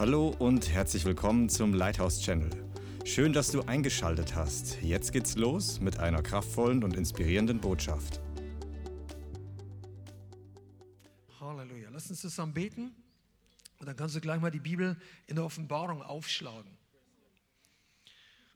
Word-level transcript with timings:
Hallo 0.00 0.34
und 0.38 0.70
herzlich 0.70 1.04
willkommen 1.04 1.50
zum 1.50 1.74
Lighthouse 1.74 2.22
Channel. 2.22 2.48
Schön, 3.04 3.34
dass 3.34 3.50
du 3.50 3.60
eingeschaltet 3.60 4.34
hast. 4.34 4.80
Jetzt 4.80 5.12
geht's 5.12 5.36
los 5.36 5.78
mit 5.78 5.98
einer 5.98 6.22
kraftvollen 6.22 6.82
und 6.82 6.96
inspirierenden 6.96 7.60
Botschaft. 7.60 8.18
Halleluja. 11.38 11.90
Lass 11.92 12.08
uns 12.08 12.22
zusammen 12.22 12.54
beten 12.54 12.94
und 13.78 13.86
dann 13.86 13.94
kannst 13.94 14.16
du 14.16 14.22
gleich 14.22 14.40
mal 14.40 14.50
die 14.50 14.58
Bibel 14.58 14.96
in 15.26 15.36
der 15.36 15.44
Offenbarung 15.44 16.02
aufschlagen. 16.02 16.78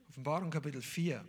Offenbarung 0.09 0.49
Kapitel 0.49 0.81
4. 0.81 1.23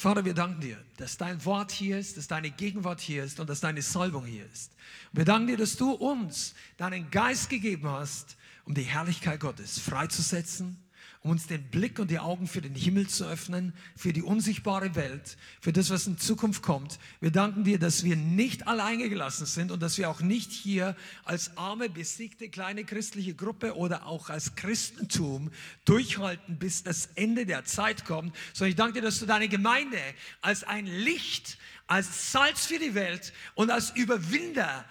Vater, 0.00 0.24
wir 0.24 0.32
danken 0.32 0.62
dir, 0.62 0.78
dass 0.96 1.18
dein 1.18 1.44
Wort 1.44 1.70
hier 1.70 1.98
ist, 1.98 2.16
dass 2.16 2.26
deine 2.26 2.50
Gegenwart 2.50 3.02
hier 3.02 3.22
ist 3.22 3.38
und 3.38 3.50
dass 3.50 3.60
deine 3.60 3.82
Salbung 3.82 4.24
hier 4.24 4.46
ist. 4.50 4.72
Wir 5.12 5.26
danken 5.26 5.48
dir, 5.48 5.58
dass 5.58 5.76
du 5.76 5.90
uns 5.90 6.54
deinen 6.78 7.10
Geist 7.10 7.50
gegeben 7.50 7.86
hast, 7.86 8.38
um 8.64 8.72
die 8.72 8.80
Herrlichkeit 8.80 9.40
Gottes 9.40 9.78
freizusetzen, 9.78 10.82
um 11.22 11.32
uns 11.32 11.46
den 11.46 11.62
Blick 11.64 11.98
und 11.98 12.10
die 12.10 12.18
Augen 12.18 12.46
für 12.46 12.62
den 12.62 12.74
Himmel 12.74 13.06
zu 13.06 13.26
öffnen, 13.26 13.74
für 13.94 14.12
die 14.12 14.22
unsichtbare 14.22 14.94
Welt, 14.94 15.36
für 15.60 15.72
das, 15.72 15.90
was 15.90 16.06
in 16.06 16.16
Zukunft 16.16 16.62
kommt. 16.62 16.98
Wir 17.20 17.30
danken 17.30 17.64
dir, 17.64 17.78
dass 17.78 18.04
wir 18.04 18.16
nicht 18.16 18.66
alleine 18.66 19.08
gelassen 19.10 19.44
sind 19.44 19.70
und 19.70 19.82
dass 19.82 19.98
wir 19.98 20.08
auch 20.08 20.20
nicht 20.20 20.50
hier 20.50 20.96
als 21.24 21.56
arme, 21.58 21.90
besiegte 21.90 22.48
kleine 22.48 22.84
christliche 22.84 23.34
Gruppe 23.34 23.76
oder 23.76 24.06
auch 24.06 24.30
als 24.30 24.54
Christentum 24.54 25.50
durchhalten, 25.84 26.58
bis 26.58 26.84
das 26.84 27.10
Ende 27.16 27.44
der 27.44 27.66
Zeit 27.66 28.06
kommt, 28.06 28.34
sondern 28.54 28.70
ich 28.70 28.76
danke 28.76 28.94
dir, 28.94 29.02
dass 29.02 29.18
du 29.18 29.26
deine 29.26 29.48
Gemeinde 29.48 29.98
als 30.40 30.64
ein 30.64 30.86
Licht, 30.86 31.58
als 31.86 32.32
Salz 32.32 32.64
für 32.64 32.78
die 32.78 32.94
Welt 32.94 33.34
und 33.54 33.70
als 33.70 33.90
Überwinder 33.90 34.86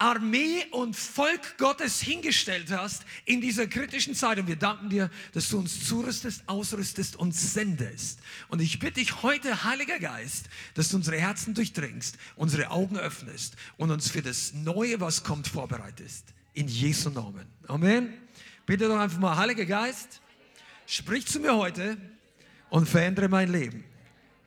Armee 0.00 0.64
und 0.70 0.96
Volk 0.96 1.58
Gottes 1.58 2.00
hingestellt 2.00 2.70
hast 2.70 3.04
in 3.26 3.40
dieser 3.42 3.66
kritischen 3.66 4.14
Zeit. 4.14 4.38
Und 4.38 4.46
wir 4.46 4.56
danken 4.56 4.88
dir, 4.88 5.10
dass 5.32 5.50
du 5.50 5.58
uns 5.58 5.86
zurüstest, 5.86 6.42
ausrüstest 6.46 7.16
und 7.16 7.34
sendest. 7.34 8.18
Und 8.48 8.60
ich 8.60 8.78
bitte 8.78 8.94
dich 8.94 9.22
heute, 9.22 9.62
Heiliger 9.62 9.98
Geist, 9.98 10.48
dass 10.74 10.88
du 10.88 10.96
unsere 10.96 11.18
Herzen 11.18 11.52
durchdringst, 11.52 12.16
unsere 12.36 12.70
Augen 12.70 12.96
öffnest 12.96 13.56
und 13.76 13.90
uns 13.90 14.10
für 14.10 14.22
das 14.22 14.54
Neue, 14.54 15.00
was 15.00 15.22
kommt, 15.22 15.46
vorbereitest. 15.46 16.24
In 16.54 16.66
Jesu 16.66 17.10
Namen. 17.10 17.46
Amen. 17.68 18.14
Bitte 18.64 18.88
doch 18.88 18.98
einfach 18.98 19.18
mal, 19.18 19.36
Heiliger 19.36 19.66
Geist, 19.66 20.22
sprich 20.86 21.26
zu 21.26 21.40
mir 21.40 21.54
heute 21.54 21.98
und 22.70 22.88
verändere 22.88 23.28
mein 23.28 23.52
Leben. 23.52 23.84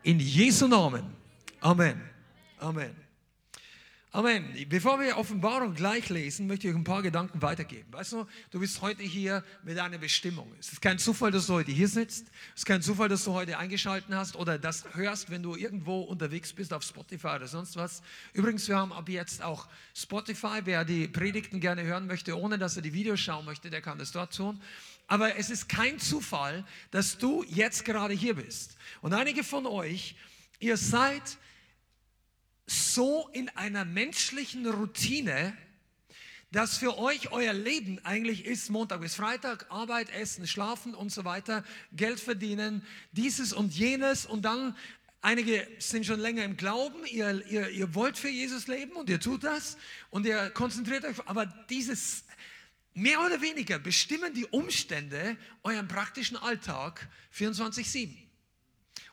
In 0.02 0.20
Jesu 0.20 0.68
Namen. 0.68 1.06
Amen. 1.62 2.02
Amen. 2.58 3.03
Amen. 4.16 4.46
Bevor 4.70 5.00
wir 5.00 5.18
Offenbarung 5.18 5.74
gleich 5.74 6.08
lesen, 6.10 6.46
möchte 6.46 6.68
ich 6.68 6.74
euch 6.76 6.80
ein 6.80 6.84
paar 6.84 7.02
Gedanken 7.02 7.42
weitergeben. 7.42 7.92
Weißt 7.92 8.12
du, 8.12 8.28
du 8.52 8.60
bist 8.60 8.80
heute 8.84 9.02
hier 9.02 9.44
mit 9.64 9.80
einer 9.80 9.98
Bestimmung. 9.98 10.54
Es 10.60 10.72
ist 10.72 10.84
kein 10.84 11.00
Zufall, 11.00 11.32
dass 11.32 11.48
du 11.48 11.54
heute 11.54 11.72
hier 11.72 11.88
sitzt. 11.88 12.28
Es 12.54 12.60
ist 12.60 12.66
kein 12.68 12.84
Zufall, 12.84 13.10
dass 13.10 13.24
du 13.24 13.34
heute 13.34 13.58
eingeschaltet 13.58 14.14
hast 14.14 14.36
oder 14.36 14.60
das 14.60 14.86
hörst, 14.94 15.32
wenn 15.32 15.42
du 15.42 15.56
irgendwo 15.56 16.02
unterwegs 16.02 16.54
bist 16.54 16.76
auf 16.76 16.84
Spotify 16.84 17.30
oder 17.30 17.48
sonst 17.48 17.76
was. 17.76 18.04
Übrigens, 18.34 18.68
wir 18.68 18.78
haben 18.78 18.94
ab 18.94 19.10
jetzt 19.10 19.42
auch 19.42 19.68
Spotify. 19.96 20.62
Wer 20.64 20.86
die 20.86 21.08
Predigten 21.08 21.60
gerne 21.60 21.82
hören 21.82 22.06
möchte, 22.06 22.38
ohne 22.38 22.60
dass 22.60 22.76
er 22.76 22.84
die 22.84 22.94
Videos 22.94 23.20
schauen 23.20 23.46
möchte, 23.46 23.72
der 23.72 23.82
kann 23.82 23.98
das 23.98 24.12
dort 24.12 24.36
tun. 24.36 24.62
Aber 25.08 25.38
es 25.38 25.50
ist 25.50 25.68
kein 25.68 25.98
Zufall, 25.98 26.64
dass 26.92 27.18
du 27.18 27.44
jetzt 27.48 27.84
gerade 27.84 28.14
hier 28.14 28.36
bist. 28.36 28.78
Und 29.02 29.16
einige 29.16 29.44
von 29.44 29.66
euch, 29.66 30.16
ihr 30.60 30.78
seid 30.78 31.40
so 32.66 33.30
in 33.34 33.50
einer 33.50 33.86
menschlichen 33.86 34.66
Routine, 34.68 35.58
dass 36.52 36.78
für 36.78 36.98
euch 37.00 37.32
euer 37.32 37.54
Leben 37.54 38.00
eigentlich 38.06 38.46
ist, 38.46 38.70
Montag 38.70 39.02
bis 39.02 39.16
Freitag, 39.16 39.66
Arbeit, 39.70 40.10
Essen, 40.12 40.46
Schlafen 40.48 40.94
und 40.94 41.12
so 41.12 41.26
weiter, 41.26 41.64
Geld 41.94 42.20
verdienen, 42.20 42.86
dieses 43.12 43.54
und 43.54 43.74
jenes 43.74 44.26
und 44.26 44.44
dann 44.44 44.76
Einige 45.26 45.66
sind 45.80 46.06
schon 46.06 46.20
länger 46.20 46.44
im 46.44 46.58
Glauben, 46.58 47.06
ihr, 47.06 47.46
ihr, 47.48 47.70
ihr 47.70 47.96
wollt 47.96 48.18
für 48.18 48.28
Jesus 48.28 48.68
leben 48.68 48.92
und 48.92 49.10
ihr 49.10 49.22
tut 49.22 49.46
das 49.46 49.78
und 50.10 50.26
ihr 50.26 50.50
konzentriert 50.50 51.06
euch, 51.06 51.16
aber 51.26 51.46
dieses 51.70 52.26
mehr 52.94 53.22
oder 53.22 53.42
weniger 53.42 53.80
bestimmen 53.80 54.34
die 54.34 54.46
Umstände 54.48 55.38
euren 55.64 55.88
praktischen 55.88 56.36
Alltag 56.36 57.08
24-7. 57.34 58.23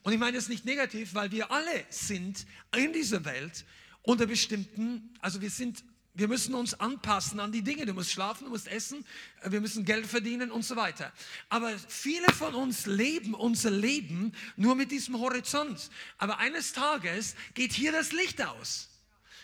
Und 0.03 0.13
ich 0.13 0.19
meine 0.19 0.37
das 0.37 0.49
nicht 0.49 0.65
negativ, 0.65 1.15
weil 1.15 1.31
wir 1.31 1.51
alle 1.51 1.85
sind 1.91 2.47
in 2.75 2.93
dieser 2.93 3.25
Welt 3.25 3.65
unter 4.03 4.27
bestimmten, 4.27 5.15
also 5.21 5.41
wir 5.43 5.51
sind, 5.51 5.85
wir 6.15 6.27
müssen 6.27 6.55
uns 6.55 6.75
anpassen 6.75 7.39
an 7.39 7.53
die 7.53 7.63
Dinge. 7.63 7.85
Du 7.87 7.93
musst 7.93 8.11
schlafen, 8.11 8.45
du 8.45 8.51
musst 8.51 8.67
essen, 8.67 9.05
wir 9.45 9.61
müssen 9.61 9.85
Geld 9.85 10.07
verdienen 10.07 10.51
und 10.51 10.65
so 10.65 10.75
weiter. 10.77 11.13
Aber 11.49 11.71
viele 11.89 12.33
von 12.33 12.55
uns 12.55 12.87
leben 12.87 13.35
unser 13.35 13.71
Leben 13.71 14.33
nur 14.57 14.75
mit 14.75 14.91
diesem 14.91 15.19
Horizont. 15.19 15.91
Aber 16.19 16.39
eines 16.39 16.73
Tages 16.73 17.35
geht 17.55 17.73
hier 17.73 17.93
das 17.93 18.13
Licht 18.13 18.43
aus. 18.43 18.89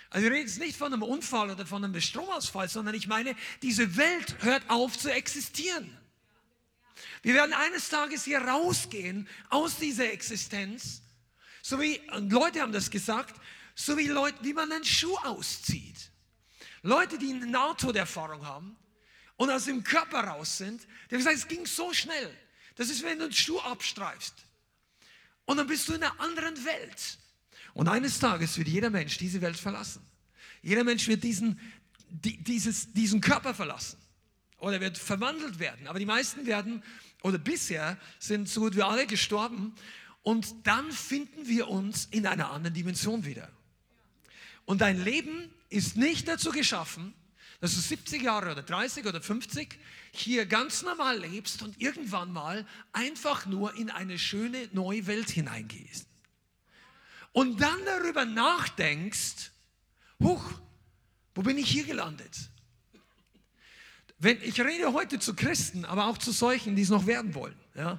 Also 0.09 0.27
ich 0.27 0.33
rede 0.33 0.43
jetzt 0.43 0.59
nicht 0.59 0.77
von 0.77 0.93
einem 0.93 1.03
Unfall 1.03 1.51
oder 1.51 1.67
von 1.67 1.85
einem 1.85 2.01
Stromausfall, 2.01 2.69
sondern 2.69 2.95
ich 2.95 3.09
meine, 3.09 3.37
diese 3.61 3.97
Welt 3.97 4.37
hört 4.41 4.63
auf 4.71 4.97
zu 4.97 5.13
existieren. 5.13 5.91
Wir 7.27 7.35
werden 7.35 7.55
eines 7.55 7.89
Tages 7.89 8.23
hier 8.23 8.39
rausgehen 8.39 9.27
aus 9.51 9.79
dieser 9.79 10.13
Existenz. 10.13 11.03
So 11.61 11.81
wie, 11.81 12.01
und 12.13 12.31
Leute 12.31 12.61
haben 12.61 12.71
das 12.71 12.89
gesagt, 12.89 13.35
so 13.75 13.99
wie 13.99 14.07
Leute, 14.07 14.39
wie 14.43 14.53
man 14.53 14.71
einen 14.71 14.85
Schuh 14.85 15.17
auszieht. 15.25 16.13
Leute, 16.83 17.19
die 17.19 17.33
eine 17.33 17.49
Nahtoderfahrung 17.49 18.47
haben 18.47 18.77
und 19.35 19.51
aus 19.51 19.65
dem 19.65 19.83
Körper 19.83 20.21
raus 20.21 20.59
sind, 20.59 20.85
die 20.85 21.17
haben 21.17 21.19
gesagt, 21.19 21.37
es 21.39 21.49
ging 21.49 21.67
so 21.67 21.93
schnell. 21.93 22.33
Das 22.77 22.91
ist, 22.91 23.03
wenn 23.03 23.19
du 23.19 23.25
einen 23.25 23.33
Schuh 23.33 23.59
abstreifst. 23.59 24.35
Und 25.47 25.57
dann 25.57 25.67
bist 25.67 25.89
du 25.89 25.95
in 25.95 26.05
einer 26.05 26.21
anderen 26.21 26.65
Welt. 26.65 27.19
Und 27.75 27.89
eines 27.89 28.21
Tages 28.21 28.57
wird 28.57 28.69
jeder 28.69 28.91
Mensch 28.91 29.19
diese 29.19 29.41
Welt 29.41 29.57
verlassen. 29.57 30.07
Jeder 30.63 30.85
Mensch 30.85 31.09
wird 31.09 31.25
diesen, 31.25 31.59
dieses, 32.09 32.93
diesen 32.93 33.21
Körper 33.21 33.53
verlassen. 33.53 33.99
Oder 34.59 34.81
wird 34.81 34.97
verwandelt 34.97 35.59
werden. 35.59 35.89
Aber 35.89 35.99
die 35.99 36.07
meisten 36.07 36.47
werden 36.47 36.85
oder 37.23 37.39
bisher 37.39 37.99
sind 38.19 38.49
so 38.49 38.61
gut 38.61 38.77
wie 38.77 38.83
alle 38.83 39.07
gestorben 39.07 39.75
und 40.23 40.67
dann 40.67 40.91
finden 40.91 41.47
wir 41.47 41.69
uns 41.69 42.07
in 42.11 42.27
einer 42.27 42.51
anderen 42.51 42.75
Dimension 42.75 43.25
wieder. 43.25 43.49
Und 44.65 44.81
dein 44.81 45.03
Leben 45.03 45.51
ist 45.69 45.97
nicht 45.97 46.29
dazu 46.29 46.51
geschaffen, 46.51 47.15
dass 47.61 47.75
du 47.75 47.81
70 47.81 48.23
Jahre 48.23 48.53
oder 48.53 48.63
30 48.63 49.07
oder 49.07 49.21
50 49.21 49.79
hier 50.13 50.47
ganz 50.47 50.83
normal 50.83 51.19
lebst 51.19 51.63
und 51.63 51.81
irgendwann 51.81 52.33
mal 52.33 52.67
einfach 52.93 53.47
nur 53.47 53.75
in 53.77 53.91
eine 53.91 54.19
schöne 54.19 54.69
neue 54.73 55.07
Welt 55.07 55.31
hineingehst. 55.31 56.07
Und 57.33 57.61
dann 57.61 57.79
darüber 57.85 58.25
nachdenkst, 58.25 59.53
huch, 60.21 60.45
wo 61.35 61.43
bin 61.43 61.59
ich 61.59 61.69
hier 61.69 61.85
gelandet? 61.85 62.51
Wenn, 64.19 64.41
ich 64.43 64.61
rede 64.61 64.93
heute 64.93 65.19
zu 65.19 65.35
Christen, 65.35 65.85
aber 65.85 66.07
auch 66.07 66.19
zu 66.19 66.33
solchen, 66.33 66.75
die 66.75 66.83
es 66.83 66.89
noch 66.89 67.07
werden 67.07 67.35
wollen. 67.35 67.57
Ja? 67.75 67.99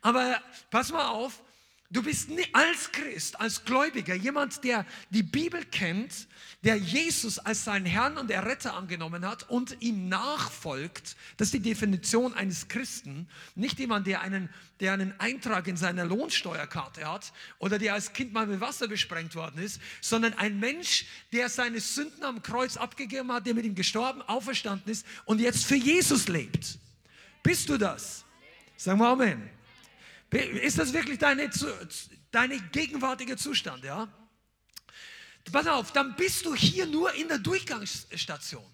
Aber 0.00 0.40
pass 0.70 0.90
mal 0.90 1.08
auf, 1.08 1.42
Du 1.90 2.02
bist 2.02 2.28
als 2.52 2.92
Christ, 2.92 3.40
als 3.40 3.64
Gläubiger, 3.64 4.14
jemand, 4.14 4.62
der 4.62 4.84
die 5.08 5.22
Bibel 5.22 5.64
kennt, 5.64 6.28
der 6.62 6.76
Jesus 6.76 7.38
als 7.38 7.64
seinen 7.64 7.86
Herrn 7.86 8.18
und 8.18 8.30
Erretter 8.30 8.74
angenommen 8.74 9.26
hat 9.26 9.48
und 9.48 9.74
ihm 9.80 10.06
nachfolgt. 10.06 11.16
Das 11.38 11.48
ist 11.48 11.54
die 11.54 11.60
Definition 11.60 12.34
eines 12.34 12.68
Christen. 12.68 13.26
Nicht 13.54 13.78
jemand, 13.78 14.06
der 14.06 14.20
einen, 14.20 14.50
der 14.80 14.92
einen 14.92 15.18
Eintrag 15.18 15.66
in 15.66 15.78
seiner 15.78 16.04
Lohnsteuerkarte 16.04 17.10
hat 17.10 17.32
oder 17.58 17.78
der 17.78 17.94
als 17.94 18.12
Kind 18.12 18.34
mal 18.34 18.46
mit 18.46 18.60
Wasser 18.60 18.86
besprengt 18.86 19.34
worden 19.34 19.62
ist, 19.62 19.80
sondern 20.02 20.34
ein 20.34 20.60
Mensch, 20.60 21.06
der 21.32 21.48
seine 21.48 21.80
Sünden 21.80 22.22
am 22.22 22.42
Kreuz 22.42 22.76
abgegeben 22.76 23.32
hat, 23.32 23.46
der 23.46 23.54
mit 23.54 23.64
ihm 23.64 23.74
gestorben, 23.74 24.20
auferstanden 24.20 24.92
ist 24.92 25.06
und 25.24 25.40
jetzt 25.40 25.64
für 25.64 25.76
Jesus 25.76 26.28
lebt. 26.28 26.78
Bist 27.42 27.66
du 27.70 27.78
das? 27.78 28.26
Sagen 28.76 28.98
wir 28.98 29.08
Amen. 29.08 29.57
Ist 30.30 30.78
das 30.78 30.92
wirklich 30.92 31.18
deine, 31.18 31.50
deine 32.30 32.60
gegenwärtige 32.70 33.36
Zustand, 33.36 33.84
ja? 33.84 34.08
Pass 35.50 35.66
auf, 35.66 35.92
dann 35.92 36.14
bist 36.16 36.44
du 36.44 36.54
hier 36.54 36.86
nur 36.86 37.14
in 37.14 37.28
der 37.28 37.38
Durchgangsstation. 37.38 38.64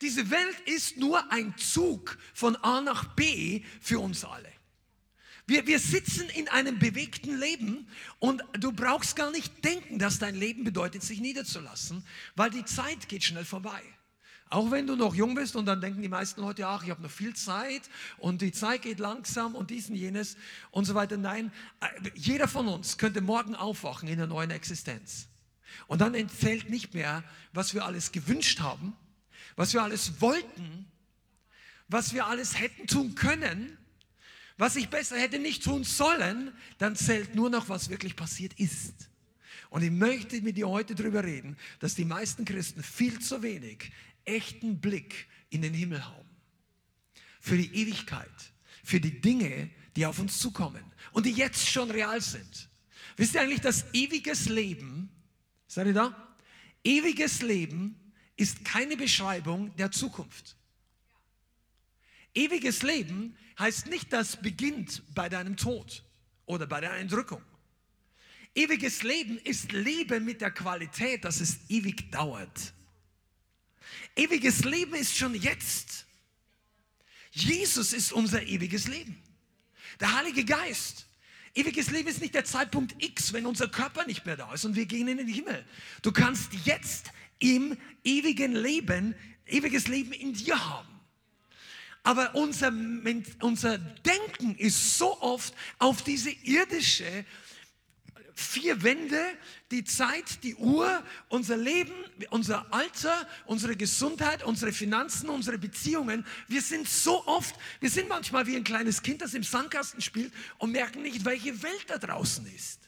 Diese 0.00 0.30
Welt 0.30 0.58
ist 0.66 0.96
nur 0.96 1.30
ein 1.30 1.56
Zug 1.56 2.18
von 2.34 2.56
A 2.56 2.80
nach 2.80 3.14
B 3.14 3.62
für 3.80 4.00
uns 4.00 4.24
alle. 4.24 4.52
Wir, 5.46 5.66
wir 5.66 5.78
sitzen 5.78 6.28
in 6.30 6.48
einem 6.48 6.78
bewegten 6.78 7.38
Leben 7.38 7.88
und 8.18 8.42
du 8.58 8.72
brauchst 8.72 9.14
gar 9.16 9.30
nicht 9.30 9.64
denken, 9.64 9.98
dass 9.98 10.18
dein 10.18 10.34
Leben 10.34 10.64
bedeutet, 10.64 11.02
sich 11.02 11.20
niederzulassen, 11.20 12.04
weil 12.34 12.50
die 12.50 12.64
Zeit 12.64 13.08
geht 13.08 13.22
schnell 13.22 13.44
vorbei. 13.44 13.82
Auch 14.52 14.70
wenn 14.70 14.86
du 14.86 14.96
noch 14.96 15.14
jung 15.14 15.34
bist 15.34 15.56
und 15.56 15.64
dann 15.64 15.80
denken 15.80 16.02
die 16.02 16.10
meisten 16.10 16.42
Leute, 16.42 16.66
ach, 16.66 16.84
ich 16.84 16.90
habe 16.90 17.00
noch 17.00 17.10
viel 17.10 17.34
Zeit 17.34 17.88
und 18.18 18.42
die 18.42 18.52
Zeit 18.52 18.82
geht 18.82 18.98
langsam 18.98 19.54
und 19.54 19.70
dies 19.70 19.88
und 19.88 19.94
jenes 19.94 20.36
und 20.72 20.84
so 20.84 20.94
weiter. 20.94 21.16
Nein, 21.16 21.50
äh, 21.80 22.10
jeder 22.16 22.46
von 22.46 22.68
uns 22.68 22.98
könnte 22.98 23.22
morgen 23.22 23.54
aufwachen 23.54 24.10
in 24.10 24.18
der 24.18 24.26
neuen 24.26 24.50
Existenz. 24.50 25.26
Und 25.86 26.02
dann 26.02 26.14
entfällt 26.14 26.68
nicht 26.68 26.92
mehr, 26.92 27.24
was 27.54 27.72
wir 27.72 27.86
alles 27.86 28.12
gewünscht 28.12 28.60
haben, 28.60 28.94
was 29.56 29.72
wir 29.72 29.82
alles 29.82 30.20
wollten, 30.20 30.84
was 31.88 32.12
wir 32.12 32.26
alles 32.26 32.58
hätten 32.58 32.86
tun 32.86 33.14
können, 33.14 33.78
was 34.58 34.76
ich 34.76 34.90
besser 34.90 35.16
hätte 35.16 35.38
nicht 35.38 35.64
tun 35.64 35.82
sollen, 35.82 36.52
dann 36.76 36.94
zählt 36.94 37.34
nur 37.34 37.48
noch, 37.48 37.70
was 37.70 37.88
wirklich 37.88 38.16
passiert 38.16 38.52
ist. 38.60 39.08
Und 39.70 39.82
ich 39.82 39.90
möchte 39.90 40.42
mit 40.42 40.58
dir 40.58 40.68
heute 40.68 40.94
darüber 40.94 41.24
reden, 41.24 41.56
dass 41.80 41.94
die 41.94 42.04
meisten 42.04 42.44
Christen 42.44 42.82
viel 42.82 43.18
zu 43.20 43.42
wenig 43.42 43.90
echten 44.24 44.80
Blick 44.80 45.28
in 45.50 45.62
den 45.62 45.74
Himmel 45.74 46.04
haben. 46.04 46.28
Für 47.40 47.56
die 47.56 47.74
Ewigkeit, 47.74 48.52
für 48.84 49.00
die 49.00 49.20
Dinge, 49.20 49.70
die 49.96 50.06
auf 50.06 50.18
uns 50.18 50.38
zukommen 50.38 50.84
und 51.12 51.26
die 51.26 51.32
jetzt 51.32 51.68
schon 51.68 51.90
real 51.90 52.20
sind. 52.20 52.68
Wisst 53.16 53.34
ihr 53.34 53.42
eigentlich, 53.42 53.60
dass 53.60 53.92
ewiges 53.92 54.48
Leben, 54.48 55.10
seid 55.66 55.86
ihr 55.86 55.92
da? 55.92 56.36
Ewiges 56.84 57.42
Leben 57.42 58.12
ist 58.36 58.64
keine 58.64 58.96
Beschreibung 58.96 59.74
der 59.76 59.90
Zukunft. 59.90 60.56
Ewiges 62.34 62.82
Leben 62.82 63.36
heißt 63.58 63.88
nicht, 63.88 64.12
das 64.12 64.40
beginnt 64.40 65.02
bei 65.14 65.28
deinem 65.28 65.56
Tod 65.56 66.02
oder 66.46 66.66
bei 66.66 66.80
deiner 66.80 66.96
Entrückung. 66.96 67.42
Ewiges 68.54 69.02
Leben 69.02 69.38
ist 69.38 69.72
Leben 69.72 70.24
mit 70.24 70.40
der 70.40 70.50
Qualität, 70.50 71.24
dass 71.24 71.40
es 71.40 71.60
ewig 71.68 72.10
dauert. 72.10 72.74
Ewiges 74.16 74.64
Leben 74.64 74.94
ist 74.94 75.16
schon 75.16 75.34
jetzt. 75.34 76.06
Jesus 77.30 77.92
ist 77.92 78.12
unser 78.12 78.42
ewiges 78.42 78.88
Leben. 78.88 79.22
Der 80.00 80.14
Heilige 80.16 80.44
Geist. 80.44 81.06
Ewiges 81.54 81.90
Leben 81.90 82.08
ist 82.08 82.20
nicht 82.20 82.34
der 82.34 82.44
Zeitpunkt 82.44 82.94
X, 83.02 83.32
wenn 83.32 83.46
unser 83.46 83.68
Körper 83.68 84.06
nicht 84.06 84.24
mehr 84.24 84.36
da 84.36 84.52
ist 84.52 84.64
und 84.64 84.74
wir 84.74 84.86
gehen 84.86 85.08
in 85.08 85.18
den 85.18 85.28
Himmel. 85.28 85.64
Du 86.00 86.12
kannst 86.12 86.52
jetzt 86.64 87.10
im 87.38 87.76
ewigen 88.04 88.52
Leben, 88.52 89.14
ewiges 89.46 89.88
Leben 89.88 90.12
in 90.12 90.32
dir 90.32 90.58
haben. 90.64 90.88
Aber 92.04 92.34
unser, 92.34 92.72
unser 93.40 93.78
Denken 93.78 94.56
ist 94.56 94.98
so 94.98 95.20
oft 95.20 95.54
auf 95.78 96.02
diese 96.02 96.30
irdische 96.30 97.24
vier 98.34 98.82
Wände, 98.82 99.20
die 99.70 99.84
Zeit, 99.84 100.42
die 100.42 100.54
Uhr, 100.54 101.02
unser 101.28 101.56
Leben, 101.56 101.92
unser 102.30 102.72
Alter, 102.72 103.26
unsere 103.46 103.76
Gesundheit, 103.76 104.42
unsere 104.42 104.72
Finanzen, 104.72 105.28
unsere 105.28 105.58
Beziehungen. 105.58 106.26
Wir 106.48 106.62
sind 106.62 106.88
so 106.88 107.26
oft, 107.26 107.54
wir 107.80 107.90
sind 107.90 108.08
manchmal 108.08 108.46
wie 108.46 108.56
ein 108.56 108.64
kleines 108.64 109.02
Kind, 109.02 109.22
das 109.22 109.34
im 109.34 109.42
Sandkasten 109.42 110.00
spielt 110.00 110.32
und 110.58 110.72
merken 110.72 111.02
nicht, 111.02 111.24
welche 111.24 111.62
Welt 111.62 111.84
da 111.88 111.98
draußen 111.98 112.46
ist. 112.54 112.80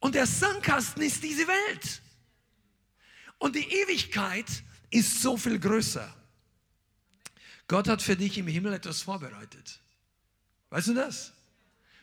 Und 0.00 0.14
der 0.14 0.26
Sandkasten 0.26 1.02
ist 1.02 1.22
diese 1.22 1.46
Welt. 1.46 2.02
Und 3.38 3.56
die 3.56 3.66
Ewigkeit 3.68 4.46
ist 4.90 5.22
so 5.22 5.36
viel 5.36 5.58
größer. 5.58 6.12
Gott 7.66 7.88
hat 7.88 8.02
für 8.02 8.16
dich 8.16 8.36
im 8.36 8.46
Himmel 8.46 8.74
etwas 8.74 9.02
vorbereitet. 9.02 9.80
Weißt 10.70 10.88
du 10.88 10.94
das? 10.94 11.32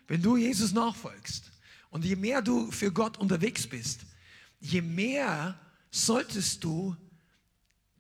Wenn 0.08 0.22
du 0.22 0.36
Jesus 0.36 0.72
nachfolgst 0.72 1.51
und 1.92 2.04
je 2.04 2.16
mehr 2.16 2.42
du 2.42 2.72
für 2.72 2.92
Gott 2.92 3.18
unterwegs 3.18 3.68
bist, 3.68 4.02
je 4.60 4.82
mehr 4.82 5.60
solltest 5.92 6.64
du 6.64 6.96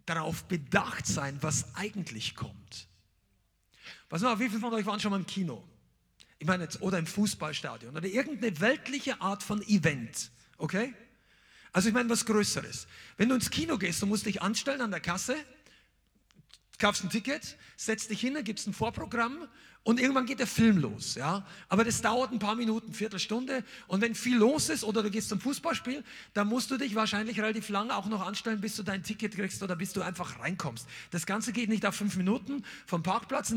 darauf 0.06 0.46
bedacht 0.46 1.06
sein, 1.06 1.38
was 1.42 1.76
eigentlich 1.76 2.34
kommt. 2.34 2.88
Was 4.10 4.22
mal, 4.22 4.40
wie 4.40 4.50
viele 4.50 4.62
von 4.62 4.74
euch 4.74 4.86
waren 4.86 5.00
schon 5.00 5.12
mal 5.12 5.20
im 5.20 5.28
Kino? 5.28 5.64
Ich 6.40 6.48
meine, 6.48 6.64
jetzt, 6.64 6.82
oder 6.82 6.98
im 6.98 7.06
Fußballstadion 7.06 7.96
oder 7.96 8.08
irgendeine 8.08 8.60
weltliche 8.60 9.22
Art 9.22 9.44
von 9.44 9.62
Event, 9.64 10.32
okay? 10.58 10.94
Also 11.72 11.90
ich 11.90 11.94
meine 11.94 12.10
was 12.10 12.26
Größeres. 12.26 12.88
Wenn 13.18 13.30
du 13.30 13.36
ins 13.36 13.50
Kino 13.50 13.78
gehst, 13.78 14.02
du 14.02 14.06
musst 14.06 14.26
dich 14.26 14.42
anstellen 14.42 14.82
an 14.82 14.92
der 14.92 15.02
Kasse, 15.02 15.36
kaufst 16.80 17.04
ein 17.04 17.10
Ticket, 17.10 17.58
setzt 17.78 18.10
dich 18.10 18.22
hin, 18.22 18.42
gibt 18.44 18.60
es 18.60 18.68
ein 18.68 18.74
Vorprogramm 18.74 19.48
und 19.84 20.00
irgendwann 20.00 20.28
geht 20.28 20.40
der 20.40 20.48
Film 20.48 20.78
los. 20.78 21.16
Ja? 21.16 21.46
Aber 21.68 21.84
das 21.84 22.02
dauert 22.02 22.32
ein 22.32 22.38
paar 22.38 22.56
Minuten, 22.56 22.94
Viertelstunde. 22.94 23.64
Und 23.88 24.02
wenn 24.02 24.14
viel 24.14 24.38
los 24.38 24.70
ist 24.70 24.84
oder 24.84 25.02
du 25.02 25.10
gehst 25.10 25.30
zum 25.30 25.40
Fußballspiel, 25.40 26.04
dann 26.34 26.48
musst 26.48 26.70
du 26.70 26.78
dich 26.78 26.94
wahrscheinlich 26.94 27.40
relativ 27.40 27.70
lange 27.70 27.96
auch 27.96 28.06
noch 28.06 28.26
anstellen, 28.26 28.62
bis 28.62 28.76
du 28.76 28.84
dein 28.84 29.02
Ticket 29.02 29.36
kriegst 29.36 29.64
oder 29.64 29.76
bis 29.76 29.94
du 29.94 30.02
einfach 30.02 30.40
reinkommst. 30.40 30.88
Das 31.10 31.26
Ganze 31.26 31.52
geht 31.52 31.70
nicht 31.70 31.86
auf 31.86 31.96
fünf 31.96 32.16
Minuten 32.16 32.64
vom 32.86 33.02
Parkplatz. 33.02 33.54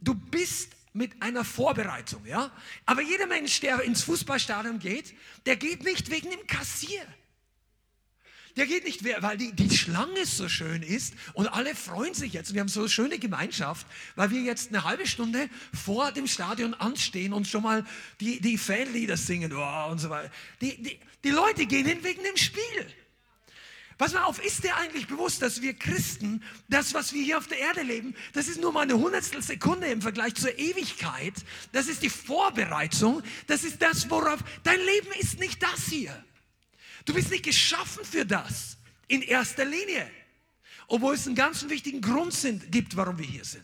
Du 0.00 0.14
bist 0.14 0.72
mit 0.92 1.22
einer 1.22 1.44
Vorbereitung. 1.44 2.26
Ja? 2.26 2.50
Aber 2.84 3.00
jeder 3.00 3.26
Mensch, 3.26 3.60
der 3.60 3.80
ins 3.82 4.02
Fußballstadion 4.02 4.78
geht, 4.78 5.14
der 5.46 5.56
geht 5.56 5.82
nicht 5.82 6.10
wegen 6.10 6.30
dem 6.30 6.46
Kassier. 6.46 7.02
Der 8.56 8.66
geht 8.66 8.84
nicht, 8.84 9.04
weil 9.20 9.36
die, 9.36 9.52
die 9.52 9.76
Schlange 9.76 10.26
so 10.26 10.48
schön 10.48 10.82
ist 10.82 11.14
und 11.32 11.48
alle 11.48 11.74
freuen 11.74 12.14
sich 12.14 12.32
jetzt. 12.32 12.54
Wir 12.54 12.60
haben 12.60 12.68
so 12.68 12.80
eine 12.80 12.88
schöne 12.88 13.18
Gemeinschaft, 13.18 13.86
weil 14.14 14.30
wir 14.30 14.42
jetzt 14.42 14.68
eine 14.68 14.84
halbe 14.84 15.08
Stunde 15.08 15.48
vor 15.72 16.12
dem 16.12 16.28
Stadion 16.28 16.72
anstehen 16.74 17.32
und 17.32 17.48
schon 17.48 17.64
mal 17.64 17.84
die, 18.20 18.40
die 18.40 18.56
Fanlieder 18.56 19.16
singen 19.16 19.52
oh, 19.52 19.90
und 19.90 19.98
so 19.98 20.08
weiter. 20.08 20.30
Die, 20.60 20.80
die, 20.80 21.00
die 21.24 21.30
Leute 21.30 21.66
gehen 21.66 21.86
hin 21.86 21.98
wegen 22.02 22.22
dem 22.22 22.36
Spiel. 22.36 22.86
Pass 23.98 24.12
mal 24.12 24.24
auf, 24.24 24.44
ist 24.44 24.64
dir 24.64 24.76
eigentlich 24.76 25.06
bewusst, 25.06 25.42
dass 25.42 25.62
wir 25.62 25.74
Christen, 25.74 26.42
das, 26.68 26.94
was 26.94 27.12
wir 27.12 27.22
hier 27.22 27.38
auf 27.38 27.46
der 27.46 27.58
Erde 27.58 27.82
leben, 27.82 28.14
das 28.32 28.48
ist 28.48 28.60
nur 28.60 28.72
mal 28.72 28.82
eine 28.82 28.94
Hundertstel 28.94 29.42
Sekunde 29.42 29.86
im 29.86 30.02
Vergleich 30.02 30.34
zur 30.34 30.56
Ewigkeit. 30.58 31.34
Das 31.72 31.86
ist 31.86 32.02
die 32.02 32.10
Vorbereitung. 32.10 33.22
Das 33.46 33.62
ist 33.62 33.82
das, 33.82 34.10
worauf 34.10 34.40
dein 34.64 34.80
Leben 34.80 35.12
ist 35.20 35.38
nicht 35.38 35.62
das 35.62 35.86
hier. 35.88 36.24
Du 37.04 37.12
bist 37.12 37.30
nicht 37.30 37.44
geschaffen 37.44 38.04
für 38.04 38.24
das 38.24 38.76
in 39.08 39.22
erster 39.22 39.64
Linie. 39.64 40.10
Obwohl 40.86 41.14
es 41.14 41.26
einen 41.26 41.36
ganz 41.36 41.68
wichtigen 41.68 42.00
Grund 42.00 42.32
sind, 42.32 42.70
gibt, 42.70 42.96
warum 42.96 43.18
wir 43.18 43.26
hier 43.26 43.44
sind. 43.44 43.62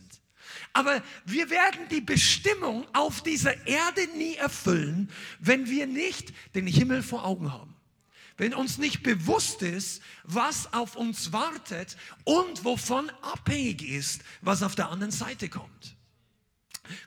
Aber 0.73 1.03
wir 1.25 1.51
werden 1.51 1.89
die 1.91 2.01
Bestimmung 2.01 2.87
auf 2.95 3.23
dieser 3.23 3.67
Erde 3.67 4.07
nie 4.17 4.37
erfüllen, 4.37 5.11
wenn 5.39 5.69
wir 5.69 5.87
nicht 5.87 6.33
den 6.55 6.67
Himmel 6.67 7.03
vor 7.03 7.25
Augen 7.25 7.53
haben. 7.53 7.77
Wenn 8.37 8.55
uns 8.55 8.79
nicht 8.79 9.03
bewusst 9.03 9.63
ist, 9.63 10.01
was 10.25 10.73
auf 10.73 10.97
uns 10.97 11.33
wartet 11.33 11.97
und 12.25 12.65
wovon 12.65 13.11
abhängig 13.21 13.83
ist, 13.83 14.23
was 14.41 14.63
auf 14.63 14.75
der 14.75 14.89
anderen 14.89 15.13
Seite 15.13 15.49
kommt. 15.49 15.97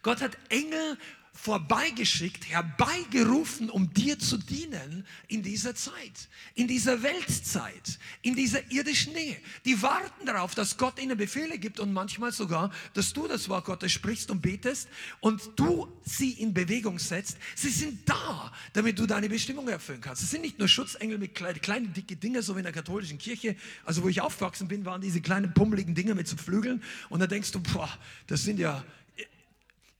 Gott 0.03 0.21
hat 0.21 0.37
Engel 0.49 0.97
vorbeigeschickt, 1.33 2.47
herbeigerufen, 2.47 3.69
um 3.69 3.91
dir 3.91 4.19
zu 4.19 4.37
dienen 4.37 5.05
in 5.27 5.41
dieser 5.41 5.75
Zeit, 5.75 6.29
in 6.53 6.67
dieser 6.67 7.01
Weltzeit, 7.01 7.99
in 8.21 8.35
dieser 8.35 8.71
irdischen 8.71 9.13
Nähe. 9.13 9.35
Die 9.65 9.81
warten 9.81 10.27
darauf, 10.27 10.53
dass 10.53 10.77
Gott 10.77 11.01
ihnen 11.01 11.17
Befehle 11.17 11.57
gibt 11.57 11.79
und 11.79 11.91
manchmal 11.91 12.31
sogar, 12.31 12.71
dass 12.93 13.13
du 13.13 13.27
das 13.27 13.49
Wort 13.49 13.65
Gottes 13.65 13.91
sprichst 13.91 14.29
und 14.29 14.41
betest 14.41 14.87
und 15.21 15.41
du 15.55 15.91
sie 16.05 16.31
in 16.31 16.53
Bewegung 16.53 16.99
setzt. 16.99 17.37
Sie 17.55 17.69
sind 17.69 18.07
da, 18.07 18.51
damit 18.73 18.99
du 18.99 19.07
deine 19.07 19.27
Bestimmung 19.27 19.67
erfüllen 19.67 20.01
kannst. 20.01 20.21
Es 20.21 20.29
sind 20.29 20.41
nicht 20.41 20.59
nur 20.59 20.67
Schutzengel 20.67 21.17
mit 21.17 21.33
kleinen, 21.33 21.59
kleinen 21.59 21.93
dicke 21.93 22.15
Dinge, 22.15 22.43
so 22.43 22.55
wie 22.55 22.59
in 22.59 22.65
der 22.65 22.73
katholischen 22.73 23.17
Kirche. 23.17 23.55
Also 23.85 24.03
wo 24.03 24.07
ich 24.07 24.21
aufgewachsen 24.21 24.67
bin, 24.67 24.85
waren 24.85 25.01
diese 25.01 25.19
kleinen 25.19 25.53
pummeligen 25.53 25.95
Dinge 25.95 26.13
mit 26.13 26.27
so 26.27 26.37
Flügeln 26.37 26.83
und 27.09 27.19
da 27.19 27.27
denkst 27.27 27.51
du, 27.51 27.59
boah, 27.59 27.89
das 28.27 28.43
sind 28.43 28.59
ja 28.59 28.83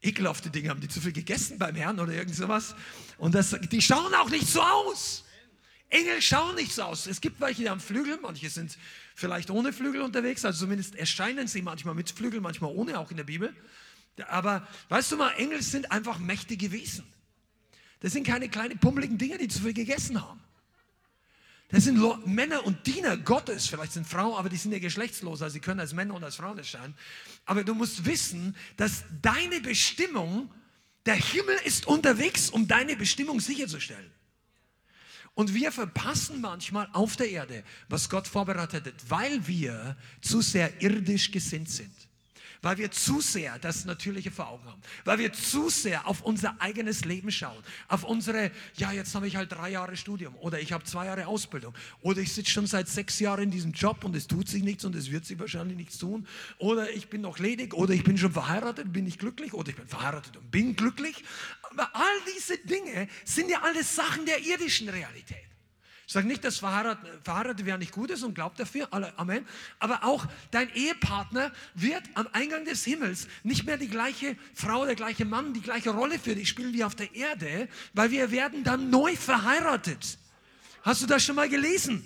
ekelhafte 0.03 0.49
Dinge, 0.49 0.69
haben 0.69 0.81
die 0.81 0.89
zu 0.89 1.01
viel 1.01 1.13
gegessen 1.13 1.57
beim 1.57 1.75
Herrn 1.75 1.99
oder 1.99 2.13
irgend 2.13 2.35
sowas. 2.35 2.75
Und 3.17 3.33
das, 3.33 3.55
die 3.71 3.81
schauen 3.81 4.13
auch 4.13 4.29
nicht 4.29 4.47
so 4.47 4.61
aus. 4.61 5.23
Engel 5.89 6.21
schauen 6.21 6.55
nicht 6.55 6.73
so 6.73 6.83
aus. 6.83 7.07
Es 7.07 7.21
gibt 7.21 7.39
welche, 7.39 7.61
die 7.61 7.69
haben 7.69 7.79
Flügel, 7.79 8.19
manche 8.21 8.49
sind 8.49 8.77
vielleicht 9.15 9.49
ohne 9.49 9.71
Flügel 9.71 10.01
unterwegs, 10.01 10.43
also 10.43 10.61
zumindest 10.61 10.95
erscheinen 10.95 11.47
sie 11.47 11.61
manchmal 11.61 11.93
mit 11.95 12.09
Flügel, 12.09 12.41
manchmal 12.41 12.71
ohne, 12.71 12.99
auch 12.99 13.11
in 13.11 13.17
der 13.17 13.23
Bibel. 13.23 13.55
Aber 14.27 14.67
weißt 14.89 15.11
du 15.11 15.17
mal, 15.17 15.31
Engel 15.37 15.61
sind 15.61 15.91
einfach 15.91 16.19
mächtige 16.19 16.71
Wesen. 16.71 17.05
Das 17.99 18.11
sind 18.13 18.25
keine 18.25 18.49
kleinen 18.49 18.79
pummeligen 18.79 19.17
Dinge, 19.17 19.37
die 19.37 19.47
zu 19.47 19.61
viel 19.61 19.73
gegessen 19.73 20.21
haben. 20.21 20.42
Das 21.73 21.85
sind 21.85 21.99
Männer 22.27 22.63
und 22.67 22.85
Diener 22.85 23.17
Gottes. 23.17 23.65
Vielleicht 23.65 23.93
sind 23.93 24.05
Frauen, 24.05 24.37
aber 24.37 24.47
die 24.47 24.57
sind 24.57 24.73
ja 24.73 24.77
geschlechtslos, 24.77 25.41
also 25.41 25.53
sie 25.53 25.59
können 25.59 25.79
als 25.79 25.91
Männer 25.91 26.13
und 26.13 26.23
als 26.23 26.35
Frauen 26.35 26.55
erscheinen. 26.59 26.93
Aber 27.45 27.63
du 27.63 27.73
musst 27.73 28.05
wissen, 28.05 28.55
dass 28.77 29.03
deine 29.23 29.59
Bestimmung, 29.59 30.51
der 31.07 31.15
Himmel 31.15 31.57
ist 31.65 31.87
unterwegs, 31.87 32.51
um 32.51 32.67
deine 32.67 32.95
Bestimmung 32.95 33.39
sicherzustellen. 33.39 34.11
Und 35.33 35.55
wir 35.55 35.71
verpassen 35.71 36.41
manchmal 36.41 36.87
auf 36.93 37.15
der 37.15 37.31
Erde, 37.31 37.63
was 37.89 38.07
Gott 38.07 38.27
vorbereitet 38.27 38.85
hat, 38.85 39.09
weil 39.09 39.47
wir 39.47 39.97
zu 40.21 40.41
sehr 40.41 40.79
irdisch 40.79 41.31
gesinnt 41.31 41.71
sind 41.71 42.02
weil 42.63 42.77
wir 42.77 42.89
zu 42.89 43.21
sehr 43.21 43.59
das 43.59 43.85
Natürliche 43.85 44.31
vor 44.31 44.47
Augen 44.47 44.65
haben, 44.65 44.81
weil 45.05 45.19
wir 45.19 45.31
zu 45.33 45.69
sehr 45.69 46.07
auf 46.07 46.21
unser 46.21 46.59
eigenes 46.59 47.05
Leben 47.05 47.29
schauen, 47.29 47.61
auf 47.89 48.03
unsere, 48.03 48.51
ja, 48.77 48.91
jetzt 48.91 49.13
habe 49.13 49.27
ich 49.27 49.35
halt 49.35 49.51
drei 49.51 49.69
Jahre 49.69 49.95
Studium 49.95 50.35
oder 50.37 50.59
ich 50.59 50.71
habe 50.71 50.83
zwei 50.85 51.05
Jahre 51.05 51.27
Ausbildung 51.27 51.75
oder 52.01 52.21
ich 52.21 52.33
sitze 52.33 52.49
schon 52.49 52.65
seit 52.65 52.87
sechs 52.87 53.19
Jahren 53.19 53.43
in 53.43 53.51
diesem 53.51 53.73
Job 53.73 54.03
und 54.03 54.15
es 54.15 54.27
tut 54.27 54.47
sich 54.47 54.63
nichts 54.63 54.85
und 54.85 54.95
es 54.95 55.11
wird 55.11 55.25
sich 55.25 55.37
wahrscheinlich 55.37 55.77
nichts 55.77 55.97
tun 55.97 56.25
oder 56.57 56.89
ich 56.89 57.09
bin 57.09 57.21
noch 57.21 57.37
ledig 57.37 57.73
oder 57.73 57.93
ich 57.93 58.03
bin 58.03 58.17
schon 58.17 58.31
verheiratet, 58.31 58.91
bin 58.91 59.03
nicht 59.03 59.19
glücklich 59.19 59.53
oder 59.53 59.69
ich 59.69 59.75
bin 59.75 59.87
verheiratet 59.87 60.37
und 60.37 60.49
bin 60.49 60.75
glücklich. 60.75 61.23
Aber 61.69 61.93
all 61.93 62.17
diese 62.35 62.57
Dinge 62.59 63.09
sind 63.25 63.49
ja 63.49 63.61
alles 63.61 63.95
Sachen 63.95 64.25
der 64.25 64.39
irdischen 64.39 64.87
Realität. 64.87 65.52
Ich 66.05 66.13
sage 66.13 66.27
nicht, 66.27 66.43
dass 66.43 66.59
verheiratet, 66.59 67.65
werden 67.65 67.79
nicht 67.79 67.93
gut 67.93 68.11
ist 68.11 68.23
und 68.23 68.35
glaubt 68.35 68.59
dafür, 68.59 68.87
Amen. 68.91 69.45
Aber 69.79 70.03
auch 70.03 70.25
dein 70.51 70.69
Ehepartner 70.73 71.51
wird 71.75 72.03
am 72.15 72.27
Eingang 72.33 72.65
des 72.65 72.83
Himmels 72.83 73.27
nicht 73.43 73.65
mehr 73.65 73.77
die 73.77 73.87
gleiche 73.87 74.35
Frau, 74.53 74.85
der 74.85 74.95
gleiche 74.95 75.25
Mann, 75.25 75.53
die 75.53 75.61
gleiche 75.61 75.91
Rolle 75.91 76.19
für 76.19 76.35
dich 76.35 76.49
spielen 76.49 76.73
wie 76.73 76.83
auf 76.83 76.95
der 76.95 77.15
Erde, 77.15 77.69
weil 77.93 78.11
wir 78.11 78.31
werden 78.31 78.63
dann 78.63 78.89
neu 78.89 79.15
verheiratet. 79.15 80.17
Hast 80.81 81.01
du 81.01 81.07
das 81.07 81.23
schon 81.23 81.35
mal 81.35 81.47
gelesen? 81.47 82.05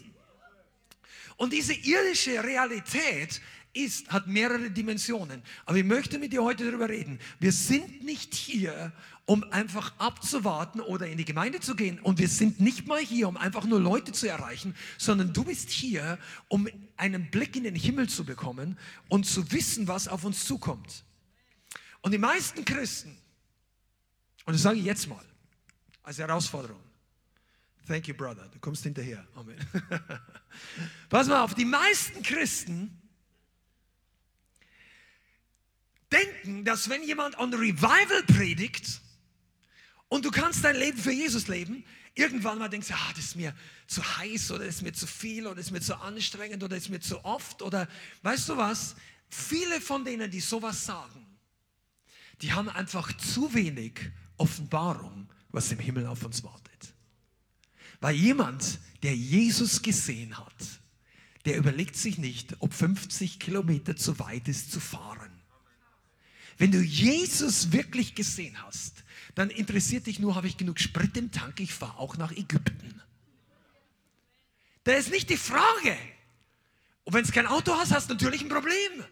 Und 1.35 1.53
diese 1.53 1.73
irdische 1.73 2.43
Realität 2.43 3.41
ist, 3.73 4.09
hat 4.09 4.27
mehrere 4.27 4.69
Dimensionen. 4.71 5.41
Aber 5.65 5.77
ich 5.77 5.83
möchte 5.83 6.19
mit 6.19 6.33
dir 6.33 6.43
heute 6.43 6.65
darüber 6.65 6.89
reden. 6.89 7.19
Wir 7.39 7.51
sind 7.51 8.03
nicht 8.03 8.33
hier, 8.33 8.91
um 9.27 9.43
einfach 9.51 9.93
abzuwarten 9.99 10.79
oder 10.79 11.07
in 11.07 11.17
die 11.17 11.25
Gemeinde 11.25 11.59
zu 11.59 11.75
gehen. 11.75 11.99
Und 11.99 12.17
wir 12.17 12.29
sind 12.29 12.61
nicht 12.61 12.87
mal 12.87 13.01
hier, 13.01 13.27
um 13.27 13.35
einfach 13.35 13.65
nur 13.65 13.79
Leute 13.79 14.13
zu 14.13 14.27
erreichen, 14.27 14.73
sondern 14.97 15.33
du 15.33 15.43
bist 15.43 15.69
hier, 15.69 16.17
um 16.47 16.67
einen 16.95 17.29
Blick 17.29 17.57
in 17.57 17.65
den 17.65 17.75
Himmel 17.75 18.07
zu 18.07 18.23
bekommen 18.23 18.79
und 19.09 19.25
zu 19.25 19.51
wissen, 19.51 19.89
was 19.89 20.07
auf 20.07 20.23
uns 20.23 20.45
zukommt. 20.45 21.03
Und 21.99 22.13
die 22.13 22.17
meisten 22.17 22.63
Christen, 22.63 23.17
und 24.45 24.53
das 24.53 24.61
sage 24.61 24.79
ich 24.79 24.85
jetzt 24.85 25.07
mal 25.09 25.25
als 26.01 26.17
Herausforderung, 26.17 26.81
Thank 27.85 28.09
you, 28.09 28.13
brother. 28.13 28.49
Du 28.51 28.59
kommst 28.59 28.83
hinterher. 28.83 29.25
Amen. 29.33 29.55
Pass 31.09 31.27
mal 31.27 31.41
auf, 31.41 31.53
die 31.53 31.63
meisten 31.63 32.21
Christen 32.21 33.01
denken, 36.11 36.65
dass 36.65 36.89
wenn 36.89 37.03
jemand 37.03 37.37
on 37.39 37.53
Revival 37.53 38.23
predigt 38.23 39.01
und 40.09 40.25
du 40.25 40.31
kannst 40.31 40.63
dein 40.63 40.77
Leben 40.77 40.97
für 40.97 41.11
Jesus 41.11 41.47
leben, 41.47 41.83
irgendwann 42.15 42.57
mal 42.57 42.69
denkst 42.69 42.87
du, 42.87 42.93
ah, 42.93 43.13
das 43.15 43.25
ist 43.25 43.35
mir 43.35 43.53
zu 43.87 44.01
heiß 44.17 44.51
oder 44.51 44.65
das 44.65 44.75
ist 44.75 44.81
mir 44.81 44.93
zu 44.93 45.07
viel 45.07 45.45
oder 45.45 45.55
das 45.55 45.65
ist 45.65 45.71
mir 45.71 45.81
zu 45.81 45.99
anstrengend 45.99 46.63
oder 46.63 46.75
das 46.75 46.85
ist 46.85 46.89
mir 46.89 46.99
zu 46.99 47.23
oft 47.25 47.61
oder 47.61 47.87
weißt 48.23 48.49
du 48.49 48.57
was? 48.57 48.95
Viele 49.29 49.81
von 49.81 50.05
denen, 50.05 50.31
die 50.31 50.39
sowas 50.39 50.85
sagen, 50.85 51.25
die 52.41 52.53
haben 52.53 52.69
einfach 52.69 53.15
zu 53.17 53.53
wenig 53.53 53.99
Offenbarung, 54.37 55.29
was 55.49 55.71
im 55.71 55.79
Himmel 55.79 56.07
auf 56.07 56.23
uns 56.23 56.43
wartet. 56.43 56.93
Weil 57.99 58.15
jemand, 58.15 58.79
der 59.03 59.15
Jesus 59.15 59.81
gesehen 59.81 60.37
hat, 60.37 60.53
der 61.45 61.57
überlegt 61.57 61.95
sich 61.95 62.17
nicht, 62.17 62.55
ob 62.59 62.73
50 62.73 63.39
Kilometer 63.39 63.95
zu 63.95 64.19
weit 64.19 64.47
ist 64.47 64.71
zu 64.71 64.79
fahren. 64.79 65.31
Wenn 66.57 66.71
du 66.71 66.81
Jesus 66.81 67.71
wirklich 67.71 68.15
gesehen 68.15 68.61
hast, 68.63 69.03
dann 69.37 69.51
interessiert 69.51 70.07
dich 70.07 70.17
nur, 70.17 70.33
habe 70.33 70.47
ich 70.47 70.57
genug 70.57 70.79
Sprit 70.79 71.15
im 71.15 71.31
Tank, 71.31 71.59
ich 71.59 71.71
fahre 71.71 71.99
auch 71.99 72.17
nach 72.17 72.31
Ägypten. 72.31 72.99
Da 74.83 74.93
ist 74.93 75.11
nicht 75.11 75.29
die 75.29 75.37
Frage. 75.37 75.95
Und 77.03 77.13
wenn 77.13 77.23
du 77.23 77.31
kein 77.31 77.45
Auto 77.45 77.71
hast, 77.75 77.93
hast 77.93 78.09
du 78.09 78.15
natürlich 78.15 78.41
ein 78.41 78.49
Problem. 78.49 79.03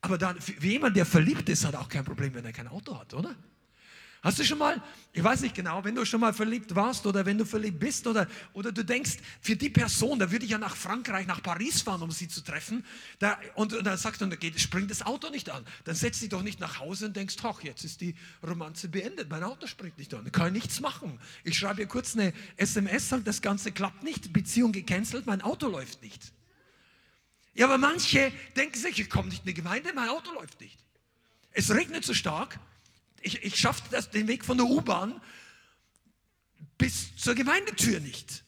Aber 0.00 0.18
dann, 0.18 0.40
für 0.40 0.54
jemand, 0.66 0.96
der 0.96 1.06
verliebt 1.06 1.48
ist, 1.48 1.64
hat 1.64 1.76
auch 1.76 1.88
kein 1.88 2.04
Problem, 2.04 2.34
wenn 2.34 2.44
er 2.44 2.52
kein 2.52 2.66
Auto 2.66 2.98
hat, 2.98 3.14
oder? 3.14 3.36
Hast 4.22 4.38
du 4.38 4.44
schon 4.44 4.58
mal, 4.58 4.82
ich 5.14 5.24
weiß 5.24 5.40
nicht 5.40 5.54
genau, 5.54 5.82
wenn 5.82 5.94
du 5.94 6.04
schon 6.04 6.20
mal 6.20 6.34
verliebt 6.34 6.74
warst 6.74 7.06
oder 7.06 7.24
wenn 7.24 7.38
du 7.38 7.46
verliebt 7.46 7.80
bist 7.80 8.06
oder, 8.06 8.26
oder 8.52 8.70
du 8.70 8.84
denkst, 8.84 9.16
für 9.40 9.56
die 9.56 9.70
Person, 9.70 10.18
da 10.18 10.30
würde 10.30 10.44
ich 10.44 10.50
ja 10.50 10.58
nach 10.58 10.76
Frankreich, 10.76 11.26
nach 11.26 11.42
Paris 11.42 11.80
fahren, 11.80 12.02
um 12.02 12.10
sie 12.10 12.28
zu 12.28 12.42
treffen, 12.42 12.84
da, 13.18 13.38
und, 13.54 13.72
und 13.72 13.84
dann 13.84 13.96
sagst 13.96 14.20
du, 14.20 14.26
da 14.26 14.36
geht, 14.36 14.60
springt 14.60 14.90
das 14.90 15.00
Auto 15.00 15.30
nicht 15.30 15.48
an. 15.48 15.64
Dann 15.84 15.94
setzt 15.94 16.20
dich 16.20 16.28
doch 16.28 16.42
nicht 16.42 16.60
nach 16.60 16.80
Hause 16.80 17.06
und 17.06 17.16
denkst, 17.16 17.36
ach, 17.42 17.62
jetzt 17.62 17.82
ist 17.82 18.02
die 18.02 18.14
Romanze 18.46 18.88
beendet, 18.88 19.30
mein 19.30 19.42
Auto 19.42 19.66
springt 19.66 19.96
nicht 19.96 20.12
an, 20.12 20.24
da 20.24 20.30
kann 20.30 20.48
ich 20.48 20.64
nichts 20.64 20.80
machen. 20.80 21.18
Ich 21.42 21.56
schreibe 21.56 21.80
ihr 21.80 21.88
kurz 21.88 22.14
eine 22.14 22.34
SMS, 22.56 23.08
sage, 23.08 23.22
das 23.22 23.40
Ganze 23.40 23.72
klappt 23.72 24.02
nicht, 24.02 24.34
Beziehung 24.34 24.72
gecancelt, 24.72 25.24
mein 25.24 25.40
Auto 25.40 25.66
läuft 25.66 26.02
nicht. 26.02 26.32
Ja, 27.54 27.66
aber 27.66 27.78
manche 27.78 28.32
denken 28.54 28.78
sich, 28.78 29.00
ich 29.00 29.08
komme 29.08 29.30
nicht 29.30 29.40
in 29.40 29.46
die 29.46 29.54
Gemeinde, 29.54 29.92
mein 29.94 30.10
Auto 30.10 30.30
läuft 30.32 30.60
nicht. 30.60 30.78
Es 31.52 31.74
regnet 31.74 32.04
so 32.04 32.12
stark, 32.12 32.60
ich, 33.20 33.42
ich 33.42 33.56
schaffe 33.56 33.82
den 34.12 34.28
Weg 34.28 34.44
von 34.44 34.56
der 34.56 34.66
U-Bahn 34.66 35.20
bis 36.78 37.14
zur 37.16 37.34
Gemeindetür 37.34 38.00
nicht. 38.00 38.44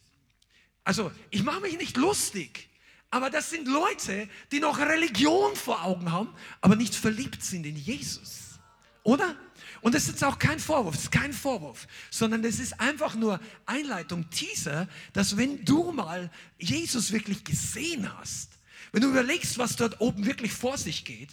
Also 0.84 1.12
ich 1.30 1.42
mache 1.42 1.60
mich 1.60 1.76
nicht 1.76 1.96
lustig, 1.96 2.68
aber 3.10 3.30
das 3.30 3.50
sind 3.50 3.68
Leute, 3.68 4.28
die 4.50 4.58
noch 4.58 4.78
Religion 4.78 5.54
vor 5.54 5.84
Augen 5.84 6.10
haben, 6.10 6.34
aber 6.60 6.76
nicht 6.76 6.94
verliebt 6.94 7.42
sind 7.42 7.66
in 7.66 7.76
Jesus. 7.76 8.58
Oder? 9.04 9.36
Und 9.82 9.94
das 9.94 10.04
ist 10.04 10.10
jetzt 10.10 10.24
auch 10.24 10.38
kein 10.38 10.58
Vorwurf, 10.58 10.94
das 10.94 11.04
ist 11.04 11.12
kein 11.12 11.32
Vorwurf, 11.32 11.86
sondern 12.10 12.42
das 12.42 12.58
ist 12.58 12.80
einfach 12.80 13.14
nur 13.14 13.40
Einleitung, 13.66 14.30
Teaser, 14.30 14.88
dass 15.12 15.36
wenn 15.36 15.64
du 15.64 15.92
mal 15.92 16.30
Jesus 16.58 17.12
wirklich 17.12 17.44
gesehen 17.44 18.10
hast, 18.16 18.50
wenn 18.92 19.02
du 19.02 19.08
überlegst, 19.08 19.58
was 19.58 19.76
dort 19.76 20.00
oben 20.00 20.24
wirklich 20.24 20.52
vor 20.52 20.78
sich 20.78 21.04
geht, 21.04 21.30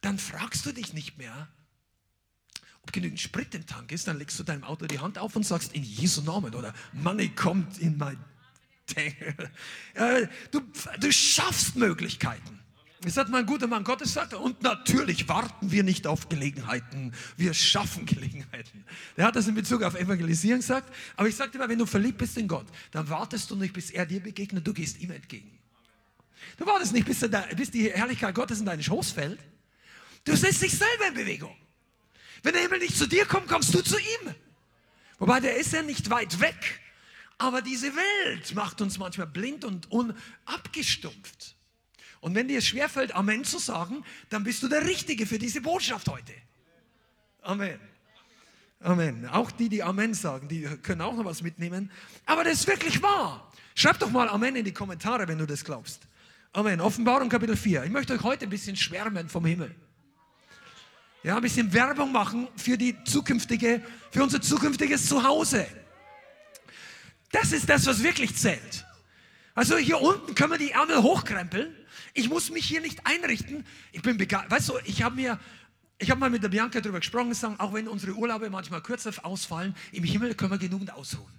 dann 0.00 0.18
fragst 0.18 0.66
du 0.66 0.72
dich 0.72 0.92
nicht 0.92 1.18
mehr, 1.18 1.48
genügend 2.92 3.20
Sprit 3.20 3.54
im 3.54 3.66
Tank 3.66 3.92
ist, 3.92 4.06
dann 4.06 4.18
legst 4.18 4.38
du 4.38 4.42
deinem 4.42 4.64
Auto 4.64 4.86
die 4.86 4.98
Hand 4.98 5.18
auf 5.18 5.36
und 5.36 5.44
sagst 5.44 5.74
in 5.74 5.82
Jesu 5.82 6.22
Namen 6.22 6.54
oder 6.54 6.74
Money 6.92 7.28
kommt 7.28 7.78
in 7.78 7.96
mein 7.96 8.18
Tank. 8.86 9.14
Du, 10.50 10.60
du 11.00 11.12
schaffst 11.12 11.76
Möglichkeiten. 11.76 12.60
Das 13.04 13.18
hat 13.18 13.28
mein 13.28 13.44
guter 13.44 13.66
Mann 13.66 13.84
Gottes 13.84 14.08
gesagt. 14.08 14.32
Und 14.32 14.62
natürlich 14.62 15.28
warten 15.28 15.70
wir 15.70 15.82
nicht 15.82 16.06
auf 16.06 16.28
Gelegenheiten. 16.28 17.12
Wir 17.36 17.52
schaffen 17.52 18.06
Gelegenheiten. 18.06 18.84
Der 19.16 19.26
hat 19.26 19.36
das 19.36 19.46
in 19.46 19.54
Bezug 19.54 19.82
auf 19.82 19.94
Evangelisierung 19.94 20.60
gesagt. 20.60 20.92
Aber 21.16 21.28
ich 21.28 21.36
sagte 21.36 21.58
immer, 21.58 21.68
wenn 21.68 21.78
du 21.78 21.86
verliebt 21.86 22.18
bist 22.18 22.38
in 22.38 22.48
Gott, 22.48 22.66
dann 22.92 23.08
wartest 23.10 23.50
du 23.50 23.56
nicht, 23.56 23.74
bis 23.74 23.90
er 23.90 24.06
dir 24.06 24.20
begegnet. 24.20 24.66
Du 24.66 24.72
gehst 24.72 25.00
ihm 25.00 25.10
entgegen. 25.10 25.50
Du 26.56 26.66
wartest 26.66 26.92
nicht, 26.92 27.06
bis, 27.06 27.20
bis 27.56 27.70
die 27.70 27.90
Herrlichkeit 27.90 28.34
Gottes 28.34 28.60
in 28.60 28.66
deinen 28.66 28.82
Schoß 28.82 29.12
fällt. 29.12 29.40
Du 30.24 30.34
setzt 30.34 30.62
dich 30.62 30.72
selber 30.72 31.08
in 31.08 31.14
Bewegung. 31.14 31.54
Wenn 32.44 32.52
der 32.52 32.62
Himmel 32.62 32.78
nicht 32.78 32.96
zu 32.96 33.08
dir 33.08 33.24
kommt, 33.24 33.48
kommst 33.48 33.74
du 33.74 33.82
zu 33.82 33.98
ihm. 33.98 34.34
Wobei 35.18 35.40
der 35.40 35.56
ist 35.56 35.72
ja 35.72 35.82
nicht 35.82 36.10
weit 36.10 36.40
weg. 36.40 36.80
Aber 37.38 37.62
diese 37.62 37.90
Welt 37.96 38.54
macht 38.54 38.82
uns 38.82 38.98
manchmal 38.98 39.26
blind 39.26 39.64
und 39.64 39.90
unabgestumpft. 39.90 41.56
Und 42.20 42.34
wenn 42.34 42.46
dir 42.46 42.58
es 42.58 42.66
schwerfällt, 42.66 43.14
Amen 43.14 43.44
zu 43.44 43.58
sagen, 43.58 44.04
dann 44.28 44.44
bist 44.44 44.62
du 44.62 44.68
der 44.68 44.84
Richtige 44.84 45.26
für 45.26 45.38
diese 45.38 45.62
Botschaft 45.62 46.06
heute. 46.08 46.34
Amen. 47.40 47.80
Amen. 48.80 49.26
Auch 49.30 49.50
die, 49.50 49.70
die 49.70 49.82
Amen 49.82 50.12
sagen, 50.12 50.46
die 50.46 50.62
können 50.82 51.00
auch 51.00 51.16
noch 51.16 51.24
was 51.24 51.40
mitnehmen. 51.40 51.90
Aber 52.26 52.44
das 52.44 52.60
ist 52.60 52.66
wirklich 52.66 53.00
wahr. 53.00 53.50
Schreib 53.74 53.98
doch 54.00 54.10
mal 54.10 54.28
Amen 54.28 54.56
in 54.56 54.66
die 54.66 54.74
Kommentare, 54.74 55.26
wenn 55.28 55.38
du 55.38 55.46
das 55.46 55.64
glaubst. 55.64 56.02
Amen. 56.52 56.82
Offenbarung 56.82 57.30
Kapitel 57.30 57.56
4. 57.56 57.84
Ich 57.84 57.90
möchte 57.90 58.12
euch 58.12 58.22
heute 58.22 58.44
ein 58.44 58.50
bisschen 58.50 58.76
schwärmen 58.76 59.30
vom 59.30 59.46
Himmel. 59.46 59.74
Ja, 61.24 61.36
ein 61.36 61.42
bisschen 61.42 61.72
Werbung 61.72 62.12
machen 62.12 62.48
für 62.54 62.76
die 62.76 63.02
zukünftige, 63.04 63.82
für 64.10 64.22
unser 64.22 64.42
zukünftiges 64.42 65.06
Zuhause. 65.08 65.66
Das 67.32 67.50
ist 67.50 67.66
das, 67.66 67.86
was 67.86 68.02
wirklich 68.02 68.36
zählt. 68.36 68.84
Also 69.54 69.78
hier 69.78 70.02
unten 70.02 70.34
können 70.34 70.50
wir 70.50 70.58
die 70.58 70.72
Ärmel 70.72 71.02
hochkrempeln. 71.02 71.74
Ich 72.12 72.28
muss 72.28 72.50
mich 72.50 72.66
hier 72.66 72.82
nicht 72.82 73.06
einrichten. 73.06 73.64
Ich 73.92 74.02
bin 74.02 74.18
begeistert. 74.18 74.50
Weißt 74.50 74.68
du, 74.68 74.74
ich 74.84 75.02
habe 75.02 75.16
mir, 75.16 75.40
ich 75.98 76.10
habe 76.10 76.20
mal 76.20 76.28
mit 76.28 76.42
der 76.42 76.50
Bianca 76.50 76.82
darüber 76.82 77.00
gesprochen, 77.00 77.32
sagen, 77.32 77.58
auch 77.58 77.72
wenn 77.72 77.88
unsere 77.88 78.12
Urlaube 78.12 78.50
manchmal 78.50 78.82
kürzer 78.82 79.12
ausfallen, 79.24 79.74
im 79.92 80.04
Himmel 80.04 80.34
können 80.34 80.50
wir 80.50 80.58
genügend 80.58 80.92
ausruhen. 80.92 81.32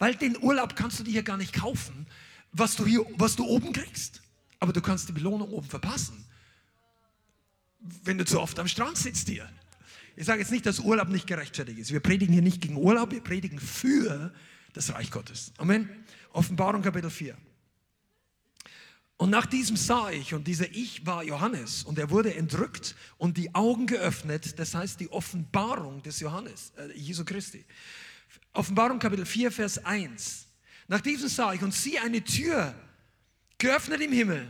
Weil 0.00 0.16
den 0.16 0.36
Urlaub 0.42 0.74
kannst 0.74 0.98
du 0.98 1.04
dir 1.04 1.12
hier 1.12 1.22
gar 1.22 1.36
nicht 1.36 1.52
kaufen, 1.52 2.08
was 2.50 2.74
du 2.74 2.84
hier, 2.84 3.06
was 3.16 3.36
du 3.36 3.44
oben 3.44 3.72
kriegst. 3.72 4.20
Aber 4.58 4.72
du 4.72 4.80
kannst 4.80 5.08
die 5.08 5.12
Belohnung 5.12 5.48
oben 5.50 5.68
verpassen 5.68 6.27
wenn 7.80 8.18
du 8.18 8.24
zu 8.24 8.40
oft 8.40 8.58
am 8.58 8.68
Strand 8.68 8.96
sitzt 8.96 9.28
hier. 9.28 9.48
Ich 10.16 10.26
sage 10.26 10.40
jetzt 10.40 10.50
nicht, 10.50 10.66
dass 10.66 10.80
Urlaub 10.80 11.08
nicht 11.08 11.26
gerechtfertigt 11.26 11.78
ist. 11.78 11.92
Wir 11.92 12.00
predigen 12.00 12.32
hier 12.32 12.42
nicht 12.42 12.60
gegen 12.60 12.76
Urlaub, 12.76 13.12
wir 13.12 13.20
predigen 13.20 13.58
für 13.58 14.32
das 14.72 14.92
Reich 14.92 15.10
Gottes. 15.10 15.52
Amen. 15.58 15.88
Offenbarung 16.32 16.82
Kapitel 16.82 17.10
4. 17.10 17.36
Und 19.16 19.30
nach 19.30 19.46
diesem 19.46 19.76
sah 19.76 20.10
ich, 20.10 20.32
und 20.34 20.46
dieser 20.46 20.70
Ich 20.70 21.04
war 21.04 21.24
Johannes, 21.24 21.82
und 21.82 21.98
er 21.98 22.10
wurde 22.10 22.34
entrückt 22.34 22.94
und 23.16 23.36
die 23.36 23.52
Augen 23.54 23.86
geöffnet, 23.86 24.58
das 24.58 24.74
heißt 24.74 25.00
die 25.00 25.10
Offenbarung 25.10 26.02
des 26.02 26.20
Johannes, 26.20 26.72
äh, 26.76 26.92
Jesu 26.96 27.24
Christi. 27.24 27.64
Offenbarung 28.52 28.98
Kapitel 29.00 29.26
4, 29.26 29.50
Vers 29.50 29.84
1. 29.84 30.46
Nach 30.86 31.00
diesem 31.00 31.28
sah 31.28 31.52
ich 31.52 31.62
und 31.62 31.74
sieh 31.74 31.98
eine 31.98 32.22
Tür 32.22 32.74
geöffnet 33.58 34.00
im 34.00 34.12
Himmel. 34.12 34.48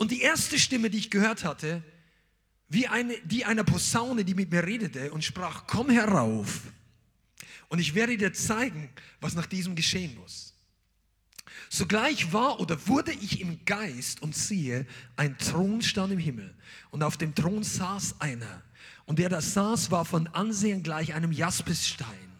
Und 0.00 0.12
die 0.12 0.22
erste 0.22 0.58
Stimme, 0.58 0.88
die 0.88 0.96
ich 0.96 1.10
gehört 1.10 1.44
hatte, 1.44 1.82
wie 2.70 2.86
eine, 2.86 3.14
die 3.26 3.44
einer 3.44 3.64
Posaune, 3.64 4.24
die 4.24 4.32
mit 4.32 4.50
mir 4.50 4.64
redete 4.64 5.12
und 5.12 5.22
sprach, 5.22 5.66
komm 5.66 5.90
herauf 5.90 6.62
und 7.68 7.80
ich 7.80 7.94
werde 7.94 8.16
dir 8.16 8.32
zeigen, 8.32 8.88
was 9.20 9.34
nach 9.34 9.44
diesem 9.44 9.74
geschehen 9.74 10.16
muss. 10.16 10.54
Sogleich 11.68 12.32
war 12.32 12.60
oder 12.60 12.88
wurde 12.88 13.12
ich 13.12 13.42
im 13.42 13.62
Geist 13.66 14.22
und 14.22 14.34
siehe, 14.34 14.86
ein 15.16 15.36
Thron 15.36 15.82
stand 15.82 16.14
im 16.14 16.18
Himmel 16.18 16.56
und 16.90 17.02
auf 17.02 17.18
dem 17.18 17.34
Thron 17.34 17.62
saß 17.62 18.22
einer 18.22 18.62
und 19.04 19.18
der 19.18 19.28
da 19.28 19.42
saß, 19.42 19.90
war 19.90 20.06
von 20.06 20.28
Ansehen 20.28 20.82
gleich 20.82 21.12
einem 21.12 21.30
Jaspisstein 21.30 22.32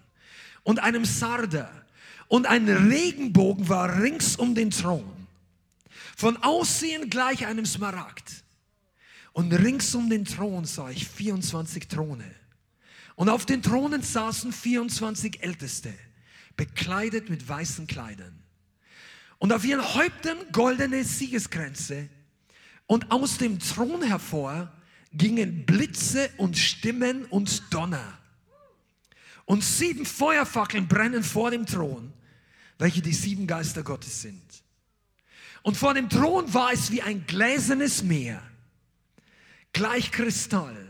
und 0.63 0.79
einem 0.79 1.05
Sarder 1.05 1.71
Und 2.29 2.47
ein 2.47 2.67
Regenbogen 2.71 3.69
war 3.69 4.01
rings 4.01 4.37
um 4.37 4.55
den 4.55 4.71
Thron. 4.71 5.20
Von 6.21 6.37
Aussehen 6.43 7.09
gleich 7.09 7.47
einem 7.47 7.65
Smaragd. 7.65 8.45
Und 9.33 9.51
rings 9.55 9.95
um 9.95 10.11
den 10.11 10.27
Thron 10.27 10.67
sah 10.67 10.91
ich 10.91 11.09
24 11.09 11.89
Throne. 11.89 12.31
Und 13.15 13.31
auf 13.31 13.47
den 13.47 13.63
Thronen 13.63 14.03
saßen 14.03 14.53
24 14.53 15.43
Älteste, 15.43 15.95
bekleidet 16.59 17.31
mit 17.31 17.49
weißen 17.49 17.87
Kleidern. 17.87 18.39
Und 19.39 19.51
auf 19.55 19.65
ihren 19.65 19.95
Häuptern 19.95 20.37
goldene 20.53 21.05
Siegeskränze. 21.05 22.11
Und 22.87 23.11
aus 23.11 23.39
dem 23.39 23.59
Thron 23.59 24.03
hervor 24.03 24.71
gingen 25.15 25.65
Blitze 25.65 26.29
und 26.37 26.59
Stimmen 26.59 27.25
und 27.31 27.73
Donner. 27.73 28.19
Und 29.47 29.65
sieben 29.65 30.05
Feuerfackeln 30.05 30.87
brennen 30.87 31.23
vor 31.23 31.51
dem 31.51 31.65
Thron, 31.65 32.13
welche 32.77 33.01
die 33.01 33.15
sieben 33.15 33.47
Geister 33.47 33.83
Gottes 33.83 34.21
sind. 34.21 34.43
Und 35.63 35.77
vor 35.77 35.95
dem 35.95 36.09
Thron 36.09 36.53
war 36.55 36.73
es 36.73 36.91
wie 36.91 37.03
ein 37.03 37.27
gläsernes 37.27 38.03
Meer, 38.03 38.43
gleich 39.73 40.11
Kristall. 40.11 40.87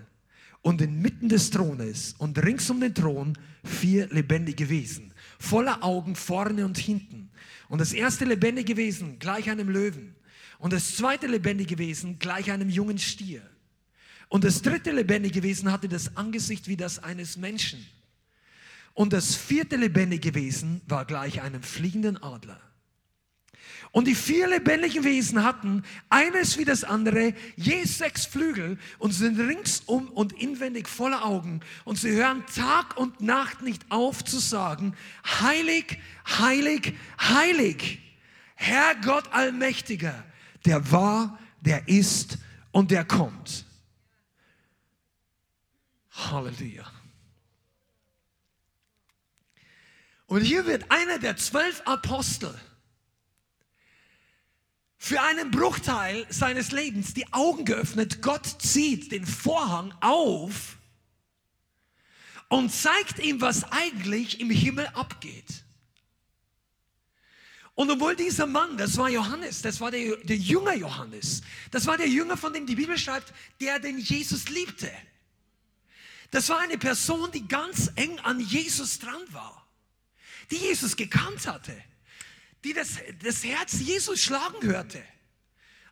Und 0.62 0.82
inmitten 0.82 1.30
des 1.30 1.48
Thrones 1.48 2.14
und 2.18 2.36
rings 2.44 2.68
um 2.68 2.80
den 2.80 2.94
Thron 2.94 3.38
vier 3.64 4.08
lebendige 4.08 4.68
Wesen, 4.68 5.14
voller 5.38 5.82
Augen 5.82 6.14
vorne 6.14 6.66
und 6.66 6.76
hinten. 6.76 7.30
Und 7.70 7.78
das 7.78 7.94
erste 7.94 8.26
lebendige 8.26 8.76
Wesen 8.76 9.18
gleich 9.18 9.48
einem 9.48 9.70
Löwen. 9.70 10.16
Und 10.58 10.74
das 10.74 10.96
zweite 10.96 11.26
lebendige 11.26 11.78
Wesen 11.78 12.18
gleich 12.18 12.50
einem 12.50 12.68
jungen 12.68 12.98
Stier. 12.98 13.40
Und 14.28 14.44
das 14.44 14.60
dritte 14.60 14.92
lebendige 14.92 15.42
Wesen 15.42 15.72
hatte 15.72 15.88
das 15.88 16.16
Angesicht 16.18 16.68
wie 16.68 16.76
das 16.76 16.98
eines 16.98 17.38
Menschen. 17.38 17.86
Und 18.92 19.14
das 19.14 19.34
vierte 19.34 19.76
lebendige 19.76 20.34
Wesen 20.34 20.82
war 20.86 21.06
gleich 21.06 21.40
einem 21.40 21.62
fliegenden 21.62 22.22
Adler. 22.22 22.60
Und 23.92 24.06
die 24.06 24.14
vier 24.14 24.46
lebendigen 24.46 25.02
Wesen 25.02 25.42
hatten 25.42 25.82
eines 26.10 26.58
wie 26.58 26.64
das 26.64 26.84
andere 26.84 27.34
je 27.56 27.84
sechs 27.84 28.24
Flügel 28.24 28.78
und 28.98 29.10
sind 29.10 29.38
ringsum 29.38 30.08
und 30.10 30.32
inwendig 30.34 30.88
voller 30.88 31.24
Augen. 31.24 31.60
Und 31.84 31.96
sie 31.96 32.12
hören 32.12 32.44
Tag 32.54 32.96
und 32.96 33.20
Nacht 33.20 33.62
nicht 33.62 33.90
auf 33.90 34.24
zu 34.24 34.38
sagen, 34.38 34.94
heilig, 35.40 35.98
heilig, 36.38 36.94
heilig, 37.20 37.98
Herr 38.54 38.94
Gott 38.96 39.32
Allmächtiger, 39.32 40.24
der 40.66 40.92
war, 40.92 41.38
der 41.60 41.88
ist 41.88 42.38
und 42.70 42.92
der 42.92 43.04
kommt. 43.04 43.64
Halleluja. 46.12 46.84
Und 50.26 50.42
hier 50.42 50.64
wird 50.66 50.92
einer 50.92 51.18
der 51.18 51.36
zwölf 51.36 51.82
Apostel 51.86 52.54
für 55.02 55.18
einen 55.22 55.50
Bruchteil 55.50 56.26
seines 56.28 56.72
Lebens 56.72 57.14
die 57.14 57.32
Augen 57.32 57.64
geöffnet. 57.64 58.20
Gott 58.20 58.46
zieht 58.60 59.10
den 59.12 59.26
Vorhang 59.26 59.94
auf 60.02 60.76
und 62.48 62.70
zeigt 62.70 63.18
ihm, 63.18 63.40
was 63.40 63.64
eigentlich 63.72 64.40
im 64.40 64.50
Himmel 64.50 64.86
abgeht. 64.88 65.64
Und 67.74 67.90
obwohl 67.90 68.14
dieser 68.14 68.44
Mann, 68.44 68.76
das 68.76 68.98
war 68.98 69.08
Johannes, 69.08 69.62
das 69.62 69.80
war 69.80 69.90
der, 69.90 70.18
der 70.18 70.36
Jünger 70.36 70.74
Johannes, 70.74 71.40
das 71.70 71.86
war 71.86 71.96
der 71.96 72.08
Jünger, 72.08 72.36
von 72.36 72.52
dem 72.52 72.66
die 72.66 72.76
Bibel 72.76 72.98
schreibt, 72.98 73.32
der 73.58 73.78
den 73.78 73.98
Jesus 73.98 74.50
liebte. 74.50 74.92
Das 76.30 76.50
war 76.50 76.58
eine 76.58 76.76
Person, 76.76 77.32
die 77.32 77.48
ganz 77.48 77.90
eng 77.96 78.18
an 78.20 78.38
Jesus 78.38 78.98
dran 78.98 79.22
war, 79.30 79.66
die 80.50 80.56
Jesus 80.56 80.94
gekannt 80.94 81.46
hatte, 81.46 81.74
die 82.64 82.72
das, 82.72 82.98
das 83.22 83.44
Herz 83.44 83.80
Jesus 83.80 84.20
schlagen 84.20 84.62
hörte. 84.62 85.02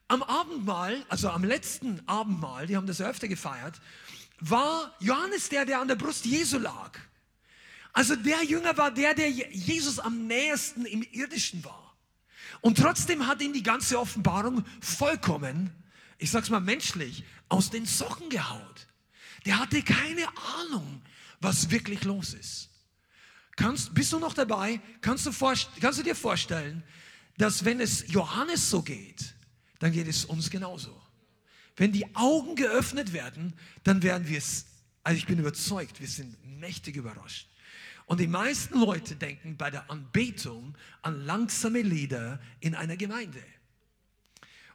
Am 0.09 0.23
Abendmahl, 0.23 1.05
also 1.09 1.31
am 1.31 1.45
letzten 1.45 2.07
Abendmahl, 2.07 2.67
die 2.67 2.77
haben 2.77 2.87
das 2.87 3.01
öfter 3.01 3.29
gefeiert, 3.29 3.81
war 4.41 4.95
Johannes 5.01 5.49
der, 5.49 5.65
der 5.65 5.81
an 5.81 5.89
der 5.89 5.97
Brust 5.97 6.25
Jesu 6.25 6.59
lag. 6.59 6.99
Also 7.93 8.17
der 8.17 8.45
Jünger 8.45 8.77
war 8.77 8.91
der, 8.91 9.15
der 9.15 9.31
Jesus 9.31 9.99
am 9.99 10.27
nähersten 10.27 10.87
im 10.87 11.03
Irdischen 11.03 11.65
war. 11.65 11.97
Und 12.61 12.79
trotzdem 12.79 13.27
hat 13.27 13.43
ihn 13.43 13.53
die 13.53 13.63
ganze 13.63 13.99
Offenbarung 13.99 14.65
vollkommen, 14.81 15.73
ich 16.19 16.31
sag's 16.31 16.51
mal 16.51 16.61
menschlich, 16.61 17.25
aus 17.49 17.71
den 17.71 17.87
Socken 17.87 18.31
gehaut. 18.31 18.87
Der 19.47 19.59
hatte 19.59 19.83
keine 19.83 20.27
Ahnung, 20.61 21.03
was 21.41 21.71
wirklich 21.71 22.05
los 22.05 22.35
ist. 22.35 22.68
Kannst, 23.59 23.93
bist 23.93 24.13
du 24.13 24.21
noch 24.21 24.35
dabei? 24.35 24.81
Kannst 25.01 25.27
du, 25.27 25.33
kannst 25.33 25.99
du 25.99 26.05
dir 26.05 26.15
vorstellen, 26.15 26.85
dass 27.39 27.65
wenn 27.65 27.81
es 27.81 28.05
Johannes 28.07 28.71
so 28.71 28.83
geht, 28.83 29.35
dann 29.81 29.91
geht 29.91 30.07
es 30.07 30.25
uns 30.25 30.49
genauso. 30.49 31.03
Wenn 31.77 31.91
die 31.91 32.15
Augen 32.15 32.55
geöffnet 32.55 33.13
werden, 33.13 33.53
dann 33.83 34.05
werden 34.05 34.29
wir 34.29 34.39
es, 34.39 34.67
also 35.03 35.19
ich 35.19 35.27
bin 35.27 35.41
überzeugt, 35.41 35.99
wir 36.01 36.07
sind 36.07 36.37
mächtig 36.61 36.95
überrascht. 36.95 37.49
Und 38.07 38.21
die 38.21 38.29
meisten 38.29 38.79
Leute 38.79 39.17
denken 39.17 39.57
bei 39.57 39.73
der 39.73 39.91
Anbetung 39.91 40.79
an 41.03 41.27
langsame 41.27 41.83
Lieder 41.83 42.39
in 42.61 42.77
einer 42.77 42.97
Gemeinde. 42.97 43.43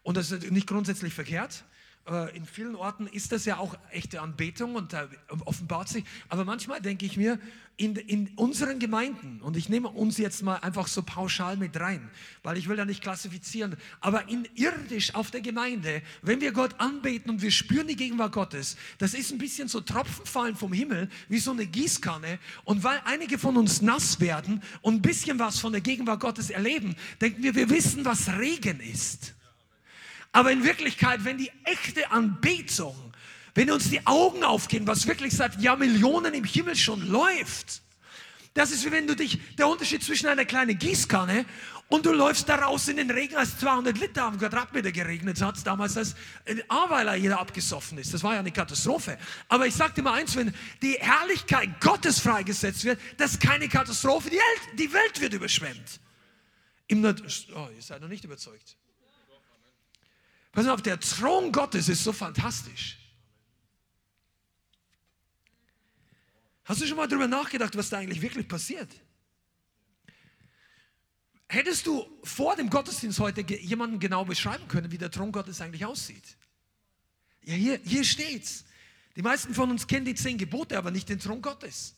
Und 0.01 0.17
das 0.17 0.29
ist 0.29 0.51
nicht 0.51 0.67
grundsätzlich 0.67 1.13
verkehrt. 1.13 1.63
Äh, 2.09 2.35
in 2.35 2.45
vielen 2.45 2.75
Orten 2.75 3.07
ist 3.07 3.31
das 3.31 3.45
ja 3.45 3.57
auch 3.57 3.77
echte 3.91 4.21
Anbetung 4.21 4.75
und 4.75 4.91
da 4.91 5.07
offenbart 5.45 5.87
sich. 5.87 6.03
Aber 6.27 6.43
manchmal 6.43 6.81
denke 6.81 7.05
ich 7.05 7.15
mir, 7.15 7.39
in, 7.75 7.95
in 7.95 8.29
unseren 8.35 8.77
Gemeinden, 8.77 9.41
und 9.41 9.57
ich 9.57 9.67
nehme 9.67 9.89
uns 9.89 10.17
jetzt 10.17 10.43
mal 10.43 10.57
einfach 10.57 10.87
so 10.87 11.01
pauschal 11.01 11.57
mit 11.57 11.79
rein, 11.79 12.07
weil 12.43 12.57
ich 12.57 12.67
will 12.67 12.75
da 12.75 12.85
nicht 12.85 13.01
klassifizieren, 13.01 13.77
aber 13.99 14.29
in 14.29 14.47
irdisch 14.53 15.15
auf 15.15 15.31
der 15.31 15.41
Gemeinde, 15.41 16.03
wenn 16.21 16.39
wir 16.39 16.51
Gott 16.51 16.79
anbeten 16.79 17.31
und 17.31 17.41
wir 17.41 17.49
spüren 17.49 17.87
die 17.87 17.95
Gegenwart 17.95 18.33
Gottes, 18.33 18.77
das 18.99 19.15
ist 19.15 19.31
ein 19.31 19.39
bisschen 19.39 19.69
so 19.69 19.81
Tropfen 19.81 20.25
fallen 20.25 20.55
vom 20.55 20.71
Himmel, 20.71 21.09
wie 21.29 21.39
so 21.39 21.51
eine 21.51 21.65
Gießkanne. 21.65 22.37
Und 22.63 22.83
weil 22.83 23.01
einige 23.05 23.39
von 23.39 23.57
uns 23.57 23.81
nass 23.81 24.19
werden 24.19 24.61
und 24.81 24.95
ein 24.95 25.01
bisschen 25.01 25.39
was 25.39 25.59
von 25.59 25.71
der 25.71 25.81
Gegenwart 25.81 26.19
Gottes 26.19 26.51
erleben, 26.51 26.95
denken 27.21 27.41
wir, 27.41 27.55
wir 27.55 27.69
wissen, 27.69 28.05
was 28.05 28.29
Regen 28.37 28.81
ist. 28.81 29.33
Aber 30.33 30.51
in 30.51 30.63
Wirklichkeit, 30.63 31.23
wenn 31.23 31.37
die 31.37 31.51
echte 31.63 32.11
Anbetung, 32.11 32.95
wenn 33.55 33.71
uns 33.71 33.89
die 33.89 34.05
Augen 34.05 34.43
aufgehen, 34.43 34.85
was 34.87 35.07
wirklich 35.07 35.33
seit 35.33 35.61
Jahrmillionen 35.61 36.33
im 36.33 36.43
Himmel 36.43 36.75
schon 36.75 37.07
läuft, 37.07 37.83
das 38.55 38.71
ist 38.71 38.85
wie 38.85 38.91
wenn 38.91 39.07
du 39.07 39.15
dich, 39.15 39.39
der 39.57 39.67
Unterschied 39.67 40.03
zwischen 40.03 40.27
einer 40.27 40.45
kleinen 40.45 40.77
Gießkanne 40.77 41.45
und 41.87 42.05
du 42.05 42.11
läufst 42.11 42.49
da 42.49 42.55
raus 42.55 42.87
in 42.87 42.97
den 42.97 43.11
Regen, 43.11 43.35
als 43.35 43.59
200 43.59 43.97
Liter 43.97 44.23
am 44.23 44.39
Quadratmeter 44.39 44.91
geregnet 44.91 45.41
hat, 45.41 45.65
damals 45.65 45.97
als 45.97 46.15
in 46.45 46.61
Aweiler 46.67 47.15
jeder 47.15 47.39
abgesoffen 47.39 47.99
ist. 47.99 48.13
Das 48.13 48.23
war 48.23 48.33
ja 48.33 48.39
eine 48.39 48.51
Katastrophe. 48.51 49.17
Aber 49.49 49.67
ich 49.67 49.75
sag 49.75 49.93
dir 49.93 50.01
mal 50.01 50.13
eins, 50.13 50.35
wenn 50.35 50.53
die 50.81 50.97
Herrlichkeit 50.99 51.79
Gottes 51.79 52.19
freigesetzt 52.19 52.83
wird, 52.85 52.99
das 53.17 53.33
ist 53.33 53.41
keine 53.41 53.69
Katastrophe, 53.69 54.29
die 54.29 54.37
Welt, 54.37 54.79
die 54.79 54.93
Welt 54.93 55.21
wird 55.21 55.33
überschwemmt. 55.33 55.99
Im 56.87 57.03
oh, 57.05 57.69
ihr 57.75 57.81
seid 57.81 58.01
noch 58.01 58.09
nicht 58.09 58.23
überzeugt. 58.23 58.77
Pass 60.53 60.67
auf, 60.67 60.83
der 60.83 60.99
Thron 60.99 61.51
Gottes 61.51 61.89
ist 61.89 62.03
so 62.03 62.13
fantastisch. 62.13 62.99
Hast 66.63 66.79
du 66.79 66.85
schon 66.85 66.95
mal 66.95 67.07
darüber 67.07 67.27
nachgedacht, 67.27 67.75
was 67.75 67.89
da 67.89 67.97
eigentlich 67.97 68.21
wirklich 68.21 68.47
passiert? 68.47 68.89
Hättest 71.49 71.87
du 71.87 72.05
vor 72.23 72.55
dem 72.55 72.69
Gottesdienst 72.69 73.19
heute 73.19 73.41
jemanden 73.41 73.99
genau 73.99 74.25
beschreiben 74.25 74.67
können, 74.67 74.91
wie 74.91 74.97
der 74.97 75.11
Thron 75.11 75.31
Gottes 75.31 75.59
eigentlich 75.59 75.85
aussieht? 75.85 76.37
Ja, 77.41 77.55
hier, 77.55 77.79
hier 77.83 78.03
steht's. 78.03 78.63
Die 79.15 79.21
meisten 79.23 79.53
von 79.53 79.69
uns 79.71 79.87
kennen 79.87 80.05
die 80.05 80.15
zehn 80.15 80.37
Gebote, 80.37 80.77
aber 80.77 80.91
nicht 80.91 81.09
den 81.09 81.19
Thron 81.19 81.41
Gottes. 81.41 81.95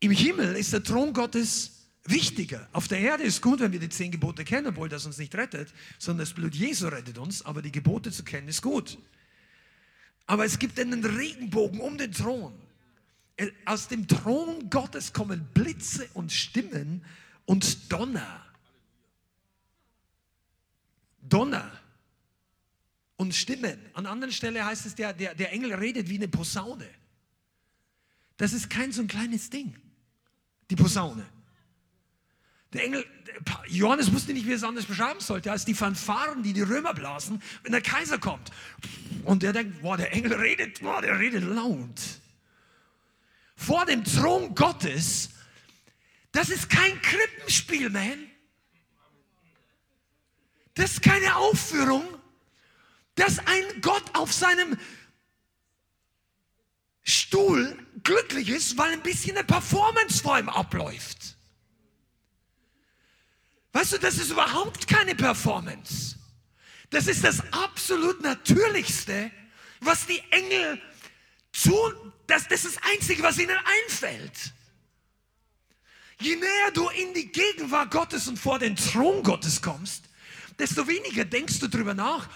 Im 0.00 0.10
Himmel 0.10 0.54
ist 0.56 0.72
der 0.72 0.82
Thron 0.82 1.14
Gottes 1.14 1.75
wichtiger. 2.10 2.68
Auf 2.72 2.88
der 2.88 2.98
Erde 2.98 3.22
ist 3.22 3.42
gut, 3.42 3.60
wenn 3.60 3.72
wir 3.72 3.80
die 3.80 3.88
zehn 3.88 4.10
Gebote 4.10 4.44
kennen, 4.44 4.68
obwohl 4.68 4.88
das 4.88 5.06
uns 5.06 5.18
nicht 5.18 5.34
rettet, 5.34 5.72
sondern 5.98 6.26
das 6.26 6.34
Blut 6.34 6.54
Jesu 6.54 6.88
rettet 6.88 7.18
uns, 7.18 7.42
aber 7.42 7.62
die 7.62 7.72
Gebote 7.72 8.10
zu 8.10 8.24
kennen 8.24 8.48
ist 8.48 8.62
gut. 8.62 8.98
Aber 10.26 10.44
es 10.44 10.58
gibt 10.58 10.78
einen 10.80 11.04
Regenbogen 11.04 11.80
um 11.80 11.96
den 11.98 12.12
Thron. 12.12 12.52
Aus 13.64 13.88
dem 13.88 14.08
Thron 14.08 14.70
Gottes 14.70 15.12
kommen 15.12 15.46
Blitze 15.54 16.08
und 16.14 16.32
Stimmen 16.32 17.04
und 17.44 17.92
Donner. 17.92 18.44
Donner 21.20 21.70
und 23.16 23.34
Stimmen. 23.34 23.78
An 23.94 24.06
anderen 24.06 24.32
Stelle 24.32 24.64
heißt 24.64 24.86
es, 24.86 24.94
der, 24.94 25.12
der, 25.12 25.34
der 25.34 25.52
Engel 25.52 25.74
redet 25.74 26.08
wie 26.08 26.16
eine 26.16 26.28
Posaune. 26.28 26.88
Das 28.36 28.52
ist 28.52 28.68
kein 28.68 28.92
so 28.92 29.02
ein 29.02 29.08
kleines 29.08 29.50
Ding, 29.50 29.74
die 30.70 30.76
Posaune. 30.76 31.26
Der 32.72 32.84
Engel, 32.84 33.06
Johannes 33.68 34.12
wusste 34.12 34.32
nicht, 34.32 34.46
wie 34.46 34.50
er 34.50 34.56
es 34.56 34.64
anders 34.64 34.86
beschreiben 34.86 35.20
sollte, 35.20 35.52
als 35.52 35.64
die 35.64 35.74
Fanfaren, 35.74 36.42
die 36.42 36.52
die 36.52 36.62
Römer 36.62 36.94
blasen, 36.94 37.42
wenn 37.62 37.72
der 37.72 37.80
Kaiser 37.80 38.18
kommt. 38.18 38.50
Und 39.24 39.42
der 39.42 39.52
denkt, 39.52 39.82
boah, 39.82 39.96
der 39.96 40.12
Engel 40.12 40.34
redet, 40.34 40.80
boah, 40.80 41.00
der 41.00 41.18
redet 41.18 41.44
laut. 41.44 42.00
Vor 43.54 43.86
dem 43.86 44.04
Thron 44.04 44.54
Gottes 44.54 45.30
Das 46.32 46.50
ist 46.50 46.68
kein 46.68 47.00
Krippenspiel, 47.00 47.88
man. 47.88 48.30
Das 50.74 50.92
ist 50.92 51.02
keine 51.02 51.36
Aufführung, 51.36 52.04
dass 53.14 53.38
ein 53.38 53.80
Gott 53.80 54.04
auf 54.12 54.34
seinem 54.34 54.76
Stuhl 57.02 57.78
glücklich 58.02 58.50
ist, 58.50 58.76
weil 58.76 58.92
ein 58.92 59.02
bisschen 59.02 59.36
eine 59.38 59.46
Performance 59.46 60.22
vor 60.22 60.38
ihm 60.38 60.50
abläuft. 60.50 61.35
Weißt 63.76 63.92
du, 63.92 63.98
das 63.98 64.16
ist 64.16 64.30
überhaupt 64.30 64.88
keine 64.88 65.14
Performance. 65.14 66.16
Das 66.88 67.06
ist 67.08 67.22
das 67.22 67.42
absolut 67.52 68.22
Natürlichste, 68.22 69.30
was 69.80 70.06
die 70.06 70.22
Engel 70.30 70.80
tun. 71.52 71.92
Das, 72.26 72.48
das 72.48 72.64
ist 72.64 72.78
das 72.78 72.82
Einzige, 72.90 73.22
was 73.22 73.38
ihnen 73.38 73.54
einfällt. 73.84 74.54
Je 76.20 76.36
näher 76.36 76.70
du 76.72 76.88
in 76.88 77.12
die 77.12 77.30
Gegenwart 77.30 77.90
Gottes 77.90 78.26
und 78.28 78.38
vor 78.38 78.58
den 78.58 78.76
Thron 78.76 79.22
Gottes 79.22 79.60
kommst, 79.60 80.04
desto 80.58 80.88
weniger 80.88 81.26
denkst 81.26 81.58
du 81.58 81.66
darüber 81.66 81.92
nach, 81.92 82.30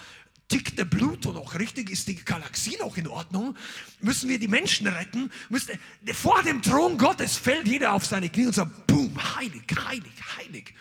tickt 0.47 0.77
der 0.77 0.85
Pluto 0.85 1.31
noch 1.31 1.57
richtig? 1.57 1.89
Ist 1.89 2.07
die 2.07 2.23
Galaxie 2.23 2.77
noch 2.77 2.97
in 2.97 3.07
Ordnung? 3.07 3.57
Müssen 3.99 4.29
wir 4.29 4.37
die 4.37 4.47
Menschen 4.47 4.85
retten? 4.85 5.31
Müssen, 5.49 5.79
vor 6.13 6.43
dem 6.43 6.61
Thron 6.61 6.99
Gottes 6.99 7.35
fällt 7.35 7.67
jeder 7.67 7.93
auf 7.93 8.05
seine 8.05 8.29
Knie 8.29 8.45
und 8.45 8.53
sagt, 8.53 8.85
boom, 8.85 9.17
heilig, 9.39 9.63
heilig, 9.87 10.13
heilig. 10.37 10.75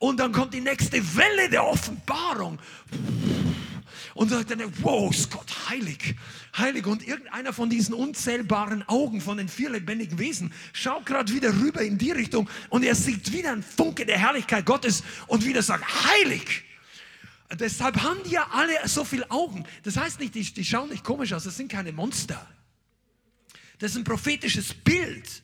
Und 0.00 0.18
dann 0.18 0.32
kommt 0.32 0.54
die 0.54 0.62
nächste 0.62 0.96
Welle 1.14 1.50
der 1.50 1.62
Offenbarung. 1.62 2.58
Und 4.14 4.30
sagt 4.30 4.50
dann, 4.50 4.60
wow, 4.82 5.14
ist 5.14 5.30
Gott 5.30 5.68
heilig, 5.68 6.16
heilig. 6.56 6.86
Und 6.86 7.06
irgendeiner 7.06 7.52
von 7.52 7.68
diesen 7.68 7.94
unzählbaren 7.94 8.82
Augen 8.88 9.20
von 9.20 9.36
den 9.36 9.48
vier 9.48 9.68
lebendigen 9.68 10.18
Wesen 10.18 10.52
schaut 10.72 11.04
gerade 11.04 11.32
wieder 11.32 11.52
rüber 11.60 11.82
in 11.82 11.98
die 11.98 12.10
Richtung 12.12 12.48
und 12.70 12.82
er 12.82 12.94
sieht 12.94 13.30
wieder 13.30 13.52
einen 13.52 13.62
Funke 13.62 14.06
der 14.06 14.18
Herrlichkeit 14.18 14.64
Gottes 14.64 15.04
und 15.26 15.44
wieder 15.44 15.62
sagt, 15.62 15.84
heilig. 16.06 16.64
Deshalb 17.58 18.02
haben 18.02 18.20
die 18.24 18.30
ja 18.30 18.48
alle 18.52 18.72
so 18.88 19.04
viele 19.04 19.30
Augen. 19.30 19.66
Das 19.82 19.98
heißt 19.98 20.18
nicht, 20.18 20.34
die, 20.34 20.42
die 20.42 20.64
schauen 20.64 20.88
nicht 20.88 21.04
komisch 21.04 21.34
aus, 21.34 21.44
das 21.44 21.56
sind 21.58 21.70
keine 21.70 21.92
Monster. 21.92 22.48
Das 23.78 23.92
ist 23.92 23.98
ein 23.98 24.04
prophetisches 24.04 24.72
Bild. 24.72 25.42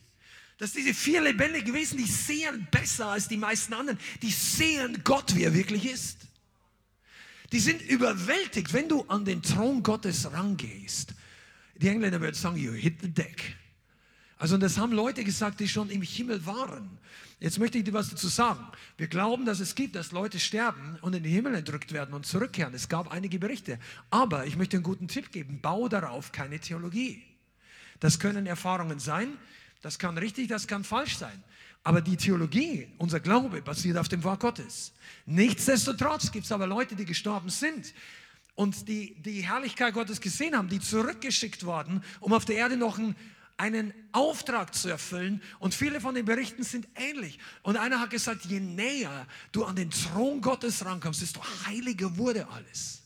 Dass 0.57 0.71
diese 0.71 0.93
vier 0.93 1.21
lebendigen 1.21 1.73
Wesen, 1.73 1.97
die 1.97 2.07
sehen 2.07 2.67
besser 2.71 3.07
als 3.07 3.27
die 3.27 3.37
meisten 3.37 3.73
anderen. 3.73 3.99
Die 4.21 4.31
sehen 4.31 5.01
Gott, 5.03 5.35
wie 5.35 5.43
er 5.43 5.53
wirklich 5.53 5.85
ist. 5.85 6.17
Die 7.51 7.59
sind 7.59 7.81
überwältigt, 7.83 8.73
wenn 8.73 8.89
du 8.89 9.03
an 9.03 9.23
den 9.23 9.41
Thron 9.41 9.83
Gottes 9.83 10.31
rangehst. 10.31 11.13
Die 11.75 11.87
Engländer 11.87 12.19
würden 12.19 12.35
sagen, 12.35 12.57
you 12.57 12.73
hit 12.73 13.01
the 13.01 13.09
deck. 13.09 13.55
Also 14.39 14.57
das 14.57 14.77
haben 14.77 14.91
Leute 14.91 15.23
gesagt, 15.23 15.59
die 15.59 15.67
schon 15.67 15.89
im 15.89 16.01
Himmel 16.01 16.45
waren. 16.45 16.97
Jetzt 17.39 17.59
möchte 17.59 17.77
ich 17.77 17.83
dir 17.83 17.93
was 17.93 18.09
dazu 18.09 18.27
sagen. 18.27 18.65
Wir 18.97 19.07
glauben, 19.07 19.45
dass 19.45 19.59
es 19.59 19.75
gibt, 19.75 19.95
dass 19.95 20.11
Leute 20.11 20.39
sterben 20.39 20.97
und 21.01 21.13
in 21.13 21.23
den 21.23 21.31
Himmel 21.31 21.55
entrückt 21.55 21.93
werden 21.93 22.13
und 22.13 22.25
zurückkehren. 22.25 22.73
Es 22.73 22.89
gab 22.89 23.11
einige 23.11 23.37
Berichte. 23.37 23.79
Aber 24.09 24.45
ich 24.45 24.57
möchte 24.57 24.77
einen 24.77 24.83
guten 24.83 25.07
Tipp 25.07 25.31
geben. 25.31 25.59
Bau 25.61 25.87
darauf 25.87 26.31
keine 26.31 26.59
Theologie. 26.59 27.23
Das 27.99 28.19
können 28.19 28.47
Erfahrungen 28.47 28.99
sein. 28.99 29.37
Das 29.81 29.99
kann 29.99 30.17
richtig, 30.17 30.47
das 30.47 30.67
kann 30.67 30.83
falsch 30.83 31.17
sein. 31.17 31.43
Aber 31.83 32.01
die 32.01 32.17
Theologie, 32.17 32.87
unser 32.97 33.19
Glaube 33.19 33.61
basiert 33.61 33.97
auf 33.97 34.09
dem 34.09 34.23
Wort 34.23 34.41
Gottes. 34.41 34.91
Nichtsdestotrotz 35.25 36.31
gibt 36.31 36.45
es 36.45 36.51
aber 36.51 36.67
Leute, 36.67 36.95
die 36.95 37.05
gestorben 37.05 37.49
sind 37.49 37.93
und 38.55 38.87
die 38.87 39.15
die 39.21 39.41
Herrlichkeit 39.41 39.93
Gottes 39.93 40.19
gesehen 40.19 40.57
haben, 40.57 40.67
die 40.67 40.79
zurückgeschickt 40.79 41.65
worden, 41.65 42.03
um 42.19 42.33
auf 42.33 42.45
der 42.45 42.57
Erde 42.57 42.75
noch 42.75 42.97
ein 42.97 43.15
einen 43.57 43.91
Auftrag 44.11 44.73
zu 44.73 44.87
erfüllen. 44.87 45.41
Und 45.59 45.73
viele 45.73 45.99
von 45.99 46.15
den 46.15 46.25
Berichten 46.25 46.63
sind 46.63 46.87
ähnlich. 46.95 47.39
Und 47.63 47.75
einer 47.75 47.99
hat 47.99 48.11
gesagt, 48.11 48.45
je 48.45 48.59
näher 48.59 49.27
du 49.51 49.65
an 49.65 49.75
den 49.75 49.89
Thron 49.89 50.41
Gottes 50.41 50.85
rankommst, 50.85 51.21
desto 51.21 51.41
heiliger 51.65 52.15
wurde 52.17 52.47
alles. 52.49 53.01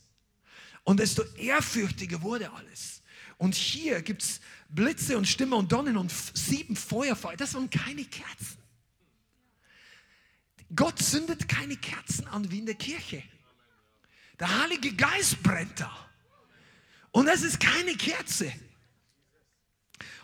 Und 0.83 0.99
desto 0.99 1.23
ehrfürchtiger 1.37 2.21
wurde 2.21 2.51
alles. 2.51 3.00
Und 3.41 3.55
hier 3.55 4.03
gibt 4.03 4.21
es 4.21 4.39
Blitze 4.69 5.17
und 5.17 5.27
Stimme 5.27 5.55
und 5.55 5.71
Donnen 5.71 5.97
und 5.97 6.11
sieben 6.11 6.75
Feuerfeuer. 6.75 7.35
Das 7.35 7.55
waren 7.55 7.71
keine 7.71 8.05
Kerzen. 8.05 8.59
Gott 10.75 10.99
zündet 10.99 11.49
keine 11.49 11.75
Kerzen 11.75 12.27
an 12.27 12.51
wie 12.51 12.59
in 12.59 12.67
der 12.67 12.75
Kirche. 12.75 13.23
Der 14.39 14.61
Heilige 14.61 14.93
Geist 14.93 15.41
brennt 15.41 15.79
da. 15.79 15.91
Und 17.09 17.25
das 17.25 17.41
ist 17.41 17.59
keine 17.59 17.95
Kerze. 17.95 18.53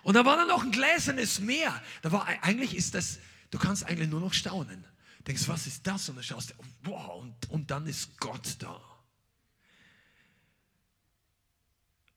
Und 0.04 0.14
da 0.14 0.24
war 0.24 0.38
dann 0.38 0.50
noch 0.50 0.62
ein 0.62 0.72
gläsernes 0.72 1.40
Meer. 1.40 1.82
Da 2.04 2.12
war, 2.12 2.28
eigentlich 2.44 2.76
ist 2.76 2.94
das, 2.94 3.18
du 3.50 3.58
kannst 3.58 3.84
eigentlich 3.84 4.10
nur 4.10 4.22
noch 4.22 4.34
staunen. 4.36 4.86
Denkst, 5.26 5.48
was 5.48 5.66
ist 5.66 5.88
das? 5.88 6.08
Und 6.08 6.18
dann 6.18 6.24
schaust 6.24 6.52
du, 6.52 6.54
wow, 6.84 7.20
und, 7.20 7.50
und 7.50 7.72
dann 7.72 7.88
ist 7.88 8.20
Gott 8.20 8.58
da. 8.60 8.80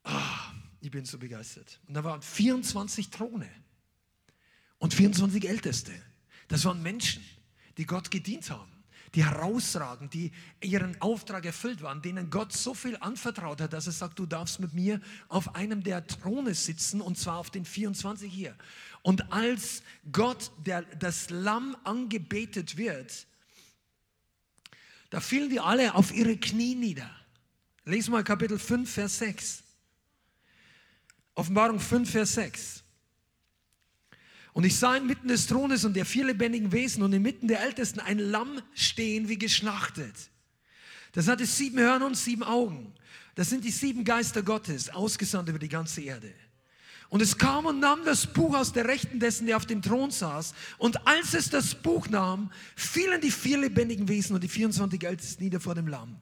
Ah, 0.04 0.49
ich 0.80 0.90
bin 0.90 1.04
so 1.04 1.18
begeistert. 1.18 1.80
Und 1.86 1.94
da 1.94 2.04
waren 2.04 2.22
24 2.22 3.10
Throne 3.10 3.48
und 4.78 4.94
24 4.94 5.48
Älteste. 5.48 5.92
Das 6.48 6.64
waren 6.64 6.82
Menschen, 6.82 7.22
die 7.76 7.86
Gott 7.86 8.10
gedient 8.10 8.50
haben 8.50 8.80
die 9.14 9.24
herausragen, 9.24 10.08
die 10.08 10.30
ihren 10.60 11.00
Auftrag 11.00 11.44
erfüllt 11.44 11.82
waren, 11.82 12.00
denen 12.00 12.30
Gott 12.30 12.52
so 12.52 12.74
viel 12.74 12.96
anvertraut 12.98 13.60
hat, 13.60 13.72
dass 13.72 13.86
er 13.86 13.92
sagt, 13.92 14.18
du 14.18 14.26
darfst 14.26 14.60
mit 14.60 14.72
mir 14.72 15.00
auf 15.28 15.54
einem 15.56 15.82
der 15.82 16.06
Throne 16.06 16.54
sitzen 16.54 17.00
und 17.00 17.18
zwar 17.18 17.38
auf 17.38 17.50
den 17.50 17.64
24 17.64 18.32
hier. 18.32 18.54
Und 19.02 19.32
als 19.32 19.82
Gott, 20.12 20.52
der, 20.64 20.82
das 20.82 21.30
Lamm 21.30 21.76
angebetet 21.82 22.76
wird, 22.76 23.26
da 25.10 25.20
fielen 25.20 25.50
die 25.50 25.58
alle 25.58 25.94
auf 25.94 26.14
ihre 26.14 26.36
Knie 26.36 26.76
nieder. 26.76 27.10
Lies 27.84 28.08
mal 28.08 28.22
Kapitel 28.22 28.60
5, 28.60 28.88
Vers 28.88 29.18
6. 29.18 29.64
Offenbarung 31.34 31.80
5, 31.80 32.10
Vers 32.10 32.34
6. 32.34 32.84
Und 34.52 34.64
ich 34.64 34.76
sah 34.76 34.96
inmitten 34.96 35.28
des 35.28 35.46
Thrones 35.46 35.84
und 35.84 35.94
der 35.94 36.04
vier 36.04 36.24
lebendigen 36.24 36.72
Wesen 36.72 37.02
und 37.02 37.12
inmitten 37.12 37.48
der 37.48 37.62
Ältesten 37.62 38.00
ein 38.00 38.18
Lamm 38.18 38.60
stehen 38.74 39.28
wie 39.28 39.38
geschlachtet. 39.38 40.14
Das 41.12 41.28
hatte 41.28 41.46
sieben 41.46 41.78
Hörner 41.78 42.06
und 42.06 42.16
sieben 42.16 42.42
Augen. 42.42 42.92
Das 43.36 43.48
sind 43.48 43.64
die 43.64 43.70
sieben 43.70 44.04
Geister 44.04 44.42
Gottes, 44.42 44.90
ausgesandt 44.90 45.48
über 45.48 45.58
die 45.58 45.68
ganze 45.68 46.02
Erde. 46.02 46.32
Und 47.08 47.22
es 47.22 47.38
kam 47.38 47.66
und 47.66 47.80
nahm 47.80 48.04
das 48.04 48.26
Buch 48.26 48.56
aus 48.56 48.72
der 48.72 48.86
Rechten 48.86 49.18
dessen, 49.18 49.46
der 49.46 49.56
auf 49.56 49.66
dem 49.66 49.82
Thron 49.82 50.12
saß. 50.12 50.54
Und 50.78 51.06
als 51.08 51.34
es 51.34 51.50
das 51.50 51.74
Buch 51.74 52.08
nahm, 52.08 52.52
fielen 52.76 53.20
die 53.20 53.32
vier 53.32 53.58
lebendigen 53.58 54.08
Wesen 54.08 54.34
und 54.34 54.44
die 54.44 54.48
24 54.48 55.02
Ältesten 55.04 55.42
nieder 55.42 55.58
vor 55.58 55.74
dem 55.74 55.88
Lamm. 55.88 56.16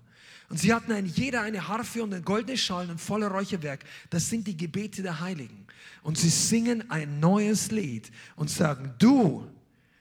Und 0.49 0.59
sie 0.59 0.73
hatten 0.73 0.93
ein, 0.93 1.07
jeder 1.07 1.43
eine 1.43 1.69
Harfe 1.69 2.03
und 2.03 2.15
ein 2.15 2.25
goldenes 2.25 2.61
Schalen 2.61 2.91
und 2.91 3.01
voller 3.01 3.29
Räucherwerk. 3.29 3.85
Das 4.09 4.31
sind 4.31 4.47
die 4.47 4.57
Gebete 4.57 5.03
der 5.03 5.21
Heiligen. 5.21 5.67
Und 6.03 6.17
sie 6.17 6.31
singen 6.31 6.91
ein 6.91 7.21
neues 7.21 7.71
Lied 7.71 8.11
und 8.37 8.51
sagen, 8.51 8.95
du, 8.99 9.47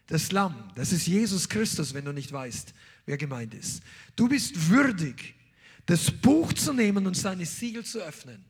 das 0.07 0.31
Lamm, 0.31 0.71
das 0.75 0.93
ist 0.93 1.05
Jesus 1.05 1.49
Christus, 1.49 1.93
wenn 1.93 2.05
du 2.05 2.13
nicht 2.13 2.31
weißt, 2.31 2.73
wer 3.05 3.17
gemeint 3.17 3.53
ist. 3.53 3.83
Du 4.15 4.29
bist 4.29 4.69
würdig, 4.69 5.35
das 5.85 6.11
Buch 6.11 6.53
zu 6.53 6.71
nehmen 6.71 7.05
und 7.07 7.15
seine 7.15 7.45
Siegel 7.45 7.83
zu 7.83 7.99
öffnen. 7.99 8.43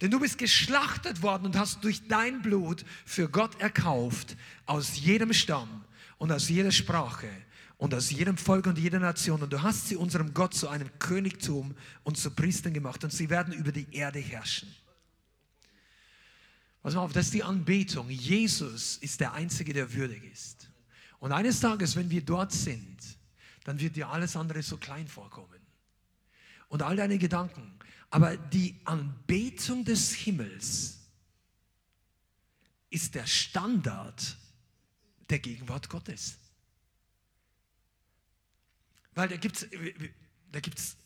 Denn 0.00 0.10
du 0.10 0.20
bist 0.20 0.38
geschlachtet 0.38 1.22
worden 1.22 1.46
und 1.46 1.56
hast 1.56 1.82
durch 1.84 2.06
dein 2.08 2.42
Blut 2.42 2.84
für 3.04 3.28
Gott 3.28 3.60
erkauft 3.60 4.36
aus 4.66 4.98
jedem 4.98 5.32
Stamm 5.32 5.84
und 6.18 6.32
aus 6.32 6.48
jeder 6.48 6.72
Sprache 6.72 7.28
und 7.78 7.94
aus 7.94 8.10
jedem 8.10 8.38
Volk 8.38 8.66
und 8.66 8.78
jeder 8.78 8.98
Nation. 8.98 9.42
Und 9.42 9.52
du 9.52 9.62
hast 9.62 9.88
sie 9.88 9.96
unserem 9.96 10.32
Gott 10.32 10.54
zu 10.54 10.68
einem 10.68 10.90
Königtum 10.98 11.74
und 12.04 12.16
zu 12.16 12.30
Priestern 12.30 12.72
gemacht. 12.72 13.04
Und 13.04 13.12
sie 13.12 13.28
werden 13.28 13.52
über 13.52 13.72
die 13.72 13.86
Erde 13.94 14.18
herrschen. 14.18 14.74
Pass 16.82 16.94
mal 16.94 17.02
auf, 17.02 17.12
das 17.12 17.26
ist 17.26 17.34
die 17.34 17.42
Anbetung. 17.42 18.08
Jesus 18.08 18.96
ist 18.98 19.20
der 19.20 19.32
Einzige, 19.32 19.72
der 19.72 19.92
würdig 19.92 20.24
ist. 20.32 20.70
Und 21.18 21.32
eines 21.32 21.60
Tages, 21.60 21.96
wenn 21.96 22.08
wir 22.10 22.24
dort 22.24 22.52
sind, 22.52 22.96
dann 23.64 23.80
wird 23.80 23.96
dir 23.96 24.08
alles 24.08 24.36
andere 24.36 24.62
so 24.62 24.76
klein 24.76 25.08
vorkommen. 25.08 25.60
Und 26.68 26.82
all 26.82 26.96
deine 26.96 27.18
Gedanken. 27.18 27.78
Aber 28.10 28.36
die 28.36 28.76
Anbetung 28.84 29.84
des 29.84 30.14
Himmels 30.14 31.00
ist 32.88 33.14
der 33.14 33.26
Standard 33.26 34.36
der 35.28 35.40
Gegenwart 35.40 35.90
Gottes. 35.90 36.38
Weil 39.16 39.28
da 39.28 39.36
gibt 39.36 39.56
es 39.56 39.68
da 40.52 40.60
gibt's 40.60 40.96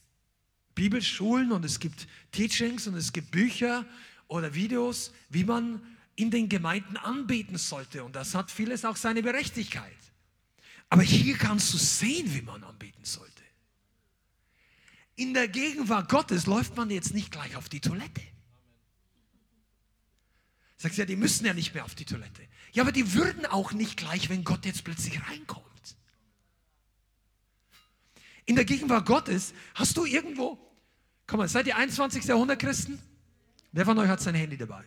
Bibelschulen 0.74 1.52
und 1.52 1.64
es 1.64 1.80
gibt 1.80 2.06
Teachings 2.32 2.86
und 2.86 2.94
es 2.94 3.12
gibt 3.12 3.30
Bücher 3.30 3.86
oder 4.28 4.52
Videos, 4.54 5.12
wie 5.30 5.44
man 5.44 5.80
in 6.16 6.30
den 6.30 6.48
Gemeinden 6.48 6.96
anbeten 6.96 7.56
sollte. 7.56 8.04
Und 8.04 8.14
das 8.14 8.34
hat 8.34 8.50
vieles 8.50 8.84
auch 8.84 8.96
seine 8.96 9.22
Berechtigkeit. 9.22 9.96
Aber 10.88 11.02
hier 11.02 11.36
kannst 11.36 11.72
du 11.72 11.78
sehen, 11.78 12.34
wie 12.34 12.42
man 12.42 12.62
anbeten 12.64 13.04
sollte. 13.04 13.30
In 15.14 15.32
der 15.32 15.48
Gegenwart 15.48 16.08
Gottes 16.08 16.46
läuft 16.46 16.76
man 16.76 16.90
jetzt 16.90 17.14
nicht 17.14 17.30
gleich 17.30 17.54
auf 17.56 17.68
die 17.68 17.80
Toilette. 17.80 18.22
Sagst 20.78 20.98
du, 20.98 21.02
ja, 21.02 21.06
die 21.06 21.16
müssen 21.16 21.46
ja 21.46 21.54
nicht 21.54 21.74
mehr 21.74 21.84
auf 21.84 21.94
die 21.94 22.06
Toilette. 22.06 22.42
Ja, 22.72 22.82
aber 22.82 22.92
die 22.92 23.14
würden 23.14 23.46
auch 23.46 23.72
nicht 23.72 23.96
gleich, 23.96 24.30
wenn 24.30 24.44
Gott 24.44 24.64
jetzt 24.66 24.82
plötzlich 24.82 25.20
reinkommt. 25.28 25.69
In 28.50 28.56
der 28.56 28.64
Gegenwart 28.64 29.06
Gottes 29.06 29.54
hast 29.76 29.96
du 29.96 30.04
irgendwo, 30.04 30.58
komm 31.28 31.38
mal, 31.38 31.48
seid 31.48 31.68
ihr 31.68 31.76
21. 31.76 32.24
Jahrhundert 32.24 32.58
Christen? 32.58 32.98
Wer 33.70 33.84
von 33.84 33.96
euch 33.96 34.08
hat 34.08 34.20
sein 34.20 34.34
Handy 34.34 34.56
dabei? 34.56 34.84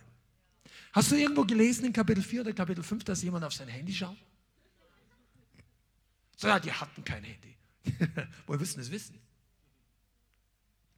Hast 0.92 1.10
du 1.10 1.14
irgendwo 1.14 1.46
gelesen 1.46 1.86
in 1.86 1.92
Kapitel 1.94 2.22
4 2.22 2.42
oder 2.42 2.52
Kapitel 2.52 2.84
5, 2.84 3.04
dass 3.04 3.22
jemand 3.22 3.42
auf 3.42 3.54
sein 3.54 3.68
Handy 3.68 3.94
schaut? 3.94 4.18
So, 6.36 6.46
ja, 6.46 6.60
die 6.60 6.72
hatten 6.72 7.02
kein 7.04 7.24
Handy. 7.24 7.56
Woher 8.46 8.60
wissen 8.60 8.80
es 8.80 8.90
wissen? 8.90 9.18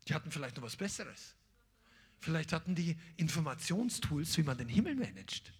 Die 0.09 0.14
hatten 0.14 0.33
vielleicht 0.33 0.57
noch 0.57 0.64
was 0.64 0.74
Besseres. 0.74 1.37
Vielleicht 2.18 2.52
hatten 2.52 2.74
die 2.74 2.96
Informationstools, 3.16 4.37
wie 4.38 4.42
man 4.42 4.59
den 4.59 4.68
Himmel 4.68 4.96
managt. 4.96 5.52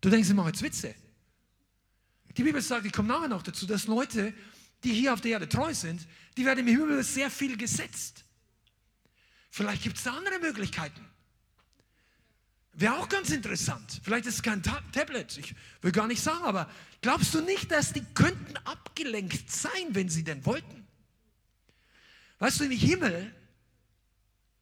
Du 0.00 0.08
denkst, 0.08 0.28
mache 0.34 0.50
jetzt 0.50 0.62
Witze. 0.62 0.94
Die 2.36 2.44
Bibel 2.44 2.62
sagt, 2.62 2.86
ich 2.86 2.92
komme 2.92 3.08
nachher 3.08 3.26
noch 3.26 3.42
dazu, 3.42 3.66
dass 3.66 3.88
Leute, 3.88 4.32
die 4.84 4.92
hier 4.92 5.12
auf 5.12 5.20
der 5.20 5.32
Erde 5.32 5.48
treu 5.48 5.72
sind, 5.74 6.06
die 6.36 6.44
werden 6.44 6.60
im 6.60 6.66
Himmel 6.66 7.02
sehr 7.02 7.30
viel 7.30 7.56
gesetzt. 7.56 8.24
Vielleicht 9.50 9.82
gibt 9.82 9.96
es 9.98 10.04
da 10.04 10.14
andere 10.14 10.38
Möglichkeiten. 10.38 11.08
Wäre 12.74 12.96
auch 12.98 13.08
ganz 13.08 13.30
interessant. 13.30 14.00
Vielleicht 14.02 14.26
ist 14.26 14.36
es 14.36 14.42
kein 14.42 14.62
Ta 14.62 14.82
Tablet, 14.92 15.36
ich 15.36 15.54
will 15.82 15.92
gar 15.92 16.06
nicht 16.06 16.22
sagen, 16.22 16.44
aber 16.44 16.70
glaubst 17.02 17.34
du 17.34 17.42
nicht, 17.42 17.70
dass 17.70 17.92
die 17.92 18.04
könnten 18.14 18.56
abgelenkt 18.58 19.50
sein, 19.50 19.88
wenn 19.90 20.08
sie 20.08 20.24
denn 20.24 20.44
wollten? 20.46 20.86
Weißt 22.38 22.60
du, 22.60 22.64
im 22.64 22.70
Himmel 22.70 23.34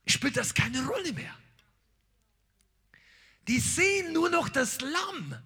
spielt 0.07 0.37
das 0.37 0.55
keine 0.55 0.85
Rolle 0.85 1.13
mehr. 1.13 1.35
Die 3.47 3.61
sehen 3.61 4.13
nur 4.13 4.29
noch 4.29 4.49
das 4.49 4.81
Lamm. 4.81 5.37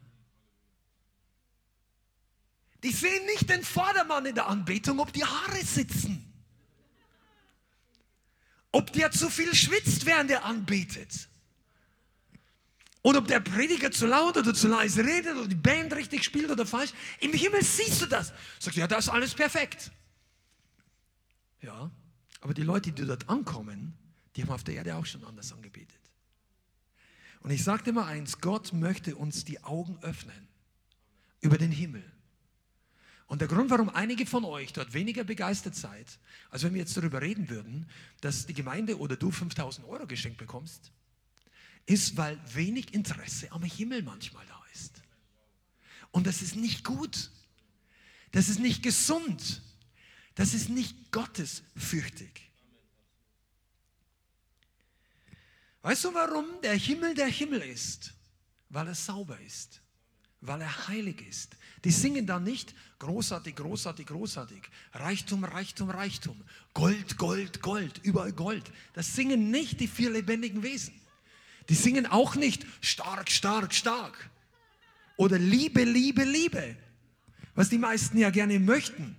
Die 2.85 2.93
sehen 2.93 3.25
nicht 3.25 3.49
den 3.49 3.65
Vordermann 3.65 4.27
in 4.27 4.35
der 4.35 4.47
Anbetung, 4.47 5.01
ob 5.01 5.11
die 5.11 5.25
Haare 5.25 5.65
sitzen. 5.65 6.31
Ob 8.73 8.93
der 8.93 9.11
zu 9.11 9.31
viel 9.31 9.55
schwitzt, 9.55 10.05
während 10.05 10.31
er 10.31 10.45
anbetet. 10.45 11.29
Und 13.01 13.17
ob 13.17 13.27
der 13.27 13.41
Prediger 13.41 13.91
zu 13.91 14.07
laut 14.07 14.37
oder 14.37 14.53
zu 14.53 14.69
leise 14.69 15.03
redet 15.03 15.35
oder 15.35 15.49
die 15.49 15.55
Band 15.55 15.95
richtig 15.95 16.25
spielt 16.25 16.51
oder 16.51 16.67
falsch. 16.67 16.93
Im 17.21 17.33
Himmel 17.33 17.65
siehst 17.65 18.03
du 18.03 18.07
das. 18.07 18.35
Sagst 18.59 18.77
ja, 18.77 18.87
das 18.87 19.07
ist 19.07 19.11
alles 19.11 19.35
perfekt. 19.35 19.91
Ja, 21.63 21.91
aber 22.43 22.53
die 22.53 22.63
Leute, 22.63 22.93
die 22.93 23.07
dort 23.07 23.31
ankommen, 23.31 23.97
die 24.37 24.43
haben 24.43 24.51
auf 24.51 24.65
der 24.65 24.75
Erde 24.75 24.97
auch 24.97 25.07
schon 25.07 25.25
anders 25.25 25.53
angebetet. 25.53 26.01
Und 27.41 27.51
ich 27.51 27.65
sagte 27.65 27.93
mal 27.93 28.07
eins, 28.07 28.41
Gott 28.41 28.75
möchte 28.75 29.17
uns 29.17 29.47
die 29.47 29.65
Augen 29.65 29.99
öffnen 30.03 30.49
über 31.41 31.57
den 31.57 31.73
Himmel. 31.73 32.14
Und 33.27 33.41
der 33.41 33.49
Grund, 33.49 33.71
warum 33.71 33.89
einige 33.89 34.27
von 34.27 34.45
euch 34.45 34.73
dort 34.73 34.93
weniger 34.93 35.25
begeistert 35.25 35.75
seid, 35.75 36.19
als 36.51 36.63
wenn 36.63 36.75
wir 36.75 36.81
jetzt 36.81 36.97
darüber 36.97 37.23
reden 37.23 37.49
würden, 37.49 37.89
dass 38.21 38.47
die 38.47 38.55
Gemeinde 38.55 38.99
oder 38.99 39.17
du 39.17 39.31
5000 39.31 39.87
Euro 39.87 40.07
geschenkt 40.07 40.39
bekommst, 40.39 40.93
ist, 41.87 42.17
weil 42.17 42.39
wenig 42.55 42.95
Interesse 42.95 43.51
am 43.53 43.63
Himmel 43.63 44.03
manchmal 44.03 44.45
da 44.47 44.63
ist. 44.73 45.03
Und 46.11 46.27
das 46.27 46.43
ist 46.43 46.57
nicht 46.57 46.85
gut. 46.85 47.31
Das 48.33 48.49
ist 48.49 48.59
nicht 48.59 48.83
gesund. 48.83 49.63
Das 50.35 50.55
ist 50.55 50.69
nicht 50.69 51.13
gottesfürchtig. 51.13 52.51
Weißt 55.83 56.05
du, 56.05 56.15
warum 56.15 56.47
der 56.63 56.75
Himmel 56.75 57.15
der 57.15 57.27
Himmel 57.27 57.61
ist? 57.61 58.15
Weil 58.71 58.89
er 58.89 58.95
sauber 58.95 59.39
ist, 59.41 59.83
weil 60.47 60.61
er 60.61 60.89
heilig 60.89 61.27
ist. 61.29 61.57
Die 61.85 61.91
singen 61.91 62.27
dann 62.27 62.45
nicht 62.45 62.75
großartig, 62.99 63.57
großartig, 63.57 64.07
großartig, 64.07 64.63
Reichtum, 64.93 65.45
Reichtum, 65.45 65.91
Reichtum, 65.91 66.41
Gold, 66.73 67.19
Gold, 67.19 67.61
Gold, 67.61 68.01
überall 68.03 68.33
Gold. 68.33 68.65
Das 68.93 69.15
singen 69.15 69.51
nicht 69.51 69.81
die 69.81 69.89
vier 69.89 70.11
lebendigen 70.11 70.63
Wesen. 70.63 70.95
Die 71.69 71.75
singen 71.75 72.07
auch 72.07 72.35
nicht 72.35 72.67
stark, 72.81 73.31
stark, 73.31 73.75
stark. 73.75 74.31
Oder 75.17 75.39
Liebe, 75.39 75.85
Liebe, 75.85 76.25
Liebe. 76.25 76.77
Was 77.55 77.69
die 77.69 77.79
meisten 77.79 78.19
ja 78.19 78.31
gerne 78.31 78.59
möchten. 78.59 79.17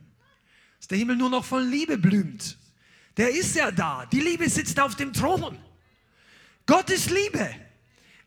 Dass 0.77 0.87
der 0.87 0.97
Himmel 0.97 1.15
nur 1.15 1.29
noch 1.29 1.45
von 1.45 1.69
Liebe 1.69 1.97
blüht. 1.97 2.57
Der 3.17 3.29
ist 3.31 3.55
ja 3.55 3.71
da. 3.71 4.05
Die 4.05 4.19
Liebe 4.19 4.49
sitzt 4.49 4.79
auf 4.79 4.95
dem 4.95 5.13
Thron. 5.13 5.57
Gott 6.65 6.89
ist 6.89 7.09
Liebe. 7.09 7.49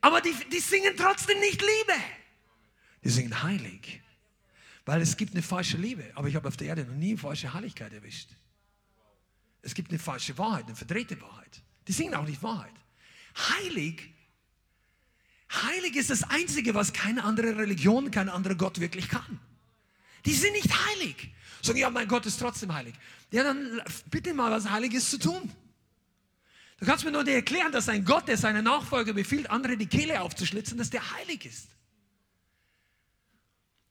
Aber 0.01 0.21
die, 0.21 0.35
die 0.51 0.61
singen 0.61 0.95
trotzdem 0.97 1.39
nicht 1.41 1.61
Liebe. 1.61 2.01
Die 3.05 3.11
singen 3.11 3.43
heilig. 3.43 4.01
Weil 4.85 5.03
es 5.03 5.17
gibt 5.17 5.35
eine 5.35 5.43
falsche 5.43 5.77
Liebe. 5.77 6.11
Aber 6.15 6.29
ich 6.29 6.35
habe 6.35 6.49
auf 6.49 6.57
der 6.57 6.69
Erde 6.69 6.85
noch 6.85 6.95
nie 6.95 7.11
eine 7.11 7.19
falsche 7.19 7.53
Heiligkeit 7.53 7.93
erwischt. 7.93 8.31
Es 9.63 9.75
gibt 9.75 9.91
eine 9.91 9.99
falsche 9.99 10.39
Wahrheit, 10.39 10.67
eine 10.67 10.77
verdrehte 10.77 11.21
Wahrheit. 11.21 11.63
Die 11.87 11.93
singen 11.93 12.15
auch 12.15 12.27
nicht 12.27 12.43
Wahrheit. 12.43 12.73
Heilig, 13.37 14.11
heilig 15.53 15.97
ist 15.97 16.11
das 16.11 16.23
Einzige, 16.25 16.75
was 16.75 16.93
keine 16.93 17.25
andere 17.25 17.57
Religion, 17.57 18.11
kein 18.11 18.29
anderer 18.29 18.55
Gott 18.55 18.81
wirklich 18.81 19.09
kann. 19.09 19.41
Die 20.25 20.35
sind 20.35 20.53
nicht 20.53 20.71
heilig. 20.87 21.33
Sagen, 21.63 21.79
ja, 21.79 21.91
mein 21.91 22.09
Gott 22.09 22.27
ist 22.27 22.39
trotzdem 22.39 22.73
heilig. 22.73 22.95
Ja, 23.31 23.43
dann 23.43 23.81
bitte 24.11 24.33
mal 24.35 24.51
was 24.51 24.71
Heiliges 24.71 25.11
zu 25.11 25.19
tun. 25.19 25.51
Du 26.79 26.87
kannst 26.87 27.05
mir 27.05 27.11
nur 27.11 27.27
erklären, 27.27 27.73
dass 27.73 27.89
ein 27.89 28.05
Gott, 28.05 28.29
der 28.29 28.37
seine 28.37 28.63
Nachfolger 28.63 29.13
befiehlt, 29.13 29.51
andere 29.51 29.77
die 29.77 29.87
Kehle 29.87 30.21
aufzuschlitzen, 30.21 30.79
dass 30.79 30.91
der 30.91 31.15
heilig 31.15 31.45
ist. 31.45 31.69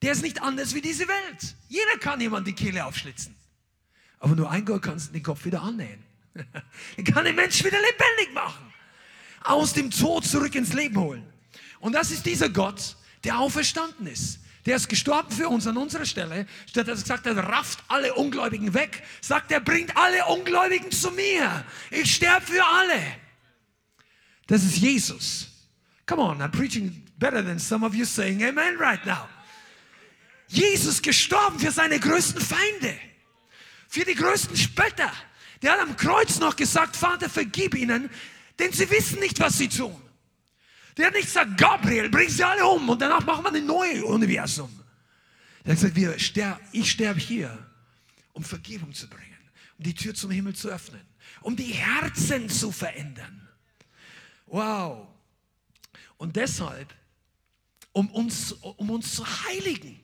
Der 0.01 0.11
ist 0.11 0.21
nicht 0.21 0.41
anders 0.41 0.73
wie 0.73 0.81
diese 0.81 1.07
Welt. 1.07 1.55
Jeder 1.67 1.97
kann 1.99 2.21
jemand 2.21 2.47
die 2.47 2.53
Kehle 2.53 2.85
aufschlitzen. 2.85 3.35
Aber 4.19 4.35
nur 4.35 4.49
ein 4.49 4.65
Gott 4.65 4.83
kann 4.83 5.01
den 5.13 5.23
Kopf 5.23 5.45
wieder 5.45 5.61
annähen. 5.61 6.03
er 6.97 7.03
kann 7.03 7.25
den 7.25 7.35
Menschen 7.35 7.65
wieder 7.65 7.79
lebendig 7.79 8.33
machen. 8.33 8.73
Aus 9.43 9.73
dem 9.73 9.91
Tod 9.91 10.25
zurück 10.25 10.53
ins 10.55 10.73
Leben 10.73 10.97
holen. 10.97 11.25
Und 11.79 11.93
das 11.93 12.11
ist 12.11 12.25
dieser 12.25 12.49
Gott, 12.49 12.95
der 13.23 13.39
auferstanden 13.39 14.07
ist. 14.07 14.39
Der 14.65 14.75
ist 14.75 14.89
gestorben 14.89 15.31
für 15.31 15.47
uns 15.47 15.65
an 15.65 15.77
unserer 15.77 16.05
Stelle. 16.05 16.45
Statt 16.69 16.87
dass 16.87 16.99
er 16.99 17.03
gesagt 17.03 17.25
hat, 17.25 17.37
rafft 17.37 17.79
alle 17.87 18.13
Ungläubigen 18.15 18.73
weg, 18.73 19.01
sagt 19.21 19.51
er, 19.51 19.61
bringt 19.61 19.95
alle 19.95 20.25
Ungläubigen 20.25 20.91
zu 20.91 21.09
mir. 21.11 21.63
Ich 21.89 22.15
sterbe 22.15 22.45
für 22.45 22.65
alle. 22.65 23.01
Das 24.47 24.63
ist 24.63 24.77
Jesus. 24.77 25.47
Come 26.05 26.21
on, 26.21 26.41
I'm 26.41 26.51
preaching 26.51 27.05
better 27.17 27.43
than 27.43 27.59
some 27.59 27.85
of 27.85 27.93
you 27.93 28.05
saying 28.05 28.43
amen 28.43 28.77
right 28.77 29.05
now. 29.05 29.27
Jesus 30.47 31.01
gestorben 31.01 31.59
für 31.59 31.71
seine 31.71 31.99
größten 31.99 32.41
Feinde, 32.41 32.97
für 33.87 34.05
die 34.05 34.15
größten 34.15 34.55
Spötter. 34.55 35.11
Der 35.61 35.73
hat 35.73 35.79
am 35.79 35.95
Kreuz 35.95 36.39
noch 36.39 36.55
gesagt, 36.55 36.95
Vater, 36.95 37.29
vergib 37.29 37.75
ihnen, 37.75 38.09
denn 38.59 38.71
sie 38.71 38.89
wissen 38.89 39.19
nicht, 39.19 39.39
was 39.39 39.57
sie 39.57 39.67
tun. 39.67 40.01
Der 40.95 41.07
hat 41.07 41.13
nicht 41.13 41.25
gesagt, 41.25 41.57
Gabriel, 41.57 42.09
bring 42.09 42.29
sie 42.29 42.43
alle 42.43 42.65
um 42.65 42.89
und 42.89 43.01
danach 43.01 43.25
machen 43.25 43.43
wir 43.43 43.51
ein 43.51 43.65
neues 43.65 44.03
Universum. 44.03 44.71
Der 45.63 45.73
hat 45.73 45.81
gesagt, 45.81 45.95
wir 45.95 46.17
ster 46.17 46.59
ich 46.71 46.91
sterbe 46.91 47.19
hier, 47.19 47.67
um 48.33 48.43
Vergebung 48.43 48.93
zu 48.93 49.07
bringen, 49.07 49.37
um 49.77 49.83
die 49.83 49.93
Tür 49.93 50.15
zum 50.15 50.31
Himmel 50.31 50.55
zu 50.55 50.69
öffnen, 50.69 51.01
um 51.41 51.55
die 51.55 51.73
Herzen 51.73 52.49
zu 52.49 52.71
verändern. 52.71 53.47
Wow. 54.47 55.07
Und 56.17 56.35
deshalb, 56.35 56.93
um 57.91 58.09
uns, 58.09 58.53
um 58.53 58.89
uns 58.89 59.13
zu 59.13 59.25
heiligen. 59.43 59.99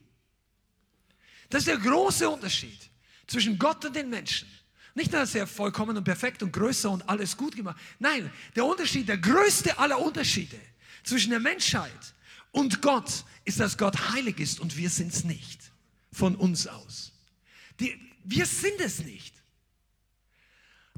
Das 1.54 1.60
ist 1.60 1.68
der 1.68 1.78
große 1.78 2.28
Unterschied 2.28 2.80
zwischen 3.28 3.60
Gott 3.60 3.86
und 3.86 3.96
den 3.96 4.10
Menschen. 4.10 4.48
Nicht, 4.96 5.14
dass 5.14 5.36
er 5.36 5.46
vollkommen 5.46 5.96
und 5.96 6.04
perfekt 6.04 6.42
und 6.42 6.52
größer 6.52 6.90
und 6.90 7.08
alles 7.08 7.38
gut 7.38 7.56
gemacht. 7.56 7.80
Nein, 8.00 8.32
der 8.56 8.66
Unterschied, 8.66 9.08
der 9.08 9.20
größte 9.20 9.78
aller 9.78 10.00
Unterschiede 10.00 10.60
zwischen 11.04 11.30
der 11.30 11.40
Menschheit 11.40 12.16
und 12.52 12.82
Gott 12.82 13.24
ist, 13.46 13.60
dass 13.60 13.78
Gott 13.78 13.96
heilig 14.14 14.40
ist 14.40 14.60
und 14.62 14.76
wir 14.76 14.90
sind 14.90 15.14
es 15.14 15.24
nicht. 15.26 15.60
Von 16.12 16.36
uns 16.36 16.66
aus. 16.66 17.12
Die, 17.80 18.00
wir 18.24 18.48
sind 18.48 18.80
es 18.80 18.98
nicht. 19.04 19.33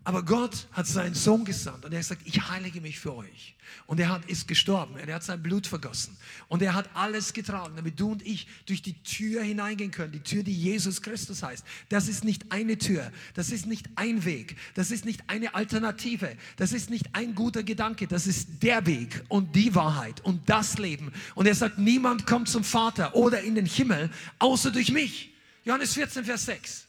Aber 0.06 0.24
Gott 0.24 0.68
hat 0.72 0.86
seinen 0.86 1.16
Sohn 1.16 1.46
gesandt 1.46 1.84
und 1.84 1.92
er 1.92 1.98
hat 1.98 2.08
gesagt, 2.08 2.22
ich 2.26 2.48
heilige 2.48 2.80
mich 2.80 3.00
für 3.00 3.16
euch. 3.16 3.56
Und 3.88 4.00
er 4.00 4.10
hat, 4.10 4.26
ist 4.26 4.48
gestorben 4.48 4.94
und 4.94 5.00
er 5.00 5.16
hat 5.16 5.24
sein 5.24 5.42
Blut 5.42 5.66
vergossen. 5.66 6.16
Und 6.48 6.62
er 6.62 6.76
hat 6.76 6.88
alles 6.94 7.34
getragen, 7.34 7.76
damit 7.76 8.00
du 8.00 8.12
und 8.12 8.24
ich 8.24 8.48
durch 8.68 8.84
die 8.84 8.94
Tür 9.02 9.42
hineingehen 9.42 9.90
können. 9.90 10.12
Die 10.12 10.20
Tür, 10.20 10.44
die 10.44 10.54
Jesus 10.54 11.02
Christus 11.02 11.42
heißt. 11.42 11.66
Das 11.90 12.08
ist 12.08 12.24
nicht 12.24 12.52
eine 12.52 12.78
Tür. 12.78 13.12
Das 13.34 13.50
ist 13.50 13.66
nicht 13.66 13.90
ein 13.96 14.26
Weg. 14.26 14.58
Das 14.76 14.92
ist 14.92 15.06
nicht 15.06 15.24
eine 15.26 15.56
Alternative. 15.56 16.38
Das 16.58 16.72
ist 16.72 16.92
nicht 16.92 17.08
ein 17.14 17.34
guter 17.34 17.64
Gedanke. 17.64 18.06
Das 18.06 18.28
ist 18.28 18.62
der 18.62 18.86
Weg 18.86 19.24
und 19.28 19.56
die 19.56 19.74
Wahrheit 19.74 20.22
und 20.22 20.48
das 20.48 20.78
Leben. 20.78 21.12
Und 21.34 21.48
er 21.48 21.56
sagt, 21.56 21.80
niemand 21.80 22.28
kommt 22.28 22.48
zum 22.48 22.64
Vater 22.64 23.16
oder 23.16 23.42
in 23.42 23.56
den 23.56 23.66
Himmel, 23.66 24.12
außer 24.38 24.70
durch 24.70 24.92
mich. 24.92 25.32
Johannes 25.64 25.96
14, 25.96 26.26
Vers 26.26 26.46
6. 26.46 26.86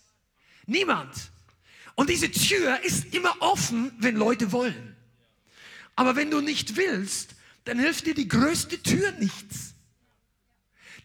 Niemand. 0.67 1.31
Und 1.97 2.11
diese 2.11 2.31
Tür 2.31 2.81
ist 2.85 3.13
immer 3.15 3.35
offen, 3.41 3.93
wenn 3.99 4.17
Leute 4.17 4.53
wollen. 4.53 4.97
Aber 5.97 6.15
wenn 6.15 6.31
du 6.31 6.41
nicht 6.41 6.77
willst, 6.77 7.35
dann 7.65 7.79
hilft 7.79 8.07
dir 8.07 8.15
die 8.15 8.29
größte 8.29 8.81
Tür 8.83 9.11
nichts. 9.13 9.75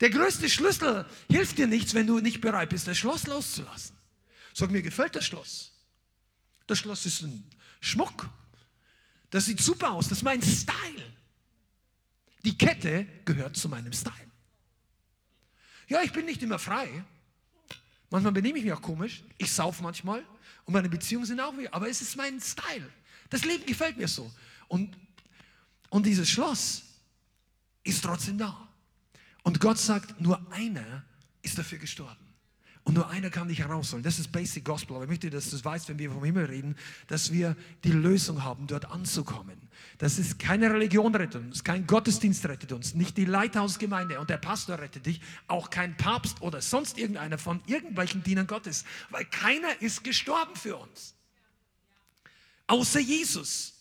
Der 0.01 0.09
größte 0.09 0.49
Schlüssel 0.49 1.05
hilft 1.29 1.57
dir 1.57 1.67
nichts, 1.67 1.93
wenn 1.93 2.07
du 2.07 2.19
nicht 2.19 2.41
bereit 2.41 2.69
bist, 2.69 2.87
das 2.87 2.97
Schloss 2.97 3.25
loszulassen. 3.25 3.95
Sag 4.53 4.69
mir, 4.69 4.81
gefällt 4.81 5.15
das 5.15 5.25
Schloss? 5.25 5.71
Das 6.67 6.79
Schloss 6.79 7.05
ist 7.05 7.21
ein 7.21 7.49
Schmuck. 7.79 8.29
Das 9.29 9.45
sieht 9.45 9.61
super 9.61 9.91
aus. 9.91 10.09
Das 10.09 10.19
ist 10.19 10.23
mein 10.23 10.41
Style. 10.41 11.13
Die 12.43 12.57
Kette 12.57 13.07
gehört 13.23 13.55
zu 13.55 13.69
meinem 13.69 13.93
Style. 13.93 14.15
Ja, 15.87 16.01
ich 16.01 16.11
bin 16.11 16.25
nicht 16.25 16.41
immer 16.43 16.59
frei. 16.59 17.05
Manchmal 18.09 18.33
benehme 18.33 18.57
ich 18.57 18.65
mich 18.65 18.73
auch 18.73 18.81
komisch. 18.81 19.23
Ich 19.37 19.51
sauf 19.51 19.81
manchmal 19.81 20.25
und 20.65 20.73
meine 20.73 20.89
Beziehungen 20.89 21.25
sind 21.25 21.39
auch 21.39 21.57
wie, 21.57 21.67
aber 21.69 21.89
es 21.89 22.01
ist 22.01 22.15
mein 22.15 22.39
Style. 22.39 22.89
Das 23.29 23.43
Leben 23.45 23.65
gefällt 23.65 23.97
mir 23.97 24.07
so. 24.07 24.31
Und, 24.67 24.95
und 25.89 26.05
dieses 26.05 26.29
Schloss 26.29 26.83
ist 27.83 28.03
trotzdem 28.03 28.37
da. 28.37 28.67
Und 29.43 29.59
Gott 29.59 29.77
sagt, 29.77 30.19
nur 30.21 30.39
einer 30.51 31.03
ist 31.41 31.57
dafür 31.57 31.77
gestorben. 31.77 32.30
Und 32.83 32.95
nur 32.95 33.09
einer 33.09 33.29
kann 33.29 33.47
dich 33.47 33.59
herausholen. 33.59 34.03
Das 34.03 34.17
ist 34.17 34.31
Basic 34.31 34.65
Gospel. 34.65 34.95
Aber 34.95 35.05
ich 35.05 35.09
möchte, 35.09 35.29
dass 35.29 35.49
du 35.49 35.55
es 35.55 35.63
weißt, 35.63 35.89
wenn 35.89 35.99
wir 35.99 36.11
vom 36.11 36.23
Himmel 36.23 36.45
reden, 36.45 36.75
dass 37.07 37.31
wir 37.31 37.55
die 37.83 37.91
Lösung 37.91 38.43
haben, 38.43 38.65
dort 38.65 38.85
anzukommen. 38.85 39.57
Das 39.99 40.17
ist 40.17 40.39
keine 40.39 40.71
Religion 40.71 41.13
rettet 41.13 41.43
uns, 41.43 41.63
kein 41.63 41.85
Gottesdienst 41.85 42.43
rettet 42.47 42.71
uns, 42.71 42.95
nicht 42.95 43.17
die 43.17 43.25
Leithausgemeinde 43.25 44.19
und 44.19 44.31
der 44.31 44.37
Pastor 44.37 44.79
rettet 44.79 45.05
dich, 45.05 45.21
auch 45.47 45.69
kein 45.69 45.95
Papst 45.95 46.41
oder 46.41 46.59
sonst 46.61 46.97
irgendeiner 46.97 47.37
von 47.37 47.61
irgendwelchen 47.67 48.23
Dienern 48.23 48.47
Gottes, 48.47 48.83
weil 49.11 49.25
keiner 49.25 49.79
ist 49.81 50.03
gestorben 50.03 50.55
für 50.55 50.77
uns. 50.77 51.13
Außer 52.65 52.99
Jesus. 52.99 53.73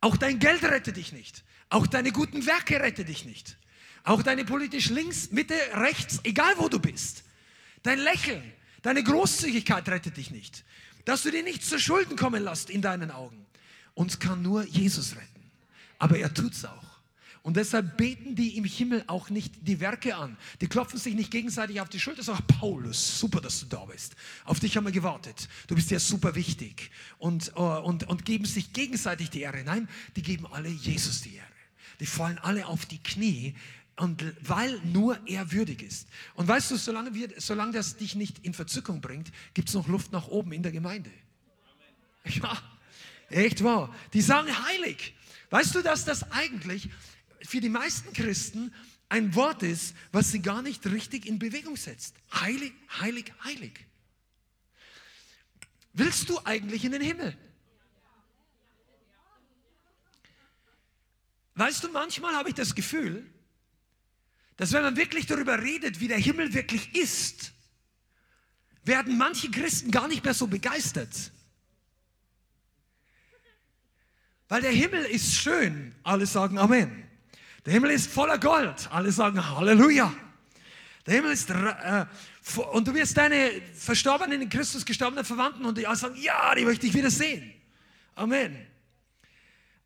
Auch 0.00 0.16
dein 0.16 0.38
Geld 0.38 0.62
rettet 0.62 0.96
dich 0.96 1.12
nicht. 1.12 1.44
Auch 1.68 1.86
deine 1.86 2.12
guten 2.12 2.46
Werke 2.46 2.80
rettet 2.80 3.08
dich 3.08 3.24
nicht. 3.24 3.58
Auch 4.04 4.22
deine 4.22 4.44
politisch 4.44 4.90
links, 4.90 5.30
Mitte, 5.32 5.54
rechts, 5.74 6.20
egal 6.24 6.54
wo 6.56 6.68
du 6.68 6.78
bist. 6.78 7.23
Dein 7.84 7.98
Lächeln, 7.98 8.42
deine 8.82 9.04
Großzügigkeit 9.04 9.88
rettet 9.88 10.16
dich 10.16 10.32
nicht. 10.32 10.64
Dass 11.04 11.22
du 11.22 11.30
dir 11.30 11.42
nichts 11.42 11.68
zu 11.68 11.78
Schulden 11.78 12.16
kommen 12.16 12.42
lässt 12.42 12.70
in 12.70 12.82
deinen 12.82 13.10
Augen. 13.10 13.46
Uns 13.92 14.18
kann 14.18 14.42
nur 14.42 14.64
Jesus 14.64 15.14
retten. 15.14 15.50
Aber 15.98 16.18
er 16.18 16.32
tut's 16.32 16.64
auch. 16.64 16.94
Und 17.42 17.58
deshalb 17.58 17.98
beten 17.98 18.34
die 18.36 18.56
im 18.56 18.64
Himmel 18.64 19.04
auch 19.06 19.28
nicht 19.28 19.52
die 19.60 19.78
Werke 19.78 20.16
an. 20.16 20.38
Die 20.62 20.66
klopfen 20.66 20.98
sich 20.98 21.14
nicht 21.14 21.30
gegenseitig 21.30 21.78
auf 21.82 21.90
die 21.90 22.00
Schulter 22.00 22.22
sagen, 22.22 22.42
Paulus, 22.46 23.20
super, 23.20 23.42
dass 23.42 23.60
du 23.60 23.66
da 23.66 23.84
bist. 23.84 24.16
Auf 24.46 24.60
dich 24.60 24.78
haben 24.78 24.84
wir 24.84 24.92
gewartet. 24.92 25.46
Du 25.66 25.74
bist 25.74 25.90
ja 25.90 25.98
super 25.98 26.34
wichtig. 26.34 26.90
Und, 27.18 27.52
äh, 27.54 27.60
und, 27.60 28.04
und 28.04 28.24
geben 28.24 28.46
sich 28.46 28.72
gegenseitig 28.72 29.28
die 29.28 29.42
Ehre. 29.42 29.62
Nein, 29.62 29.90
die 30.16 30.22
geben 30.22 30.46
alle 30.50 30.70
Jesus 30.70 31.20
die 31.20 31.34
Ehre. 31.34 31.46
Die 32.00 32.06
fallen 32.06 32.38
alle 32.38 32.66
auf 32.66 32.86
die 32.86 33.02
Knie 33.02 33.54
und 33.96 34.24
weil 34.40 34.80
nur 34.80 35.18
er 35.26 35.52
würdig 35.52 35.82
ist. 35.82 36.08
Und 36.34 36.48
weißt 36.48 36.70
du, 36.70 36.76
solange, 36.76 37.14
wir, 37.14 37.28
solange 37.38 37.72
das 37.72 37.96
dich 37.96 38.14
nicht 38.14 38.44
in 38.44 38.54
Verzückung 38.54 39.00
bringt, 39.00 39.30
gibt 39.54 39.68
es 39.68 39.74
noch 39.74 39.86
Luft 39.86 40.12
nach 40.12 40.28
oben 40.28 40.52
in 40.52 40.62
der 40.62 40.72
Gemeinde. 40.72 41.10
Ja, 42.24 42.56
echt 43.28 43.62
wahr. 43.62 43.94
Die 44.12 44.22
sagen 44.22 44.48
heilig. 44.66 45.14
Weißt 45.50 45.74
du, 45.74 45.82
dass 45.82 46.04
das 46.04 46.30
eigentlich 46.32 46.88
für 47.42 47.60
die 47.60 47.68
meisten 47.68 48.12
Christen 48.12 48.72
ein 49.08 49.34
Wort 49.34 49.62
ist, 49.62 49.94
was 50.10 50.32
sie 50.32 50.40
gar 50.40 50.62
nicht 50.62 50.86
richtig 50.86 51.26
in 51.26 51.38
Bewegung 51.38 51.76
setzt. 51.76 52.16
Heilig, 52.32 52.72
heilig, 52.98 53.32
heilig. 53.44 53.86
Willst 55.92 56.28
du 56.28 56.40
eigentlich 56.44 56.84
in 56.84 56.92
den 56.92 57.02
Himmel? 57.02 57.36
Weißt 61.54 61.84
du, 61.84 61.88
manchmal 61.90 62.34
habe 62.34 62.48
ich 62.48 62.56
das 62.56 62.74
Gefühl, 62.74 63.24
dass 64.56 64.72
wenn 64.72 64.82
man 64.82 64.96
wirklich 64.96 65.26
darüber 65.26 65.60
redet, 65.60 66.00
wie 66.00 66.08
der 66.08 66.18
Himmel 66.18 66.54
wirklich 66.54 66.94
ist, 66.94 67.52
werden 68.84 69.16
manche 69.16 69.50
Christen 69.50 69.90
gar 69.90 70.08
nicht 70.08 70.24
mehr 70.24 70.34
so 70.34 70.46
begeistert. 70.46 71.32
Weil 74.48 74.62
der 74.62 74.72
Himmel 74.72 75.04
ist 75.06 75.34
schön, 75.34 75.94
alle 76.02 76.26
sagen 76.26 76.58
Amen. 76.58 77.04
Der 77.64 77.72
Himmel 77.72 77.90
ist 77.90 78.10
voller 78.10 78.38
Gold, 78.38 78.88
alle 78.92 79.10
sagen 79.10 79.44
Halleluja. 79.56 80.14
Der 81.06 81.14
Himmel 81.14 81.32
ist, 81.32 81.50
äh, 81.50 82.06
und 82.72 82.86
du 82.86 82.94
wirst 82.94 83.16
deine 83.16 83.50
verstorbenen 83.74 84.42
in 84.42 84.48
Christus 84.48 84.84
gestorbenen 84.84 85.24
Verwandten 85.24 85.64
und 85.64 85.78
die 85.78 85.86
alle 85.86 85.96
sagen, 85.96 86.16
ja, 86.16 86.54
die 86.54 86.64
möchte 86.64 86.86
ich 86.86 86.94
wieder 86.94 87.10
sehen. 87.10 87.52
Amen. 88.14 88.66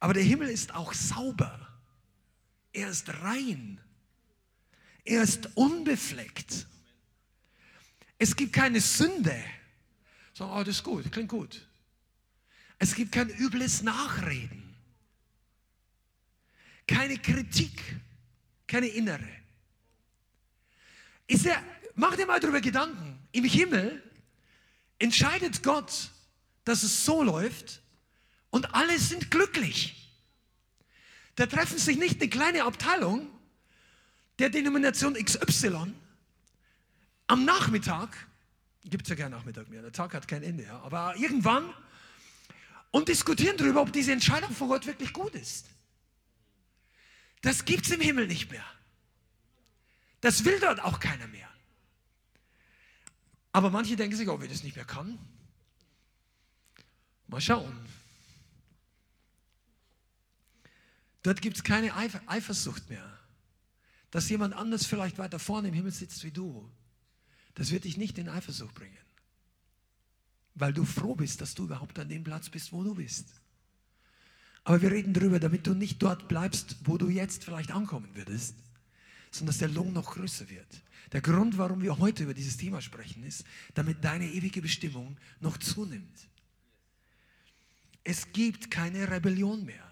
Aber 0.01 0.15
der 0.15 0.23
Himmel 0.23 0.49
ist 0.49 0.75
auch 0.75 0.93
sauber. 0.93 1.69
Er 2.73 2.89
ist 2.91 3.09
rein. 3.23 3.81
Er 5.09 5.23
ist 5.23 5.49
unbefleckt. 5.55 6.67
Es 8.19 8.37
gibt 8.37 8.53
keine 8.53 8.79
Sünde. 8.79 9.43
So, 10.35 10.45
oh, 10.45 10.59
das 10.59 10.77
ist 10.77 10.85
gut, 10.85 11.11
klingt 11.11 11.31
gut. 11.31 11.67
Es 12.79 12.95
gibt 12.95 13.13
kein 13.13 13.31
übles 13.31 13.81
Nachreden. 13.81 14.77
Keine 16.87 17.17
Kritik, 17.17 17.81
keine 18.67 18.89
innere. 18.89 19.27
Ist 21.27 21.47
er, 21.47 21.63
mach 21.95 22.15
dir 22.15 22.27
mal 22.27 22.39
darüber 22.39 22.61
Gedanken. 22.61 23.19
Im 23.33 23.45
Himmel 23.45 24.03
entscheidet 24.99 25.63
Gott, 25.63 26.11
dass 26.65 26.83
es 26.83 27.07
so 27.07 27.23
läuft 27.23 27.81
und 28.51 28.75
alle 28.75 28.99
sind 28.99 29.31
glücklich. 29.31 30.13
Da 31.35 31.47
treffen 31.47 31.79
sich 31.79 31.97
nicht 31.97 32.21
eine 32.21 32.29
kleine 32.29 32.65
Abteilung 32.65 33.38
der 34.39 34.51
Denomination 34.51 35.15
XY 35.15 35.93
am 37.27 37.45
Nachmittag, 37.45 38.17
gibt 38.85 39.05
es 39.05 39.11
ja 39.11 39.17
keinen 39.17 39.33
Nachmittag 39.33 39.69
mehr, 39.69 39.83
der 39.83 39.93
Tag 39.93 40.15
hat 40.15 40.29
kein 40.29 40.43
Ende, 40.43 40.65
ja, 40.65 40.81
aber 40.81 41.17
irgendwann 41.17 41.73
und 42.91 43.09
diskutieren 43.09 43.57
darüber, 43.57 43.83
ob 43.83 43.93
diese 43.93 44.13
Entscheidung 44.13 44.51
von 44.55 44.69
Gott 44.69 44.87
wirklich 44.87 45.13
gut 45.13 45.35
ist. 45.35 45.67
Das 47.43 47.65
gibt 47.65 47.85
es 47.85 47.93
im 47.93 48.01
Himmel 48.01 48.27
nicht 48.27 48.51
mehr. 48.51 48.65
Das 50.21 50.45
will 50.45 50.59
dort 50.59 50.81
auch 50.81 50.99
keiner 50.99 51.27
mehr. 51.29 51.49
Aber 53.53 53.71
manche 53.71 53.97
denken 53.97 54.17
sich, 54.17 54.29
ob 54.29 54.39
oh, 54.39 54.43
wir 54.43 54.49
das 54.49 54.63
nicht 54.63 54.77
mehr 54.77 54.85
kann. 54.85 55.19
Mal 57.29 57.41
schauen. 57.41 57.79
Dort 61.23 61.43
gibt 61.43 61.57
es 61.57 61.65
keine 61.65 61.95
Eifersucht 61.95 62.89
mehr 62.89 63.18
dass 64.11 64.29
jemand 64.29 64.55
anders 64.55 64.87
vielleicht 64.87 65.19
weiter 65.19 65.39
vorne 65.39 65.69
im 65.69 65.75
Himmel 65.75 65.93
sitzt 65.93 66.25
wie 66.25 66.31
du, 66.31 66.71
das 67.55 67.71
wird 67.71 67.85
dich 67.85 67.97
nicht 67.97 68.19
in 68.19 68.29
Eifersucht 68.29 68.75
bringen. 68.75 68.97
Weil 70.55 70.73
du 70.73 70.85
froh 70.85 71.15
bist, 71.15 71.41
dass 71.41 71.55
du 71.55 71.65
überhaupt 71.65 71.99
an 71.99 72.09
dem 72.09 72.25
Platz 72.25 72.49
bist, 72.49 72.73
wo 72.73 72.83
du 72.83 72.95
bist. 72.95 73.29
Aber 74.65 74.83
wir 74.83 74.91
reden 74.91 75.15
darüber, 75.15 75.41
damit 75.41 75.67
du 75.67 75.75
nicht 75.75 76.03
dort 76.03 76.29
bleibst, 76.29 76.77
wo 76.85 76.99
du 76.99 77.09
jetzt 77.09 77.45
vielleicht 77.45 77.71
ankommen 77.71 78.15
würdest, 78.15 78.55
sondern 79.31 79.49
dass 79.49 79.59
der 79.59 79.69
Lohn 79.69 79.93
noch 79.93 80.15
größer 80.15 80.49
wird. 80.49 80.83
Der 81.13 81.21
Grund, 81.21 81.57
warum 81.57 81.83
wir 81.83 81.99
heute 81.99 82.25
über 82.25 82.35
dieses 82.35 82.57
Thema 82.57 82.81
sprechen, 82.81 83.25
ist, 83.25 83.45
damit 83.75 84.05
deine 84.05 84.27
ewige 84.27 84.61
Bestimmung 84.61 85.17
noch 85.41 85.57
zunimmt. 85.57 86.29
Es 88.05 88.31
gibt 88.33 88.71
keine 88.71 89.11
Rebellion 89.11 89.65
mehr. 89.65 89.85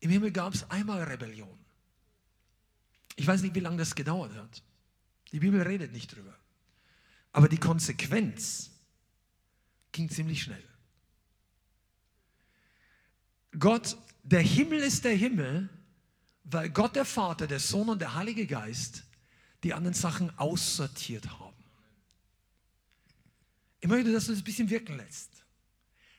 Im 0.00 0.10
Himmel 0.10 0.32
gab 0.32 0.54
es 0.54 0.68
einmal 0.70 1.02
Rebellion. 1.02 1.59
Ich 3.20 3.26
weiß 3.26 3.42
nicht, 3.42 3.54
wie 3.54 3.60
lange 3.60 3.76
das 3.76 3.94
gedauert 3.94 4.34
hat. 4.34 4.62
Die 5.30 5.40
Bibel 5.40 5.60
redet 5.60 5.92
nicht 5.92 6.16
drüber. 6.16 6.34
Aber 7.32 7.50
die 7.50 7.58
Konsequenz 7.58 8.70
ging 9.92 10.08
ziemlich 10.08 10.42
schnell. 10.42 10.64
Gott, 13.58 13.98
der 14.22 14.40
Himmel 14.40 14.78
ist 14.78 15.04
der 15.04 15.14
Himmel, 15.14 15.68
weil 16.44 16.70
Gott 16.70 16.96
der 16.96 17.04
Vater, 17.04 17.46
der 17.46 17.60
Sohn 17.60 17.90
und 17.90 18.00
der 18.00 18.14
Heilige 18.14 18.46
Geist 18.46 19.04
die 19.64 19.74
anderen 19.74 19.92
Sachen 19.92 20.30
aussortiert 20.38 21.28
haben. 21.38 21.62
Ich 23.80 23.88
möchte, 23.90 24.12
dass 24.12 24.24
du 24.24 24.32
das 24.32 24.40
ein 24.40 24.44
bisschen 24.44 24.70
wirken 24.70 24.96
lässt. 24.96 25.44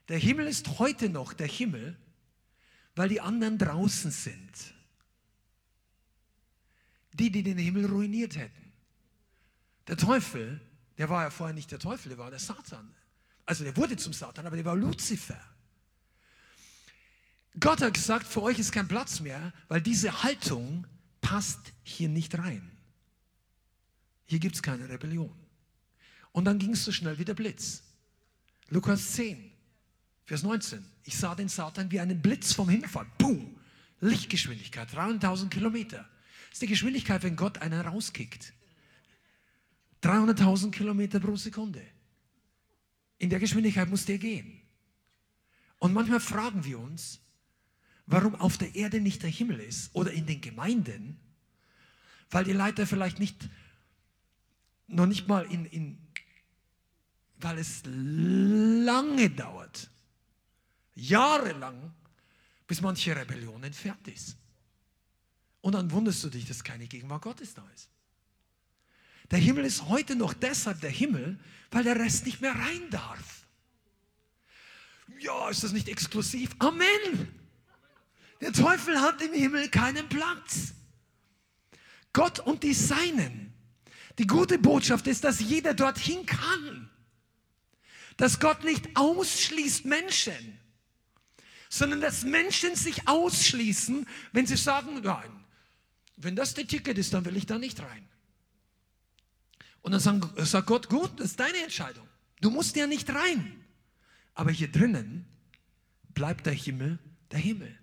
Der 0.08 0.20
Himmel 0.20 0.46
ist 0.46 0.78
heute 0.78 1.10
noch 1.10 1.34
der 1.34 1.48
Himmel, 1.48 1.98
weil 2.94 3.10
die 3.10 3.22
anderen 3.22 3.58
draußen 3.58 4.12
sind. 4.12 4.76
Die, 7.14 7.32
die 7.32 7.44
den 7.44 7.58
Himmel 7.58 7.86
ruiniert 7.86 8.36
hätten. 8.36 8.72
Der 9.88 9.98
Teufel, 9.98 10.62
der 10.98 11.10
war 11.10 11.24
ja 11.24 11.30
vorher 11.30 11.54
nicht 11.54 11.72
der 11.72 11.80
Teufel, 11.80 12.10
der 12.10 12.18
war 12.18 12.30
der 12.30 12.40
Satan. 12.40 12.94
Also 13.46 13.64
der 13.64 13.76
wurde 13.76 13.98
zum 13.98 14.14
Satan, 14.14 14.46
aber 14.46 14.56
der 14.56 14.66
war 14.66 14.76
Luzifer. 14.76 15.40
Gott 17.60 17.82
hat 17.82 17.94
gesagt, 17.94 18.26
für 18.26 18.42
euch 18.44 18.60
ist 18.60 18.72
kein 18.72 18.88
Platz 18.88 19.20
mehr, 19.20 19.52
weil 19.68 19.82
diese 19.82 20.24
Haltung 20.24 20.88
passt 21.20 21.60
hier 21.84 22.08
nicht 22.08 22.38
rein. 22.38 22.72
Hier 24.26 24.40
gibt 24.40 24.56
es 24.56 24.64
keine 24.64 24.88
Rebellion. 24.88 25.36
Und 26.32 26.46
dann 26.46 26.60
ging 26.60 26.72
es 26.72 26.86
so 26.86 26.92
schnell 26.94 27.18
wie 27.20 27.26
der 27.26 27.34
Blitz. 27.34 27.84
Lukas 28.70 29.12
10, 29.14 29.52
Vers 30.26 30.44
19. 30.44 30.86
Ich 31.04 31.18
sah 31.18 31.36
den 31.36 31.50
Satan 31.50 31.92
wie 31.92 32.00
einen 32.00 32.22
Blitz 32.22 32.54
vom 32.54 32.70
Himmel 32.70 32.88
fallen. 32.88 33.12
Boom! 33.18 33.58
Lichtgeschwindigkeit, 34.00 34.90
300.000 34.90 35.50
Kilometer. 35.50 36.08
Das 36.52 36.58
ist 36.58 36.64
die 36.64 36.68
Geschwindigkeit, 36.68 37.24
wenn 37.24 37.38
Gott 37.38 37.60
einen 37.60 37.80
rauskickt. 37.80 38.52
300.000 40.04 40.72
Kilometer 40.72 41.22
pro 41.22 41.38
Sekunde. 41.38 41.82
In 43.20 43.30
der 43.30 43.40
Geschwindigkeit 43.40 43.90
muss 43.90 44.06
der 44.06 44.18
gehen. 44.18 44.62
Und 45.80 45.94
manchmal 45.94 46.20
fragen 46.20 46.66
wir 46.66 46.78
uns, 46.78 47.22
warum 48.06 48.36
auf 48.36 48.58
der 48.58 48.76
Erde 48.76 49.00
nicht 49.00 49.24
der 49.24 49.30
Himmel 49.30 49.62
ist 49.62 49.96
oder 49.96 50.12
in 50.12 50.26
den 50.26 50.42
Gemeinden, 50.42 51.22
weil 52.30 52.44
die 52.44 52.52
Leiter 52.52 52.86
vielleicht 52.86 53.18
nicht, 53.18 53.48
noch 54.88 55.06
nicht 55.06 55.30
mal 55.30 55.46
in, 55.46 55.66
in 55.68 55.98
weil 57.38 57.60
es 57.60 57.82
lange 57.86 59.30
dauert, 59.30 59.90
jahrelang, 60.96 61.94
bis 62.68 62.82
manche 62.82 63.16
Rebellion 63.16 63.64
entfernt 63.64 64.06
ist. 64.10 64.38
Und 65.62 65.74
dann 65.74 65.92
wunderst 65.92 66.24
du 66.24 66.30
dich, 66.30 66.46
dass 66.48 66.64
keine 66.64 66.88
Gegenwart 66.88 67.22
Gottes 67.22 67.54
da 67.54 67.64
ist. 67.76 67.90
Der 69.30 69.40
Himmel 69.40 69.64
ist 69.64 69.88
heute 69.88 70.16
noch 70.16 70.34
deshalb 70.34 70.82
der 70.82 70.90
Himmel, 70.90 71.40
weil 71.70 71.84
der 71.84 71.96
Rest 71.98 72.26
nicht 72.26 72.42
mehr 72.42 72.54
rein 72.54 72.90
darf. 72.90 73.46
Ja, 75.20 75.50
ist 75.50 75.64
das 75.64 75.72
nicht 75.72 75.88
exklusiv? 75.88 76.52
Amen. 76.60 77.40
Der 78.42 78.52
Teufel 78.52 79.00
hat 79.00 79.22
im 79.22 79.34
Himmel 79.34 79.70
keinen 79.70 80.10
Platz. 80.10 80.74
Gott 82.12 82.40
und 82.40 82.64
die 82.64 82.74
Seinen. 82.74 83.54
Die 84.18 84.28
gute 84.28 84.58
Botschaft 84.58 85.08
ist, 85.08 85.24
dass 85.24 85.40
jeder 85.40 85.74
dorthin 85.74 86.26
kann. 86.26 86.90
Dass 88.18 88.40
Gott 88.40 88.64
nicht 88.64 88.90
ausschließt 88.96 89.86
Menschen, 89.86 90.60
sondern 91.70 92.02
dass 92.02 92.24
Menschen 92.24 92.76
sich 92.76 93.08
ausschließen, 93.08 94.06
wenn 94.34 94.46
sie 94.46 94.58
sagen, 94.58 95.02
nein, 95.02 95.41
wenn 96.24 96.36
das 96.36 96.54
der 96.54 96.68
Ticket 96.68 96.98
ist, 96.98 97.14
dann 97.14 97.26
will 97.26 97.38
ich 97.38 97.46
da 97.46 97.58
nicht 97.58 97.80
rein. 97.80 98.08
Und 99.82 99.92
dann 99.94 100.00
sagt 100.46 100.68
Gott, 100.68 100.90
gut, 100.90 101.20
das 101.20 101.32
ist 101.32 101.40
deine 101.40 101.64
Entscheidung. 101.64 102.08
Du 102.40 102.50
musst 102.50 102.76
ja 102.76 102.88
nicht 102.88 103.10
rein. 103.10 103.64
Aber 104.34 104.52
hier 104.52 104.72
drinnen 104.72 105.26
bleibt 106.14 106.46
der 106.46 106.54
Himmel 106.54 107.00
der 107.32 107.40
Himmel. 107.40 107.78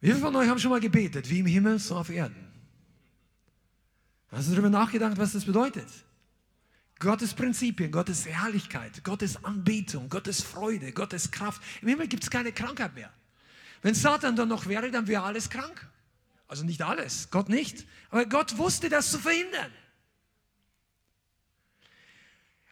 Wie 0.00 0.08
viele 0.08 0.20
von 0.20 0.34
euch 0.36 0.48
haben 0.48 0.58
schon 0.58 0.70
mal 0.70 0.80
gebetet, 0.80 1.28
wie 1.28 1.40
im 1.40 1.46
Himmel, 1.46 1.78
so 1.78 1.96
auf 1.96 2.08
Erden? 2.08 2.50
Hast 4.28 4.48
du 4.48 4.52
darüber 4.52 4.70
nachgedacht, 4.70 5.18
was 5.18 5.32
das 5.32 5.44
bedeutet? 5.44 5.88
Gottes 6.98 7.34
Prinzipien, 7.34 7.90
Gottes 7.90 8.26
Herrlichkeit, 8.26 9.02
Gottes 9.04 9.44
Anbetung, 9.44 10.08
Gottes 10.08 10.42
Freude, 10.42 10.92
Gottes 10.92 11.30
Kraft. 11.30 11.60
Im 11.82 11.88
Himmel 11.88 12.08
gibt 12.08 12.22
es 12.22 12.30
keine 12.30 12.52
Krankheit 12.52 12.94
mehr. 12.94 13.12
Wenn 13.82 13.94
Satan 13.94 14.36
dann 14.36 14.48
noch 14.48 14.66
wäre, 14.66 14.90
dann 14.90 15.06
wäre 15.06 15.22
alles 15.22 15.50
krank. 15.50 15.88
Also 16.48 16.64
nicht 16.64 16.82
alles, 16.82 17.30
Gott 17.30 17.48
nicht. 17.48 17.86
Aber 18.10 18.26
Gott 18.26 18.58
wusste 18.58 18.88
das 18.88 19.10
zu 19.10 19.18
verhindern. 19.18 19.72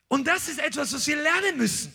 Und 0.09 0.27
das 0.27 0.49
ist 0.49 0.59
etwas, 0.59 0.93
was 0.93 1.07
wir 1.07 1.17
lernen 1.17 1.59
müssen. 1.59 1.93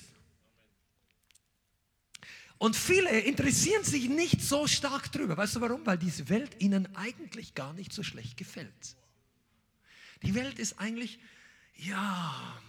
Und 2.57 2.78
viele 2.78 3.20
interessieren 3.20 3.84
sich 3.84 4.07
nicht 4.07 4.41
so 4.41 4.68
stark 4.68 5.11
drüber. 5.11 5.36
Weißt 5.36 5.57
du 5.57 5.61
warum? 5.61 5.86
Weil 5.86 5.97
diese 5.97 6.30
Welt 6.30 6.61
ihnen 6.61 6.88
eigentlich 6.95 7.55
gar 7.55 7.74
nicht 7.74 7.91
so 7.91 8.03
schlecht 8.03 8.38
gefällt. 8.38 8.95
Die 10.22 10.34
Welt 10.34 10.59
ist 10.59 10.80
eigentlich, 10.80 11.20
ja, 11.76 12.61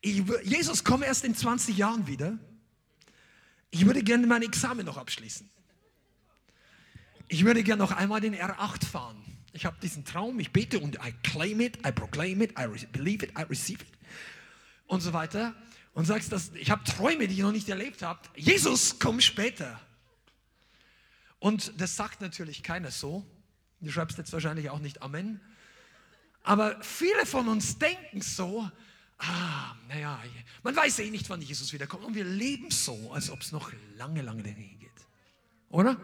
ich, 0.00 0.22
Jesus 0.44 0.84
kommt 0.84 1.04
erst 1.04 1.24
in 1.24 1.34
20 1.34 1.76
Jahren 1.76 2.06
wieder. 2.06 2.38
Ich 3.74 3.84
würde 3.86 4.04
gerne 4.04 4.24
mein 4.28 4.42
Examen 4.42 4.86
noch 4.86 4.96
abschließen. 4.96 5.50
Ich 7.26 7.44
würde 7.44 7.64
gerne 7.64 7.82
noch 7.82 7.90
einmal 7.90 8.20
den 8.20 8.32
R8 8.32 8.84
fahren. 8.84 9.20
Ich 9.52 9.66
habe 9.66 9.76
diesen 9.82 10.04
Traum, 10.04 10.38
ich 10.38 10.52
bete 10.52 10.78
und 10.78 10.94
I 11.04 11.12
claim 11.24 11.60
it, 11.60 11.84
I 11.84 11.90
proclaim 11.90 12.40
it, 12.40 12.52
I 12.56 12.68
believe 12.92 13.26
it, 13.26 13.32
I 13.36 13.42
receive 13.42 13.82
it 13.82 13.88
und 14.86 15.00
so 15.00 15.12
weiter. 15.12 15.56
Und 15.92 16.04
sagst, 16.04 16.30
dass 16.30 16.52
ich 16.54 16.70
habe 16.70 16.84
Träume, 16.84 17.26
die 17.26 17.34
ich 17.34 17.40
noch 17.40 17.50
nicht 17.50 17.68
erlebt 17.68 18.02
habe. 18.02 18.20
Jesus, 18.36 19.00
komm 19.00 19.20
später. 19.20 19.80
Und 21.40 21.72
das 21.80 21.96
sagt 21.96 22.20
natürlich 22.20 22.62
keiner 22.62 22.92
so. 22.92 23.26
Du 23.80 23.90
schreibst 23.90 24.18
jetzt 24.18 24.32
wahrscheinlich 24.32 24.70
auch 24.70 24.78
nicht 24.78 25.02
Amen. 25.02 25.40
Aber 26.44 26.80
viele 26.80 27.26
von 27.26 27.48
uns 27.48 27.76
denken 27.78 28.22
so, 28.22 28.70
ah, 29.18 29.76
naja, 29.88 30.22
man 30.62 30.74
weiß 30.74 31.00
eh 31.00 31.10
nicht, 31.10 31.28
wann 31.28 31.42
Jesus 31.42 31.72
wiederkommt. 31.72 32.04
Und 32.04 32.14
wir 32.14 32.24
leben 32.24 32.70
so, 32.70 33.12
als 33.12 33.30
ob 33.30 33.40
es 33.40 33.52
noch 33.52 33.72
lange, 33.96 34.22
lange 34.22 34.42
dahin 34.42 34.78
geht. 34.78 34.90
Oder? 35.70 35.96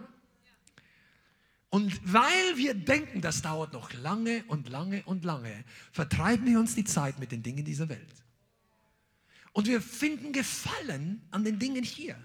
Und 1.70 2.00
weil 2.12 2.56
wir 2.56 2.74
denken, 2.74 3.20
das 3.20 3.42
dauert 3.42 3.72
noch 3.72 3.92
lange 3.94 4.44
und 4.48 4.68
lange 4.68 5.04
und 5.04 5.24
lange, 5.24 5.64
vertreiben 5.92 6.44
wir 6.46 6.58
uns 6.58 6.74
die 6.74 6.84
Zeit 6.84 7.18
mit 7.20 7.30
den 7.30 7.42
Dingen 7.42 7.64
dieser 7.64 7.88
Welt. 7.88 8.14
Und 9.52 9.66
wir 9.66 9.80
finden 9.80 10.32
Gefallen 10.32 11.22
an 11.30 11.44
den 11.44 11.58
Dingen 11.58 11.84
hier. 11.84 12.16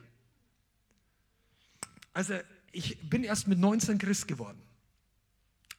Also 2.13 2.39
ich 2.71 3.09
bin 3.09 3.23
erst 3.23 3.47
mit 3.47 3.59
19 3.59 3.97
Christ 3.97 4.27
geworden. 4.27 4.61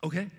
Okay? 0.00 0.30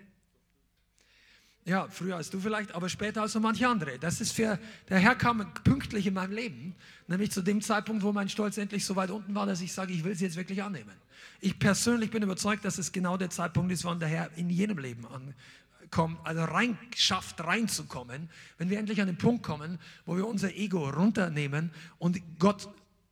Ja, 1.68 1.90
früher 1.90 2.16
als 2.16 2.30
du 2.30 2.40
vielleicht, 2.40 2.74
aber 2.74 2.88
später 2.88 3.22
als 3.22 3.34
so 3.34 3.42
manche 3.42 3.68
andere. 3.68 4.00
Das 4.00 4.22
ist 4.22 4.32
für, 4.32 4.58
der 4.88 5.00
Herr 5.00 5.16
kam 5.16 5.54
pünktlich 5.66 6.08
in 6.08 6.14
meinem 6.14 6.32
Leben, 6.32 6.76
nämlich 7.10 7.30
zu 7.32 7.42
dem 7.42 7.62
Zeitpunkt, 7.62 8.04
wo 8.04 8.14
mein 8.14 8.30
Stolz 8.30 8.58
endlich 8.58 8.86
so 8.86 8.96
weit 8.96 9.12
unten 9.12 9.36
war, 9.36 9.46
dass 9.46 9.60
ich 9.60 9.74
sage, 9.74 9.92
ich 9.92 10.06
will 10.06 10.16
sie 10.16 10.24
jetzt 10.24 10.38
wirklich 10.38 10.64
annehmen. 10.64 10.94
Ich 11.42 11.60
persönlich 11.60 12.10
bin 12.10 12.24
überzeugt, 12.24 12.64
dass 12.64 12.78
es 12.78 12.94
genau 12.94 13.18
der 13.18 13.32
Zeitpunkt 13.32 13.70
ist, 13.74 13.84
wann 13.84 14.00
der 14.00 14.08
Herr 14.08 14.30
in 14.38 14.50
jedem 14.50 14.78
Leben 14.78 15.06
ankommt, 15.06 16.20
also 16.24 16.46
rein 16.46 16.78
schafft, 16.96 17.44
reinzukommen, 17.44 18.30
wenn 18.58 18.70
wir 18.70 18.80
endlich 18.80 19.02
an 19.02 19.08
den 19.08 19.18
Punkt 19.18 19.44
kommen, 19.44 19.78
wo 20.06 20.16
wir 20.16 20.26
unser 20.26 20.56
Ego 20.56 20.88
runternehmen 20.90 21.72
und 22.00 22.18
Gott 22.40 22.70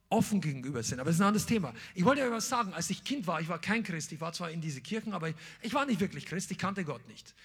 offen 0.07 0.39
gegenüber 0.39 0.81
sind. 0.81 1.01
Aber 1.01 1.09
das 1.09 1.17
ist 1.17 1.21
ein 1.21 1.27
anderes 1.27 1.45
Thema. 1.45 1.73
Ich 1.93 2.05
wollte 2.05 2.23
euch 2.23 2.31
was 2.31 2.47
sagen. 2.47 2.73
Als 2.73 2.89
ich 2.89 3.03
Kind 3.03 3.27
war, 3.27 3.41
ich 3.41 3.49
war 3.49 3.59
kein 3.59 3.83
Christ, 3.83 4.13
ich 4.13 4.21
war 4.21 4.31
zwar 4.31 4.49
in 4.49 4.61
diese 4.61 4.79
Kirchen, 4.79 5.11
aber 5.11 5.27
ich, 5.27 5.35
ich 5.61 5.73
war 5.73 5.85
nicht 5.85 5.99
wirklich 5.99 6.25
Christ, 6.25 6.51
ich 6.51 6.57
kannte 6.57 6.85
Gott 6.85 7.05
nicht. 7.09 7.35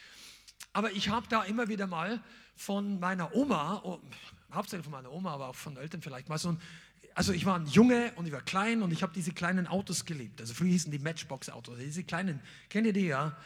Aber 0.73 0.93
ich 0.93 1.09
habe 1.09 1.27
da 1.29 1.43
immer 1.45 1.69
wieder 1.69 1.87
mal 1.87 2.21
von 2.55 3.01
meiner 3.01 3.35
Oma, 3.35 3.81
oh, 3.85 4.01
hauptsächlich 4.53 4.85
von 4.85 4.93
meiner 4.93 5.13
Oma, 5.13 5.33
aber 5.33 5.49
auch 5.49 5.55
von 5.55 5.77
Eltern 5.77 6.03
vielleicht 6.03 6.29
mal 6.29 6.39
so 6.39 6.51
ein, 6.51 6.61
also 7.15 7.33
ich 7.33 7.45
war 7.45 7.59
ein 7.59 7.67
Junge 7.67 8.13
und 8.17 8.27
ich 8.27 8.33
war 8.33 8.43
klein 8.43 8.83
und 8.83 8.93
ich 8.93 9.03
habe 9.03 9.13
diese 9.13 9.33
kleinen 9.33 9.67
Autos 9.67 10.05
geliebt. 10.05 10.41
Also 10.41 10.55
früher 10.55 10.69
hießen 10.69 10.93
die 10.93 10.99
Matchbox-Autos, 10.99 11.79
diese 11.79 12.05
kleinen, 12.05 12.41
kennt 12.69 12.87
ihr 12.87 12.93
die 12.93 13.07
ja? 13.07 13.37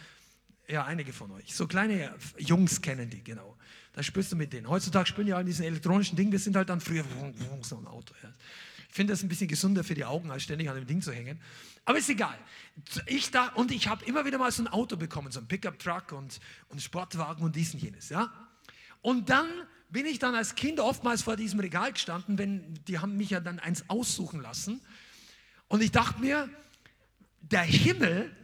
Ja, 0.66 0.84
einige 0.84 1.12
von 1.12 1.30
euch. 1.32 1.54
So 1.54 1.66
kleine 1.66 2.14
Jungs 2.38 2.80
kennen 2.80 3.10
die, 3.10 3.22
genau. 3.22 3.56
Da 3.92 4.02
spürst 4.02 4.32
du 4.32 4.36
mit 4.36 4.52
denen. 4.52 4.68
Heutzutage 4.68 5.06
spielen 5.06 5.28
ja 5.28 5.36
all 5.36 5.44
diesen 5.44 5.64
elektronischen 5.64 6.16
Dingen, 6.16 6.30
das 6.30 6.44
sind 6.44 6.56
halt 6.56 6.68
dann 6.68 6.80
früher 6.80 7.04
so 7.62 7.76
ein 7.76 7.86
Auto. 7.86 8.14
Ja. 8.22 8.32
Ich 8.88 8.94
finde 8.94 9.12
das 9.12 9.22
ein 9.22 9.28
bisschen 9.28 9.48
gesünder 9.48 9.84
für 9.84 9.94
die 9.94 10.04
Augen, 10.04 10.30
als 10.30 10.44
ständig 10.44 10.70
an 10.70 10.76
dem 10.76 10.86
Ding 10.86 11.02
zu 11.02 11.12
hängen. 11.12 11.38
Aber 11.84 11.98
ist 11.98 12.08
egal. 12.08 12.38
Ich 13.06 13.30
da, 13.30 13.48
und 13.48 13.70
ich 13.70 13.88
habe 13.88 14.04
immer 14.04 14.24
wieder 14.24 14.38
mal 14.38 14.50
so 14.50 14.62
ein 14.62 14.68
Auto 14.68 14.96
bekommen, 14.96 15.30
so 15.30 15.40
ein 15.40 15.46
Pickup-Truck 15.46 16.12
und, 16.12 16.40
und 16.68 16.82
Sportwagen 16.82 17.44
und 17.44 17.54
dies 17.54 17.74
und 17.74 17.80
jenes. 17.80 18.08
Ja? 18.08 18.32
Und 19.02 19.28
dann 19.28 19.48
bin 19.90 20.06
ich 20.06 20.18
dann 20.18 20.34
als 20.34 20.54
Kind 20.54 20.80
oftmals 20.80 21.22
vor 21.22 21.36
diesem 21.36 21.60
Regal 21.60 21.92
gestanden, 21.92 22.38
wenn 22.38 22.74
die 22.88 22.98
haben 22.98 23.16
mich 23.16 23.30
ja 23.30 23.40
dann 23.40 23.58
eins 23.58 23.84
aussuchen 23.88 24.40
lassen. 24.40 24.80
Und 25.68 25.82
ich 25.82 25.92
dachte 25.92 26.20
mir, 26.20 26.48
der 27.42 27.62
Himmel, 27.62 28.34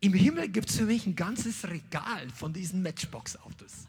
im 0.00 0.12
Himmel 0.12 0.48
gibt 0.48 0.70
es 0.70 0.76
für 0.76 0.84
mich 0.84 1.06
ein 1.06 1.16
ganzes 1.16 1.68
Regal 1.68 2.28
von 2.30 2.52
diesen 2.52 2.82
Matchbox-Autos. 2.82 3.88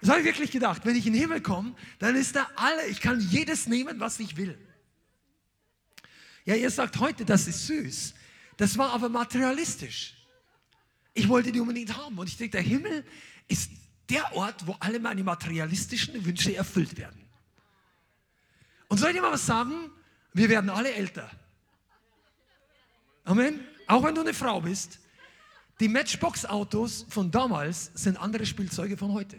Das 0.00 0.10
habe 0.10 0.20
ich 0.20 0.26
wirklich 0.26 0.50
gedacht. 0.50 0.82
Wenn 0.84 0.96
ich 0.96 1.06
in 1.06 1.14
den 1.14 1.22
Himmel 1.22 1.40
komme, 1.40 1.74
dann 1.98 2.14
ist 2.14 2.36
da 2.36 2.46
alle, 2.56 2.86
ich 2.86 3.00
kann 3.00 3.18
jedes 3.20 3.66
nehmen, 3.66 3.98
was 3.98 4.20
ich 4.20 4.36
will. 4.36 4.58
Ja, 6.46 6.54
ihr 6.54 6.70
sagt 6.70 6.98
heute, 7.00 7.24
das 7.24 7.48
ist 7.48 7.66
süß. 7.66 8.14
Das 8.56 8.78
war 8.78 8.92
aber 8.92 9.08
materialistisch. 9.08 10.14
Ich 11.12 11.28
wollte 11.28 11.50
die 11.52 11.60
unbedingt 11.60 11.94
haben. 11.96 12.16
Und 12.16 12.28
ich 12.28 12.36
denke, 12.36 12.52
der 12.52 12.62
Himmel 12.62 13.04
ist 13.48 13.70
der 14.08 14.32
Ort, 14.34 14.66
wo 14.66 14.76
alle 14.78 15.00
meine 15.00 15.24
materialistischen 15.24 16.24
Wünsche 16.24 16.54
erfüllt 16.54 16.96
werden. 16.96 17.20
Und 18.88 18.98
soll 18.98 19.10
ich 19.10 19.20
mal 19.20 19.32
was 19.32 19.44
sagen? 19.44 19.90
Wir 20.32 20.48
werden 20.48 20.70
alle 20.70 20.92
älter. 20.92 21.28
Amen. 23.24 23.60
Auch 23.88 24.04
wenn 24.04 24.14
du 24.14 24.20
eine 24.20 24.32
Frau 24.34 24.60
bist. 24.60 25.00
Die 25.80 25.88
Matchbox-Autos 25.88 27.06
von 27.08 27.30
damals 27.30 27.90
sind 27.94 28.18
andere 28.18 28.46
Spielzeuge 28.46 28.96
von 28.96 29.12
heute. 29.12 29.36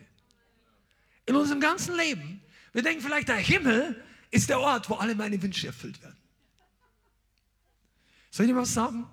In 1.25 1.35
unserem 1.35 1.61
ganzen 1.61 1.95
Leben. 1.95 2.41
Wir 2.73 2.83
denken 2.83 3.01
vielleicht, 3.01 3.29
der 3.29 3.37
Himmel 3.37 4.03
ist 4.29 4.49
der 4.49 4.59
Ort, 4.59 4.89
wo 4.89 4.95
alle 4.95 5.15
meine 5.15 5.41
Wünsche 5.41 5.67
erfüllt 5.67 6.01
werden. 6.01 6.16
Soll 8.37 8.45
ich 8.45 8.51
dir 8.51 8.57
was 8.59 8.71
sagen? 8.71 9.07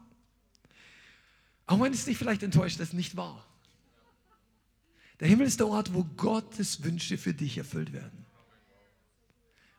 Auch 1.64 1.81
wenn 1.81 1.95
es 1.95 2.05
dich 2.05 2.18
vielleicht 2.18 2.43
enttäuscht, 2.43 2.79
das 2.79 2.89
ist 2.89 2.93
nicht 2.93 3.16
wahr. 3.16 3.43
Der 5.18 5.29
Himmel 5.29 5.47
ist 5.47 5.61
der 5.61 5.66
Ort, 5.66 5.95
wo 5.95 6.05
Gottes 6.05 6.85
Wünsche 6.85 7.16
für 7.16 7.33
dich 7.33 7.57
erfüllt 7.57 7.95
werden. 7.95 8.27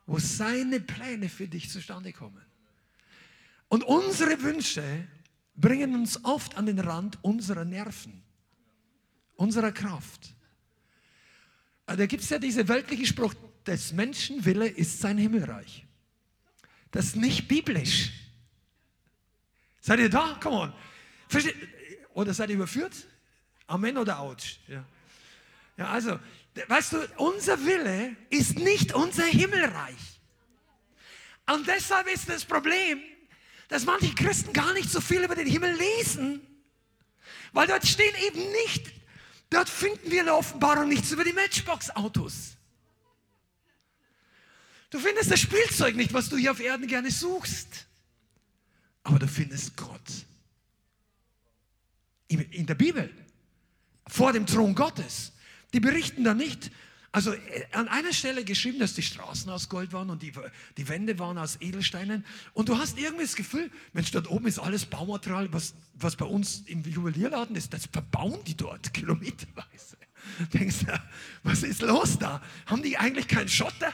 Wo 0.07 0.17
seine 0.17 0.79
Pläne 0.79 1.29
für 1.29 1.47
dich 1.47 1.69
zustande 1.69 2.11
kommen. 2.11 2.43
Und 3.67 3.83
unsere 3.83 4.41
Wünsche 4.41 5.07
bringen 5.55 5.93
uns 5.93 6.25
oft 6.25 6.57
an 6.57 6.65
den 6.65 6.79
Rand 6.79 7.23
unserer 7.23 7.65
Nerven, 7.65 8.23
unserer 9.35 9.71
Kraft. 9.71 10.33
Äh, 11.85 11.97
da 11.97 12.07
gibt 12.07 12.23
es 12.23 12.29
ja 12.31 12.39
diese 12.39 12.67
weltliche 12.67 13.05
Spruch, 13.05 13.35
des 13.67 13.93
Menschen 13.93 14.43
Wille 14.43 14.67
ist 14.67 15.01
sein 15.01 15.19
Himmelreich. 15.19 15.85
Das 16.89 17.05
ist 17.05 17.15
nicht 17.15 17.47
biblisch. 17.47 18.24
Seid 19.85 19.99
ihr 19.99 20.09
da? 20.09 20.35
Come 20.41 20.55
on. 20.55 20.73
Versteht? 21.27 21.55
Oder 22.15 22.33
seid 22.33 22.49
ihr 22.49 22.55
überführt? 22.55 22.95
Amen 23.67 23.99
oder 23.99 24.19
ouch? 24.19 24.57
Ja. 24.67 24.83
ja, 25.77 25.89
also, 25.89 26.19
weißt 26.67 26.93
du, 26.93 27.07
unser 27.17 27.63
Wille 27.63 28.15
ist 28.31 28.57
nicht 28.57 28.95
unser 28.95 29.25
Himmelreich. 29.25 30.19
Und 31.45 31.67
deshalb 31.67 32.07
ist 32.07 32.27
das 32.27 32.45
Problem, 32.45 32.99
dass 33.67 33.85
manche 33.85 34.15
Christen 34.15 34.53
gar 34.53 34.73
nicht 34.73 34.89
so 34.89 35.01
viel 35.01 35.23
über 35.23 35.35
den 35.35 35.45
Himmel 35.45 35.75
lesen, 35.75 36.41
weil 37.53 37.67
dort 37.67 37.85
stehen 37.85 38.15
eben 38.25 38.51
nicht, 38.63 38.91
dort 39.51 39.69
finden 39.69 40.09
wir 40.09 40.21
in 40.21 40.25
der 40.25 40.35
Offenbarung 40.35 40.89
nichts 40.89 41.11
über 41.11 41.23
die 41.23 41.33
Matchbox-Autos. 41.33 42.57
Du 44.89 44.97
findest 44.97 45.29
das 45.29 45.41
Spielzeug 45.41 45.95
nicht, 45.95 46.11
was 46.11 46.29
du 46.29 46.37
hier 46.37 46.53
auf 46.53 46.59
Erden 46.59 46.87
gerne 46.87 47.11
suchst, 47.11 47.85
aber 49.05 49.19
du 49.19 49.27
findest 49.27 49.77
Gott. 49.77 50.25
In 52.27 52.65
der 52.65 52.75
Bibel, 52.75 53.09
vor 54.07 54.33
dem 54.33 54.45
Thron 54.45 54.75
Gottes. 54.75 55.31
Die 55.73 55.79
berichten 55.79 56.23
da 56.23 56.33
nicht 56.33 56.71
also 57.15 57.31
äh, 57.31 57.63
an 57.71 57.87
einer 57.87 58.11
Stelle 58.11 58.43
geschrieben, 58.43 58.79
dass 58.79 58.93
die 58.93 59.01
Straßen 59.01 59.49
aus 59.49 59.69
Gold 59.69 59.93
waren 59.93 60.09
und 60.09 60.21
die, 60.21 60.33
die 60.75 60.89
Wände 60.89 61.17
waren 61.17 61.37
aus 61.37 61.55
Edelsteinen. 61.61 62.25
Und 62.53 62.67
du 62.67 62.77
hast 62.77 62.97
irgendwie 62.97 63.23
das 63.23 63.37
Gefühl, 63.37 63.71
Mensch, 63.93 64.11
dort 64.11 64.29
oben 64.29 64.47
ist 64.47 64.59
alles 64.59 64.85
Baumaterial, 64.85 65.47
was, 65.53 65.75
was 65.93 66.17
bei 66.17 66.25
uns 66.25 66.63
im 66.65 66.83
Juwelierladen 66.83 67.55
ist. 67.55 67.71
Das 67.73 67.85
verbauen 67.89 68.43
die 68.45 68.57
dort 68.57 68.93
kilometerweise. 68.93 69.95
Denkst 70.53 70.79
du, 70.79 71.01
was 71.43 71.63
ist 71.63 71.83
los 71.83 72.19
da? 72.19 72.41
Haben 72.65 72.83
die 72.83 72.97
eigentlich 72.97 73.29
keinen 73.29 73.47
Schotter? 73.47 73.93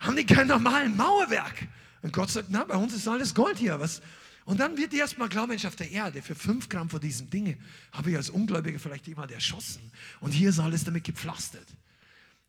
Haben 0.00 0.16
die 0.16 0.26
kein 0.26 0.48
normalen 0.48 0.94
Mauerwerk? 0.94 1.66
Und 2.04 2.12
Gott 2.12 2.30
sagt, 2.30 2.48
na, 2.50 2.64
bei 2.64 2.76
uns 2.76 2.92
ist 2.92 3.08
alles 3.08 3.34
Gold 3.34 3.56
hier. 3.56 3.80
Was, 3.80 4.02
und 4.44 4.60
dann 4.60 4.76
wird 4.76 4.92
erstmal 4.92 5.30
klar, 5.30 5.46
Mensch, 5.46 5.64
auf 5.64 5.74
der 5.74 5.90
Erde, 5.90 6.20
für 6.20 6.34
fünf 6.34 6.68
Gramm 6.68 6.90
von 6.90 7.00
diesen 7.00 7.30
Dingen 7.30 7.58
habe 7.92 8.10
ich 8.10 8.16
als 8.18 8.28
Ungläubiger 8.28 8.78
vielleicht 8.78 9.06
jemand 9.06 9.32
erschossen. 9.32 9.90
Und 10.20 10.32
hier 10.32 10.50
ist 10.50 10.58
alles 10.58 10.84
damit 10.84 11.04
gepflastert. 11.04 11.66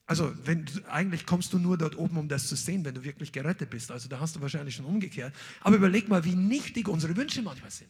Also, 0.08 0.36
wenn, 0.44 0.66
eigentlich 0.90 1.26
kommst 1.26 1.54
du 1.54 1.58
nur 1.58 1.78
dort 1.78 1.98
oben, 1.98 2.18
um 2.18 2.28
das 2.28 2.48
zu 2.48 2.58
sehen, 2.58 2.84
wenn 2.84 2.96
du 2.96 3.06
wirklich 3.06 3.32
gerettet 3.32 3.70
bist. 3.70 3.92
Also, 3.92 4.10
da 4.10 4.20
hast 4.20 4.36
du 4.36 4.42
wahrscheinlich 4.42 4.76
schon 4.76 4.84
umgekehrt. 4.84 5.34
Aber 5.62 5.78
überleg 5.78 6.10
mal, 6.10 6.26
wie 6.26 6.36
nichtig 6.36 6.90
unsere 6.90 7.16
Wünsche 7.16 7.42
manchmal 7.42 7.72
sind. 7.72 7.90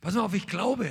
Pass 0.00 0.14
mal 0.14 0.22
auf, 0.22 0.32
ich 0.32 0.46
glaube, 0.46 0.90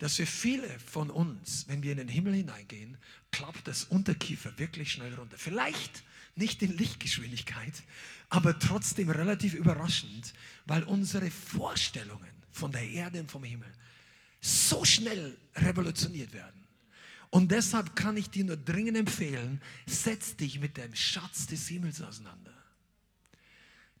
dass 0.00 0.16
für 0.16 0.26
viele 0.26 0.68
von 0.80 1.10
uns, 1.10 1.66
wenn 1.68 1.84
wir 1.84 1.92
in 1.92 1.98
den 1.98 2.08
Himmel 2.08 2.34
hineingehen, 2.34 2.98
klappt 3.30 3.68
das 3.68 3.84
Unterkiefer 3.84 4.58
wirklich 4.58 4.90
schnell 4.90 5.14
runter. 5.14 5.36
Vielleicht 5.38 6.02
nicht 6.36 6.62
in 6.62 6.76
Lichtgeschwindigkeit, 6.76 7.72
aber 8.28 8.58
trotzdem 8.58 9.10
relativ 9.10 9.54
überraschend, 9.54 10.32
weil 10.66 10.82
unsere 10.84 11.30
Vorstellungen 11.30 12.30
von 12.50 12.72
der 12.72 12.88
Erde 12.88 13.20
und 13.20 13.30
vom 13.30 13.44
Himmel 13.44 13.72
so 14.40 14.84
schnell 14.84 15.36
revolutioniert 15.54 16.32
werden. 16.32 16.66
Und 17.30 17.50
deshalb 17.50 17.96
kann 17.96 18.16
ich 18.16 18.30
dir 18.30 18.44
nur 18.44 18.56
dringend 18.56 18.96
empfehlen, 18.96 19.60
setz 19.86 20.36
dich 20.36 20.60
mit 20.60 20.76
dem 20.76 20.94
Schatz 20.94 21.46
des 21.46 21.68
Himmels 21.68 22.00
auseinander. 22.00 22.54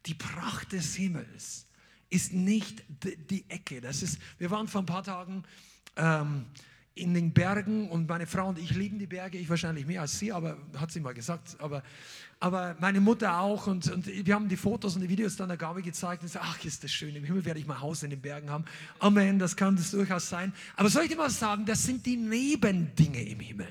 Die 0.06 0.14
Pracht 0.14 0.72
des 0.72 0.94
Himmels 0.94 1.66
ist 2.08 2.32
nicht 2.32 2.84
die 2.88 3.44
Ecke. 3.50 3.80
Das 3.80 4.02
ist, 4.02 4.18
wir 4.38 4.50
waren 4.50 4.68
vor 4.68 4.82
ein 4.82 4.86
paar 4.86 5.02
Tagen 5.02 5.44
ähm, 5.96 6.46
in 6.96 7.12
den 7.12 7.32
Bergen 7.32 7.90
und 7.90 8.08
meine 8.08 8.26
Frau 8.26 8.48
und 8.48 8.58
ich 8.58 8.70
lieben 8.70 8.98
die 8.98 9.06
Berge, 9.06 9.36
ich 9.36 9.50
wahrscheinlich 9.50 9.86
mehr 9.86 10.00
als 10.00 10.18
sie, 10.18 10.32
aber 10.32 10.56
hat 10.76 10.90
sie 10.90 11.00
mal 11.00 11.12
gesagt, 11.12 11.54
aber, 11.60 11.82
aber 12.40 12.74
meine 12.80 13.00
Mutter 13.00 13.38
auch 13.38 13.66
und, 13.66 13.90
und 13.92 14.06
wir 14.06 14.34
haben 14.34 14.48
die 14.48 14.56
Fotos 14.56 14.96
und 14.96 15.02
die 15.02 15.08
Videos 15.10 15.36
dann 15.36 15.48
der 15.48 15.58
Gabi 15.58 15.82
gezeigt 15.82 16.22
und 16.22 16.28
gesagt, 16.28 16.46
ach 16.48 16.64
ist 16.64 16.82
das 16.82 16.90
schön, 16.90 17.14
im 17.14 17.22
Himmel 17.22 17.44
werde 17.44 17.60
ich 17.60 17.66
mein 17.66 17.80
Haus 17.82 18.02
in 18.02 18.08
den 18.08 18.22
Bergen 18.22 18.48
haben. 18.48 18.64
Amen, 18.98 19.38
das 19.38 19.54
kann 19.54 19.76
das 19.76 19.90
durchaus 19.90 20.26
sein. 20.30 20.54
Aber 20.74 20.88
soll 20.88 21.02
ich 21.02 21.10
dir 21.10 21.16
mal 21.16 21.28
sagen, 21.28 21.66
das 21.66 21.82
sind 21.82 22.06
die 22.06 22.16
Nebendinge 22.16 23.22
im 23.22 23.40
Himmel. 23.40 23.68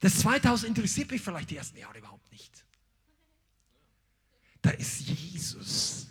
Das 0.00 0.20
2000 0.20 0.70
interessiert 0.70 1.10
mich 1.10 1.20
vielleicht 1.20 1.50
die 1.50 1.58
ersten 1.58 1.76
Jahre 1.76 1.98
überhaupt 1.98 2.32
nicht. 2.32 2.64
Da 4.62 4.70
ist 4.70 5.00
Jesus 5.00 6.08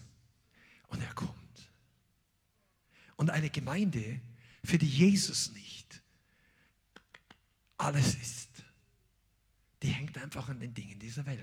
und 0.90 1.02
er 1.02 1.14
kommt. 1.16 1.34
Und 3.16 3.32
eine 3.32 3.50
Gemeinde, 3.50 4.22
für 4.68 4.78
die 4.78 4.88
Jesus 4.88 5.54
nicht 5.54 6.02
alles 7.78 8.16
ist. 8.16 8.50
Die 9.82 9.88
hängt 9.88 10.18
einfach 10.18 10.50
an 10.50 10.60
den 10.60 10.74
Dingen 10.74 11.00
dieser 11.00 11.26
Welt. 11.26 11.40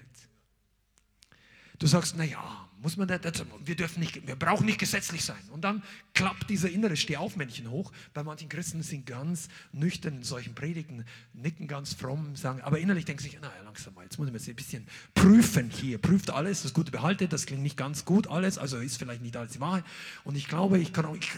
Du 1.79 1.87
sagst, 1.87 2.17
naja, 2.17 2.69
muss 2.83 2.97
man 2.97 3.09
das, 3.09 3.45
wir 3.65 3.77
dürfen 3.77 4.01
nicht, 4.01 4.27
wir 4.27 4.37
brauchen 4.37 4.67
nicht 4.67 4.79
gesetzlich 4.79 5.25
sein. 5.25 5.43
Und 5.51 5.63
dann 5.63 5.83
klappt 6.13 6.51
dieser 6.51 6.71
innere 6.71 6.97
Stehaufmännchen 6.97 7.71
hoch. 7.71 7.93
Bei 8.13 8.23
manchen 8.23 8.49
Christen 8.49 8.83
sind 8.83 9.07
ganz 9.07 9.49
nüchtern 9.73 10.17
in 10.17 10.23
solchen 10.23 10.55
Predigten, 10.55 11.05
nicken 11.33 11.67
ganz 11.67 11.95
fromm, 11.95 12.37
sagen, 12.37 12.61
aber 12.61 12.79
innerlich 12.79 13.07
denken 13.07 13.23
sich, 13.23 13.41
naja, 13.41 13.63
langsam 13.65 13.95
mal, 13.95 14.05
jetzt 14.05 14.19
muss 14.19 14.29
ich 14.29 14.33
mir 14.33 14.53
ein 14.53 14.57
bisschen 14.57 14.87
prüfen 15.15 15.71
hier. 15.71 15.99
Prüft 15.99 16.31
alles, 16.31 16.63
das 16.63 16.75
Gute 16.75 16.93
behaltet, 16.93 17.33
das 17.33 17.47
klingt 17.47 17.63
nicht 17.63 17.77
ganz 17.77 18.05
gut 18.05 18.29
alles, 18.29 18.59
also 18.59 18.77
ist 18.77 18.99
vielleicht 18.99 19.23
nicht 19.23 19.37
alles 19.37 19.53
die 19.53 19.61
Wahrheit. 19.61 19.85
Und 20.25 20.37
ich 20.37 20.47
glaube, 20.47 20.79
ich 20.79 20.93
kann 20.93 21.07
auch, 21.07 21.17
ich, 21.17 21.33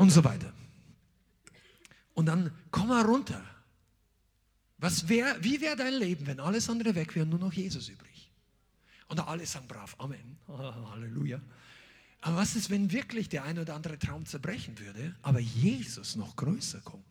und 0.00 0.08
so 0.08 0.24
weiter. 0.24 0.50
Und 2.14 2.24
dann 2.24 2.50
komm 2.70 2.88
mal 2.88 3.04
runter. 3.04 3.44
Was 4.78 5.10
wär, 5.10 5.36
wie 5.44 5.60
wäre 5.60 5.76
dein 5.76 5.92
Leben, 5.92 6.26
wenn 6.26 6.40
alles 6.40 6.70
andere 6.70 6.94
weg 6.94 7.14
wäre 7.14 7.24
und 7.24 7.30
nur 7.30 7.38
noch 7.38 7.52
Jesus 7.52 7.90
übrig? 7.90 8.30
Und 9.08 9.20
alle 9.20 9.44
sagen 9.44 9.68
brav, 9.68 9.94
Amen, 9.98 10.38
Halleluja. 10.48 11.38
Aber 12.22 12.36
was 12.36 12.56
ist, 12.56 12.70
wenn 12.70 12.90
wirklich 12.90 13.28
der 13.28 13.44
ein 13.44 13.58
oder 13.58 13.74
andere 13.74 13.98
Traum 13.98 14.24
zerbrechen 14.24 14.78
würde, 14.78 15.14
aber 15.20 15.38
Jesus 15.38 16.16
noch 16.16 16.34
größer 16.34 16.80
kommt? 16.80 17.04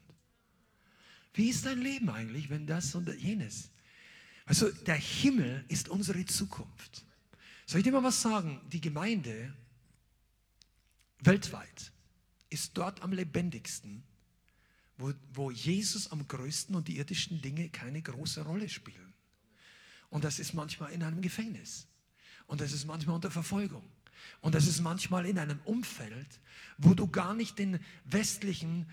Wie 1.35 1.49
ist 1.49 1.67
dein 1.67 1.81
Leben 1.81 2.09
eigentlich, 2.09 2.49
wenn 2.49 2.65
das 2.65 2.95
und 2.95 3.07
jenes? 3.19 3.69
Also 4.45 4.67
der 4.71 4.95
Himmel 4.95 5.63
ist 5.67 5.89
unsere 5.89 6.25
Zukunft. 6.25 7.05
Soll 7.67 7.81
ich 7.81 7.83
dir 7.83 7.91
mal 7.91 8.03
was 8.03 8.19
sagen? 8.19 8.59
Die 8.71 8.81
Gemeinde 8.81 9.53
weltweit 11.19 11.91
ist 12.49 12.77
dort 12.77 13.01
am 13.01 13.11
lebendigsten, 13.11 14.03
wo, 14.97 15.13
wo 15.33 15.51
Jesus 15.51 16.11
am 16.11 16.27
größten 16.27 16.75
und 16.75 16.87
die 16.87 16.97
irdischen 16.97 17.41
Dinge 17.41 17.69
keine 17.69 18.01
große 18.01 18.41
Rolle 18.41 18.69
spielen. 18.69 19.13
Und 20.09 20.23
das 20.23 20.39
ist 20.39 20.53
manchmal 20.53 20.91
in 20.91 21.03
einem 21.03 21.21
Gefängnis. 21.21 21.87
Und 22.47 22.61
das 22.61 22.71
ist 22.71 22.85
manchmal 22.85 23.15
unter 23.15 23.31
Verfolgung. 23.31 23.83
Und 24.41 24.55
das 24.55 24.67
ist 24.67 24.81
manchmal 24.81 25.25
in 25.25 25.37
einem 25.37 25.59
Umfeld, 25.65 26.39
wo 26.77 26.93
du 26.93 27.07
gar 27.07 27.33
nicht 27.33 27.59
den 27.59 27.79
westlichen, 28.05 28.89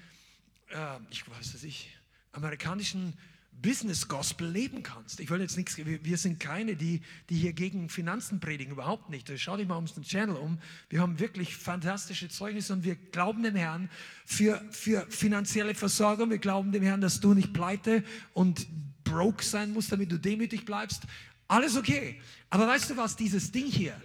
äh, 0.69 0.99
ich 1.11 1.29
weiß 1.29 1.55
es 1.55 1.63
nicht, 1.63 1.89
amerikanischen 2.33 3.15
Business 3.63 4.09
Gospel 4.09 4.49
leben 4.49 4.83
kannst. 4.83 5.21
Ich 5.21 5.31
will 5.31 5.41
jetzt 5.41 5.57
nichts, 5.57 5.77
wir 5.77 6.19
sind 6.19 6.39
keine, 6.39 6.77
die, 6.77 7.01
die 7.31 7.37
hier 7.37 7.53
gegen 7.53 7.89
Finanzen 7.89 8.41
predigen, 8.41 8.73
überhaupt 8.73 9.11
nicht. 9.11 9.31
Schau 9.37 9.57
dich 9.57 9.67
mal 9.67 9.77
um 9.77 9.87
den 9.87 10.03
Channel 10.03 10.37
um. 10.37 10.59
Wir 10.89 11.01
haben 11.01 11.19
wirklich 11.19 11.57
fantastische 11.57 12.29
Zeugnisse 12.29 12.73
und 12.73 12.85
wir 12.85 12.97
glauben 12.97 13.43
dem 13.43 13.57
Herrn 13.57 13.91
für, 14.25 14.63
für 14.71 15.07
finanzielle 15.09 15.75
Versorgung. 15.75 16.31
Wir 16.31 16.39
glauben 16.39 16.73
dem 16.73 16.83
Herrn, 16.83 17.01
dass 17.01 17.21
du 17.21 17.35
nicht 17.35 17.53
pleite 17.53 18.05
und 18.35 18.67
broke 19.05 19.45
sein 19.45 19.73
musst, 19.73 19.91
damit 19.93 20.13
du 20.13 20.19
demütig 20.19 20.65
bleibst. 20.65 21.03
Alles 21.49 21.77
okay. 21.77 22.21
Aber 22.51 22.67
weißt 22.67 22.91
du 22.91 22.97
was, 22.97 23.17
dieses 23.17 23.53
Ding 23.53 23.67
hier, 23.67 24.01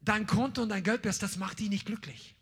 dein 0.00 0.26
Konto 0.26 0.62
und 0.62 0.70
dein 0.70 0.82
Geldbörse, 0.82 1.20
das 1.20 1.36
macht 1.36 1.60
dich 1.60 1.68
nicht 1.68 1.86
glücklich. 1.86 2.34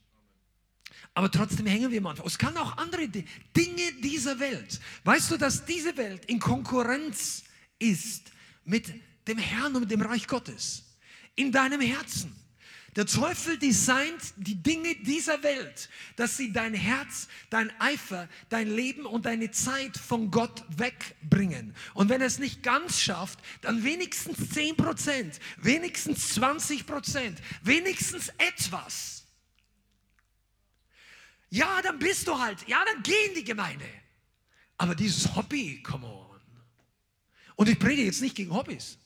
Aber 1.20 1.30
trotzdem 1.30 1.66
hängen 1.66 1.90
wir 1.90 2.00
manchmal. 2.00 2.26
Es 2.26 2.38
kann 2.38 2.56
auch 2.56 2.78
andere 2.78 3.06
Dinge 3.06 3.92
dieser 4.02 4.40
Welt. 4.40 4.80
Weißt 5.04 5.30
du, 5.30 5.36
dass 5.36 5.66
diese 5.66 5.94
Welt 5.98 6.24
in 6.24 6.40
Konkurrenz 6.40 7.44
ist 7.78 8.32
mit 8.64 8.86
dem 9.28 9.36
Herrn 9.36 9.74
und 9.74 9.82
mit 9.82 9.90
dem 9.90 10.00
Reich 10.00 10.26
Gottes? 10.26 10.82
In 11.36 11.52
deinem 11.52 11.82
Herzen. 11.82 12.34
Der 12.96 13.04
Teufel 13.04 13.58
designt 13.58 14.32
die 14.38 14.62
Dinge 14.62 14.94
dieser 14.94 15.42
Welt, 15.42 15.90
dass 16.16 16.38
sie 16.38 16.54
dein 16.54 16.72
Herz, 16.72 17.28
dein 17.50 17.70
Eifer, 17.82 18.26
dein 18.48 18.74
Leben 18.74 19.04
und 19.04 19.26
deine 19.26 19.50
Zeit 19.50 19.98
von 19.98 20.30
Gott 20.30 20.64
wegbringen. 20.74 21.74
Und 21.92 22.08
wenn 22.08 22.22
er 22.22 22.28
es 22.28 22.38
nicht 22.38 22.62
ganz 22.62 22.98
schafft, 22.98 23.40
dann 23.60 23.84
wenigstens 23.84 24.48
10 24.54 24.74
Prozent, 24.74 25.38
wenigstens 25.58 26.30
20 26.30 26.86
Prozent, 26.86 27.42
wenigstens 27.62 28.30
etwas 28.38 29.19
ja, 31.50 31.82
dann 31.82 31.98
bist 31.98 32.26
du 32.28 32.38
halt, 32.38 32.66
ja, 32.68 32.82
dann 32.84 33.02
geh 33.02 33.26
in 33.28 33.34
die 33.34 33.44
Gemeinde. 33.44 33.84
Aber 34.78 34.94
dieses 34.94 35.34
Hobby, 35.34 35.82
come 35.82 36.06
on. 36.06 36.40
Und 37.56 37.68
ich 37.68 37.78
predige 37.78 38.06
jetzt 38.06 38.22
nicht 38.22 38.36
gegen 38.36 38.54
Hobbys. 38.54 38.96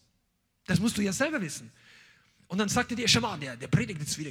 Das 0.66 0.78
musst 0.78 0.97
du 0.97 1.03
ja 1.03 1.12
selber 1.12 1.40
wissen. 1.40 1.72
Und 2.47 2.59
dann 2.59 2.68
sagte 2.68 2.95
dir, 2.95 3.09
schau 3.09 3.20
mal, 3.20 3.40
der, 3.40 3.57
der 3.57 3.66
predigt 3.66 3.99
jetzt 3.99 4.16
wieder. 4.18 4.30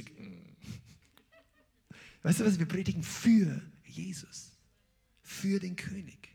Weißt 2.22 2.40
du 2.40 2.46
was, 2.46 2.58
wir 2.58 2.66
predigen 2.66 3.02
für 3.02 3.60
Jesus, 3.84 4.52
für 5.22 5.60
den 5.60 5.76
König, 5.76 6.34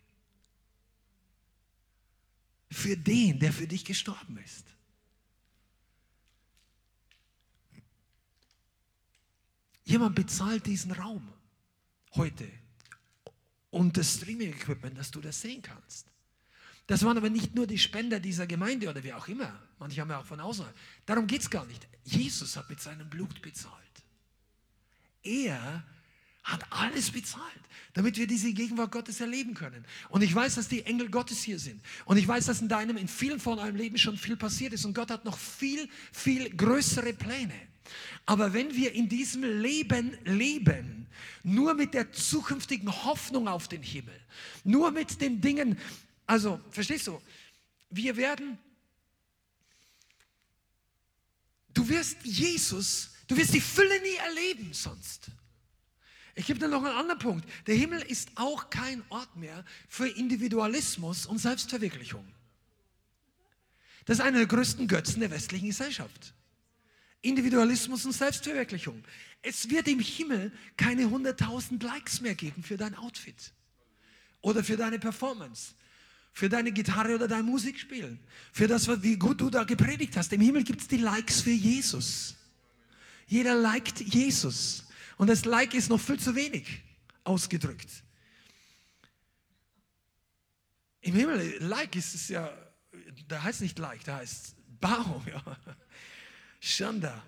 für 2.69 2.95
den, 2.95 3.39
der 3.39 3.51
für 3.51 3.67
dich 3.67 3.85
gestorben 3.85 4.37
ist. 4.37 4.65
Jemand 9.85 10.13
bezahlt 10.13 10.67
diesen 10.67 10.91
Raum 10.91 11.33
heute 12.15 12.47
und 13.71 13.97
das 13.97 14.15
Streaming-Equipment, 14.15 14.97
dass 14.97 15.11
du 15.11 15.21
das 15.21 15.41
sehen 15.41 15.61
kannst. 15.61 16.07
Das 16.87 17.03
waren 17.03 17.17
aber 17.17 17.29
nicht 17.29 17.53
nur 17.53 17.67
die 17.67 17.77
Spender 17.77 18.19
dieser 18.19 18.47
Gemeinde 18.47 18.89
oder 18.89 19.03
wie 19.03 19.13
auch 19.13 19.27
immer. 19.27 19.61
Manche 19.77 20.01
haben 20.01 20.09
ja 20.09 20.19
auch 20.19 20.25
von 20.25 20.39
außen. 20.39 20.65
Darum 21.05 21.27
geht 21.27 21.41
es 21.41 21.49
gar 21.49 21.65
nicht. 21.67 21.87
Jesus 22.03 22.57
hat 22.57 22.67
mit 22.67 22.81
seinem 22.81 23.07
Blut 23.09 23.41
bezahlt. 23.43 23.75
Er 25.21 25.83
hat 26.43 26.65
alles 26.71 27.11
bezahlt, 27.11 27.43
damit 27.93 28.17
wir 28.17 28.25
diese 28.25 28.51
Gegenwart 28.53 28.91
Gottes 28.91 29.21
erleben 29.21 29.53
können. 29.53 29.85
Und 30.09 30.23
ich 30.23 30.33
weiß, 30.33 30.55
dass 30.55 30.67
die 30.67 30.83
Engel 30.83 31.11
Gottes 31.11 31.43
hier 31.43 31.59
sind. 31.59 31.79
Und 32.05 32.17
ich 32.17 32.27
weiß, 32.27 32.47
dass 32.47 32.59
in 32.61 32.69
deinem, 32.69 32.97
in 32.97 33.07
vielen 33.07 33.39
von 33.39 33.59
eurem 33.59 33.75
Leben 33.75 33.99
schon 33.99 34.17
viel 34.17 34.35
passiert 34.35 34.73
ist. 34.73 34.83
Und 34.83 34.95
Gott 34.95 35.11
hat 35.11 35.25
noch 35.25 35.37
viel, 35.37 35.87
viel 36.11 36.49
größere 36.49 37.13
Pläne. 37.13 37.68
Aber 38.25 38.53
wenn 38.53 38.75
wir 38.75 38.93
in 38.93 39.09
diesem 39.09 39.43
Leben 39.43 40.17
leben, 40.25 41.07
nur 41.43 41.73
mit 41.73 41.93
der 41.93 42.11
zukünftigen 42.11 42.91
Hoffnung 43.05 43.47
auf 43.47 43.67
den 43.67 43.81
Himmel, 43.81 44.19
nur 44.63 44.91
mit 44.91 45.19
den 45.21 45.41
Dingen, 45.41 45.79
also 46.25 46.59
verstehst 46.69 47.07
du, 47.07 47.19
wir 47.89 48.15
werden, 48.17 48.57
du 51.73 51.87
wirst 51.89 52.17
Jesus, 52.23 53.11
du 53.27 53.35
wirst 53.35 53.53
die 53.53 53.61
Fülle 53.61 54.01
nie 54.01 54.15
erleben 54.15 54.73
sonst. 54.73 55.31
Ich 56.35 56.45
gebe 56.45 56.59
dir 56.59 56.69
noch 56.69 56.83
einen 56.83 56.95
anderen 56.95 57.19
Punkt. 57.19 57.49
Der 57.67 57.75
Himmel 57.75 58.01
ist 58.01 58.29
auch 58.35 58.69
kein 58.69 59.03
Ort 59.09 59.35
mehr 59.35 59.65
für 59.89 60.07
Individualismus 60.07 61.25
und 61.25 61.37
Selbstverwirklichung. 61.37 62.25
Das 64.05 64.19
ist 64.19 64.23
einer 64.23 64.37
der 64.37 64.47
größten 64.47 64.87
Götzen 64.87 65.19
der 65.19 65.31
westlichen 65.31 65.67
Gesellschaft. 65.67 66.33
Individualismus 67.21 68.05
und 68.05 68.13
Selbstverwirklichung. 68.13 69.03
Es 69.41 69.69
wird 69.69 69.87
im 69.87 69.99
Himmel 69.99 70.51
keine 70.77 71.03
100.000 71.03 71.83
Likes 71.83 72.21
mehr 72.21 72.35
geben 72.35 72.63
für 72.63 72.77
dein 72.77 72.95
Outfit 72.95 73.53
oder 74.41 74.63
für 74.63 74.77
deine 74.77 74.99
Performance, 74.99 75.73
für 76.33 76.49
deine 76.49 76.71
Gitarre 76.71 77.15
oder 77.15 77.27
dein 77.27 77.45
Musikspielen, 77.45 78.19
für 78.51 78.67
das, 78.67 78.87
wie 79.03 79.17
gut 79.17 79.41
du 79.41 79.49
da 79.49 79.63
gepredigt 79.63 80.15
hast. 80.15 80.31
Im 80.33 80.41
Himmel 80.41 80.63
gibt 80.63 80.81
es 80.81 80.87
die 80.87 80.97
Likes 80.97 81.41
für 81.41 81.51
Jesus. 81.51 82.35
Jeder 83.27 83.55
liked 83.55 84.01
Jesus. 84.01 84.87
Und 85.17 85.27
das 85.27 85.45
Like 85.45 85.73
ist 85.73 85.89
noch 85.89 85.99
viel 85.99 86.19
zu 86.19 86.35
wenig 86.35 86.81
ausgedrückt. 87.23 87.89
Im 91.01 91.13
Himmel, 91.13 91.57
Like 91.59 91.95
ist 91.95 92.15
es 92.15 92.29
ja, 92.29 92.51
da 93.27 93.43
heißt 93.43 93.61
nicht 93.61 93.77
Like, 93.79 94.03
da 94.03 94.17
heißt 94.17 94.55
Baum. 94.79 95.23
Ja. 95.27 95.57
Schanda. 96.59 97.23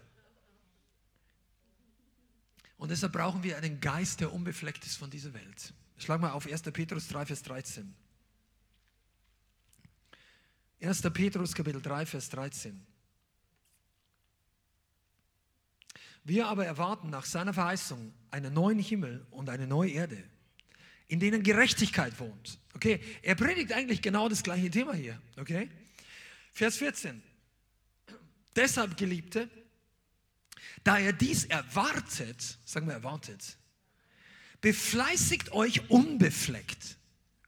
Und 2.78 2.90
deshalb 2.90 3.14
brauchen 3.14 3.44
wir 3.44 3.58
einen 3.58 3.80
Geist, 3.80 4.22
der 4.22 4.34
unbefleckt 4.34 4.86
ist 4.86 4.98
von 4.98 5.10
dieser 5.10 5.34
Welt. 5.34 5.74
Schlag 5.98 6.20
mal 6.20 6.32
auf 6.32 6.48
1. 6.48 6.64
Petrus 6.64 7.08
3, 7.10 7.28
Vers 7.28 7.44
13. 7.44 7.94
1. 10.82 11.02
Petrus 11.14 11.54
Kapitel 11.54 11.82
3, 11.82 12.06
Vers 12.08 12.30
13. 12.30 12.86
Wir 16.24 16.48
aber 16.48 16.66
erwarten 16.66 17.10
nach 17.10 17.26
seiner 17.26 17.54
Verheißung 17.54 18.14
einen 18.32 18.54
neuen 18.54 18.80
Himmel 18.80 19.26
und 19.32 19.50
eine 19.50 19.68
neue 19.68 19.92
Erde, 19.92 20.24
in 21.08 21.20
denen 21.20 21.44
Gerechtigkeit 21.44 22.20
wohnt. 22.20 22.60
Okay, 22.76 23.00
er 23.22 23.36
predigt 23.36 23.74
eigentlich 23.74 24.02
genau 24.02 24.30
das 24.30 24.44
gleiche 24.44 24.70
Thema 24.70 24.94
hier. 24.94 25.22
Okay, 25.38 25.70
Vers 26.52 26.78
14. 26.78 27.22
Deshalb, 28.56 28.98
Geliebte, 28.98 29.50
da 30.84 31.00
ihr 31.00 31.14
dies 31.14 31.46
erwartet, 31.46 32.58
sagen 32.66 32.88
wir 32.88 32.94
erwartet, 32.94 33.58
befleißigt 34.62 35.52
euch 35.52 35.90
unbefleckt 35.90 36.98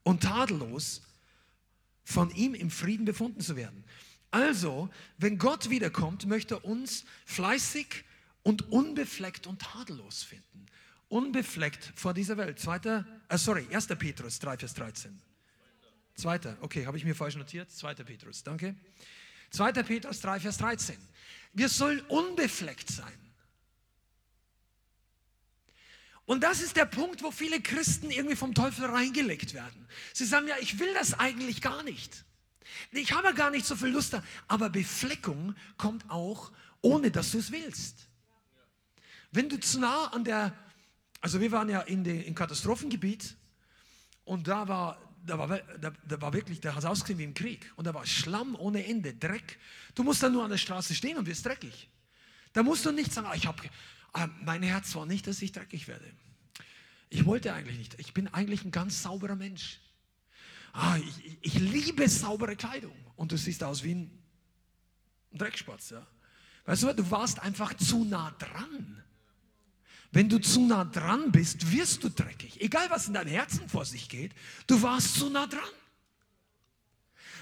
und 0.04 0.24
tadellos 0.24 1.01
von 2.04 2.30
ihm 2.32 2.54
im 2.54 2.70
Frieden 2.70 3.06
befunden 3.06 3.41
zu 3.41 3.56
werden. 3.56 3.84
Also, 4.32 4.89
wenn 5.18 5.38
Gott 5.38 5.70
wiederkommt, 5.70 6.26
möchte 6.26 6.56
er 6.56 6.66
uns 6.66 7.06
fleißig 7.26 8.04
und 8.41 8.72
unbefleckt 8.72 9.47
und 9.47 9.62
tadellos 9.62 10.24
finden. 10.24 10.66
Unbefleckt 11.08 11.93
vor 11.95 12.14
dieser 12.14 12.38
Welt. 12.38 12.60
Zweiter, 12.60 13.06
äh 13.30 13.38
sorry, 13.38 13.68
1. 13.72 13.88
Petrus 13.88 14.39
3, 14.39 14.58
Vers 14.58 14.74
13. 14.74 15.22
Zweiter, 16.16 16.58
okay, 16.62 16.86
habe 16.86 16.97
ich 16.97 17.06
mir 17.06 17.16
falsch 17.16 17.36
notiert? 17.36 17.72
Zweiter 17.72 18.04
Petrus, 18.04 18.43
danke. 18.43 18.76
2. 19.54 19.72
Petrus 19.84 20.20
3, 20.22 20.39
Vers 20.39 20.58
13. 20.58 20.97
Wir 21.54 21.70
sollen 21.70 22.01
unbefleckt 22.08 22.89
sein. 22.89 23.14
Und 26.26 26.41
das 26.41 26.62
ist 26.62 26.76
der 26.76 26.86
Punkt, 26.86 27.22
wo 27.22 27.32
viele 27.32 27.62
Christen 27.62 28.10
irgendwie 28.10 28.36
vom 28.36 28.56
Teufel 28.56 28.86
reingelegt 28.86 29.54
werden. 29.54 29.88
Sie 30.14 30.26
sagen 30.26 30.47
ja, 30.47 30.56
ich 30.60 30.80
will 30.80 30.93
das 30.93 31.20
eigentlich 31.20 31.62
gar 31.62 31.84
nicht. 31.84 32.26
Ich 32.91 33.12
habe 33.12 33.34
gar 33.34 33.51
nicht 33.51 33.66
so 33.66 33.76
viel 33.76 33.89
Lust 33.89 34.14
da. 34.14 34.24
Aber 34.47 34.70
Befleckung 34.70 35.56
kommt 35.78 36.10
auch, 36.10 36.51
ohne 36.82 37.12
dass 37.12 37.32
du 37.32 37.39
es 37.39 37.51
willst. 37.51 38.08
Wenn 39.32 39.49
du 39.49 39.60
zu 39.60 39.80
nah 39.80 40.08
an 40.08 40.24
der, 40.24 40.54
also 41.22 41.39
wir 41.41 41.51
waren 41.51 41.70
ja 41.70 41.82
in 41.82 42.04
dem 42.04 42.34
Katastrophengebiet 42.34 43.36
und 44.24 44.47
da 44.47 44.68
war 44.68 45.12
da 45.26 45.38
war, 45.38 45.59
da, 45.80 45.91
da 46.07 46.21
war 46.21 46.34
wirklich, 46.34 46.59
da 46.59 46.74
hat 46.74 46.80
es 46.80 46.86
ausgesehen 46.86 47.19
wie 47.19 47.24
im 47.24 47.34
Krieg. 47.34 47.71
Und 47.76 47.86
da 47.86 47.93
war 47.93 48.05
Schlamm 48.05 48.55
ohne 48.55 48.86
Ende, 48.86 49.13
Dreck. 49.13 49.57
Du 49.95 50.03
musst 50.03 50.21
dann 50.21 50.34
nur 50.34 50.43
an 50.43 50.49
der 50.49 50.57
Straße 50.57 50.93
stehen 50.93 51.17
und 51.17 51.26
wirst 51.26 51.45
dreckig. 51.45 51.89
Da 52.51 52.63
musst 52.63 52.86
du 52.86 52.91
nicht 52.91 53.11
sagen, 53.11 53.28
ah, 53.28 53.36
ich 53.36 53.47
habe, 53.47 53.63
ah, 54.13 54.28
mein 54.43 54.63
Herz 54.63 54.93
war 54.95 55.05
nicht, 55.05 55.26
dass 55.28 55.41
ich 55.41 55.51
dreckig 55.51 55.88
werde. 55.88 56.05
Ich 57.09 57.26
wollte 57.26 57.53
eigentlich 57.53 57.78
nicht. 57.78 57.99
Ich 57.99 58.13
bin 58.13 58.28
eigentlich 58.28 58.65
ein 58.65 58.71
ganz 58.71 59.03
sauberer 59.03 59.36
Mensch. 59.36 59.80
Ah, 60.74 60.97
ich, 60.97 61.38
ich 61.41 61.53
liebe 61.59 62.07
saubere 62.09 62.55
Kleidung. 62.55 62.95
Und 63.15 63.32
du 63.32 63.38
siehst 63.38 63.63
aus 63.63 63.84
wie 63.84 63.95
ein 63.95 64.24
Dreckspatz. 65.32 65.91
Ja. 65.91 66.05
Weißt 66.65 66.84
du, 66.84 66.93
du 66.93 67.11
warst 67.11 67.39
einfach 67.39 67.74
zu 67.76 68.03
nah 68.03 68.32
dran. 68.32 69.03
Wenn 70.14 70.30
du 70.30 70.39
zu 70.39 70.61
nah 70.61 70.86
dran 70.86 71.32
bist, 71.32 71.72
wirst 71.72 72.03
du 72.03 72.09
dreckig. 72.09 72.61
Egal, 72.61 72.88
was 72.91 73.07
in 73.07 73.16
deinem 73.16 73.32
Herzen 73.32 73.68
vor 73.68 73.84
sich 73.84 74.07
geht, 74.07 74.32
du 74.68 74.80
warst 74.80 75.16
zu 75.16 75.28
nah 75.28 75.47
dran. 75.47 75.64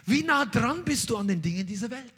Wie 0.05 0.23
nah 0.23 0.45
dran 0.45 0.85
bist 0.85 1.09
du 1.09 1.17
an 1.17 1.27
den 1.27 1.41
Dingen 1.41 1.67
dieser 1.67 1.91
Welt? 1.91 2.13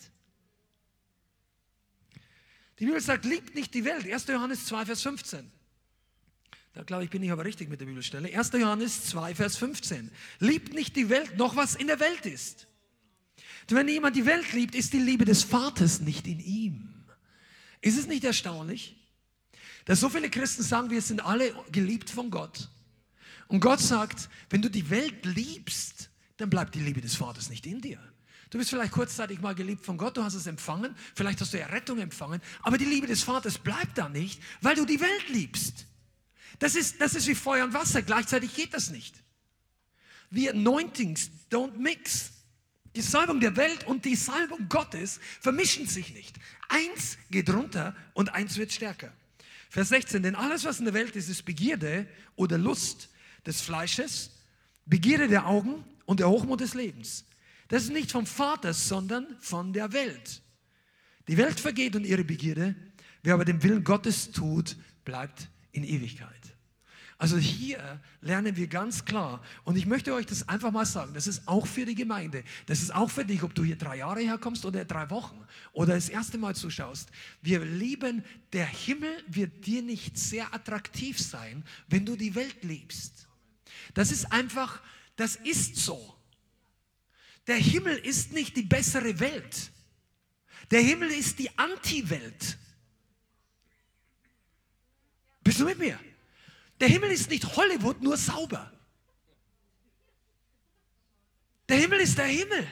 Die 2.77 2.85
Bibel 2.85 3.01
sagt, 3.01 3.25
liebt 3.25 3.55
nicht 3.55 3.73
die 3.73 3.83
Welt. 3.83 4.05
1. 4.05 4.27
Johannes 4.27 4.67
2, 4.67 4.85
Vers 4.85 5.01
15. 5.01 5.51
Da 6.73 6.83
glaube 6.83 7.03
ich, 7.03 7.09
bin 7.09 7.23
ich 7.23 7.31
aber 7.31 7.45
richtig 7.45 7.67
mit 7.69 7.81
der 7.81 7.87
Bibelstelle. 7.87 8.35
1. 8.37 8.51
Johannes 8.53 9.05
2, 9.05 9.33
Vers 9.33 9.57
15. 9.57 10.11
Liebt 10.39 10.73
nicht 10.73 10.95
die 10.95 11.09
Welt, 11.09 11.35
noch 11.35 11.55
was 11.55 11.73
in 11.73 11.87
der 11.87 11.99
Welt 11.99 12.27
ist. 12.27 12.67
Und 13.69 13.77
wenn 13.77 13.87
jemand 13.87 14.15
die 14.15 14.27
Welt 14.27 14.53
liebt, 14.53 14.75
ist 14.75 14.93
die 14.93 14.99
Liebe 14.99 15.25
des 15.25 15.43
Vaters 15.43 15.99
nicht 15.99 16.27
in 16.27 16.39
ihm. 16.39 16.93
Ist 17.81 17.97
es 17.97 18.05
nicht 18.05 18.23
erstaunlich? 18.23 19.02
Dass 19.85 19.99
so 19.99 20.09
viele 20.09 20.29
Christen 20.29 20.63
sagen, 20.63 20.89
wir 20.89 21.01
sind 21.01 21.23
alle 21.25 21.53
geliebt 21.71 22.09
von 22.09 22.29
Gott. 22.29 22.69
Und 23.47 23.59
Gott 23.59 23.81
sagt, 23.81 24.29
wenn 24.49 24.61
du 24.61 24.69
die 24.69 24.89
Welt 24.89 25.25
liebst, 25.25 26.09
dann 26.37 26.49
bleibt 26.49 26.75
die 26.75 26.79
Liebe 26.79 27.01
des 27.01 27.15
Vaters 27.15 27.49
nicht 27.49 27.65
in 27.65 27.81
dir. 27.81 27.99
Du 28.49 28.57
bist 28.59 28.69
vielleicht 28.69 28.91
kurzzeitig 28.91 29.41
mal 29.41 29.55
geliebt 29.55 29.83
von 29.83 29.97
Gott, 29.97 30.15
du 30.15 30.23
hast 30.23 30.35
es 30.35 30.45
empfangen, 30.45 30.95
vielleicht 31.15 31.41
hast 31.41 31.53
du 31.53 31.59
Errettung 31.59 31.97
empfangen, 31.97 32.39
aber 32.61 32.77
die 32.77 32.85
Liebe 32.85 33.07
des 33.07 33.23
Vaters 33.23 33.57
bleibt 33.57 33.97
da 33.97 34.09
nicht, 34.09 34.39
weil 34.61 34.75
du 34.75 34.85
die 34.85 35.01
Welt 35.01 35.29
liebst. 35.29 35.87
Das 36.59 36.75
ist, 36.75 37.01
das 37.01 37.15
ist 37.15 37.27
wie 37.27 37.33
Feuer 37.33 37.65
und 37.65 37.73
Wasser, 37.73 38.03
gleichzeitig 38.03 38.53
geht 38.53 38.73
das 38.73 38.91
nicht. 38.91 39.23
The 40.29 40.51
anointings 40.51 41.31
don't 41.51 41.77
mix. 41.77 42.31
Die 42.95 43.01
Salbung 43.01 43.39
der 43.39 43.55
Welt 43.55 43.85
und 43.85 44.05
die 44.05 44.15
Salbung 44.15 44.69
Gottes 44.69 45.19
vermischen 45.41 45.87
sich 45.87 46.13
nicht. 46.13 46.35
Eins 46.69 47.17
geht 47.31 47.49
runter 47.49 47.95
und 48.13 48.33
eins 48.33 48.57
wird 48.57 48.71
stärker. 48.71 49.11
Vers 49.73 49.89
16, 49.89 50.21
denn 50.21 50.35
alles, 50.35 50.65
was 50.65 50.77
in 50.77 50.85
der 50.85 50.93
Welt 50.93 51.15
ist, 51.15 51.29
ist 51.29 51.45
Begierde 51.45 52.05
oder 52.35 52.59
Lust 52.59 53.09
des 53.43 53.59
Fleisches, 53.61 54.29
Begierde 54.85 55.27
der 55.27 55.47
Augen 55.47 55.83
und 56.05 56.19
der 56.19 56.29
Hochmut 56.29 56.59
des 56.59 56.75
Lebens. 56.75 57.25
Das 57.69 57.81
ist 57.81 57.91
nicht 57.91 58.11
vom 58.11 58.27
Vater, 58.27 58.75
sondern 58.75 59.25
von 59.39 59.73
der 59.73 59.91
Welt. 59.91 60.43
Die 61.27 61.37
Welt 61.37 61.59
vergeht 61.59 61.95
und 61.95 62.05
ihre 62.05 62.23
Begierde. 62.23 62.75
Wer 63.23 63.33
aber 63.33 63.45
den 63.45 63.63
Willen 63.63 63.83
Gottes 63.83 64.31
tut, 64.31 64.77
bleibt 65.05 65.49
in 65.71 65.83
Ewigkeit. 65.83 66.42
Also 67.23 67.37
hier 67.37 68.01
lernen 68.19 68.57
wir 68.57 68.67
ganz 68.67 69.05
klar, 69.05 69.41
und 69.63 69.77
ich 69.77 69.85
möchte 69.85 70.13
euch 70.13 70.25
das 70.25 70.49
einfach 70.49 70.71
mal 70.71 70.85
sagen, 70.85 71.13
das 71.13 71.25
ist 71.25 71.47
auch 71.47 71.65
für 71.65 71.85
die 71.85 71.95
Gemeinde, 71.95 72.43
das 72.65 72.81
ist 72.81 72.93
auch 72.93 73.09
für 73.09 73.23
dich, 73.23 73.43
ob 73.43 73.55
du 73.55 73.63
hier 73.63 73.77
drei 73.77 73.99
Jahre 73.99 74.19
herkommst 74.19 74.65
oder 74.65 74.83
drei 74.83 75.09
Wochen 75.09 75.41
oder 75.71 75.95
das 75.95 76.09
erste 76.09 76.37
Mal 76.37 76.53
zuschaust. 76.53 77.07
Wir 77.41 77.63
lieben, 77.63 78.25
der 78.51 78.65
Himmel 78.65 79.23
wird 79.27 79.65
dir 79.65 79.81
nicht 79.81 80.17
sehr 80.17 80.53
attraktiv 80.53 81.17
sein, 81.17 81.63
wenn 81.87 82.05
du 82.05 82.17
die 82.17 82.35
Welt 82.35 82.61
liebst. 82.65 83.29
Das 83.93 84.11
ist 84.11 84.29
einfach, 84.29 84.81
das 85.15 85.37
ist 85.37 85.77
so. 85.77 86.17
Der 87.47 87.55
Himmel 87.55 87.99
ist 87.99 88.33
nicht 88.33 88.57
die 88.57 88.63
bessere 88.63 89.21
Welt. 89.21 89.71
Der 90.71 90.81
Himmel 90.81 91.09
ist 91.09 91.39
die 91.39 91.57
Anti-Welt. 91.57 92.57
Bist 95.41 95.61
du 95.61 95.63
mit 95.63 95.79
mir? 95.79 95.97
Der 96.83 96.89
Himmel 96.89 97.11
ist 97.11 97.29
nicht 97.29 97.55
Hollywood, 97.55 98.01
nur 98.01 98.17
sauber. 98.17 98.69
Der 101.69 101.77
Himmel 101.77 102.01
ist 102.01 102.17
der 102.17 102.25
Himmel. 102.25 102.67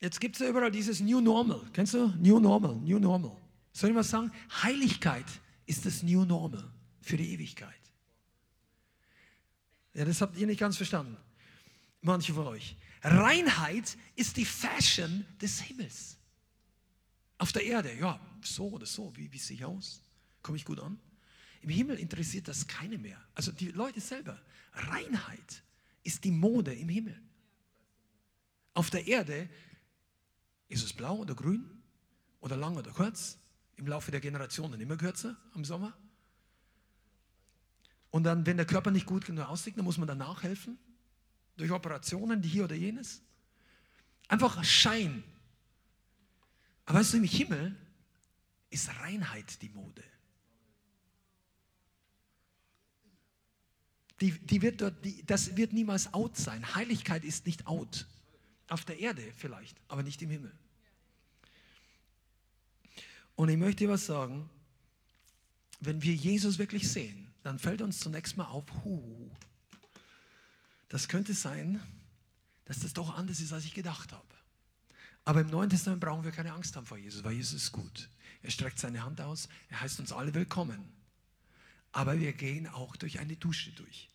Jetzt 0.00 0.18
gibt 0.18 0.34
es 0.34 0.40
ja 0.40 0.48
überall 0.48 0.72
dieses 0.72 0.98
New 0.98 1.20
Normal. 1.20 1.70
Kennst 1.72 1.94
du? 1.94 2.08
New 2.18 2.40
Normal, 2.40 2.74
New 2.74 2.98
Normal. 2.98 3.36
Soll 3.72 3.90
ich 3.90 3.94
mal 3.94 4.02
sagen? 4.02 4.32
Heiligkeit 4.60 5.26
ist 5.66 5.86
das 5.86 6.02
New 6.02 6.24
Normal 6.24 6.68
für 7.00 7.16
die 7.16 7.32
Ewigkeit. 7.32 7.80
Ja, 9.94 10.04
das 10.04 10.20
habt 10.20 10.36
ihr 10.36 10.48
nicht 10.48 10.58
ganz 10.58 10.76
verstanden. 10.76 11.16
Manche 12.00 12.34
von 12.34 12.48
euch. 12.48 12.76
Reinheit 13.02 13.96
ist 14.14 14.36
die 14.36 14.44
Fashion 14.44 15.24
des 15.40 15.60
Himmels. 15.60 16.16
Auf 17.38 17.52
der 17.52 17.64
Erde, 17.64 17.92
ja, 17.94 18.20
so 18.42 18.70
oder 18.70 18.86
so, 18.86 19.14
wie, 19.16 19.32
wie 19.32 19.38
sehe 19.38 19.56
ich 19.56 19.64
aus? 19.64 20.00
Komme 20.42 20.56
ich 20.56 20.64
gut 20.64 20.78
an? 20.78 20.98
Im 21.62 21.70
Himmel 21.70 21.98
interessiert 21.98 22.48
das 22.48 22.66
keine 22.66 22.98
mehr. 22.98 23.20
Also 23.34 23.50
die 23.50 23.68
Leute 23.70 24.00
selber. 24.00 24.40
Reinheit 24.72 25.62
ist 26.04 26.24
die 26.24 26.30
Mode 26.30 26.74
im 26.74 26.88
Himmel. 26.88 27.20
Auf 28.74 28.90
der 28.90 29.06
Erde 29.06 29.48
ist 30.68 30.84
es 30.84 30.92
blau 30.92 31.16
oder 31.18 31.34
grün 31.34 31.82
oder 32.40 32.56
lang 32.56 32.76
oder 32.76 32.92
kurz. 32.92 33.38
Im 33.76 33.86
Laufe 33.86 34.10
der 34.10 34.20
Generationen 34.20 34.80
immer 34.80 34.96
kürzer 34.96 35.36
am 35.54 35.64
Sommer. 35.64 35.96
Und 38.10 38.24
dann, 38.24 38.46
wenn 38.46 38.56
der 38.56 38.66
Körper 38.66 38.90
nicht 38.90 39.06
gut 39.06 39.24
genug 39.24 39.46
aussieht, 39.46 39.76
dann 39.76 39.84
muss 39.84 39.98
man 39.98 40.06
danach 40.06 40.42
helfen 40.42 40.78
durch 41.56 41.70
Operationen, 41.70 42.40
die 42.40 42.48
hier 42.48 42.64
oder 42.64 42.74
jenes. 42.74 43.22
Einfach 44.28 44.62
Schein. 44.64 45.22
Aber 46.84 46.98
weißt 46.98 47.12
du, 47.12 47.18
im 47.18 47.24
Himmel 47.24 47.76
ist 48.70 48.88
Reinheit 49.00 49.60
die 49.62 49.68
Mode. 49.68 50.02
Die, 54.20 54.30
die 54.30 54.62
wird 54.62 54.80
dort, 54.80 55.04
die, 55.04 55.24
das 55.26 55.56
wird 55.56 55.72
niemals 55.72 56.14
out 56.14 56.36
sein. 56.36 56.74
Heiligkeit 56.74 57.24
ist 57.24 57.44
nicht 57.44 57.66
out. 57.66 58.06
Auf 58.68 58.84
der 58.84 58.98
Erde 58.98 59.22
vielleicht, 59.36 59.76
aber 59.88 60.02
nicht 60.02 60.22
im 60.22 60.30
Himmel. 60.30 60.52
Und 63.34 63.48
ich 63.48 63.56
möchte 63.56 63.84
dir 63.84 63.90
was 63.90 64.06
sagen, 64.06 64.48
wenn 65.80 66.00
wir 66.02 66.14
Jesus 66.14 66.58
wirklich 66.58 66.90
sehen, 66.90 67.32
dann 67.42 67.58
fällt 67.58 67.82
uns 67.82 67.98
zunächst 67.98 68.36
mal 68.36 68.44
auf, 68.44 68.64
hu, 68.84 69.30
das 70.92 71.08
könnte 71.08 71.32
sein, 71.32 71.80
dass 72.66 72.80
das 72.80 72.92
doch 72.92 73.16
anders 73.16 73.40
ist, 73.40 73.54
als 73.54 73.64
ich 73.64 73.72
gedacht 73.72 74.12
habe. 74.12 74.26
Aber 75.24 75.40
im 75.40 75.46
Neuen 75.46 75.70
Testament 75.70 76.02
brauchen 76.02 76.22
wir 76.22 76.32
keine 76.32 76.52
Angst 76.52 76.76
haben 76.76 76.84
vor 76.84 76.98
Jesus, 76.98 77.24
weil 77.24 77.32
Jesus 77.32 77.62
ist 77.62 77.72
gut. 77.72 78.10
Er 78.42 78.50
streckt 78.50 78.78
seine 78.78 79.02
Hand 79.02 79.18
aus, 79.22 79.48
er 79.70 79.80
heißt 79.80 80.00
uns 80.00 80.12
alle 80.12 80.34
willkommen. 80.34 80.92
Aber 81.92 82.20
wir 82.20 82.34
gehen 82.34 82.66
auch 82.66 82.94
durch 82.96 83.20
eine 83.20 83.36
Dusche 83.36 83.72
durch, 83.72 84.10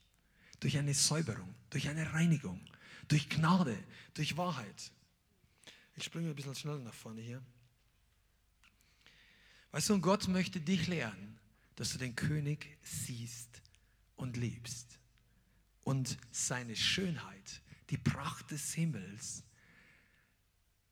durch 0.59 0.77
eine 0.77 0.93
Säuberung, 0.93 1.55
durch 1.71 1.89
eine 1.89 2.13
Reinigung, 2.13 2.61
durch 3.07 3.27
Gnade, 3.27 3.75
durch 4.13 4.37
Wahrheit. 4.37 4.91
Ich 5.95 6.03
springe 6.03 6.29
ein 6.29 6.35
bisschen 6.35 6.53
schneller 6.53 6.77
nach 6.77 6.93
vorne 6.93 7.21
hier. 7.21 7.41
Weißt 9.71 9.89
du, 9.89 9.99
Gott 9.99 10.27
möchte 10.27 10.61
dich 10.61 10.85
lehren, 10.85 11.39
dass 11.75 11.89
du 11.93 11.97
den 11.97 12.15
König 12.15 12.77
siehst 12.83 13.63
und 14.15 14.37
liebst 14.37 14.96
und 15.87 16.17
seine 16.31 16.75
Schönheit, 16.75 17.61
die 17.91 17.97
Pracht 17.97 18.51
des 18.51 18.73
Himmels 18.73 19.45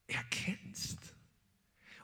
erkennst. 0.07 0.97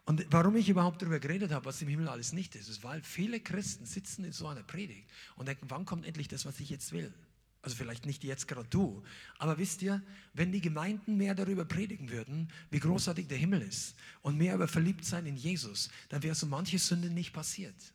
Und 0.04 0.26
warum 0.30 0.58
ich 0.58 0.68
überhaupt 0.68 1.02
darüber 1.02 1.22
geredet 1.22 1.54
habe, 1.54 1.64
was 1.64 1.82
im 1.82 1.88
Himmel 1.88 2.10
alles 2.10 2.34
nicht 2.34 2.54
ist, 2.56 2.68
ist, 2.68 2.84
weil 2.84 3.02
viele 3.02 3.40
Christen 3.40 3.86
sitzen 3.86 4.26
in 4.26 4.34
so 4.34 4.46
einer 4.46 4.64
Predigt 4.64 5.10
und 5.38 5.48
denken, 5.48 5.70
wann 5.70 5.86
kommt 5.86 6.06
endlich 6.06 6.28
das, 6.28 6.46
was 6.46 6.60
ich 6.60 6.70
jetzt 6.70 6.92
will? 6.92 7.14
Also 7.62 7.78
vielleicht 7.78 8.06
nicht 8.06 8.26
jetzt 8.26 8.50
gerade 8.50 8.68
du, 8.68 9.02
aber 9.40 9.58
wisst 9.58 9.82
ihr, 9.84 10.04
wenn 10.34 10.52
die 10.52 10.60
Gemeinden 10.60 11.16
mehr 11.16 11.34
darüber 11.34 11.64
predigen 11.64 12.10
würden, 12.10 12.52
wie 12.72 12.80
großartig 12.80 13.30
der 13.30 13.38
Himmel 13.38 13.62
ist 13.62 13.96
und 14.22 14.38
mehr 14.38 14.54
über 14.54 14.68
Verliebtsein 14.68 15.26
in 15.28 15.38
Jesus, 15.38 15.90
dann 16.10 16.24
wäre 16.24 16.36
so 16.36 16.46
manche 16.46 16.78
Sünde 16.78 17.10
nicht 17.10 17.32
passiert. 17.32 17.94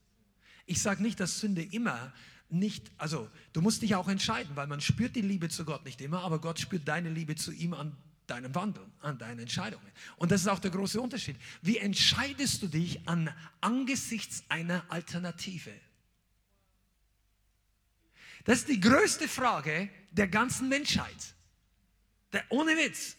Ich 0.65 0.81
sage 0.81 1.03
nicht, 1.03 1.21
dass 1.21 1.39
Sünde 1.39 1.63
immer 1.63 2.15
nicht, 2.49 2.91
also 2.97 3.29
du 3.53 3.61
musst 3.61 3.83
dich 3.83 3.95
auch 3.95 4.09
entscheiden, 4.09 4.55
weil 4.55 4.67
man 4.67 4.81
spürt 4.81 5.17
die 5.17 5.23
Liebe 5.23 5.49
zu 5.49 5.65
Gott 5.65 5.85
nicht 5.85 6.01
immer, 6.01 6.23
aber 6.23 6.41
Gott 6.41 6.61
spürt 6.61 6.87
deine 6.87 7.11
Liebe 7.11 7.35
zu 7.35 7.53
ihm 7.53 7.75
an 7.75 7.97
deinem 8.27 8.55
Wandel, 8.55 8.85
an 9.01 9.19
deinen 9.19 9.41
Entscheidungen. 9.41 9.87
Und 10.17 10.31
das 10.31 10.43
ist 10.43 10.49
auch 10.49 10.59
der 10.59 10.71
große 10.71 11.01
Unterschied. 11.01 11.37
Wie 11.63 11.79
entscheidest 11.79 12.63
du 12.63 12.69
dich 12.69 13.09
an 13.09 13.33
angesichts 13.61 14.45
einer 14.49 14.85
Alternative? 14.91 15.73
Das 18.45 18.59
ist 18.61 18.69
die 18.69 18.81
größte 18.81 19.29
Frage 19.29 19.89
der 20.13 20.29
ganzen 20.29 20.69
Menschheit. 20.69 21.35
Der, 22.33 22.45
ohne 22.51 22.77
Witz. 22.77 23.17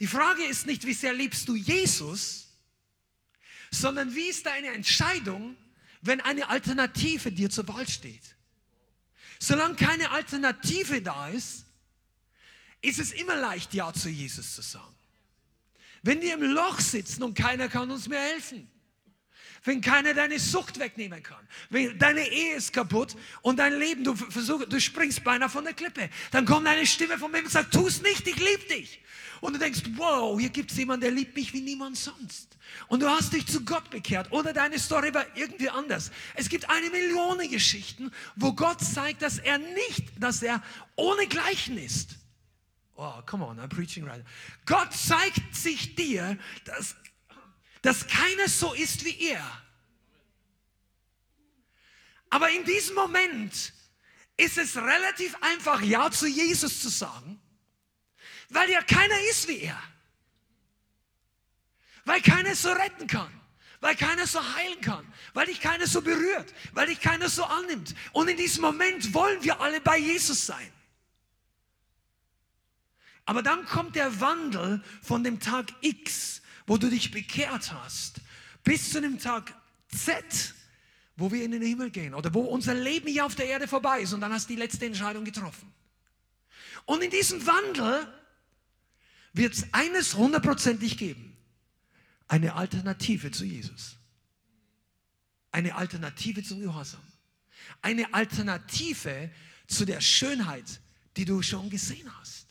Die 0.00 0.06
Frage 0.06 0.44
ist 0.44 0.66
nicht, 0.66 0.84
wie 0.84 0.94
sehr 0.94 1.12
liebst 1.12 1.48
du 1.48 1.54
Jesus, 1.54 2.48
sondern 3.70 4.14
wie 4.14 4.28
ist 4.28 4.46
deine 4.46 4.68
Entscheidung 4.68 5.56
wenn 6.06 6.20
eine 6.20 6.48
Alternative 6.48 7.32
dir 7.32 7.50
zur 7.50 7.66
Wahl 7.68 7.88
steht. 7.88 8.36
Solange 9.38 9.74
keine 9.74 10.10
Alternative 10.10 11.00
da 11.02 11.28
ist, 11.28 11.64
ist 12.82 12.98
es 12.98 13.12
immer 13.12 13.36
leicht, 13.36 13.72
Ja 13.74 13.92
zu 13.92 14.10
Jesus 14.10 14.54
zu 14.54 14.62
sagen. 14.62 14.94
Wenn 16.02 16.20
wir 16.20 16.34
im 16.34 16.42
Loch 16.42 16.80
sitzen 16.80 17.22
und 17.22 17.34
keiner 17.34 17.68
kann 17.68 17.90
uns 17.90 18.08
mehr 18.08 18.20
helfen, 18.20 18.70
wenn 19.64 19.80
keiner 19.80 20.14
deine 20.14 20.38
Sucht 20.38 20.78
wegnehmen 20.78 21.22
kann, 21.22 21.46
wenn 21.70 21.98
deine 21.98 22.28
Ehe 22.28 22.54
ist 22.54 22.72
kaputt 22.72 23.16
und 23.42 23.58
dein 23.58 23.78
Leben, 23.78 24.04
du 24.04 24.14
versuchst, 24.14 24.72
du 24.72 24.80
springst 24.80 25.24
beinahe 25.24 25.48
von 25.48 25.64
der 25.64 25.72
Klippe, 25.72 26.10
dann 26.30 26.44
kommt 26.44 26.66
eine 26.66 26.86
Stimme 26.86 27.18
von 27.18 27.30
mir 27.30 27.38
und 27.38 27.50
sagt, 27.50 27.72
tu 27.72 27.86
es 27.86 28.02
nicht, 28.02 28.26
ich 28.28 28.36
liebe 28.36 28.64
dich. 28.68 29.00
Und 29.40 29.54
du 29.54 29.58
denkst, 29.58 29.82
wow, 29.96 30.38
hier 30.38 30.48
gibt 30.48 30.70
es 30.70 30.76
jemanden, 30.78 31.02
der 31.02 31.10
liebt 31.10 31.34
mich 31.34 31.52
wie 31.52 31.60
niemand 31.60 31.96
sonst. 31.96 32.56
Und 32.88 33.02
du 33.02 33.08
hast 33.08 33.32
dich 33.32 33.46
zu 33.46 33.64
Gott 33.64 33.90
bekehrt 33.90 34.32
oder 34.32 34.52
deine 34.52 34.78
Story 34.78 35.12
war 35.12 35.26
irgendwie 35.34 35.68
anders. 35.68 36.10
Es 36.34 36.48
gibt 36.48 36.68
eine 36.70 36.88
Million 36.90 37.38
Geschichten, 37.50 38.10
wo 38.36 38.52
Gott 38.52 38.80
zeigt, 38.80 39.22
dass 39.22 39.38
er 39.38 39.58
nicht, 39.58 40.12
dass 40.18 40.42
er 40.42 40.62
ohne 40.96 41.26
Gleichen 41.26 41.76
ist. 41.76 42.16
Oh, 42.96 43.20
come 43.26 43.44
on, 43.44 43.58
I'm 43.58 43.68
preaching 43.68 44.04
right. 44.04 44.24
Gott 44.66 44.92
zeigt 44.92 45.54
sich 45.54 45.96
dir, 45.96 46.38
dass, 46.64 46.94
dass 47.84 48.06
keiner 48.06 48.48
so 48.48 48.72
ist 48.72 49.04
wie 49.04 49.28
er. 49.28 49.62
Aber 52.30 52.50
in 52.50 52.64
diesem 52.64 52.94
Moment 52.94 53.74
ist 54.38 54.56
es 54.56 54.76
relativ 54.76 55.36
einfach, 55.42 55.82
Ja 55.82 56.10
zu 56.10 56.26
Jesus 56.26 56.80
zu 56.80 56.88
sagen, 56.88 57.38
weil 58.48 58.70
ja 58.70 58.82
keiner 58.82 59.20
ist 59.30 59.46
wie 59.48 59.60
er. 59.60 59.80
Weil 62.06 62.22
keiner 62.22 62.54
so 62.54 62.72
retten 62.72 63.06
kann. 63.06 63.32
Weil 63.80 63.96
keiner 63.96 64.26
so 64.26 64.40
heilen 64.54 64.80
kann. 64.80 65.06
Weil 65.34 65.46
dich 65.46 65.60
keiner 65.60 65.86
so 65.86 66.00
berührt. 66.00 66.54
Weil 66.72 66.86
dich 66.86 67.00
keiner 67.00 67.28
so 67.28 67.44
annimmt. 67.44 67.94
Und 68.12 68.28
in 68.28 68.36
diesem 68.36 68.62
Moment 68.62 69.12
wollen 69.12 69.42
wir 69.42 69.60
alle 69.60 69.80
bei 69.80 69.98
Jesus 69.98 70.46
sein. 70.46 70.72
Aber 73.26 73.42
dann 73.42 73.64
kommt 73.64 73.96
der 73.96 74.20
Wandel 74.20 74.82
von 75.02 75.24
dem 75.24 75.40
Tag 75.40 75.72
X, 75.80 76.42
wo 76.66 76.76
du 76.76 76.88
dich 76.88 77.10
bekehrt 77.10 77.72
hast, 77.72 78.20
bis 78.62 78.90
zu 78.90 79.00
dem 79.00 79.18
Tag 79.18 79.54
Z, 79.88 80.54
wo 81.16 81.30
wir 81.30 81.44
in 81.44 81.52
den 81.52 81.62
Himmel 81.62 81.90
gehen 81.90 82.14
oder 82.14 82.32
wo 82.34 82.40
unser 82.40 82.74
Leben 82.74 83.08
hier 83.08 83.26
auf 83.26 83.34
der 83.34 83.46
Erde 83.46 83.68
vorbei 83.68 84.00
ist 84.00 84.12
und 84.12 84.20
dann 84.20 84.32
hast 84.32 84.48
du 84.48 84.54
die 84.54 84.60
letzte 84.60 84.86
Entscheidung 84.86 85.24
getroffen. 85.24 85.72
Und 86.86 87.02
in 87.02 87.10
diesem 87.10 87.46
Wandel 87.46 88.06
wird 89.32 89.54
es 89.54 89.72
eines 89.72 90.14
hundertprozentig 90.14 90.96
geben 90.98 91.34
eine 92.28 92.54
Alternative 92.54 93.30
zu 93.30 93.44
Jesus. 93.44 93.96
Eine 95.50 95.74
Alternative 95.74 96.42
zum 96.42 96.60
Gehorsam. 96.60 97.02
Eine 97.80 98.12
Alternative 98.12 99.30
zu 99.66 99.84
der 99.84 100.00
Schönheit, 100.00 100.80
die 101.16 101.24
du 101.24 101.42
schon 101.42 101.70
gesehen 101.70 102.12
hast. 102.18 102.43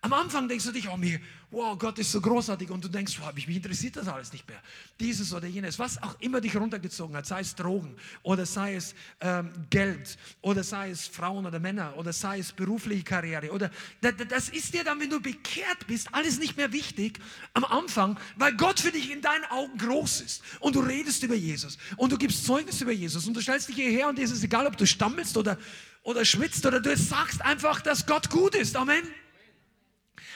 Am 0.00 0.12
Anfang 0.12 0.48
denkst 0.48 0.64
du 0.64 0.70
dich, 0.70 0.88
oh 0.88 0.96
mir, 0.96 1.18
wow, 1.50 1.76
Gott 1.76 1.98
ist 1.98 2.12
so 2.12 2.20
großartig 2.20 2.70
und 2.70 2.84
du 2.84 2.88
denkst, 2.88 3.18
wow, 3.20 3.32
mich 3.34 3.48
interessiert 3.48 3.96
das 3.96 4.06
alles 4.06 4.32
nicht 4.32 4.46
mehr. 4.48 4.60
Dieses 5.00 5.32
oder 5.32 5.48
jenes, 5.48 5.76
was 5.78 6.00
auch 6.00 6.14
immer 6.20 6.40
dich 6.40 6.54
runtergezogen 6.54 7.16
hat, 7.16 7.26
sei 7.26 7.40
es 7.40 7.56
Drogen 7.56 7.96
oder 8.22 8.46
sei 8.46 8.76
es 8.76 8.94
ähm, 9.20 9.50
Geld 9.70 10.16
oder 10.40 10.62
sei 10.62 10.90
es 10.90 11.08
Frauen 11.08 11.46
oder 11.46 11.58
Männer 11.58 11.96
oder 11.96 12.12
sei 12.12 12.38
es 12.38 12.52
berufliche 12.52 13.02
Karriere 13.02 13.50
oder 13.50 13.70
das 14.00 14.50
ist 14.50 14.72
dir 14.72 14.84
dann, 14.84 15.00
wenn 15.00 15.10
du 15.10 15.20
bekehrt 15.20 15.86
bist, 15.88 16.08
alles 16.12 16.38
nicht 16.38 16.56
mehr 16.56 16.72
wichtig 16.72 17.18
am 17.54 17.64
Anfang, 17.64 18.18
weil 18.36 18.54
Gott 18.56 18.78
für 18.78 18.92
dich 18.92 19.10
in 19.10 19.20
deinen 19.20 19.44
Augen 19.46 19.78
groß 19.78 20.20
ist 20.20 20.42
und 20.60 20.76
du 20.76 20.80
redest 20.80 21.24
über 21.24 21.34
Jesus 21.34 21.76
und 21.96 22.12
du 22.12 22.18
gibst 22.18 22.46
Zeugnis 22.46 22.80
über 22.80 22.92
Jesus 22.92 23.26
und 23.26 23.34
du 23.34 23.40
stellst 23.40 23.68
dich 23.68 23.76
hierher 23.76 24.08
und 24.08 24.18
es 24.20 24.30
ist 24.30 24.44
egal, 24.44 24.66
ob 24.66 24.76
du 24.76 24.86
stammelst 24.86 25.36
oder, 25.36 25.58
oder 26.04 26.24
schwitzt 26.24 26.64
oder 26.66 26.80
du 26.80 26.96
sagst 26.96 27.42
einfach, 27.42 27.80
dass 27.80 28.06
Gott 28.06 28.30
gut 28.30 28.54
ist. 28.54 28.76
Amen. 28.76 29.02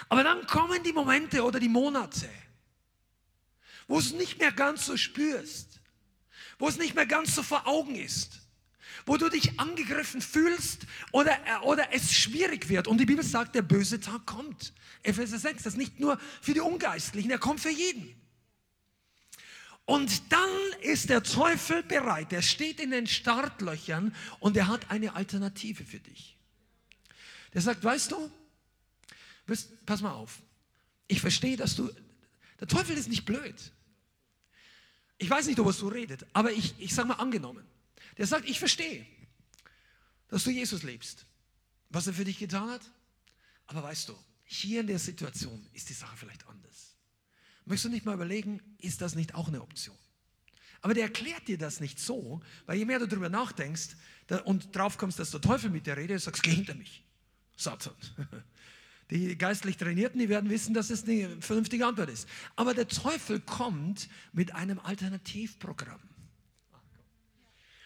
Aber 0.09 0.25
dann 0.25 0.47
kommen 0.47 0.83
die 0.83 0.93
Momente 0.93 1.43
oder 1.43 1.61
die 1.61 1.69
Monate, 1.69 2.29
wo 3.87 3.99
es 3.99 4.13
nicht 4.13 4.39
mehr 4.39 4.53
ganz 4.53 4.87
so 4.87 4.97
spürst, 4.97 5.81
wo 6.59 6.69
es 6.69 6.79
nicht 6.79 6.95
mehr 6.95 7.07
ganz 7.07 7.35
so 7.35 7.43
vor 7.43 7.67
Augen 7.67 7.97
ist, 7.97 8.41
wo 9.07 9.17
du 9.17 9.29
dich 9.29 9.59
angegriffen 9.59 10.21
fühlst 10.21 10.87
oder, 11.13 11.39
oder 11.65 11.93
es 11.93 12.13
schwierig 12.13 12.69
wird. 12.69 12.87
Und 12.87 12.99
die 12.99 13.07
Bibel 13.07 13.25
sagt, 13.25 13.55
der 13.55 13.63
böse 13.63 14.01
Tag 14.01 14.27
kommt. 14.27 14.73
Epheser 15.03 15.39
6, 15.39 15.65
das 15.65 15.73
ist 15.75 15.79
nicht 15.79 15.99
nur 15.99 16.19
für 16.41 16.55
die 16.55 16.61
Ungeistlichen, 16.61 17.31
er 17.31 17.39
kommt 17.39 17.61
für 17.61 17.71
jeden. 17.71 18.15
Und 19.85 20.33
dann 20.33 20.51
ist 20.81 21.11
der 21.11 21.23
Teufel 21.23 21.83
bereit, 21.83 22.33
er 22.33 22.43
steht 22.43 22.79
in 22.79 22.93
den 22.93 23.07
Startlöchern 23.07 24.15
und 24.39 24.57
er 24.57 24.69
hat 24.69 24.91
eine 24.91 25.15
Alternative 25.17 25.85
für 25.85 25.99
dich. 25.99 26.39
Der 27.53 27.63
sagt, 27.63 27.83
weißt 27.83 28.13
du, 28.13 28.31
pass 29.87 30.01
mal 30.01 30.13
auf. 30.13 30.43
Ich 31.09 31.21
verstehe, 31.21 31.57
dass 31.57 31.77
du. 31.77 31.91
Der 32.61 32.69
Teufel 32.69 32.97
ist 32.97 33.09
nicht 33.09 33.25
blöd. 33.25 33.73
Ich 35.19 35.31
weiß 35.31 35.47
nicht, 35.47 35.59
ob 35.61 35.67
er 35.67 35.73
so 35.73 35.89
redet, 35.89 36.27
aber 36.33 36.53
ich, 36.53 36.75
ich 36.79 36.95
sage 36.95 37.09
mal 37.09 37.15
angenommen. 37.15 37.65
Der 38.19 38.27
sagt, 38.27 38.49
ich 38.49 38.59
verstehe, 38.59 39.07
dass 40.29 40.45
du 40.45 40.51
Jesus 40.51 40.83
liebst, 40.83 41.27
was 41.91 42.07
er 42.07 42.15
für 42.15 42.25
dich 42.25 42.39
getan 42.39 42.71
hat. 42.71 42.83
Aber 43.67 43.83
weißt 43.83 44.09
du, 44.09 44.19
hier 44.45 44.81
in 44.81 44.87
der 44.87 44.99
Situation 44.99 45.67
ist 45.73 45.89
die 45.89 45.95
Sache 45.95 46.17
vielleicht 46.17 46.47
anders. 46.47 46.97
Möchtest 47.65 47.87
du 47.87 47.89
nicht 47.91 48.05
mal 48.05 48.15
überlegen, 48.15 48.61
ist 48.79 49.01
das 49.01 49.15
nicht 49.15 49.35
auch 49.35 49.49
eine 49.49 49.63
Option? 49.63 49.97
Aber 50.81 50.95
der 50.95 51.05
erklärt 51.05 51.47
dir 51.47 51.59
das 51.59 51.79
nicht 51.79 52.01
so, 52.01 52.41
weil 52.67 52.77
je 52.77 52.85
mehr 52.85 52.99
du 52.99 53.07
darüber 53.07 53.29
nachdenkst 53.29 53.91
und 54.45 54.75
drauf 54.75 54.99
kommst, 54.99 55.19
dass 55.19 55.31
der 55.31 55.41
Teufel 55.41 55.71
mit 55.71 55.87
dir 55.87 55.97
redet, 55.97 56.21
sagst, 56.21 56.43
geh 56.43 56.51
hinter 56.51 56.75
mich, 56.75 57.05
Satan. 57.57 57.95
Die 59.13 59.37
geistlich 59.37 59.77
Trainierten, 59.77 60.19
die 60.19 60.31
werden 60.31 60.49
wissen, 60.49 60.73
dass 60.73 60.89
es 60.89 61.05
eine 61.05 61.29
vernünftige 61.43 61.87
Antwort 61.87 62.09
ist. 62.09 62.27
Aber 62.57 62.73
der 62.73 62.89
Teufel 62.89 63.41
kommt 63.41 64.09
mit 64.33 64.55
einem 64.55 64.79
Alternativprogramm. 64.79 66.01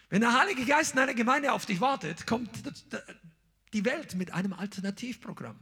Wenn 0.09 0.21
der 0.21 0.39
Heilige 0.39 0.65
Geist 0.65 0.93
in 0.93 1.01
einer 1.01 1.15
Gemeinde 1.15 1.53
auf 1.53 1.67
dich 1.67 1.81
wartet, 1.81 2.29
kommt 2.29 2.51
die 3.73 3.85
Welt 3.85 4.15
mit 4.15 4.33
einem 4.33 4.53
Alternativprogramm. 4.53 5.59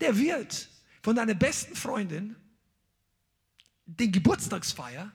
Der 0.00 0.18
wird 0.18 0.68
von 1.00 1.16
deiner 1.16 1.34
besten 1.34 1.74
Freundin 1.74 2.36
den 3.86 4.12
Geburtstagsfeier 4.12 5.10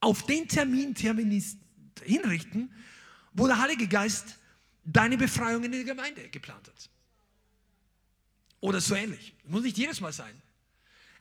auf 0.00 0.24
den 0.24 0.48
Termin 0.48 0.94
hinrichten, 0.94 2.72
wo 3.34 3.46
der 3.46 3.60
Heilige 3.60 3.86
Geist 3.86 4.38
deine 4.82 5.18
Befreiung 5.18 5.64
in 5.64 5.72
der 5.72 5.84
Gemeinde 5.84 6.30
geplant 6.30 6.68
hat. 6.68 6.88
Oder 8.60 8.80
so 8.80 8.94
ähnlich. 8.94 9.34
Muss 9.44 9.62
nicht 9.62 9.78
jedes 9.78 10.00
Mal 10.00 10.12
sein. 10.12 10.40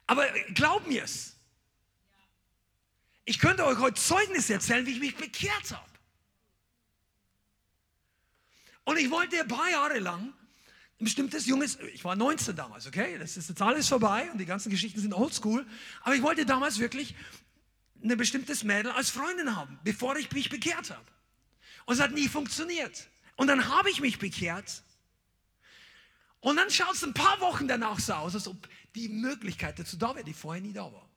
Aber 0.05 0.27
glaub 0.53 0.87
mir 0.87 1.03
es. 1.03 1.35
Ich 3.25 3.39
könnte 3.39 3.65
euch 3.65 3.77
heute 3.77 4.01
Zeugnis 4.01 4.49
erzählen, 4.49 4.85
wie 4.85 4.93
ich 4.93 4.99
mich 4.99 5.15
bekehrt 5.15 5.71
habe. 5.71 5.89
Und 8.85 8.97
ich 8.97 9.11
wollte 9.11 9.39
ein 9.39 9.47
paar 9.47 9.69
Jahre 9.69 9.99
lang 9.99 10.33
ein 10.99 11.05
bestimmtes 11.05 11.45
junges, 11.45 11.77
ich 11.93 12.03
war 12.03 12.15
19 12.15 12.55
damals, 12.55 12.87
okay? 12.87 13.17
Das 13.19 13.37
ist 13.37 13.49
jetzt 13.49 13.61
alles 13.61 13.87
vorbei 13.87 14.29
und 14.31 14.39
die 14.39 14.45
ganzen 14.45 14.71
Geschichten 14.71 14.99
sind 14.99 15.13
oldschool. 15.13 15.65
Aber 16.01 16.15
ich 16.15 16.23
wollte 16.23 16.45
damals 16.45 16.79
wirklich 16.79 17.13
ein 18.03 18.17
bestimmtes 18.17 18.63
Mädel 18.63 18.91
als 18.91 19.11
Freundin 19.11 19.55
haben, 19.55 19.79
bevor 19.83 20.15
ich 20.17 20.31
mich 20.31 20.49
bekehrt 20.49 20.89
habe. 20.89 21.05
Und 21.85 21.95
es 21.95 22.01
hat 22.01 22.13
nie 22.13 22.27
funktioniert. 22.27 23.07
Und 23.35 23.47
dann 23.47 23.67
habe 23.69 23.91
ich 23.91 24.01
mich 24.01 24.17
bekehrt 24.17 24.81
und 26.47 26.55
dann 26.55 26.69
schaut 26.71 26.93
es 26.93 27.03
ein 27.03 27.13
paar 27.13 27.41
Wochen 27.41 27.67
danach 27.67 27.99
so 27.99 28.13
aus, 28.13 28.33
als 28.33 28.47
ob 28.47 28.69
die 28.95 29.09
Möglichkeit 29.09 29.77
dazu 29.79 29.97
da 29.97 30.15
wäre, 30.15 30.23
die 30.23 30.33
vorher 30.33 30.61
nie 30.61 30.71
da 30.71 30.85
war. 30.93 31.09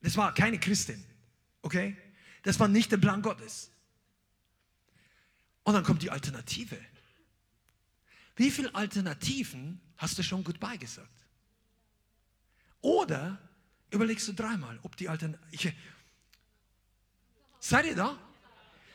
Das 0.00 0.16
war 0.16 0.34
keine 0.34 0.58
Christin, 0.58 1.00
okay? 1.62 1.96
Das 2.42 2.58
war 2.58 2.66
nicht 2.66 2.90
der 2.90 2.96
Plan 2.96 3.22
Gottes. 3.22 3.70
Und 5.62 5.74
dann 5.74 5.84
kommt 5.84 6.02
die 6.02 6.10
Alternative. 6.10 6.76
Wie 8.34 8.50
viele 8.50 8.74
Alternativen 8.74 9.80
hast 9.96 10.18
du 10.18 10.24
schon 10.24 10.42
goodbye 10.42 10.76
gesagt? 10.76 11.08
Oder 12.80 13.38
überlegst 13.92 14.26
du 14.26 14.32
dreimal, 14.32 14.76
ob 14.82 14.96
die 14.96 15.08
Alternative. 15.08 15.72
Seid 17.60 17.86
ihr 17.86 17.94
da? 17.94 18.18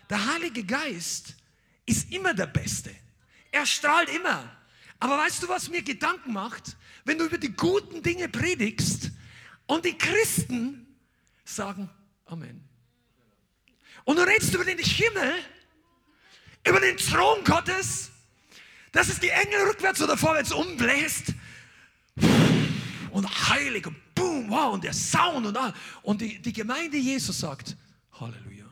Der 0.09 0.33
Heilige 0.33 0.65
Geist 0.65 1.37
ist 1.85 2.11
immer 2.11 2.33
der 2.33 2.47
Beste. 2.47 2.93
Er 3.49 3.65
strahlt 3.65 4.09
immer. 4.09 4.57
Aber 5.01 5.17
weißt 5.17 5.41
du, 5.41 5.49
was 5.49 5.67
mir 5.67 5.81
Gedanken 5.81 6.31
macht? 6.31 6.77
Wenn 7.05 7.17
du 7.17 7.25
über 7.25 7.39
die 7.39 7.51
guten 7.51 8.03
Dinge 8.03 8.29
predigst 8.29 9.09
und 9.65 9.83
die 9.83 9.97
Christen 9.97 10.87
sagen 11.43 11.89
Amen. 12.25 12.63
Und 14.05 14.17
du 14.17 14.21
redest 14.21 14.53
über 14.53 14.63
den 14.63 14.77
Himmel, 14.77 15.33
über 16.65 16.79
den 16.79 16.95
Thron 16.97 17.43
Gottes, 17.43 18.11
dass 18.91 19.09
es 19.09 19.19
die 19.19 19.29
Engel 19.29 19.67
rückwärts 19.67 20.01
oder 20.01 20.15
vorwärts 20.15 20.51
umbläst 20.51 21.33
und 23.11 23.49
heilig 23.49 23.87
und 23.87 23.97
boom, 24.15 24.49
wow, 24.49 24.73
und 24.73 24.83
der 24.83 24.93
Sound 24.93 25.47
und 25.47 25.57
all. 25.57 25.73
Und 26.03 26.21
die, 26.21 26.39
die 26.39 26.53
Gemeinde 26.53 26.97
Jesus 26.97 27.39
sagt 27.39 27.75
Halleluja. 28.13 28.65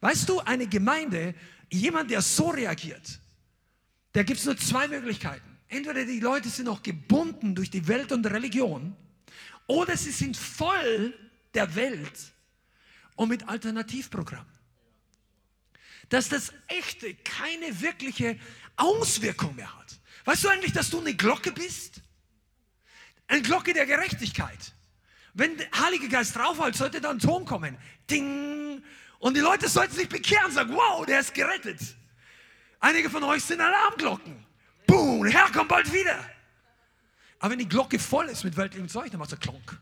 Weißt 0.00 0.28
du, 0.28 0.38
eine 0.40 0.66
Gemeinde, 0.66 1.34
jemand, 1.70 2.10
der 2.10 2.20
so 2.20 2.50
reagiert, 2.50 3.18
da 4.12 4.22
gibt 4.22 4.40
es 4.40 4.46
nur 4.46 4.56
zwei 4.56 4.88
Möglichkeiten. 4.88 5.58
Entweder 5.68 6.04
die 6.04 6.20
Leute 6.20 6.48
sind 6.48 6.64
noch 6.64 6.82
gebunden 6.82 7.54
durch 7.54 7.70
die 7.70 7.86
Welt 7.86 8.10
und 8.10 8.26
Religion 8.26 8.96
oder 9.66 9.96
sie 9.96 10.10
sind 10.10 10.36
voll 10.36 11.14
der 11.54 11.74
Welt 11.76 12.32
und 13.14 13.28
mit 13.28 13.48
Alternativprogramm. 13.48 14.46
Dass 16.08 16.28
das 16.28 16.52
echte 16.66 17.14
keine 17.14 17.80
wirkliche 17.80 18.36
Auswirkung 18.76 19.54
mehr 19.54 19.72
hat. 19.78 20.00
Weißt 20.24 20.42
du 20.42 20.48
eigentlich, 20.48 20.72
dass 20.72 20.90
du 20.90 21.00
eine 21.00 21.14
Glocke 21.14 21.52
bist? 21.52 22.02
Eine 23.28 23.42
Glocke 23.42 23.72
der 23.72 23.86
Gerechtigkeit. 23.86 24.74
Wenn 25.34 25.56
der 25.56 25.70
Heilige 25.70 26.08
Geist 26.08 26.34
draufhält, 26.34 26.74
sollte 26.74 27.00
dann 27.00 27.16
ein 27.16 27.20
Ton 27.20 27.44
kommen. 27.44 27.76
Ding! 28.10 28.82
Und 29.20 29.36
die 29.36 29.40
Leute 29.40 29.68
sollten 29.68 29.94
sich 29.94 30.08
bekehren 30.08 30.46
und 30.46 30.52
sagen, 30.52 30.72
wow, 30.74 31.06
der 31.06 31.20
ist 31.20 31.32
gerettet. 31.32 31.78
Einige 32.80 33.10
von 33.10 33.22
euch 33.24 33.44
sind 33.44 33.60
Alarmglocken. 33.60 34.44
Boom, 34.86 35.26
Herr 35.26 35.50
kommt 35.52 35.68
bald 35.68 35.92
wieder. 35.92 36.18
Aber 37.38 37.52
wenn 37.52 37.58
die 37.58 37.68
Glocke 37.68 37.98
voll 37.98 38.26
ist 38.26 38.42
mit 38.42 38.56
weltlichem 38.56 38.88
Zeug, 38.88 39.10
dann 39.10 39.20
macht 39.20 39.32
er 39.32 39.38
klonk. 39.38 39.78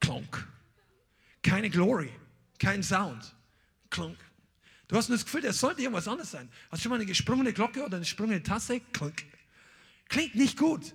Klonk. 0.00 0.48
Keine 1.42 1.68
Glory, 1.68 2.10
kein 2.58 2.82
Sound. 2.82 3.34
Klonk. 3.90 4.18
Du 4.88 4.96
hast 4.96 5.08
nur 5.08 5.18
das 5.18 5.24
Gefühl, 5.24 5.42
das 5.42 5.58
sollte 5.58 5.82
irgendwas 5.82 6.08
anderes 6.08 6.30
sein. 6.30 6.48
Hast 6.70 6.80
du 6.80 6.82
schon 6.84 6.90
mal 6.90 6.96
eine 6.96 7.06
gesprungene 7.06 7.52
Glocke 7.52 7.80
oder 7.84 7.96
eine 7.96 8.04
gesprungene 8.04 8.42
Tasse? 8.42 8.80
Klonk. 8.92 9.24
Klingt 10.08 10.34
nicht 10.34 10.56
gut. 10.56 10.94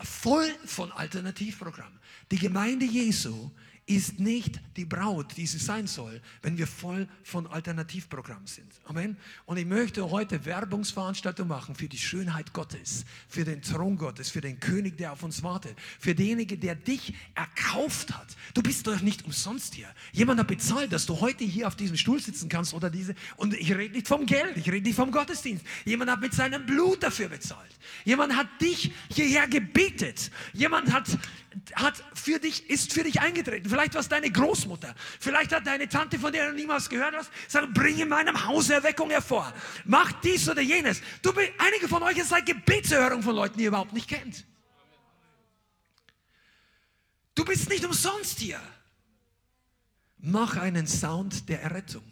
Voll 0.00 0.48
von 0.64 0.92
Alternativprogrammen. 0.92 1.98
Die 2.30 2.38
Gemeinde 2.38 2.84
Jesu 2.84 3.50
ist 3.88 4.20
nicht 4.20 4.60
die 4.76 4.84
Braut, 4.84 5.34
die 5.36 5.46
sie 5.46 5.58
sein 5.58 5.86
soll, 5.86 6.20
wenn 6.42 6.58
wir 6.58 6.66
voll 6.66 7.08
von 7.24 7.46
Alternativprogrammen 7.46 8.46
sind. 8.46 8.70
Amen. 8.84 9.16
Und 9.46 9.56
ich 9.56 9.64
möchte 9.64 10.10
heute 10.10 10.44
Werbungsveranstaltung 10.44 11.48
machen 11.48 11.74
für 11.74 11.88
die 11.88 11.96
Schönheit 11.96 12.52
Gottes, 12.52 13.06
für 13.28 13.44
den 13.44 13.62
Thron 13.62 13.96
Gottes, 13.96 14.28
für 14.28 14.42
den 14.42 14.60
König, 14.60 14.98
der 14.98 15.12
auf 15.12 15.22
uns 15.22 15.42
wartet, 15.42 15.74
für 15.98 16.14
denjenigen, 16.14 16.60
der 16.60 16.74
dich 16.74 17.14
erkauft 17.34 18.14
hat. 18.14 18.36
Du 18.52 18.62
bist 18.62 18.86
doch 18.86 19.00
nicht 19.00 19.24
umsonst 19.24 19.74
hier. 19.74 19.88
Jemand 20.12 20.38
hat 20.38 20.48
bezahlt, 20.48 20.92
dass 20.92 21.06
du 21.06 21.18
heute 21.20 21.44
hier 21.44 21.66
auf 21.66 21.74
diesem 21.74 21.96
Stuhl 21.96 22.20
sitzen 22.20 22.50
kannst 22.50 22.74
oder 22.74 22.90
diese. 22.90 23.14
Und 23.36 23.54
ich 23.54 23.74
rede 23.74 23.94
nicht 23.94 24.06
vom 24.06 24.26
Geld, 24.26 24.54
ich 24.56 24.70
rede 24.70 24.86
nicht 24.86 24.96
vom 24.96 25.10
Gottesdienst. 25.10 25.64
Jemand 25.86 26.10
hat 26.10 26.20
mit 26.20 26.34
seinem 26.34 26.66
Blut 26.66 27.02
dafür 27.02 27.28
bezahlt. 27.28 27.70
Jemand 28.04 28.36
hat 28.36 28.48
dich 28.60 28.92
hierher 29.10 29.48
gebetet. 29.48 30.30
Jemand 30.52 30.92
hat 30.92 31.06
hat 31.74 32.02
für 32.14 32.38
dich, 32.38 32.68
ist 32.68 32.92
für 32.92 33.04
dich 33.04 33.20
eingetreten. 33.20 33.68
Vielleicht 33.68 33.94
war 33.94 34.00
es 34.00 34.08
deine 34.08 34.30
Großmutter. 34.30 34.94
Vielleicht 35.20 35.52
hat 35.52 35.66
deine 35.66 35.88
Tante, 35.88 36.18
von 36.18 36.32
der 36.32 36.50
du 36.50 36.54
niemals 36.54 36.88
gehört 36.88 37.14
hast, 37.14 37.30
gesagt, 37.44 37.74
bring 37.74 37.98
in 37.98 38.08
meinem 38.08 38.46
Haus 38.46 38.70
Erweckung 38.70 39.10
hervor. 39.10 39.52
Mach 39.84 40.12
dies 40.20 40.48
oder 40.48 40.62
jenes. 40.62 41.00
Du, 41.22 41.32
einige 41.58 41.88
von 41.88 42.02
euch 42.02 42.22
seid 42.24 42.46
Gebetserhörung 42.46 43.22
von 43.22 43.34
Leuten, 43.34 43.58
die 43.58 43.64
ihr 43.64 43.68
überhaupt 43.68 43.92
nicht 43.92 44.08
kennt. 44.08 44.44
Du 47.34 47.44
bist 47.44 47.68
nicht 47.68 47.84
umsonst 47.84 48.38
hier. 48.40 48.60
Mach 50.18 50.56
einen 50.56 50.86
Sound 50.86 51.48
der 51.48 51.62
Errettung. 51.62 52.04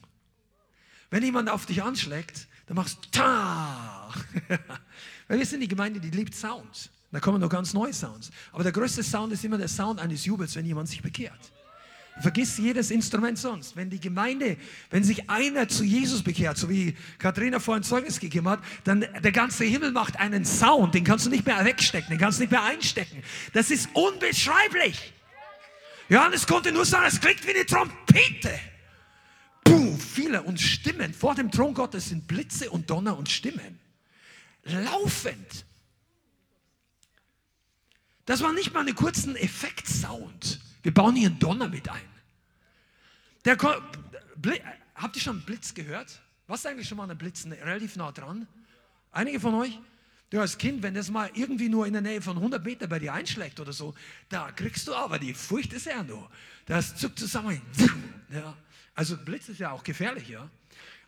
Wenn 1.10 1.22
jemand 1.22 1.48
auf 1.48 1.66
dich 1.66 1.82
anschlägt, 1.82 2.46
dann 2.66 2.76
machst 2.76 2.98
du 3.04 3.10
ta. 3.10 4.12
Weil 5.28 5.38
wir 5.38 5.46
sind 5.46 5.60
die 5.60 5.68
Gemeinde, 5.68 6.00
die 6.00 6.10
liebt 6.10 6.34
Sounds. 6.34 6.90
Da 7.12 7.20
kommen 7.20 7.40
noch 7.40 7.48
ganz 7.48 7.72
neue 7.72 7.92
Sounds. 7.92 8.30
Aber 8.52 8.62
der 8.62 8.72
größte 8.72 9.02
Sound 9.02 9.32
ist 9.32 9.44
immer 9.44 9.58
der 9.58 9.68
Sound 9.68 10.00
eines 10.00 10.24
Jubels, 10.24 10.54
wenn 10.56 10.66
jemand 10.66 10.88
sich 10.88 11.02
bekehrt. 11.02 11.52
Vergiss 12.20 12.56
jedes 12.56 12.90
Instrument 12.90 13.38
sonst. 13.38 13.76
Wenn 13.76 13.90
die 13.90 14.00
Gemeinde, 14.00 14.56
wenn 14.90 15.04
sich 15.04 15.28
einer 15.28 15.68
zu 15.68 15.84
Jesus 15.84 16.22
bekehrt, 16.22 16.56
so 16.56 16.68
wie 16.70 16.96
Katharina 17.18 17.60
vorhin 17.60 17.82
Zeugnis 17.82 18.18
gegeben 18.18 18.48
hat, 18.48 18.60
dann 18.84 19.00
der 19.00 19.32
ganze 19.32 19.64
Himmel 19.64 19.92
macht 19.92 20.18
einen 20.18 20.46
Sound, 20.46 20.94
den 20.94 21.04
kannst 21.04 21.26
du 21.26 21.30
nicht 21.30 21.44
mehr 21.44 21.62
wegstecken, 21.62 22.10
den 22.10 22.18
kannst 22.18 22.38
du 22.38 22.44
nicht 22.44 22.50
mehr 22.50 22.62
einstecken. 22.62 23.22
Das 23.52 23.70
ist 23.70 23.90
unbeschreiblich. 23.92 25.12
Johannes 26.08 26.46
konnte 26.46 26.72
nur 26.72 26.86
sagen, 26.86 27.06
es 27.06 27.20
klingt 27.20 27.46
wie 27.46 27.54
eine 27.54 27.66
Trompete. 27.66 28.58
Puh, 29.64 29.96
viele 29.98 30.42
und 30.42 30.58
Stimmen. 30.58 31.12
Vor 31.12 31.34
dem 31.34 31.50
Thron 31.50 31.74
Gottes 31.74 32.08
sind 32.08 32.26
Blitze 32.26 32.70
und 32.70 32.88
Donner 32.88 33.18
und 33.18 33.28
Stimmen. 33.28 33.78
Laufend. 34.64 35.65
Das 38.26 38.42
war 38.42 38.52
nicht 38.52 38.74
mal 38.74 38.80
einen 38.80 38.94
kurzen 38.94 39.36
Effekt-Sound. 39.36 40.60
Wir 40.82 40.92
bauen 40.92 41.16
hier 41.16 41.28
einen 41.28 41.38
Donner 41.38 41.68
mit 41.68 41.88
ein. 41.88 42.08
Der, 43.44 43.56
habt 44.94 45.16
ihr 45.16 45.22
schon 45.22 45.36
einen 45.36 45.46
Blitz 45.46 45.72
gehört? 45.72 46.20
Was 46.48 46.60
ist 46.60 46.66
eigentlich 46.66 46.88
schon 46.88 46.98
mal 46.98 47.10
ein 47.10 47.16
Blitz? 47.16 47.46
Relativ 47.46 47.96
nah 47.96 48.12
dran. 48.12 48.46
Einige 49.12 49.40
von 49.40 49.54
euch? 49.54 49.78
Du 50.30 50.40
als 50.40 50.58
Kind, 50.58 50.82
wenn 50.82 50.94
das 50.94 51.08
mal 51.08 51.30
irgendwie 51.34 51.68
nur 51.68 51.86
in 51.86 51.92
der 51.92 52.02
Nähe 52.02 52.20
von 52.20 52.36
100 52.36 52.64
Meter 52.64 52.88
bei 52.88 52.98
dir 52.98 53.14
einschlägt 53.14 53.60
oder 53.60 53.72
so, 53.72 53.94
da 54.28 54.50
kriegst 54.50 54.88
du 54.88 54.94
aber 54.94 55.20
die 55.20 55.32
Furcht 55.32 55.72
ist 55.72 55.86
ja 55.86 56.02
nur. 56.02 56.28
Das 56.66 56.96
zuckt 56.96 57.18
zusammen. 57.18 57.60
Ja. 58.28 58.56
Also 58.96 59.16
Blitz 59.16 59.48
ist 59.48 59.60
ja 59.60 59.70
auch 59.70 59.84
gefährlich, 59.84 60.28
ja. 60.28 60.50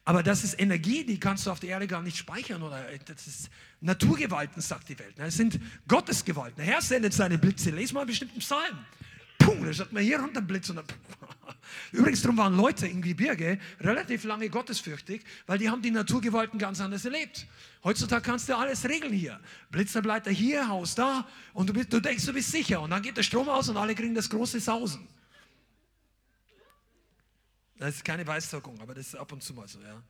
Aber 0.04 0.22
das 0.22 0.44
ist 0.44 0.60
Energie, 0.60 1.04
die 1.04 1.18
kannst 1.18 1.46
du 1.46 1.50
auf 1.50 1.58
der 1.58 1.70
Erde 1.70 1.88
gar 1.88 2.00
nicht 2.00 2.16
speichern. 2.16 2.62
Oder 2.62 2.88
äh, 2.90 2.98
das 3.04 3.26
ist 3.26 3.50
Naturgewalten, 3.80 4.60
sagt 4.60 4.88
die 4.88 4.98
Welt. 4.98 5.14
Das 5.16 5.36
sind 5.36 5.60
Gottesgewalten. 5.86 6.56
Der 6.56 6.66
Herr 6.66 6.82
sendet 6.82 7.12
seine 7.12 7.38
Blitze. 7.38 7.70
Les 7.70 7.92
mal 7.92 8.00
einen 8.00 8.08
bestimmten 8.08 8.40
Psalm. 8.40 8.78
Puh, 9.38 9.64
da 9.64 9.72
sagt 9.72 9.92
man 9.92 10.02
hier 10.02 10.18
runter 10.18 10.42
Blitz. 10.42 10.68
Und 10.70 10.82
Übrigens, 11.92 12.22
darum 12.22 12.36
waren 12.38 12.56
Leute 12.56 12.86
im 12.86 13.00
Gebirge 13.00 13.58
relativ 13.80 14.24
lange 14.24 14.48
gottesfürchtig, 14.48 15.22
weil 15.46 15.58
die 15.58 15.70
haben 15.70 15.80
die 15.80 15.90
Naturgewalten 15.90 16.58
ganz 16.58 16.80
anders 16.80 17.04
erlebt. 17.04 17.46
Heutzutage 17.84 18.22
kannst 18.22 18.48
du 18.48 18.56
alles 18.56 18.84
regeln 18.88 19.12
hier. 19.12 19.40
Blitzerbleiter 19.70 20.30
hier, 20.30 20.68
Haus 20.68 20.94
da 20.94 21.26
und 21.54 21.68
du, 21.68 21.72
bist, 21.72 21.92
du 21.92 22.00
denkst, 22.00 22.26
du 22.26 22.32
bist 22.32 22.50
sicher. 22.50 22.80
Und 22.80 22.90
dann 22.90 23.02
geht 23.02 23.16
der 23.16 23.22
Strom 23.22 23.48
aus 23.48 23.68
und 23.68 23.76
alle 23.76 23.94
kriegen 23.94 24.14
das 24.14 24.28
große 24.28 24.60
Sausen. 24.60 25.06
Das 27.78 27.94
ist 27.94 28.04
keine 28.04 28.26
Weissagung, 28.26 28.80
aber 28.80 28.94
das 28.94 29.08
ist 29.08 29.14
ab 29.14 29.30
und 29.30 29.42
zu 29.42 29.54
mal 29.54 29.68
so, 29.68 29.80
ja. 29.80 30.02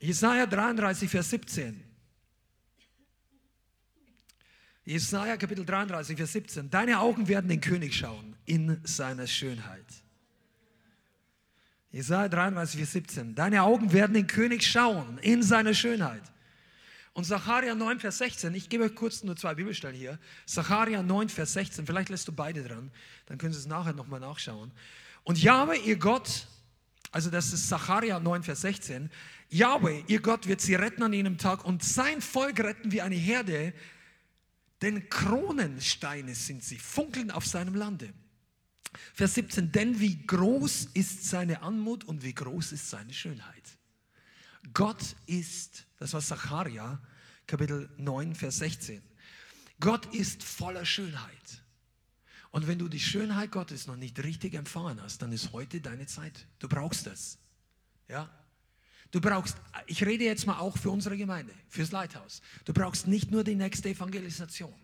Jesaja 0.00 0.46
33, 0.46 1.10
Vers 1.10 1.30
17. 1.30 1.84
Jesaja 4.84 5.36
Kapitel 5.36 5.66
33, 5.66 6.16
Vers 6.16 6.32
17. 6.32 6.70
Deine 6.70 7.00
Augen 7.00 7.28
werden 7.28 7.48
den 7.48 7.60
König 7.60 7.94
schauen 7.94 8.36
in 8.46 8.80
seiner 8.84 9.26
Schönheit. 9.26 9.84
Jesaja 11.90 12.28
33, 12.28 12.78
Vers 12.78 12.92
17. 12.92 13.34
Deine 13.34 13.62
Augen 13.62 13.92
werden 13.92 14.14
den 14.14 14.26
König 14.26 14.66
schauen 14.66 15.18
in 15.18 15.42
seiner 15.42 15.74
Schönheit. 15.74 16.22
Und 17.18 17.24
Sacharja 17.24 17.74
9, 17.74 17.98
Vers 17.98 18.18
16, 18.18 18.54
ich 18.54 18.68
gebe 18.68 18.84
euch 18.84 18.94
kurz 18.94 19.24
nur 19.24 19.34
zwei 19.34 19.52
Bibelstellen 19.54 19.96
hier. 19.96 20.20
Sacharja 20.46 21.02
9, 21.02 21.28
Vers 21.28 21.54
16, 21.54 21.84
vielleicht 21.84 22.10
lässt 22.10 22.28
du 22.28 22.32
beide 22.32 22.62
dran, 22.62 22.92
dann 23.26 23.38
können 23.38 23.52
Sie 23.52 23.58
es 23.58 23.66
nachher 23.66 23.92
nochmal 23.92 24.20
nachschauen. 24.20 24.70
Und 25.24 25.42
Jahwe, 25.42 25.76
ihr 25.76 25.96
Gott, 25.96 26.46
also 27.10 27.28
das 27.28 27.52
ist 27.52 27.68
Sacharja 27.68 28.20
9, 28.20 28.44
Vers 28.44 28.60
16, 28.60 29.10
Jahwe, 29.50 30.04
ihr 30.08 30.20
Gott, 30.20 30.46
wird 30.46 30.60
sie 30.60 30.74
retten 30.74 31.02
an 31.02 31.12
jenem 31.12 31.38
Tag 31.38 31.64
und 31.64 31.82
sein 31.82 32.20
Volk 32.20 32.60
retten 32.60 32.92
wie 32.92 33.00
eine 33.00 33.14
Herde, 33.14 33.72
denn 34.82 35.08
Kronensteine 35.08 36.34
sind 36.34 36.62
sie, 36.62 36.78
funkeln 36.78 37.30
auf 37.30 37.46
seinem 37.46 37.74
Lande. 37.74 38.12
Vers 39.14 39.34
17, 39.34 39.72
denn 39.72 40.00
wie 40.00 40.26
groß 40.26 40.88
ist 40.94 41.24
seine 41.24 41.62
Anmut 41.62 42.04
und 42.04 42.22
wie 42.22 42.34
groß 42.34 42.72
ist 42.72 42.90
seine 42.90 43.12
Schönheit. 43.12 43.78
Gott 44.74 45.16
ist, 45.26 45.86
das 45.98 46.12
war 46.12 46.20
Sacharja, 46.20 47.00
Kapitel 47.46 47.90
9, 47.96 48.34
Vers 48.34 48.58
16. 48.58 49.02
Gott 49.80 50.14
ist 50.14 50.42
voller 50.42 50.84
Schönheit. 50.84 51.62
Und 52.50 52.66
wenn 52.66 52.78
du 52.78 52.88
die 52.88 53.00
Schönheit 53.00 53.52
Gottes 53.52 53.86
noch 53.86 53.96
nicht 53.96 54.22
richtig 54.22 54.54
empfangen 54.54 55.00
hast, 55.02 55.22
dann 55.22 55.32
ist 55.32 55.52
heute 55.52 55.80
deine 55.80 56.06
Zeit. 56.06 56.46
Du 56.58 56.68
brauchst 56.68 57.06
das. 57.06 57.38
Ja? 58.08 58.30
Du 59.10 59.20
brauchst, 59.20 59.56
ich 59.86 60.04
rede 60.04 60.24
jetzt 60.24 60.46
mal 60.46 60.58
auch 60.58 60.76
für 60.76 60.90
unsere 60.90 61.16
Gemeinde, 61.16 61.52
fürs 61.68 61.92
Leithaus. 61.92 62.42
Du 62.64 62.72
brauchst 62.72 63.06
nicht 63.06 63.30
nur 63.30 63.42
die 63.42 63.54
nächste 63.54 63.88
Evangelisation. 63.88 64.74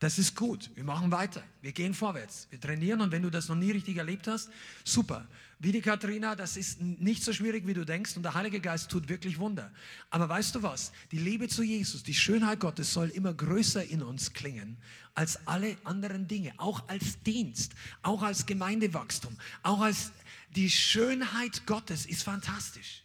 Das 0.00 0.16
ist 0.16 0.36
gut. 0.36 0.70
Wir 0.76 0.84
machen 0.84 1.10
weiter. 1.10 1.42
Wir 1.60 1.72
gehen 1.72 1.92
vorwärts. 1.92 2.46
Wir 2.50 2.60
trainieren 2.60 3.00
und 3.00 3.10
wenn 3.10 3.22
du 3.22 3.30
das 3.30 3.48
noch 3.48 3.56
nie 3.56 3.72
richtig 3.72 3.96
erlebt 3.96 4.28
hast, 4.28 4.48
super. 4.84 5.26
Wie 5.58 5.72
die 5.72 5.80
Katharina, 5.80 6.36
das 6.36 6.56
ist 6.56 6.80
nicht 6.80 7.24
so 7.24 7.32
schwierig, 7.32 7.66
wie 7.66 7.74
du 7.74 7.84
denkst 7.84 8.16
und 8.16 8.22
der 8.22 8.34
Heilige 8.34 8.60
Geist 8.60 8.90
tut 8.90 9.08
wirklich 9.08 9.40
Wunder. 9.40 9.72
Aber 10.10 10.28
weißt 10.28 10.54
du 10.54 10.62
was? 10.62 10.92
Die 11.10 11.18
Liebe 11.18 11.48
zu 11.48 11.64
Jesus, 11.64 12.04
die 12.04 12.14
Schönheit 12.14 12.60
Gottes 12.60 12.92
soll 12.92 13.08
immer 13.08 13.34
größer 13.34 13.84
in 13.84 14.02
uns 14.02 14.32
klingen 14.32 14.76
als 15.14 15.44
alle 15.48 15.76
anderen 15.82 16.28
Dinge. 16.28 16.52
Auch 16.58 16.88
als 16.88 17.20
Dienst, 17.24 17.72
auch 18.02 18.22
als 18.22 18.46
Gemeindewachstum, 18.46 19.36
auch 19.64 19.80
als 19.80 20.12
die 20.54 20.70
Schönheit 20.70 21.66
Gottes 21.66 22.06
ist 22.06 22.22
fantastisch. 22.22 23.02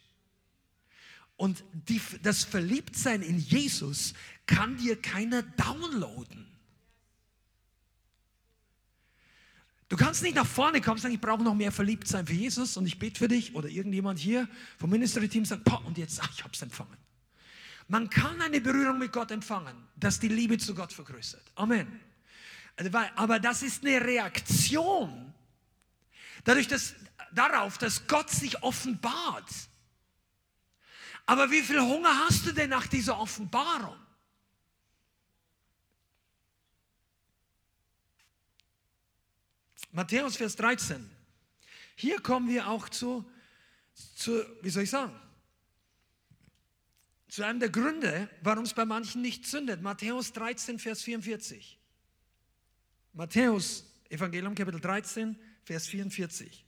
Und 1.36 1.64
die, 1.72 2.00
das 2.22 2.44
Verliebtsein 2.44 3.22
in 3.22 3.38
Jesus 3.38 4.14
kann 4.46 4.76
dir 4.76 5.00
keiner 5.00 5.42
downloaden. 5.42 6.46
Du 9.88 9.96
kannst 9.96 10.22
nicht 10.22 10.34
nach 10.34 10.46
vorne 10.46 10.80
kommen 10.80 10.96
und 10.96 11.02
sagen, 11.02 11.14
ich 11.14 11.20
brauche 11.20 11.42
noch 11.42 11.54
mehr 11.54 11.70
Verliebtsein 11.70 12.26
für 12.26 12.32
Jesus 12.32 12.76
und 12.76 12.86
ich 12.86 12.98
bete 12.98 13.18
für 13.18 13.28
dich 13.28 13.54
oder 13.54 13.68
irgendjemand 13.68 14.18
hier 14.18 14.48
vom 14.78 14.90
Ministry-Team 14.90 15.44
sagt, 15.44 15.68
und 15.84 15.98
jetzt, 15.98 16.20
ach, 16.22 16.30
ich 16.32 16.42
habe 16.42 16.52
es 16.52 16.62
empfangen. 16.62 16.96
Man 17.88 18.08
kann 18.08 18.40
eine 18.40 18.60
Berührung 18.60 18.98
mit 18.98 19.12
Gott 19.12 19.30
empfangen, 19.30 19.76
dass 19.96 20.18
die 20.18 20.28
Liebe 20.28 20.56
zu 20.56 20.74
Gott 20.74 20.92
vergrößert. 20.92 21.42
Amen. 21.54 22.00
Also, 22.76 22.90
aber 23.16 23.38
das 23.38 23.62
ist 23.62 23.84
eine 23.84 24.00
Reaktion 24.00 25.34
dadurch, 26.44 26.68
dass, 26.68 26.94
darauf, 27.32 27.78
dass 27.78 28.06
Gott 28.06 28.30
sich 28.30 28.62
offenbart. 28.62 29.50
Aber 31.26 31.50
wie 31.50 31.62
viel 31.62 31.80
Hunger 31.80 32.26
hast 32.26 32.46
du 32.46 32.52
denn 32.52 32.70
nach 32.70 32.86
dieser 32.86 33.18
Offenbarung? 33.18 33.96
Matthäus 39.92 40.36
Vers 40.36 40.56
13. 40.56 41.08
Hier 41.96 42.20
kommen 42.20 42.48
wir 42.48 42.68
auch 42.68 42.88
zu, 42.88 43.24
zu, 44.16 44.44
wie 44.60 44.70
soll 44.70 44.82
ich 44.82 44.90
sagen, 44.90 45.14
zu 47.28 47.44
einem 47.44 47.60
der 47.60 47.68
Gründe, 47.68 48.28
warum 48.42 48.64
es 48.64 48.74
bei 48.74 48.84
manchen 48.84 49.22
nicht 49.22 49.46
zündet. 49.46 49.82
Matthäus 49.82 50.32
13, 50.32 50.78
Vers 50.78 51.02
44. 51.02 51.78
Matthäus, 53.12 53.84
Evangelium 54.08 54.54
Kapitel 54.54 54.80
13, 54.80 55.38
Vers 55.62 55.86
44. 55.86 56.64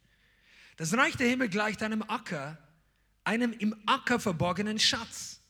Das 0.76 0.92
Reich 0.92 1.16
der 1.16 1.28
Himmel 1.28 1.48
gleicht 1.48 1.82
einem 1.82 2.02
Acker, 2.02 2.58
einem 3.26 3.52
im 3.52 3.74
Acker 3.86 4.20
verborgenen 4.20 4.78
Schatz, 4.78 5.40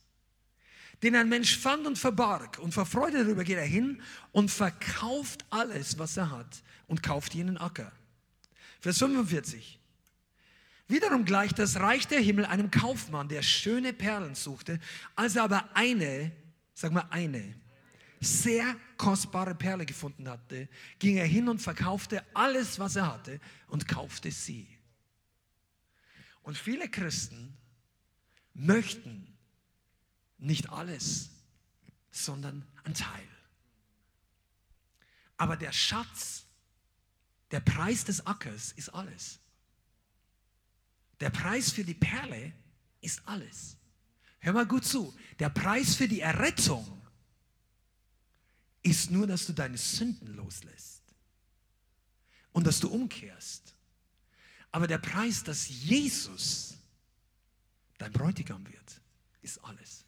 den 1.03 1.15
ein 1.15 1.29
Mensch 1.29 1.59
fand 1.59 1.87
und 1.87 1.99
verbarg. 1.99 2.59
Und 2.59 2.73
vor 2.73 2.87
Freude 2.87 3.25
darüber 3.25 3.45
geht 3.45 3.59
er 3.59 3.65
hin 3.65 4.01
und 4.33 4.51
verkauft 4.51 5.45
alles, 5.51 5.99
was 5.99 6.17
er 6.17 6.31
hat 6.31 6.63
und 6.87 7.03
kauft 7.03 7.35
jenen 7.35 7.59
Acker. 7.59 7.93
Vers 8.81 8.99
45. 8.99 9.79
Wiederum 10.89 11.25
gleicht 11.25 11.59
das 11.59 11.81
Reich 11.81 12.07
der 12.07 12.21
Himmel 12.21 12.47
einem 12.47 12.71
Kaufmann, 12.71 13.29
der 13.29 13.43
schöne 13.43 13.93
Perlen 13.93 14.35
suchte, 14.35 14.79
als 15.17 15.37
er 15.37 15.45
aber 15.45 15.69
eine, 15.75 16.31
sag 16.75 16.93
mal 16.93 17.07
eine, 17.11 17.57
sehr 18.21 18.77
kostbare 18.97 19.55
Perle 19.55 19.85
gefunden 19.85 20.29
hatte, 20.29 20.69
ging 20.99 21.17
er 21.17 21.27
hin 21.27 21.49
und 21.49 21.61
verkaufte 21.61 22.25
alles, 22.35 22.79
was 22.79 22.97
er 22.97 23.13
hatte 23.13 23.41
und 23.69 23.89
kaufte 23.89 24.31
sie. 24.31 24.69
Und 26.43 26.57
viele 26.57 26.89
Christen 26.89 27.57
möchten 28.57 29.37
nicht 30.39 30.71
alles, 30.71 31.31
sondern 32.11 32.67
ein 32.85 32.95
Teil. 32.95 33.29
Aber 35.37 35.57
der 35.57 35.73
Schatz, 35.73 36.47
der 37.51 37.61
Preis 37.61 38.05
des 38.05 38.27
Ackers 38.27 38.73
ist 38.73 38.89
alles. 38.89 39.39
Der 41.21 41.31
Preis 41.31 41.73
für 41.73 41.85
die 41.85 41.95
Perle 41.95 42.53
ist 43.01 43.27
alles. 43.27 43.77
Hör 44.41 44.53
mal 44.53 44.67
gut 44.67 44.85
zu. 44.85 45.15
Der 45.39 45.51
Preis 45.51 45.95
für 45.95 46.09
die 46.09 46.21
Errettung 46.21 47.07
ist 48.83 49.11
nur, 49.11 49.27
dass 49.27 49.47
du 49.47 49.53
deine 49.53 49.79
Sünden 49.79 50.35
loslässt 50.35 51.03
und 52.53 52.67
dass 52.67 52.81
du 52.81 52.89
umkehrst. 52.89 53.75
Aber 54.71 54.87
der 54.87 54.99
Preis, 54.99 55.43
dass 55.43 55.69
Jesus 55.69 56.77
dein 57.99 58.13
Bräutigam 58.13 58.67
wird, 58.67 59.01
ist 59.43 59.59
alles. 59.65 60.05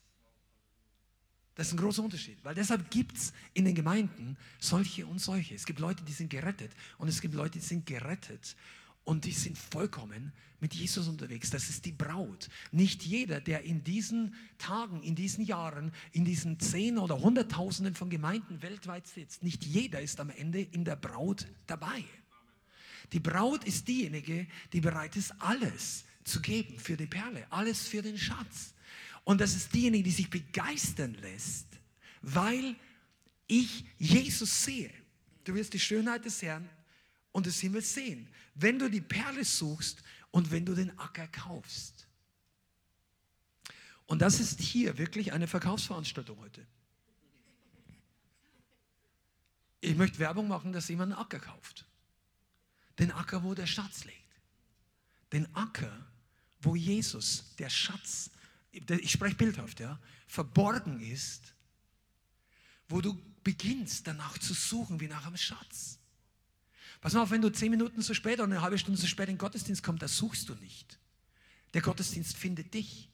Das 1.55 1.66
ist 1.66 1.72
ein 1.72 1.78
großer 1.78 2.05
Unterschied, 2.05 2.39
weil 2.45 2.55
deshalb 2.55 2.89
gibt 2.89 3.16
es 3.16 3.32
in 3.53 3.64
den 3.64 3.74
Gemeinden 3.74 4.36
solche 4.61 5.05
und 5.07 5.18
solche. 5.18 5.57
Es 5.57 5.66
gibt 5.66 5.80
Leute, 5.80 6.05
die 6.05 6.12
sind 6.12 6.30
gerettet 6.30 6.70
und 6.99 7.09
es 7.09 7.20
gibt 7.20 7.34
Leute, 7.34 7.59
die 7.59 7.64
sind 7.64 7.84
gerettet 7.84 8.55
und 9.03 9.24
die 9.24 9.32
sind 9.32 9.59
vollkommen 9.59 10.32
mit 10.61 10.74
Jesus 10.74 11.09
unterwegs. 11.09 11.51
Das 11.51 11.68
ist 11.68 11.84
die 11.84 11.93
Braut. 11.93 12.49
Nicht 12.70 13.03
jeder, 13.03 13.41
der 13.41 13.62
in 13.62 13.82
diesen 13.82 14.36
Tagen, 14.59 15.03
in 15.03 15.16
diesen 15.16 15.45
Jahren, 15.45 15.93
in 16.12 16.24
diesen 16.24 16.61
Zehn 16.61 16.97
oder 16.97 17.20
Hunderttausenden 17.20 17.97
von 17.97 18.09
Gemeinden 18.09 18.62
weltweit 18.62 19.07
sitzt, 19.07 19.43
nicht 19.43 19.64
jeder 19.64 20.01
ist 20.01 20.20
am 20.20 20.30
Ende 20.30 20.61
in 20.61 20.84
der 20.84 20.97
Braut 20.97 21.49
dabei. 21.66 22.05
Die 23.12 23.20
Braut 23.20 23.64
ist 23.64 23.89
diejenige, 23.89 24.47
die 24.72 24.80
bereit 24.80 25.16
ist, 25.16 25.34
alles 25.41 26.05
zu 26.29 26.41
geben 26.41 26.79
für 26.79 26.97
die 26.97 27.07
Perle, 27.07 27.47
alles 27.51 27.89
für 27.89 28.03
den 28.03 28.18
Schatz. 28.18 28.74
Und 29.24 29.41
das 29.41 29.55
ist 29.55 29.74
diejenige, 29.74 30.05
die 30.05 30.11
sich 30.11 30.31
begeistern 30.31 31.14
lässt, 31.14 31.66
weil 32.22 32.76
ich 33.47 33.85
Jesus 33.99 34.64
sehe. 34.64 34.93
Du 35.45 35.55
wirst 35.55 35.72
die 35.72 35.81
Schönheit 35.81 36.24
des 36.24 36.43
Herrn 36.43 36.68
und 37.33 37.47
des 37.47 37.61
Himmels 37.61 37.93
sehen, 37.93 38.29
wenn 38.55 38.79
du 38.79 38.89
die 38.89 39.01
Perle 39.01 39.45
suchst 39.45 40.03
und 40.31 40.51
wenn 40.51 40.64
du 40.64 40.74
den 40.74 40.97
Acker 40.99 41.26
kaufst. 41.29 42.07
Und 44.07 44.22
das 44.22 44.41
ist 44.41 44.61
hier 44.61 44.97
wirklich 44.97 45.33
eine 45.33 45.47
Verkaufsveranstaltung 45.47 46.39
heute. 46.39 46.66
Ich 49.81 49.97
möchte 49.97 50.18
Werbung 50.18 50.49
machen, 50.49 50.72
dass 50.72 50.89
jemand 50.89 51.12
einen 51.12 51.20
Acker 51.20 51.39
kauft. 51.39 51.87
Den 52.99 53.12
Acker, 53.12 53.45
wo 53.45 53.55
der 53.55 53.66
Schatz 53.66 54.05
liegt. 54.05 54.41
Den 55.33 55.55
Acker, 55.55 56.08
wo 56.61 56.77
Jesus, 56.77 57.55
der 57.59 57.71
Schatz, 57.71 58.31
ich 58.73 59.11
spreche 59.11 59.37
bildhaft, 59.37 59.81
ja, 59.81 59.99
verborgen 60.27 61.01
ist, 61.01 61.55
wo 62.89 63.01
du 63.01 63.21
beginnst 63.45 64.07
danach 64.07 64.39
zu 64.39 64.55
suchen 64.55 65.01
wie 65.01 65.09
nach 65.09 65.27
einem 65.27 65.37
Schatz. 65.37 65.99
Pass 67.01 67.13
mal 67.13 67.23
auf, 67.23 67.31
wenn 67.31 67.43
du 67.43 67.51
zehn 67.51 67.71
Minuten 67.71 68.03
zu 68.03 68.15
spät 68.15 68.35
oder 68.35 68.45
eine 68.45 68.61
halbe 68.61 68.79
Stunde 68.79 69.01
zu 69.01 69.07
spät 69.07 69.29
in 69.29 69.35
den 69.35 69.39
Gottesdienst 69.39 69.83
kommst, 69.83 70.03
da 70.03 70.09
suchst 70.09 70.49
du 70.49 70.55
nicht. 70.57 70.99
Der 71.75 71.83
Gottesdienst 71.83 72.37
findet 72.37 72.75
dich. 72.75 73.09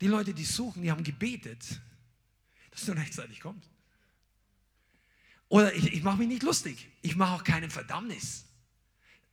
Die 0.00 0.08
Leute, 0.08 0.34
die 0.34 0.44
suchen, 0.44 0.82
die 0.82 0.90
haben 0.90 1.04
gebetet, 1.04 1.80
dass 2.70 2.86
du 2.86 2.92
rechtzeitig 2.92 3.40
kommst. 3.40 3.68
Oder 5.48 5.74
ich, 5.74 5.92
ich 5.92 6.02
mache 6.02 6.18
mich 6.18 6.28
nicht 6.28 6.42
lustig. 6.42 6.88
Ich 7.02 7.16
mache 7.16 7.34
auch 7.34 7.44
keinen 7.44 7.70
Verdammnis. 7.70 8.46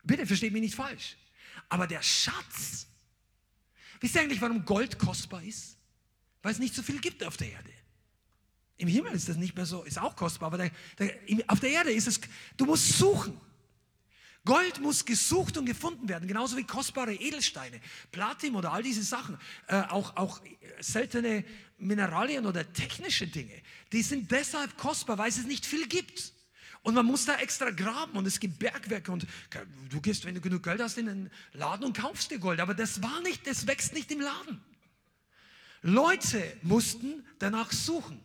Bitte 0.02 0.26
versteht 0.26 0.52
mich 0.52 0.62
nicht 0.62 0.74
falsch. 0.74 1.16
Aber 1.68 1.86
der 1.86 2.02
Schatz, 2.02 2.86
wisst 4.00 4.14
ihr 4.14 4.22
eigentlich, 4.22 4.40
warum 4.40 4.64
Gold 4.64 4.98
kostbar 4.98 5.42
ist? 5.42 5.76
Weil 6.42 6.52
es 6.52 6.58
nicht 6.58 6.74
so 6.74 6.82
viel 6.82 7.00
gibt 7.00 7.24
auf 7.24 7.36
der 7.36 7.52
Erde. 7.52 7.70
Im 8.76 8.88
Himmel 8.88 9.12
ist 9.12 9.28
das 9.28 9.36
nicht 9.36 9.56
mehr 9.56 9.66
so, 9.66 9.82
ist 9.82 9.98
auch 9.98 10.14
kostbar, 10.14 10.48
aber 10.48 10.58
der, 10.58 10.70
der, 10.98 11.14
auf 11.48 11.58
der 11.58 11.70
Erde 11.70 11.92
ist 11.92 12.06
es, 12.06 12.20
du 12.56 12.64
musst 12.64 12.96
suchen. 12.96 13.38
Gold 14.44 14.80
muss 14.80 15.04
gesucht 15.04 15.58
und 15.58 15.66
gefunden 15.66 16.08
werden, 16.08 16.26
genauso 16.26 16.56
wie 16.56 16.64
kostbare 16.64 17.12
Edelsteine, 17.12 17.80
Platin 18.12 18.54
oder 18.54 18.72
all 18.72 18.82
diese 18.82 19.02
Sachen, 19.02 19.36
äh, 19.66 19.82
auch, 19.82 20.16
auch 20.16 20.40
seltene 20.80 21.44
Mineralien 21.76 22.46
oder 22.46 22.72
technische 22.72 23.26
Dinge. 23.26 23.60
Die 23.92 24.02
sind 24.02 24.30
deshalb 24.30 24.78
kostbar, 24.78 25.18
weil 25.18 25.28
es 25.28 25.44
nicht 25.44 25.66
viel 25.66 25.86
gibt. 25.86 26.32
Und 26.88 26.94
man 26.94 27.04
muss 27.04 27.26
da 27.26 27.36
extra 27.36 27.68
graben 27.68 28.16
und 28.16 28.26
es 28.26 28.40
gibt 28.40 28.58
Bergwerke 28.58 29.12
und 29.12 29.26
du 29.90 30.00
gehst, 30.00 30.24
wenn 30.24 30.34
du 30.34 30.40
genug 30.40 30.62
Geld 30.62 30.80
hast, 30.80 30.96
in 30.96 31.04
den 31.04 31.30
Laden 31.52 31.84
und 31.84 31.94
kaufst 31.94 32.30
dir 32.30 32.38
Gold. 32.38 32.60
Aber 32.60 32.72
das 32.72 33.02
war 33.02 33.20
nicht, 33.20 33.46
das 33.46 33.66
wächst 33.66 33.92
nicht 33.92 34.10
im 34.10 34.22
Laden. 34.22 34.58
Leute 35.82 36.42
mussten 36.62 37.26
danach 37.40 37.72
suchen. 37.72 38.18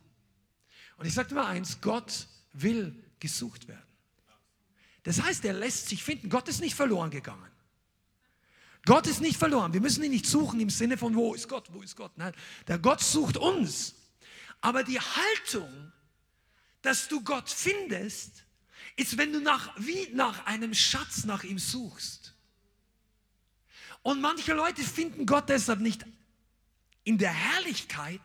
Und 0.95 1.05
ich 1.05 1.13
sagte 1.13 1.35
mal 1.35 1.47
eins, 1.47 1.81
Gott 1.81 2.29
will 2.53 2.95
gesucht 3.19 3.67
werden. 3.67 3.83
Das 5.03 5.21
heißt, 5.21 5.43
er 5.43 5.51
lässt 5.51 5.89
sich 5.89 6.01
finden. 6.01 6.29
Gott 6.29 6.47
ist 6.47 6.61
nicht 6.61 6.75
verloren 6.75 7.11
gegangen. 7.11 7.51
Gott 8.85 9.07
ist 9.07 9.19
nicht 9.19 9.35
verloren. 9.35 9.73
Wir 9.73 9.81
müssen 9.81 10.05
ihn 10.05 10.11
nicht 10.11 10.25
suchen 10.25 10.61
im 10.61 10.69
Sinne 10.69 10.97
von, 10.97 11.13
wo 11.15 11.33
ist 11.33 11.49
Gott, 11.49 11.67
wo 11.73 11.81
ist 11.81 11.97
Gott. 11.97 12.13
Nein, 12.15 12.33
der 12.69 12.79
Gott 12.79 13.01
sucht 13.01 13.35
uns. 13.35 13.95
Aber 14.61 14.85
die 14.85 15.01
Haltung, 15.01 15.91
dass 16.81 17.09
du 17.09 17.21
Gott 17.25 17.49
findest, 17.49 18.42
ist, 18.95 19.17
wenn 19.17 19.33
du 19.33 19.39
nach, 19.39 19.73
wie 19.77 20.09
nach 20.13 20.45
einem 20.45 20.73
Schatz 20.73 21.25
nach 21.25 21.43
ihm 21.43 21.59
suchst. 21.59 22.35
Und 24.01 24.21
manche 24.21 24.53
Leute 24.53 24.83
finden 24.83 25.25
Gott 25.25 25.49
deshalb 25.49 25.79
nicht 25.79 26.05
in 27.03 27.17
der 27.17 27.31
Herrlichkeit, 27.31 28.21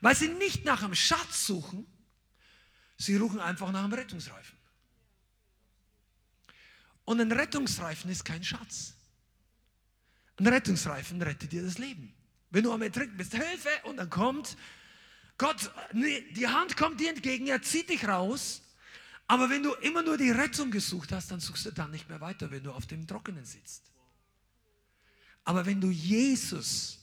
weil 0.00 0.14
sie 0.14 0.28
nicht 0.28 0.64
nach 0.64 0.82
einem 0.82 0.94
Schatz 0.94 1.46
suchen, 1.46 1.86
sie 2.96 3.16
suchen 3.16 3.40
einfach 3.40 3.70
nach 3.72 3.84
einem 3.84 3.92
Rettungsreifen. 3.92 4.58
Und 7.04 7.20
ein 7.20 7.32
Rettungsreifen 7.32 8.10
ist 8.10 8.24
kein 8.24 8.44
Schatz. 8.44 8.94
Ein 10.36 10.46
Rettungsreifen 10.46 11.20
rettet 11.20 11.52
dir 11.52 11.62
das 11.62 11.78
Leben. 11.78 12.14
Wenn 12.50 12.64
du 12.64 12.72
am 12.72 12.82
Ertrinken 12.82 13.16
bist, 13.16 13.34
Hilfe, 13.34 13.70
und 13.84 13.96
dann 13.96 14.10
kommt 14.10 14.56
Gott, 15.38 15.70
die 15.92 16.46
Hand 16.46 16.76
kommt 16.76 17.00
dir 17.00 17.10
entgegen, 17.10 17.46
er 17.46 17.62
zieht 17.62 17.88
dich 17.88 18.06
raus. 18.06 18.61
Aber 19.32 19.48
wenn 19.48 19.62
du 19.62 19.72
immer 19.76 20.02
nur 20.02 20.18
die 20.18 20.30
Rettung 20.30 20.70
gesucht 20.70 21.10
hast, 21.10 21.30
dann 21.30 21.40
suchst 21.40 21.64
du 21.64 21.70
dann 21.70 21.90
nicht 21.90 22.06
mehr 22.06 22.20
weiter, 22.20 22.50
wenn 22.50 22.64
du 22.64 22.70
auf 22.70 22.86
dem 22.86 23.06
Trockenen 23.06 23.46
sitzt. 23.46 23.90
Aber 25.42 25.64
wenn 25.64 25.80
du 25.80 25.90
Jesus 25.90 26.98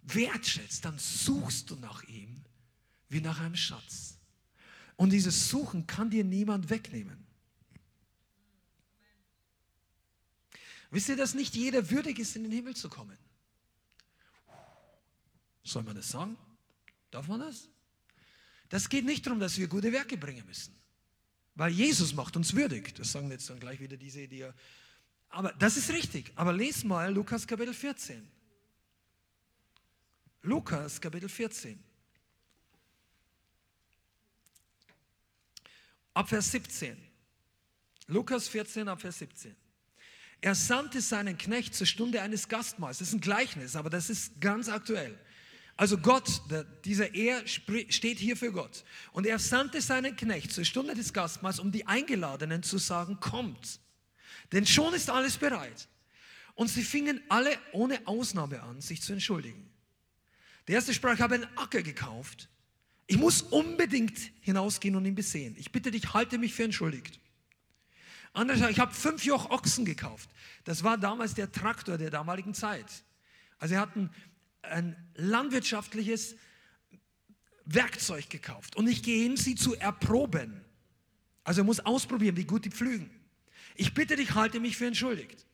wertschätzt, 0.00 0.86
dann 0.86 0.98
suchst 0.98 1.68
du 1.68 1.76
nach 1.76 2.02
ihm 2.04 2.42
wie 3.10 3.20
nach 3.20 3.38
einem 3.38 3.54
Schatz. 3.54 4.16
Und 4.96 5.10
dieses 5.10 5.50
Suchen 5.50 5.86
kann 5.86 6.08
dir 6.08 6.24
niemand 6.24 6.70
wegnehmen. 6.70 7.26
Wisst 10.90 11.10
ihr, 11.10 11.16
dass 11.16 11.34
nicht 11.34 11.54
jeder 11.54 11.90
würdig 11.90 12.18
ist, 12.18 12.34
in 12.34 12.44
den 12.44 12.52
Himmel 12.52 12.74
zu 12.74 12.88
kommen? 12.88 13.18
Soll 15.62 15.82
man 15.82 15.96
das 15.96 16.08
sagen? 16.08 16.38
Darf 17.10 17.28
man 17.28 17.40
das? 17.40 17.68
Das 18.70 18.88
geht 18.88 19.04
nicht 19.04 19.26
darum, 19.26 19.38
dass 19.38 19.58
wir 19.58 19.68
gute 19.68 19.92
Werke 19.92 20.16
bringen 20.16 20.46
müssen. 20.46 20.82
Weil 21.54 21.70
Jesus 21.70 22.14
macht 22.14 22.36
uns 22.36 22.54
würdig. 22.54 22.94
Das 22.94 23.12
sagen 23.12 23.30
jetzt 23.30 23.48
dann 23.48 23.60
gleich 23.60 23.80
wieder 23.80 23.96
diese, 23.96 24.26
die 24.26 24.38
ja. 24.38 24.52
Aber 25.28 25.52
das 25.52 25.76
ist 25.76 25.90
richtig. 25.90 26.32
Aber 26.36 26.52
les 26.52 26.84
mal 26.84 27.12
Lukas 27.12 27.46
Kapitel 27.46 27.74
14. 27.74 28.28
Lukas 30.42 31.00
Kapitel 31.00 31.28
14. 31.28 31.82
Ab 36.12 36.28
Vers 36.28 36.50
17. 36.52 36.96
Lukas 38.06 38.48
14, 38.48 38.88
ab 38.88 39.00
Vers 39.00 39.18
17. 39.18 39.56
Er 40.40 40.54
sandte 40.54 41.00
seinen 41.00 41.38
Knecht 41.38 41.74
zur 41.74 41.86
Stunde 41.86 42.20
eines 42.20 42.48
Gastmahls. 42.48 42.98
Das 42.98 43.08
ist 43.08 43.14
ein 43.14 43.20
Gleichnis, 43.20 43.76
aber 43.76 43.90
das 43.90 44.10
ist 44.10 44.40
ganz 44.40 44.68
aktuell. 44.68 45.18
Also 45.76 45.98
Gott, 45.98 46.42
dieser 46.84 47.14
Er 47.14 47.46
steht 47.46 48.18
hier 48.18 48.36
für 48.36 48.52
Gott. 48.52 48.84
Und 49.12 49.26
er 49.26 49.38
sandte 49.38 49.80
seinen 49.80 50.14
Knecht 50.14 50.52
zur 50.52 50.64
Stunde 50.64 50.94
des 50.94 51.12
Gastmahls, 51.12 51.58
um 51.58 51.72
die 51.72 51.86
Eingeladenen 51.86 52.62
zu 52.62 52.78
sagen, 52.78 53.18
kommt. 53.18 53.80
Denn 54.52 54.66
schon 54.66 54.94
ist 54.94 55.10
alles 55.10 55.36
bereit. 55.36 55.88
Und 56.54 56.68
sie 56.68 56.84
fingen 56.84 57.20
alle 57.28 57.50
ohne 57.72 58.06
Ausnahme 58.06 58.62
an, 58.62 58.80
sich 58.80 59.02
zu 59.02 59.12
entschuldigen. 59.12 59.68
Der 60.68 60.76
erste 60.76 60.94
sprach, 60.94 61.14
ich 61.14 61.20
habe 61.20 61.34
einen 61.34 61.56
Acker 61.56 61.82
gekauft. 61.82 62.48
Ich 63.06 63.18
muss 63.18 63.42
unbedingt 63.42 64.18
hinausgehen 64.40 64.94
und 64.96 65.04
ihn 65.04 65.14
besehen. 65.14 65.56
Ich 65.58 65.72
bitte 65.72 65.90
dich, 65.90 66.14
halte 66.14 66.38
mich 66.38 66.54
für 66.54 66.64
entschuldigt. 66.64 67.18
Andere 68.32 68.58
sagen, 68.58 68.72
ich 68.72 68.80
habe 68.80 68.94
fünf 68.94 69.24
Joch 69.24 69.50
Ochsen 69.50 69.84
gekauft. 69.84 70.30
Das 70.64 70.82
war 70.84 70.96
damals 70.96 71.34
der 71.34 71.52
Traktor 71.52 71.98
der 71.98 72.10
damaligen 72.10 72.54
Zeit. 72.54 72.86
Also 73.58 73.74
sie 73.74 73.78
hatten 73.78 74.10
ein 74.70 74.96
landwirtschaftliches 75.14 76.36
Werkzeug 77.64 78.28
gekauft 78.30 78.76
und 78.76 78.88
ich 78.88 79.02
gehe 79.02 79.22
hin, 79.22 79.36
sie 79.36 79.54
zu 79.54 79.74
erproben. 79.74 80.64
Also 81.44 81.62
er 81.62 81.64
muss 81.64 81.80
ausprobieren, 81.80 82.36
wie 82.36 82.44
gut 82.44 82.64
die 82.64 82.70
pflügen. 82.70 83.10
Ich 83.74 83.94
bitte 83.94 84.16
dich, 84.16 84.34
halte 84.34 84.60
mich 84.60 84.76
für 84.76 84.86
entschuldigt. 84.86 85.46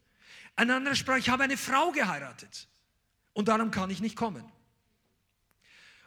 Ein 0.56 0.70
anderer 0.70 0.94
sprach, 0.94 1.16
ich 1.16 1.28
habe 1.28 1.44
eine 1.44 1.56
Frau 1.56 1.90
geheiratet 1.92 2.68
und 3.32 3.48
darum 3.48 3.70
kann 3.70 3.90
ich 3.90 4.00
nicht 4.00 4.16
kommen. 4.16 4.44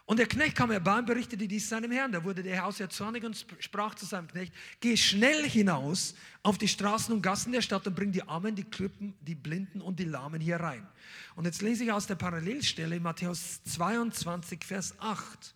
Und 0.06 0.20
der 0.20 0.28
Knecht 0.28 0.58
kam 0.58 0.70
herbei 0.70 1.00
und 1.00 1.06
berichtete 1.06 1.48
dies 1.48 1.70
seinem 1.70 1.92
Herrn. 1.92 2.12
Da 2.12 2.24
wurde 2.26 2.44
der 2.44 2.62
Hausherr 2.62 2.90
zornig 2.90 3.24
und 3.24 3.46
sprach 3.60 3.96
zu 3.96 4.06
seinem 4.06 4.28
Knecht, 4.28 4.54
geh 4.82 4.98
schnell 4.98 5.50
hinaus 5.50 6.16
auf 6.44 6.58
die 6.58 6.68
Straßen 6.68 7.14
und 7.14 7.22
Gassen 7.22 7.54
der 7.54 7.62
Stadt 7.62 7.88
und 7.88 7.96
bring 7.96 8.12
die 8.12 8.24
Armen, 8.24 8.54
die 8.54 8.66
Krüppen, 8.66 9.14
die 9.22 9.36
Blinden 9.36 9.82
und 9.82 10.00
die 10.00 10.06
Lahmen 10.06 10.42
hier 10.42 10.58
rein. 10.58 10.86
Und 11.36 11.46
jetzt 11.46 11.62
lese 11.62 11.86
ich 11.86 11.92
aus 11.92 12.06
der 12.06 12.16
Parallelstelle 12.16 13.00
Matthäus 13.00 13.64
22, 13.64 14.66
Vers 14.66 14.96
8. 15.00 15.56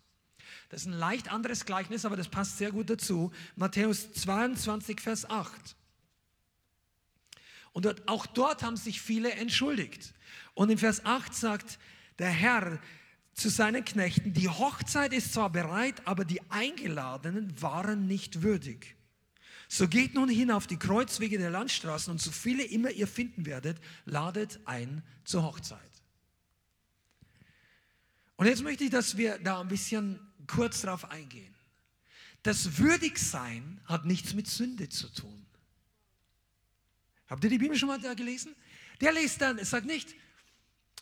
Das 0.70 0.82
ist 0.82 0.88
ein 0.88 0.94
leicht 0.94 1.32
anderes 1.32 1.66
Gleichnis, 1.66 2.06
aber 2.06 2.16
das 2.16 2.30
passt 2.30 2.58
sehr 2.58 2.72
gut 2.72 2.90
dazu. 2.90 3.32
Matthäus 3.58 4.14
22, 4.14 5.02
Vers 5.02 5.30
8. 5.30 5.76
Und 7.74 8.08
auch 8.08 8.26
dort 8.26 8.64
haben 8.64 8.78
sich 8.78 9.02
viele 9.02 9.32
entschuldigt. 9.34 10.14
Und 10.54 10.70
in 10.70 10.78
Vers 10.78 11.06
8 11.06 11.34
sagt 11.34 11.80
der 12.18 12.30
Herr, 12.30 12.80
zu 13.38 13.50
seinen 13.50 13.86
Knechten, 13.86 14.34
die 14.34 14.50
Hochzeit 14.50 15.14
ist 15.14 15.32
zwar 15.32 15.52
bereit, 15.52 16.02
aber 16.06 16.26
die 16.26 16.42
Eingeladenen 16.50 17.62
waren 17.62 18.08
nicht 18.08 18.42
würdig. 18.42 18.96
So 19.70 19.88
geht 19.88 20.16
nun 20.16 20.28
hin 20.28 20.50
auf 20.50 20.66
die 20.66 20.80
Kreuzwege 20.80 21.38
der 21.38 21.52
Landstraßen 21.52 22.10
und 22.10 22.20
so 22.20 22.32
viele 22.32 22.64
immer 22.64 22.90
ihr 22.90 23.08
finden 23.08 23.46
werdet, 23.46 23.80
ladet 24.06 24.60
ein 24.66 25.04
zur 25.24 25.44
Hochzeit. 25.44 25.80
Und 28.38 28.48
jetzt 28.48 28.64
möchte 28.64 28.86
ich, 28.86 28.90
dass 28.90 29.18
wir 29.18 29.38
da 29.38 29.62
ein 29.62 29.68
bisschen 29.68 30.20
kurz 30.48 30.82
drauf 30.82 31.12
eingehen. 31.12 31.54
Das 32.42 32.80
Würdigsein 32.80 33.82
hat 33.86 34.06
nichts 34.06 34.34
mit 34.34 34.48
Sünde 34.48 34.90
zu 34.90 35.10
tun. 35.10 35.46
Habt 37.28 37.44
ihr 37.44 37.52
die 37.52 37.58
Bibel 37.60 37.78
schon 37.78 37.90
mal 37.90 38.00
da 38.00 38.16
gelesen? 38.16 38.56
Der 39.00 39.12
liest 39.12 39.42
dann, 39.42 39.60
es 39.60 39.70
sagt 39.70 39.86
nicht, 39.86 40.16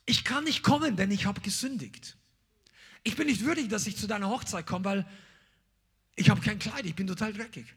ich 0.06 0.26
kann 0.26 0.44
nicht 0.44 0.64
kommen, 0.64 0.98
denn 0.98 1.12
ich 1.12 1.26
habe 1.26 1.40
gesündigt 1.40 2.18
ich 3.06 3.16
bin 3.16 3.28
nicht 3.28 3.46
würdig, 3.46 3.70
dass 3.70 3.88
ich 3.88 3.96
zu 3.96 4.08
deiner 4.08 4.30
Hochzeit 4.30 4.66
komme, 4.66 4.84
weil 4.84 5.08
ich 6.16 6.30
habe 6.30 6.42
kein 6.42 6.58
Kleid, 6.60 6.86
ich 6.86 6.96
bin 6.96 7.06
total 7.06 7.32
dreckig. 7.32 7.68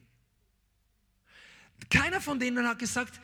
Keiner 1.91 2.21
von 2.21 2.41
denen 2.41 2.67
hat 2.67 2.79
gesagt, 2.79 3.21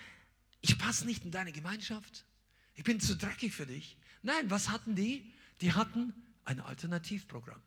ich 0.60 0.78
passe 0.78 1.06
nicht 1.06 1.24
in 1.24 1.31
deine 1.31 1.51
Gemeinschaft, 1.51 2.24
ich 2.74 2.85
bin 2.85 3.01
zu 3.01 3.16
dreckig 3.16 3.55
für 3.55 3.66
dich. 3.66 3.97
Nein, 4.22 4.51
was 4.51 4.68
hatten 4.68 4.94
die? 4.94 5.32
Die 5.62 5.72
hatten 5.72 6.12
ein 6.44 6.60
Alternativprogramm. 6.60 7.60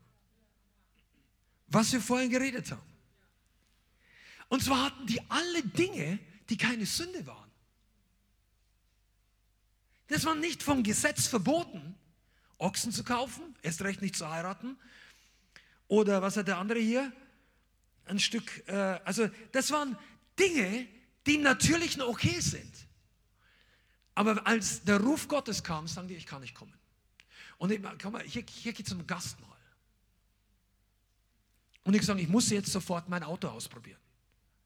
Was 1.68 1.92
wir 1.92 2.02
vorhin 2.02 2.30
geredet 2.30 2.72
haben. 2.72 2.82
Und 4.50 4.64
zwar 4.64 4.86
hatten 4.86 5.08
die 5.08 5.20
alle 5.30 5.64
Dinge, 5.64 6.20
die 6.50 6.58
keine 6.58 6.86
Sünde 6.86 7.26
waren. 7.26 7.52
Das 10.08 10.26
war 10.26 10.36
nicht 10.36 10.62
vom 10.62 10.84
Gesetz 10.84 11.28
verboten, 11.28 11.96
Ochsen 12.58 12.92
zu 12.92 13.04
kaufen, 13.04 13.56
erst 13.62 13.82
recht 13.82 14.02
nicht 14.02 14.16
zu 14.16 14.30
heiraten. 14.30 14.78
Oder 15.88 16.22
was 16.22 16.38
hat 16.38 16.48
der 16.48 16.58
andere 16.58 16.80
hier? 16.80 17.12
Ein 18.06 18.20
Stück, 18.20 18.68
äh, 18.68 19.00
also 19.06 19.30
das 19.52 19.72
waren 19.72 19.98
Dinge, 20.40 20.88
die 21.26 21.38
natürlich 21.38 21.98
noch 21.98 22.08
okay 22.08 22.40
sind. 22.40 22.74
Aber 24.16 24.48
als 24.48 24.84
der 24.84 25.00
Ruf 25.00 25.28
Gottes 25.28 25.64
kam, 25.64 25.88
sagen 25.88 26.08
die, 26.08 26.16
ich 26.16 26.26
kann 26.26 26.42
nicht 26.42 26.56
kommen. 26.56 26.74
Und 27.58 27.72
ich, 27.72 27.82
komm 28.02 28.14
mal, 28.14 28.24
hier, 28.24 28.44
hier 28.50 28.74
geht 28.74 28.88
es 28.88 28.94
um 28.94 29.06
Gastmahl. 29.06 29.58
Und 31.84 31.94
ich 31.94 32.04
sage, 32.04 32.22
ich 32.22 32.28
muss 32.28 32.50
jetzt 32.50 32.72
sofort 32.72 33.10
mein 33.10 33.24
Auto 33.24 33.48
ausprobieren. 33.48 34.00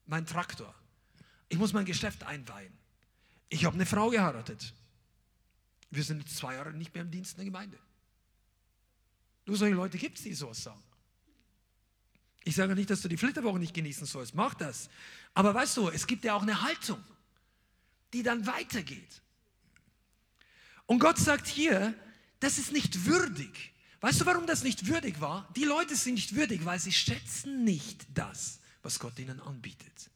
Mein 0.06 0.26
Traktor. 0.26 0.74
Ich 1.48 1.58
muss 1.58 1.72
mein 1.72 1.84
Geschäft 1.84 2.24
einweihen. 2.24 2.72
Ich 3.48 3.64
habe 3.64 3.74
eine 3.74 3.86
Frau 3.86 4.10
geheiratet. 4.10 4.74
Wir 5.92 6.02
sind 6.02 6.28
zwei 6.28 6.54
Jahre 6.54 6.72
nicht 6.72 6.94
mehr 6.94 7.02
im 7.02 7.10
Dienst 7.10 7.32
in 7.32 7.36
der 7.36 7.44
Gemeinde. 7.44 7.78
Nur 9.44 9.58
solche 9.58 9.74
Leute 9.74 9.98
gibt 9.98 10.16
es, 10.16 10.24
die 10.24 10.32
sowas 10.32 10.62
sagen. 10.62 10.82
Ich 12.44 12.56
sage 12.56 12.74
nicht, 12.74 12.88
dass 12.88 13.02
du 13.02 13.08
die 13.08 13.18
Flitterwoche 13.18 13.58
nicht 13.58 13.74
genießen 13.74 14.06
sollst. 14.06 14.34
Mach 14.34 14.54
das. 14.54 14.88
Aber 15.34 15.54
weißt 15.54 15.76
du, 15.76 15.90
es 15.90 16.06
gibt 16.06 16.24
ja 16.24 16.34
auch 16.34 16.42
eine 16.42 16.62
Haltung, 16.62 17.02
die 18.14 18.22
dann 18.22 18.46
weitergeht. 18.46 19.20
Und 20.86 20.98
Gott 20.98 21.18
sagt 21.18 21.46
hier, 21.46 21.94
das 22.40 22.56
ist 22.56 22.72
nicht 22.72 23.04
würdig. 23.04 23.74
Weißt 24.00 24.22
du, 24.22 24.26
warum 24.26 24.46
das 24.46 24.64
nicht 24.64 24.86
würdig 24.86 25.20
war? 25.20 25.48
Die 25.54 25.64
Leute 25.64 25.94
sind 25.94 26.14
nicht 26.14 26.34
würdig, 26.34 26.64
weil 26.64 26.80
sie 26.80 26.92
schätzen 26.92 27.64
nicht 27.64 28.06
das, 28.14 28.60
was 28.82 28.98
Gott 28.98 29.18
ihnen 29.18 29.40
anbietet. 29.40 30.10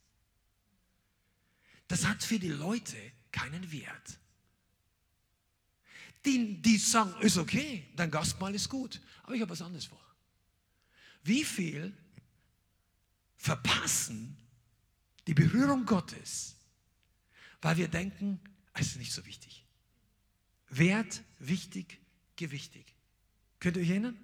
Das 1.86 2.06
hat 2.06 2.24
für 2.24 2.38
die 2.38 2.48
Leute 2.48 2.96
keinen 3.30 3.70
Wert. 3.70 4.18
Die, 6.26 6.60
die 6.60 6.76
sagen, 6.76 7.14
ist 7.20 7.38
okay, 7.38 7.86
dein 7.94 8.10
Gastmahl 8.10 8.54
ist 8.54 8.68
gut, 8.68 9.00
aber 9.22 9.34
ich 9.34 9.40
habe 9.40 9.52
was 9.52 9.62
anderes 9.62 9.84
vor. 9.84 10.00
Wie 11.22 11.44
viel 11.44 11.96
verpassen 13.36 14.36
die 15.26 15.34
Berührung 15.34 15.86
Gottes, 15.86 16.56
weil 17.62 17.76
wir 17.76 17.88
denken, 17.88 18.40
es 18.74 18.88
ist 18.88 18.98
nicht 18.98 19.12
so 19.12 19.24
wichtig. 19.24 19.64
Wert, 20.68 21.22
wichtig, 21.38 22.00
gewichtig. 22.34 22.94
Könnt 23.60 23.76
ihr 23.76 23.82
euch 23.82 23.90
erinnern? 23.90 24.18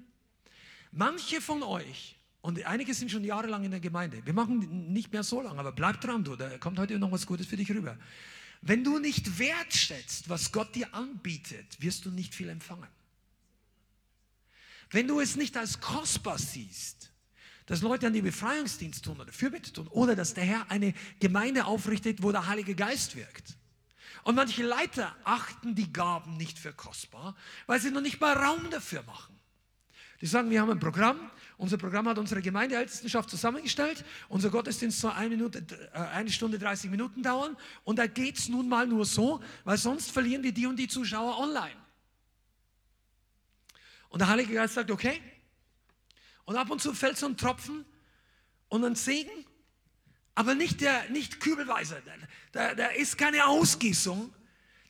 Manche 0.90 1.40
von 1.40 1.62
euch, 1.62 2.16
und 2.42 2.62
einige 2.66 2.92
sind 2.94 3.10
schon 3.10 3.24
jahrelang 3.24 3.64
in 3.64 3.70
der 3.70 3.80
Gemeinde, 3.80 4.24
wir 4.26 4.32
machen 4.32 4.92
nicht 4.92 5.12
mehr 5.12 5.22
so 5.22 5.40
lange, 5.40 5.60
aber 5.60 5.72
bleib 5.72 6.00
dran, 6.00 6.24
du, 6.24 6.36
da 6.36 6.58
kommt 6.58 6.78
heute 6.78 6.98
noch 6.98 7.12
was 7.12 7.26
Gutes 7.26 7.46
für 7.46 7.56
dich 7.56 7.70
rüber. 7.70 7.96
Wenn 8.62 8.84
du 8.84 9.00
nicht 9.00 9.38
wertschätzt, 9.38 10.28
was 10.28 10.52
Gott 10.52 10.74
dir 10.76 10.94
anbietet, 10.94 11.80
wirst 11.80 12.04
du 12.04 12.10
nicht 12.10 12.34
viel 12.34 12.48
empfangen. 12.48 12.88
Wenn 14.90 15.08
du 15.08 15.20
es 15.20 15.34
nicht 15.34 15.56
als 15.56 15.80
kostbar 15.80 16.38
siehst, 16.38 17.10
dass 17.66 17.80
Leute 17.82 18.06
an 18.06 18.12
die 18.12 18.22
Befreiungsdienst 18.22 19.04
tun 19.04 19.20
oder 19.20 19.32
Fürbitte 19.32 19.72
tun 19.72 19.88
oder 19.88 20.14
dass 20.14 20.34
der 20.34 20.44
Herr 20.44 20.70
eine 20.70 20.94
Gemeinde 21.18 21.64
aufrichtet, 21.64 22.22
wo 22.22 22.30
der 22.30 22.46
Heilige 22.46 22.74
Geist 22.76 23.16
wirkt. 23.16 23.56
Und 24.22 24.36
manche 24.36 24.62
Leiter 24.62 25.16
achten 25.24 25.74
die 25.74 25.92
Gaben 25.92 26.36
nicht 26.36 26.58
für 26.58 26.72
kostbar, 26.72 27.34
weil 27.66 27.80
sie 27.80 27.90
noch 27.90 28.00
nicht 28.00 28.20
mal 28.20 28.36
Raum 28.36 28.70
dafür 28.70 29.02
machen. 29.02 29.36
Die 30.22 30.26
sagen, 30.26 30.48
wir 30.48 30.62
haben 30.62 30.70
ein 30.70 30.80
Programm, 30.80 31.30
unser 31.62 31.78
Programm 31.78 32.08
hat 32.08 32.18
unsere 32.18 32.42
Gemeindeältestenschaft 32.42 33.30
zusammengestellt. 33.30 34.04
Unser 34.28 34.50
Gottesdienst 34.50 34.98
soll 34.98 35.12
eine, 35.12 35.28
Minute, 35.30 35.64
äh, 35.92 35.98
eine 35.98 36.30
Stunde 36.30 36.58
30 36.58 36.90
Minuten 36.90 37.22
dauern. 37.22 37.56
Und 37.84 38.00
da 38.00 38.08
geht 38.08 38.36
es 38.36 38.48
nun 38.48 38.68
mal 38.68 38.86
nur 38.86 39.04
so, 39.04 39.40
weil 39.62 39.78
sonst 39.78 40.10
verlieren 40.10 40.42
wir 40.42 40.52
die 40.52 40.66
und 40.66 40.76
die 40.76 40.88
Zuschauer 40.88 41.38
online. 41.38 41.76
Und 44.08 44.20
der 44.20 44.28
Heilige 44.28 44.54
Geist 44.54 44.74
sagt, 44.74 44.90
okay. 44.90 45.20
Und 46.44 46.56
ab 46.56 46.68
und 46.68 46.82
zu 46.82 46.94
fällt 46.94 47.16
so 47.16 47.26
ein 47.26 47.36
Tropfen 47.36 47.84
und 48.68 48.84
ein 48.84 48.96
Segen, 48.96 49.44
aber 50.34 50.56
nicht, 50.56 50.80
der, 50.80 51.10
nicht 51.10 51.38
kübelweise. 51.38 52.02
Da, 52.50 52.74
da 52.74 52.86
ist 52.86 53.16
keine 53.16 53.46
Ausgießung, 53.46 54.34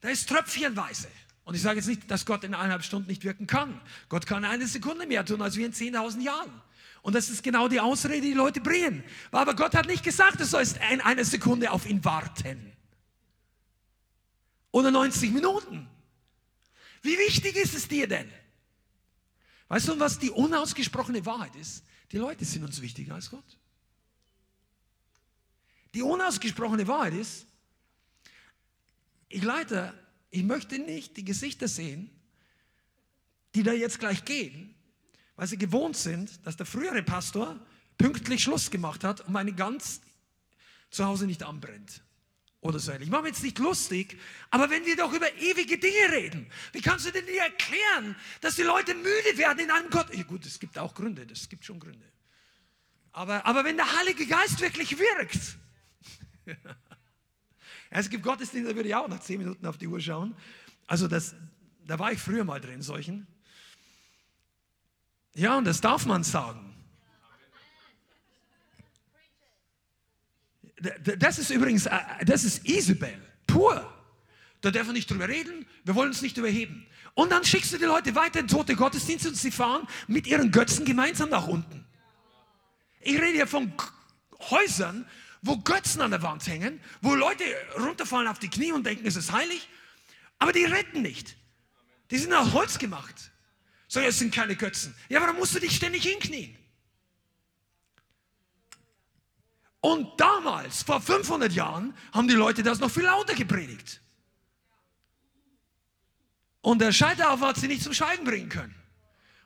da 0.01 0.09
ist 0.09 0.29
tröpfchenweise. 0.29 1.09
Und 1.45 1.55
ich 1.55 1.63
sage 1.63 1.77
jetzt 1.77 1.89
nicht, 1.89 2.11
dass 2.11 2.25
Gott 2.25 2.45
in 2.45 2.55
eineinhalb 2.55 2.85
Stunden 2.85 3.09
nicht 3.09 3.25
wirken 3.25 3.47
kann. 3.47 3.81
Gott 4.09 4.27
kann 4.27 4.45
eine 4.45 4.67
Sekunde 4.67 5.07
mehr 5.07 5.25
tun 5.25 5.43
als 5.43 5.57
wir 5.57 5.67
in 5.67 5.73
10.000 5.73 6.23
Jahren. 6.23 6.63
Und 7.03 7.15
das 7.15 7.31
ist 7.31 7.43
genau 7.43 7.67
die 7.67 7.81
Ausrede, 7.81 8.21
die, 8.21 8.33
Leute 8.33 8.61
bringen. 8.61 9.03
Aber 9.33 9.57
Gott 9.57 9.75
hat 9.75 9.87
nicht 9.87 10.05
gesagt, 10.05 10.39
du 10.39 10.45
sollst 10.45 10.79
in 10.93 11.01
einer 11.01 11.25
Sekunde 11.25 11.73
auf 11.73 11.85
ihn 11.85 12.05
warten. 12.05 12.73
Oder 14.71 14.93
90 14.93 15.33
Minuten. 15.33 15.89
Wie 17.03 17.19
wichtig 17.19 17.57
ist 17.57 17.75
es 17.75 17.89
dir 17.89 18.07
denn? 18.07 18.31
Weißt 19.67 19.89
du, 19.89 19.99
was 19.99 20.19
die 20.19 20.31
unausgesprochene 20.31 21.27
Wahrheit 21.27 21.57
ist? 21.57 21.85
Die 22.13 22.19
Leute 22.19 22.45
sind 22.45 22.63
uns 22.63 22.81
wichtiger 22.81 23.15
als 23.15 23.31
Gott. 23.31 23.59
Die 25.95 26.03
unausgesprochene 26.03 26.87
Wahrheit 26.87 27.15
ist, 27.15 27.47
ich 29.29 29.43
leite 29.43 29.93
ich 30.33 30.43
möchte 30.43 30.79
nicht 30.79 31.17
die 31.19 31.25
Gesichter 31.25 31.69
sehen, 31.69 32.11
die 33.55 33.63
da 33.63 33.73
jetzt 33.73 34.01
gleich 34.01 34.25
gehen, 34.25 34.75
weil 35.37 35.47
sie 35.47 35.59
gewohnt 35.59 35.97
sind, 35.97 36.45
dass 36.47 36.57
der 36.57 36.65
frühere 36.67 37.03
Pastor 37.03 37.61
pünktlich 37.99 38.43
Schluss 38.43 38.71
gemacht 38.71 39.05
hat 39.05 39.21
und 39.21 39.33
meine 39.33 39.53
ganz 39.53 40.01
zu 40.91 41.05
Hause 41.05 41.27
nicht 41.27 41.43
anbrennt. 41.43 42.03
Oder 42.63 42.79
so 42.79 42.93
ähnlich. 42.93 43.09
Ich 43.09 43.11
mache 43.13 43.23
mir 43.23 43.29
jetzt 43.29 43.43
nicht 43.43 43.59
lustig, 43.59 44.19
aber 44.51 44.71
wenn 44.71 44.87
wir 44.87 44.97
doch 44.97 45.13
über 45.13 45.31
ewige 45.35 45.79
Dinge 45.79 46.13
reden, 46.13 46.51
wie 46.73 46.81
kannst 46.81 47.05
du 47.07 47.11
denn 47.11 47.27
dir 47.27 47.43
erklären, 47.43 48.17
dass 48.41 48.57
die 48.57 48.63
Leute 48.63 48.95
müde 48.95 49.37
werden 49.37 49.59
in 49.59 49.71
einem 49.71 49.91
Gott? 49.91 50.15
Ja, 50.15 50.23
gut, 50.23 50.47
es 50.47 50.59
gibt 50.59 50.79
auch 50.79 50.95
Gründe, 50.95 51.27
das 51.27 51.49
gibt 51.49 51.65
schon 51.65 51.79
Gründe. 51.79 52.11
Aber, 53.11 53.45
aber 53.45 53.65
wenn 53.65 53.77
der 53.77 53.99
Heilige 53.99 54.27
Geist 54.27 54.61
wirklich 54.61 54.97
wirkt, 54.99 55.59
Es 57.95 58.09
gibt 58.09 58.23
Gottesdienste, 58.23 58.71
da 58.71 58.77
würde 58.77 58.89
ich 58.89 58.95
auch 58.95 59.09
nach 59.09 59.21
zehn 59.21 59.39
Minuten 59.39 59.67
auf 59.67 59.77
die 59.77 59.87
Uhr 59.87 60.01
schauen. 60.01 60.35
Also 60.87 61.09
das, 61.09 61.35
da 61.87 61.99
war 61.99 62.13
ich 62.13 62.19
früher 62.19 62.45
mal 62.45 62.61
drin, 62.61 62.81
solchen. 62.81 63.27
Ja, 65.35 65.59
und 65.59 65.65
das 65.65 65.81
darf 65.81 66.07
man 66.07 66.25
sagen. 66.25 66.75
Das 71.19 71.39
ist 71.39 71.51
übrigens, 71.51 71.87
äh, 71.87 71.99
das 72.25 72.45
ist 72.45 72.67
Isabel, 72.69 73.15
pur. 73.47 73.89
da 74.63 74.71
dürfen 74.71 74.89
wir 74.89 74.95
nicht 74.95 75.11
drüber 75.11 75.29
reden, 75.29 75.67
wir 75.85 75.95
wollen 75.95 76.09
uns 76.09 76.23
nicht 76.23 76.37
überheben. 76.39 76.87
Und 77.15 77.31
dann 77.31 77.45
schickst 77.45 77.73
du 77.73 77.79
die 77.79 77.85
Leute 77.85 78.15
weiter 78.15 78.41
in 78.41 78.49
tote 78.49 78.75
Gottesdienste 78.75 79.29
und 79.29 79.37
sie 79.37 79.51
fahren 79.51 79.87
mit 80.09 80.27
ihren 80.27 80.51
Götzen 80.51 80.85
gemeinsam 80.85 81.29
nach 81.29 81.47
unten. 81.47 81.85
Ich 83.01 83.15
rede 83.15 83.35
hier 83.35 83.47
von 83.47 83.73
Häusern, 84.51 85.07
wo 85.43 85.59
Götzen 85.59 86.01
an 86.01 86.13
der 86.13 86.23
Wand 86.23 86.47
hängen, 86.47 86.81
wo 87.01 87.15
Leute 87.15 87.45
runterfallen 87.77 88.29
auf 88.29 88.39
die 88.39 88.49
Knie 88.49 88.73
und 88.73 88.87
denken, 88.87 89.07
es 89.07 89.17
ist 89.17 89.33
heilig, 89.33 89.69
aber 90.39 90.53
die 90.53 90.65
retten 90.65 91.03
nicht. 91.03 91.37
Die 92.11 92.19
sind 92.19 92.33
aus 92.33 92.53
Holz 92.53 92.79
gemacht. 92.79 93.33
So, 93.89 94.01
es 94.01 94.19
sind 94.19 94.35
keine 94.35 94.57
Götzen. 94.57 94.95
Ja, 95.09 95.21
warum 95.21 95.37
musst 95.37 95.55
du 95.55 95.59
dich 95.59 95.77
ständig 95.77 96.05
hinknien? 96.05 96.57
Und 99.81 100.19
damals, 100.21 100.85
vor 100.85 101.01
500 101.01 101.53
Jahren, 101.53 101.95
haben 102.13 102.29
die 102.29 102.35
Leute 102.35 102.63
das 102.63 102.79
noch 102.79 102.91
viel 102.91 103.03
lauter 103.03 103.35
gepredigt. 103.35 104.01
Und 106.61 106.81
der 106.81 106.93
Scheiterhaufen 106.93 107.45
hat 107.45 107.57
sie 107.57 107.67
nicht 107.67 107.83
zum 107.83 107.93
Schweigen 107.93 108.25
bringen 108.25 108.49
können. 108.49 108.75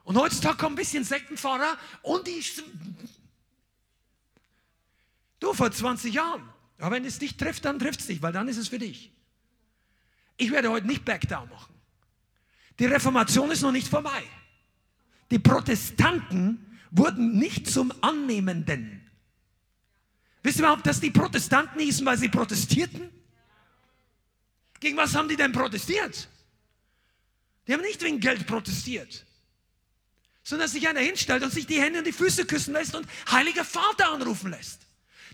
Und 0.03 0.15
heutzutage 0.15 0.57
kommen 0.57 0.73
ein 0.73 0.77
bisschen 0.77 1.03
Sektenfahrer 1.03 1.77
und 2.03 2.27
die. 2.27 2.43
Du, 5.39 5.53
vor 5.53 5.71
20 5.71 6.13
Jahren. 6.13 6.41
Aber 6.79 6.95
wenn 6.95 7.05
es 7.05 7.19
dich 7.19 7.37
trifft, 7.37 7.65
dann 7.65 7.79
trifft 7.79 8.01
es 8.01 8.07
dich, 8.07 8.21
weil 8.21 8.33
dann 8.33 8.47
ist 8.47 8.57
es 8.57 8.67
für 8.67 8.79
dich. 8.79 9.11
Ich 10.37 10.51
werde 10.51 10.69
heute 10.69 10.87
nicht 10.87 11.05
Backdown 11.05 11.49
machen. 11.49 11.73
Die 12.79 12.85
Reformation 12.85 13.49
ist 13.51 13.61
noch 13.61 13.71
nicht 13.71 13.87
vorbei. 13.87 14.23
Die 15.31 15.39
Protestanten 15.39 16.79
wurden 16.91 17.37
nicht 17.37 17.69
zum 17.69 17.91
Annehmenden. 18.01 19.01
Wisst 20.43 20.59
ihr 20.59 20.63
überhaupt, 20.63 20.85
dass 20.85 20.99
die 20.99 21.09
Protestanten 21.09 21.79
hießen, 21.79 22.05
weil 22.05 22.17
sie 22.17 22.29
protestierten? 22.29 23.09
Gegen 24.79 24.95
was 24.95 25.15
haben 25.15 25.27
die 25.27 25.35
denn 25.35 25.51
protestiert? 25.51 26.29
Die 27.65 27.73
haben 27.73 27.81
nicht 27.81 28.01
wegen 28.01 28.19
Geld 28.19 28.47
protestiert, 28.47 29.25
sondern 30.43 30.65
dass 30.65 30.71
sich 30.71 30.87
einer 30.87 31.01
hinstellt 31.01 31.43
und 31.43 31.51
sich 31.51 31.67
die 31.67 31.81
Hände 31.81 31.99
und 31.99 32.07
die 32.07 32.13
Füße 32.13 32.45
küssen 32.45 32.73
lässt 32.73 32.95
und 32.95 33.07
Heiliger 33.29 33.65
Vater 33.65 34.11
anrufen 34.13 34.51
lässt. 34.51 34.86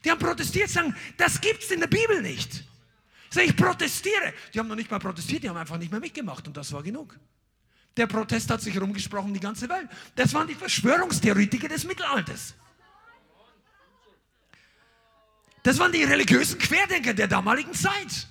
Die 0.03 0.11
haben 0.11 0.19
protestiert, 0.19 0.69
sagen, 0.69 0.95
das 1.17 1.39
gibt 1.39 1.63
es 1.63 1.71
in 1.71 1.79
der 1.79 1.87
Bibel 1.87 2.21
nicht. 2.21 2.63
Sag 3.29 3.45
ich 3.45 3.55
protestiere. 3.55 4.33
Die 4.53 4.59
haben 4.59 4.67
noch 4.67 4.75
nicht 4.75 4.91
mal 4.91 4.99
protestiert, 4.99 5.43
die 5.43 5.49
haben 5.49 5.57
einfach 5.57 5.77
nicht 5.77 5.91
mehr 5.91 5.99
mitgemacht 5.99 6.47
und 6.47 6.55
das 6.55 6.71
war 6.71 6.83
genug. 6.83 7.17
Der 7.95 8.07
Protest 8.07 8.49
hat 8.49 8.61
sich 8.61 8.79
rumgesprochen, 8.79 9.33
die 9.33 9.39
ganze 9.39 9.69
Welt. 9.69 9.87
Das 10.15 10.33
waren 10.33 10.47
die 10.47 10.55
Verschwörungstheoretiker 10.55 11.67
des 11.67 11.83
Mittelalters. 11.83 12.55
Das 15.61 15.79
waren 15.79 15.91
die 15.91 16.03
religiösen 16.03 16.59
Querdenker 16.59 17.13
der 17.13 17.27
damaligen 17.27 17.73
Zeit. 17.73 18.27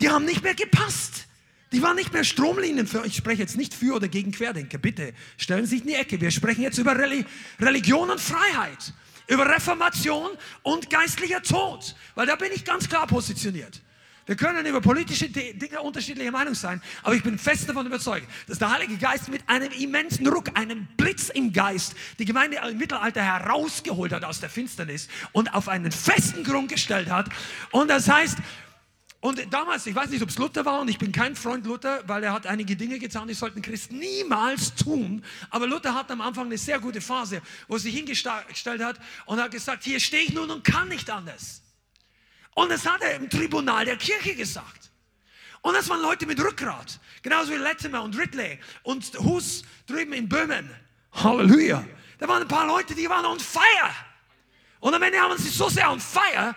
Die 0.00 0.10
haben 0.10 0.26
nicht 0.26 0.42
mehr 0.42 0.54
gepasst. 0.54 1.26
Die 1.72 1.82
waren 1.82 1.96
nicht 1.96 2.12
mehr 2.12 2.24
Stromlinien 2.24 2.86
für, 2.86 3.04
ich 3.04 3.16
spreche 3.16 3.42
jetzt 3.42 3.56
nicht 3.56 3.74
für 3.74 3.96
oder 3.96 4.08
gegen 4.08 4.30
Querdenker, 4.30 4.78
bitte 4.78 5.12
stellen 5.36 5.66
Sie 5.66 5.76
sich 5.76 5.80
in 5.80 5.88
die 5.88 5.94
Ecke. 5.94 6.20
Wir 6.20 6.30
sprechen 6.30 6.62
jetzt 6.62 6.78
über 6.78 6.96
Religion 7.60 8.10
und 8.10 8.20
Freiheit, 8.20 8.92
über 9.26 9.46
Reformation 9.46 10.30
und 10.62 10.90
geistlicher 10.90 11.42
Tod, 11.42 11.94
weil 12.14 12.26
da 12.26 12.36
bin 12.36 12.52
ich 12.52 12.64
ganz 12.64 12.88
klar 12.88 13.06
positioniert. 13.06 13.80
Wir 14.26 14.34
können 14.34 14.66
über 14.66 14.80
politische 14.80 15.28
Dinge 15.28 15.80
unterschiedlicher 15.80 16.32
Meinung 16.32 16.54
sein, 16.54 16.82
aber 17.04 17.14
ich 17.14 17.22
bin 17.22 17.38
fest 17.38 17.68
davon 17.68 17.86
überzeugt, 17.86 18.26
dass 18.48 18.58
der 18.58 18.72
Heilige 18.72 18.96
Geist 18.96 19.28
mit 19.28 19.48
einem 19.48 19.70
immensen 19.70 20.26
Ruck, 20.26 20.50
einem 20.54 20.88
Blitz 20.96 21.28
im 21.28 21.52
Geist, 21.52 21.94
die 22.18 22.24
Gemeinde 22.24 22.58
im 22.68 22.76
Mittelalter 22.76 23.22
herausgeholt 23.22 24.12
hat 24.12 24.24
aus 24.24 24.40
der 24.40 24.50
Finsternis 24.50 25.06
und 25.30 25.54
auf 25.54 25.68
einen 25.68 25.92
festen 25.92 26.42
Grund 26.42 26.70
gestellt 26.70 27.08
hat. 27.08 27.28
Und 27.70 27.88
das 27.88 28.08
heißt, 28.08 28.38
und 29.26 29.52
damals, 29.52 29.84
ich 29.86 29.94
weiß 29.94 30.10
nicht, 30.10 30.22
ob 30.22 30.28
es 30.28 30.38
Luther 30.38 30.64
war, 30.64 30.80
und 30.80 30.88
ich 30.88 30.98
bin 30.98 31.10
kein 31.10 31.34
Freund 31.34 31.66
Luther, 31.66 32.06
weil 32.06 32.22
er 32.22 32.32
hat 32.32 32.46
einige 32.46 32.76
Dinge 32.76 33.00
getan, 33.00 33.26
die 33.26 33.34
sollten 33.34 33.60
Christen 33.60 33.98
niemals 33.98 34.72
tun. 34.76 35.24
Aber 35.50 35.66
Luther 35.66 35.94
hat 35.94 36.12
am 36.12 36.20
Anfang 36.20 36.46
eine 36.46 36.56
sehr 36.56 36.78
gute 36.78 37.00
Phase, 37.00 37.42
wo 37.66 37.74
er 37.74 37.80
sich 37.80 37.92
hingestellt 37.92 38.84
hat 38.84 39.00
und 39.24 39.40
hat 39.40 39.50
gesagt, 39.50 39.82
hier 39.82 39.98
stehe 39.98 40.22
ich 40.22 40.32
nun 40.32 40.48
und 40.48 40.62
kann 40.62 40.86
nicht 40.86 41.10
anders. 41.10 41.60
Und 42.54 42.70
das 42.70 42.86
hat 42.86 43.02
er 43.02 43.16
im 43.16 43.28
Tribunal 43.28 43.84
der 43.84 43.96
Kirche 43.96 44.36
gesagt. 44.36 44.92
Und 45.60 45.74
das 45.74 45.88
waren 45.88 46.02
Leute 46.02 46.24
mit 46.24 46.38
Rückgrat. 46.38 47.00
Genauso 47.22 47.50
wie 47.50 47.56
Latimer 47.56 48.04
und 48.04 48.16
Ridley 48.16 48.60
und 48.84 49.12
Hus 49.18 49.64
drüben 49.88 50.12
in 50.12 50.28
Böhmen. 50.28 50.70
Halleluja. 51.10 51.84
Da 52.18 52.28
waren 52.28 52.42
ein 52.42 52.48
paar 52.48 52.68
Leute, 52.68 52.94
die 52.94 53.08
waren 53.10 53.26
on 53.26 53.40
fire. 53.40 53.90
Und 54.78 54.94
am 54.94 55.02
Ende 55.02 55.18
haben 55.18 55.36
sie 55.36 55.48
so 55.48 55.68
sehr 55.68 55.90
on 55.90 55.98
fire. 55.98 56.54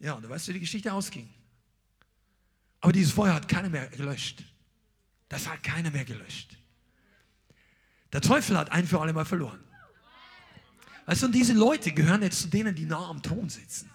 Ja, 0.00 0.12
und 0.12 0.22
du 0.22 0.28
weißt, 0.28 0.48
wie 0.48 0.52
die 0.52 0.60
Geschichte 0.60 0.92
ausging. 0.92 1.32
Aber 2.80 2.92
dieses 2.92 3.12
Feuer 3.12 3.34
hat 3.34 3.48
keiner 3.48 3.68
mehr 3.68 3.86
gelöscht. 3.88 4.44
Das 5.28 5.48
hat 5.48 5.62
keiner 5.62 5.90
mehr 5.90 6.04
gelöscht. 6.04 6.56
Der 8.12 8.20
Teufel 8.20 8.56
hat 8.56 8.72
ein 8.72 8.86
für 8.86 9.00
alle 9.00 9.12
Mal 9.12 9.24
verloren. 9.24 9.62
Weißt 11.06 11.22
du, 11.22 11.26
und 11.26 11.34
diese 11.34 11.54
Leute 11.54 11.92
gehören 11.92 12.22
jetzt 12.22 12.40
zu 12.40 12.48
denen, 12.48 12.74
die 12.74 12.84
nah 12.84 13.08
am 13.08 13.22
Thron 13.22 13.48
sitzen. 13.48 13.90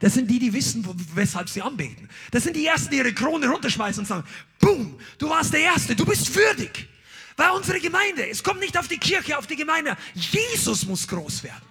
Das 0.00 0.14
sind 0.14 0.30
die, 0.30 0.38
die 0.38 0.52
wissen, 0.52 0.86
weshalb 1.14 1.48
sie 1.48 1.62
anbeten. 1.62 2.08
Das 2.30 2.44
sind 2.44 2.56
die 2.56 2.66
Ersten, 2.66 2.90
die 2.90 2.96
ihre 2.98 3.12
Krone 3.12 3.48
runterschmeißen 3.48 4.00
und 4.00 4.06
sagen, 4.06 4.26
boom, 4.58 4.98
du 5.18 5.28
warst 5.28 5.52
der 5.52 5.60
Erste, 5.60 5.94
du 5.94 6.04
bist 6.04 6.34
würdig. 6.34 6.88
Weil 7.36 7.50
unsere 7.50 7.80
Gemeinde, 7.80 8.28
es 8.28 8.42
kommt 8.42 8.60
nicht 8.60 8.76
auf 8.78 8.88
die 8.88 8.98
Kirche, 8.98 9.36
auf 9.36 9.46
die 9.46 9.56
Gemeinde. 9.56 9.96
Jesus 10.14 10.86
muss 10.86 11.06
groß 11.06 11.42
werden. 11.44 11.69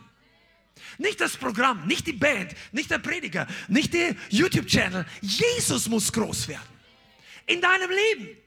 Nicht 0.99 1.21
das 1.21 1.37
Programm, 1.37 1.87
nicht 1.87 2.05
die 2.07 2.13
Band, 2.13 2.53
nicht 2.73 2.91
der 2.91 2.99
Prediger, 2.99 3.47
nicht 3.69 3.93
der 3.93 4.15
YouTube-Channel. 4.29 5.05
Jesus 5.21 5.87
muss 5.87 6.11
groß 6.11 6.49
werden. 6.49 6.61
In 7.47 7.61
deinem 7.61 7.89
Leben. 7.89 8.37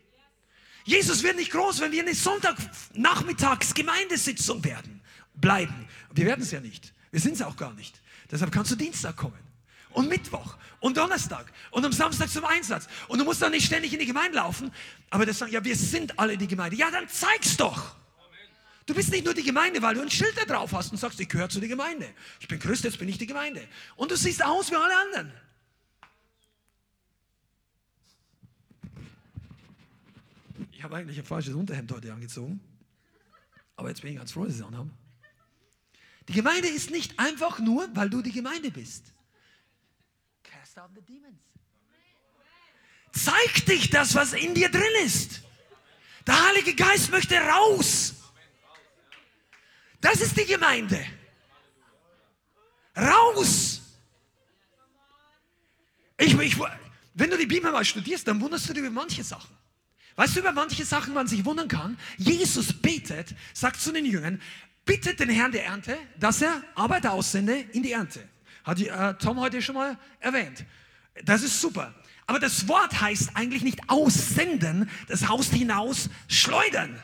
Jesus 0.84 1.22
wird 1.22 1.36
nicht 1.36 1.50
groß, 1.50 1.80
wenn 1.80 1.92
wir 1.92 2.02
eine 2.02 2.14
Sonntagnachmittags 2.14 3.72
Gemeindesitzung 3.72 4.62
werden, 4.64 5.00
bleiben. 5.32 5.88
Wir 6.12 6.26
werden 6.26 6.42
es 6.42 6.50
ja 6.50 6.60
nicht. 6.60 6.92
Wir 7.10 7.20
sind 7.20 7.34
es 7.34 7.42
auch 7.42 7.56
gar 7.56 7.72
nicht. 7.72 8.02
Deshalb 8.30 8.52
kannst 8.52 8.70
du 8.70 8.76
Dienstag 8.76 9.16
kommen 9.16 9.38
und 9.90 10.10
Mittwoch 10.10 10.58
und 10.80 10.98
Donnerstag 10.98 11.50
und 11.70 11.86
am 11.86 11.92
Samstag 11.92 12.28
zum 12.28 12.44
Einsatz. 12.44 12.86
Und 13.08 13.18
du 13.18 13.24
musst 13.24 13.40
dann 13.40 13.52
nicht 13.52 13.64
ständig 13.64 13.94
in 13.94 13.98
die 13.98 14.06
Gemeinde 14.06 14.36
laufen. 14.36 14.70
Aber 15.08 15.24
das 15.24 15.38
sagen, 15.38 15.52
ja, 15.52 15.64
wir 15.64 15.76
sind 15.76 16.18
alle 16.18 16.36
die 16.36 16.48
Gemeinde. 16.48 16.76
Ja, 16.76 16.90
dann 16.90 17.08
zeig's 17.08 17.56
doch. 17.56 17.96
Du 18.86 18.94
bist 18.94 19.10
nicht 19.10 19.24
nur 19.24 19.34
die 19.34 19.44
Gemeinde, 19.44 19.80
weil 19.80 19.94
du 19.94 20.00
ein 20.00 20.10
Schild 20.10 20.36
da 20.36 20.44
drauf 20.44 20.72
hast 20.72 20.90
und 20.90 20.98
sagst, 20.98 21.20
ich 21.20 21.28
gehöre 21.28 21.48
zu 21.48 21.60
der 21.60 21.68
Gemeinde. 21.68 22.12
Ich 22.40 22.48
bin 22.48 22.58
Christ, 22.58 22.84
jetzt 22.84 22.98
bin 22.98 23.08
ich 23.08 23.18
die 23.18 23.26
Gemeinde. 23.26 23.66
Und 23.96 24.10
du 24.10 24.16
siehst 24.16 24.44
aus 24.44 24.70
wie 24.70 24.76
alle 24.76 24.96
anderen. 24.96 25.32
Ich 30.72 30.82
habe 30.82 30.96
eigentlich 30.96 31.18
ein 31.18 31.24
falsches 31.24 31.54
Unterhemd 31.54 31.92
heute 31.92 32.12
angezogen. 32.12 32.60
Aber 33.76 33.88
jetzt 33.88 34.02
bin 34.02 34.12
ich 34.12 34.18
ganz 34.18 34.32
froh, 34.32 34.44
dass 34.44 34.54
sie 34.54 34.60
es 34.60 34.66
anhaben. 34.66 34.92
Die 36.28 36.32
Gemeinde 36.32 36.68
ist 36.68 36.90
nicht 36.90 37.18
einfach 37.18 37.60
nur, 37.60 37.88
weil 37.94 38.10
du 38.10 38.20
die 38.20 38.32
Gemeinde 38.32 38.70
bist. 38.70 39.12
Cast 40.42 40.78
out 40.78 40.90
the 40.94 41.02
demons. 41.02 41.38
Zeig 43.12 43.66
dich 43.66 43.90
das, 43.90 44.14
was 44.14 44.32
in 44.32 44.54
dir 44.54 44.70
drin 44.70 44.82
ist. 45.04 45.42
Der 46.26 46.48
Heilige 46.48 46.74
Geist 46.74 47.10
möchte 47.10 47.36
raus. 47.36 48.21
Das 50.02 50.20
ist 50.20 50.36
die 50.36 50.44
Gemeinde. 50.44 51.02
Raus. 52.94 53.80
Ich, 56.18 56.38
ich, 56.38 56.56
wenn 57.14 57.30
du 57.30 57.38
die 57.38 57.46
Bibel 57.46 57.70
mal 57.70 57.84
studierst, 57.84 58.26
dann 58.28 58.40
wunderst 58.40 58.68
du 58.68 58.74
dich 58.74 58.82
über 58.82 58.90
manche 58.90 59.24
Sachen. 59.24 59.56
Weißt 60.16 60.36
du, 60.36 60.40
über 60.40 60.52
manche 60.52 60.84
Sachen 60.84 61.14
man 61.14 61.26
sich 61.26 61.44
wundern 61.44 61.68
kann? 61.68 61.96
Jesus 62.18 62.72
betet, 62.72 63.34
sagt 63.54 63.80
zu 63.80 63.92
den 63.92 64.04
Jüngern, 64.04 64.42
bittet 64.84 65.20
den 65.20 65.30
Herrn 65.30 65.52
der 65.52 65.64
Ernte, 65.64 65.96
dass 66.18 66.42
er 66.42 66.62
Arbeiter 66.74 67.12
aussende 67.12 67.54
in 67.72 67.82
die 67.82 67.92
Ernte. 67.92 68.28
Hat 68.64 68.80
äh, 68.80 69.14
Tom 69.14 69.40
heute 69.40 69.62
schon 69.62 69.76
mal 69.76 69.96
erwähnt. 70.18 70.64
Das 71.24 71.42
ist 71.42 71.60
super. 71.60 71.94
Aber 72.26 72.40
das 72.40 72.66
Wort 72.66 73.00
heißt 73.00 73.30
eigentlich 73.34 73.62
nicht 73.62 73.88
aussenden, 73.88 74.90
das 75.08 75.28
heißt 75.28 75.52
hinaus 75.54 76.10
schleudern. 76.28 77.00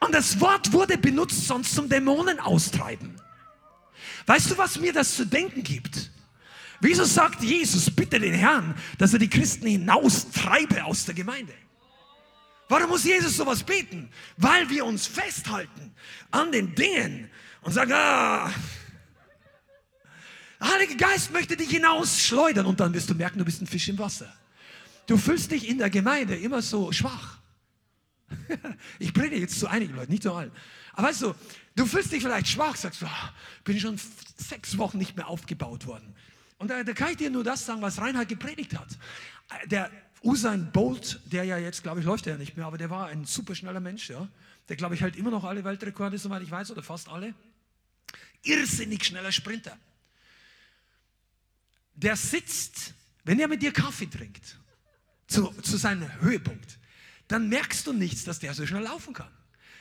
Und 0.00 0.14
das 0.14 0.40
Wort 0.40 0.72
wurde 0.72 0.98
benutzt 0.98 1.46
sonst 1.46 1.74
zum 1.74 1.88
Dämonen 1.88 2.38
austreiben. 2.40 3.20
Weißt 4.26 4.50
du, 4.50 4.58
was 4.58 4.78
mir 4.78 4.92
das 4.92 5.14
zu 5.14 5.24
denken 5.24 5.62
gibt? 5.62 6.10
Wieso 6.80 7.04
sagt 7.04 7.42
Jesus, 7.42 7.90
bitte 7.90 8.20
den 8.20 8.34
Herrn, 8.34 8.74
dass 8.98 9.12
er 9.12 9.18
die 9.18 9.30
Christen 9.30 9.66
hinaustreibe 9.66 10.84
aus 10.84 11.04
der 11.06 11.14
Gemeinde? 11.14 11.54
Warum 12.68 12.90
muss 12.90 13.04
Jesus 13.04 13.36
sowas 13.36 13.62
beten? 13.62 14.10
Weil 14.36 14.68
wir 14.68 14.84
uns 14.84 15.06
festhalten 15.06 15.94
an 16.30 16.50
den 16.50 16.74
Dingen 16.74 17.30
und 17.62 17.72
sagen, 17.72 17.92
ah, 17.92 18.52
der 20.60 20.68
Heilige 20.72 20.96
Geist 20.96 21.32
möchte 21.32 21.56
dich 21.56 21.70
hinausschleudern 21.70 22.66
und 22.66 22.80
dann 22.80 22.92
wirst 22.92 23.08
du 23.10 23.14
merken, 23.14 23.38
du 23.38 23.44
bist 23.44 23.62
ein 23.62 23.66
Fisch 23.66 23.88
im 23.88 23.98
Wasser. 23.98 24.32
Du 25.06 25.16
fühlst 25.16 25.52
dich 25.52 25.68
in 25.68 25.78
der 25.78 25.90
Gemeinde 25.90 26.34
immer 26.34 26.62
so 26.62 26.90
schwach. 26.92 27.35
ich 28.98 29.12
predige 29.12 29.40
jetzt 29.40 29.58
zu 29.58 29.68
einigen 29.68 29.94
Leuten, 29.94 30.12
nicht 30.12 30.22
zu 30.22 30.32
allen. 30.32 30.50
Aber 30.92 31.08
weißt 31.08 31.22
du, 31.22 31.34
du 31.74 31.86
fühlst 31.86 32.12
dich 32.12 32.22
vielleicht 32.22 32.48
schwach, 32.48 32.76
sagst 32.76 33.02
du, 33.02 33.06
oh, 33.06 33.28
bin 33.64 33.78
schon 33.78 34.00
sechs 34.36 34.78
Wochen 34.78 34.98
nicht 34.98 35.16
mehr 35.16 35.28
aufgebaut 35.28 35.86
worden. 35.86 36.14
Und 36.58 36.70
da, 36.70 36.82
da 36.82 36.92
kann 36.92 37.10
ich 37.10 37.18
dir 37.18 37.30
nur 37.30 37.44
das 37.44 37.66
sagen, 37.66 37.82
was 37.82 38.00
Reinhard 38.00 38.28
gepredigt 38.28 38.78
hat. 38.78 38.88
Der 39.66 39.90
Usain 40.22 40.72
Bolt, 40.72 41.20
der 41.26 41.44
ja 41.44 41.58
jetzt, 41.58 41.82
glaube 41.82 42.00
ich, 42.00 42.06
läuft 42.06 42.26
ja 42.26 42.36
nicht 42.36 42.56
mehr, 42.56 42.66
aber 42.66 42.78
der 42.78 42.90
war 42.90 43.08
ein 43.08 43.24
super 43.24 43.54
schneller 43.54 43.80
Mensch, 43.80 44.08
ja. 44.10 44.28
Der, 44.68 44.76
glaube 44.76 44.94
ich, 44.94 45.02
halt 45.02 45.16
immer 45.16 45.30
noch 45.30 45.44
alle 45.44 45.62
Weltrekorde, 45.62 46.18
soweit 46.18 46.42
ich 46.42 46.50
weiß, 46.50 46.72
oder 46.72 46.82
fast 46.82 47.08
alle. 47.08 47.34
Irrsinnig 48.42 49.04
schneller 49.04 49.30
Sprinter. 49.30 49.78
Der 51.94 52.16
sitzt, 52.16 52.94
wenn 53.24 53.38
er 53.38 53.48
mit 53.48 53.62
dir 53.62 53.72
Kaffee 53.72 54.06
trinkt, 54.06 54.58
zu, 55.28 55.48
zu 55.62 55.76
seinem 55.76 56.10
Höhepunkt, 56.20 56.78
dann 57.28 57.48
merkst 57.48 57.86
du 57.86 57.92
nichts, 57.92 58.24
dass 58.24 58.38
der 58.38 58.54
so 58.54 58.66
schnell 58.66 58.82
laufen 58.82 59.14
kann. 59.14 59.30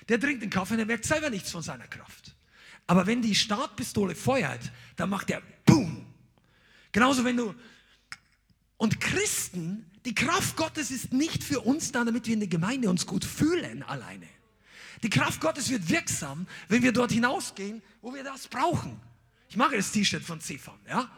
Der 0.09 0.19
trinkt 0.19 0.43
den 0.43 0.49
Kaffee 0.49 0.73
und 0.73 0.79
er 0.79 0.85
merkt 0.85 1.05
selber 1.05 1.29
nichts 1.29 1.51
von 1.51 1.61
seiner 1.61 1.87
Kraft. 1.87 2.35
Aber 2.87 3.07
wenn 3.07 3.21
die 3.21 3.35
Startpistole 3.35 4.15
feuert, 4.15 4.71
dann 4.95 5.09
macht 5.09 5.29
er 5.31 5.41
BOOM. 5.65 6.05
Genauso 6.91 7.25
wenn 7.25 7.37
du. 7.37 7.55
Und 8.77 8.99
Christen, 8.99 9.89
die 10.05 10.13
Kraft 10.13 10.55
Gottes 10.55 10.91
ist 10.91 11.13
nicht 11.13 11.43
für 11.43 11.61
uns 11.61 11.91
da, 11.91 12.03
damit 12.03 12.27
wir 12.27 12.33
in 12.33 12.41
der 12.41 12.49
Gemeinde 12.49 12.89
uns 12.89 13.05
gut 13.05 13.25
fühlen 13.25 13.83
alleine. 13.83 14.27
Die 15.01 15.09
Kraft 15.09 15.41
Gottes 15.41 15.69
wird 15.69 15.89
wirksam, 15.89 16.47
wenn 16.67 16.83
wir 16.83 16.91
dort 16.91 17.11
hinausgehen, 17.11 17.81
wo 18.01 18.13
wir 18.13 18.23
das 18.23 18.47
brauchen. 18.47 18.99
Ich 19.49 19.57
mag 19.57 19.71
das 19.71 19.91
T-Shirt 19.91 20.23
von 20.23 20.39
Cepham, 20.41 20.79
ja? 20.87 21.09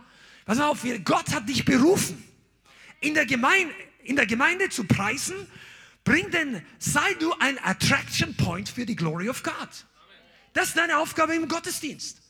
Pass 0.45 0.59
auf, 0.59 0.85
Gott 1.03 1.33
hat 1.33 1.49
dich 1.49 1.65
berufen, 1.65 2.23
in 3.01 3.13
der 3.13 3.25
Gemeinde, 3.25 3.73
in 4.03 4.15
der 4.15 4.25
Gemeinde 4.25 4.69
zu 4.69 4.85
preisen 4.85 5.35
Bring 6.07 6.31
denn, 6.31 6.61
sei 6.79 7.13
du 7.15 7.33
ein 7.39 7.59
Attraction 7.61 8.33
Point 8.37 8.69
für 8.69 8.85
die 8.85 8.95
Glory 8.95 9.27
of 9.27 9.43
God. 9.43 9.53
Das 10.53 10.69
ist 10.69 10.77
deine 10.77 10.99
Aufgabe 10.99 11.35
im 11.35 11.49
Gottesdienst. 11.49 12.21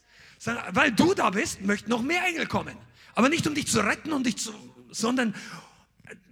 Weil 0.71 0.91
du 0.91 1.13
da 1.13 1.29
bist, 1.29 1.61
möchten 1.61 1.91
noch 1.91 2.01
mehr 2.01 2.25
Engel 2.25 2.47
kommen. 2.47 2.75
Aber 3.13 3.29
nicht 3.29 3.45
um 3.45 3.53
dich 3.53 3.67
zu 3.67 3.81
retten 3.81 4.13
und 4.13 4.25
dich 4.25 4.37
zu, 4.37 4.51
sondern, 4.89 5.35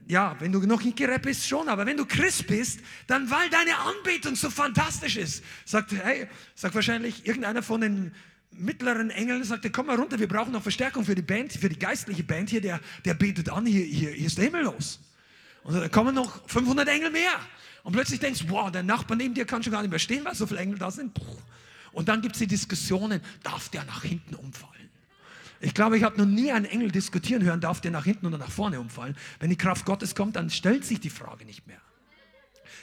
ja, 0.07 0.35
wenn 0.39 0.51
du 0.51 0.59
noch 0.61 0.81
nicht 0.81 0.97
gerettet 0.97 1.21
bist, 1.21 1.47
schon, 1.47 1.69
aber 1.69 1.85
wenn 1.85 1.97
du 1.97 2.07
Christ 2.07 2.47
bist, 2.47 2.79
dann 3.05 3.29
weil 3.29 3.47
deine 3.51 3.77
Anbetung 3.77 4.35
so 4.35 4.49
fantastisch 4.49 5.15
ist. 5.15 5.43
Sagt, 5.65 5.91
hey, 5.91 6.27
sagt 6.55 6.73
wahrscheinlich 6.73 7.27
irgendeiner 7.27 7.61
von 7.61 7.81
den 7.81 8.11
mittleren 8.49 9.11
Engeln, 9.11 9.43
sagt, 9.43 9.71
komm 9.71 9.85
mal 9.85 9.97
runter, 9.97 10.17
wir 10.17 10.27
brauchen 10.27 10.51
noch 10.51 10.63
Verstärkung 10.63 11.05
für 11.05 11.13
die 11.13 11.21
Band, 11.21 11.53
für 11.53 11.69
die 11.69 11.77
geistliche 11.77 12.23
Band 12.23 12.49
hier, 12.49 12.61
der, 12.61 12.79
der 13.05 13.13
betet 13.13 13.49
an, 13.49 13.67
hier, 13.67 13.85
hier, 13.85 14.09
hier 14.09 14.25
ist 14.25 14.39
der 14.39 14.45
Himmel 14.45 14.63
los. 14.63 14.99
Und 15.65 15.73
dann 15.73 15.91
kommen 15.91 16.13
noch 16.13 16.47
500 16.47 16.87
Engel 16.87 17.09
mehr. 17.09 17.31
Und 17.83 17.93
plötzlich 17.93 18.19
denkst 18.19 18.41
du, 18.41 18.49
wow, 18.49 18.71
der 18.71 18.83
Nachbar 18.83 19.17
neben 19.17 19.33
dir 19.33 19.45
kann 19.45 19.63
schon 19.63 19.73
gar 19.73 19.81
nicht 19.81 19.89
mehr 19.89 19.99
stehen, 19.99 20.23
weil 20.23 20.35
so 20.35 20.45
viele 20.45 20.59
Engel 20.59 20.77
da 20.77 20.91
sind. 20.91 21.19
Und 21.91 22.07
dann 22.07 22.21
gibt 22.21 22.35
es 22.35 22.39
die 22.39 22.47
Diskussionen, 22.47 23.19
darf 23.41 23.69
der 23.69 23.83
nach 23.85 24.03
hinten 24.03 24.35
umfallen? 24.35 24.89
Ich 25.59 25.73
glaube, 25.73 25.97
ich 25.97 26.03
habe 26.03 26.17
noch 26.17 26.27
nie 26.27 26.51
einen 26.51 26.65
Engel 26.65 26.91
diskutieren 26.91 27.43
hören, 27.43 27.61
darf 27.61 27.81
der 27.81 27.89
nach 27.89 28.03
hinten 28.03 28.27
oder 28.27 28.37
nach 28.37 28.51
vorne 28.51 28.79
umfallen. 28.79 29.17
Wenn 29.39 29.49
die 29.49 29.55
Kraft 29.55 29.85
Gottes 29.85 30.13
kommt, 30.13 30.35
dann 30.35 30.51
stellt 30.51 30.85
sich 30.85 30.99
die 30.99 31.09
Frage 31.09 31.45
nicht 31.45 31.65
mehr. 31.65 31.81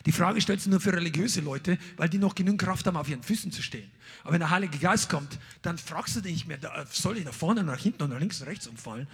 Die 0.04 0.12
Frage 0.12 0.40
stellt 0.40 0.60
sich 0.60 0.70
nur 0.70 0.80
für 0.80 0.92
religiöse 0.92 1.40
Leute, 1.40 1.78
weil 1.96 2.08
die 2.08 2.18
noch 2.18 2.34
genügend 2.34 2.60
Kraft 2.60 2.86
haben, 2.86 2.96
auf 2.96 3.08
ihren 3.08 3.22
Füßen 3.22 3.52
zu 3.52 3.62
stehen. 3.62 3.88
Aber 4.24 4.32
wenn 4.32 4.40
der 4.40 4.50
Heilige 4.50 4.78
Geist 4.78 5.08
kommt, 5.08 5.38
dann 5.60 5.78
fragst 5.78 6.16
du 6.16 6.20
dich 6.20 6.32
nicht 6.32 6.48
mehr, 6.48 6.58
soll 6.90 7.18
ich 7.18 7.24
nach 7.24 7.34
vorne, 7.34 7.62
nach 7.62 7.78
hinten 7.78 8.02
oder 8.02 8.14
nach 8.14 8.20
links 8.20 8.40
und 8.40 8.48
rechts 8.48 8.66
umfallen? 8.66 9.06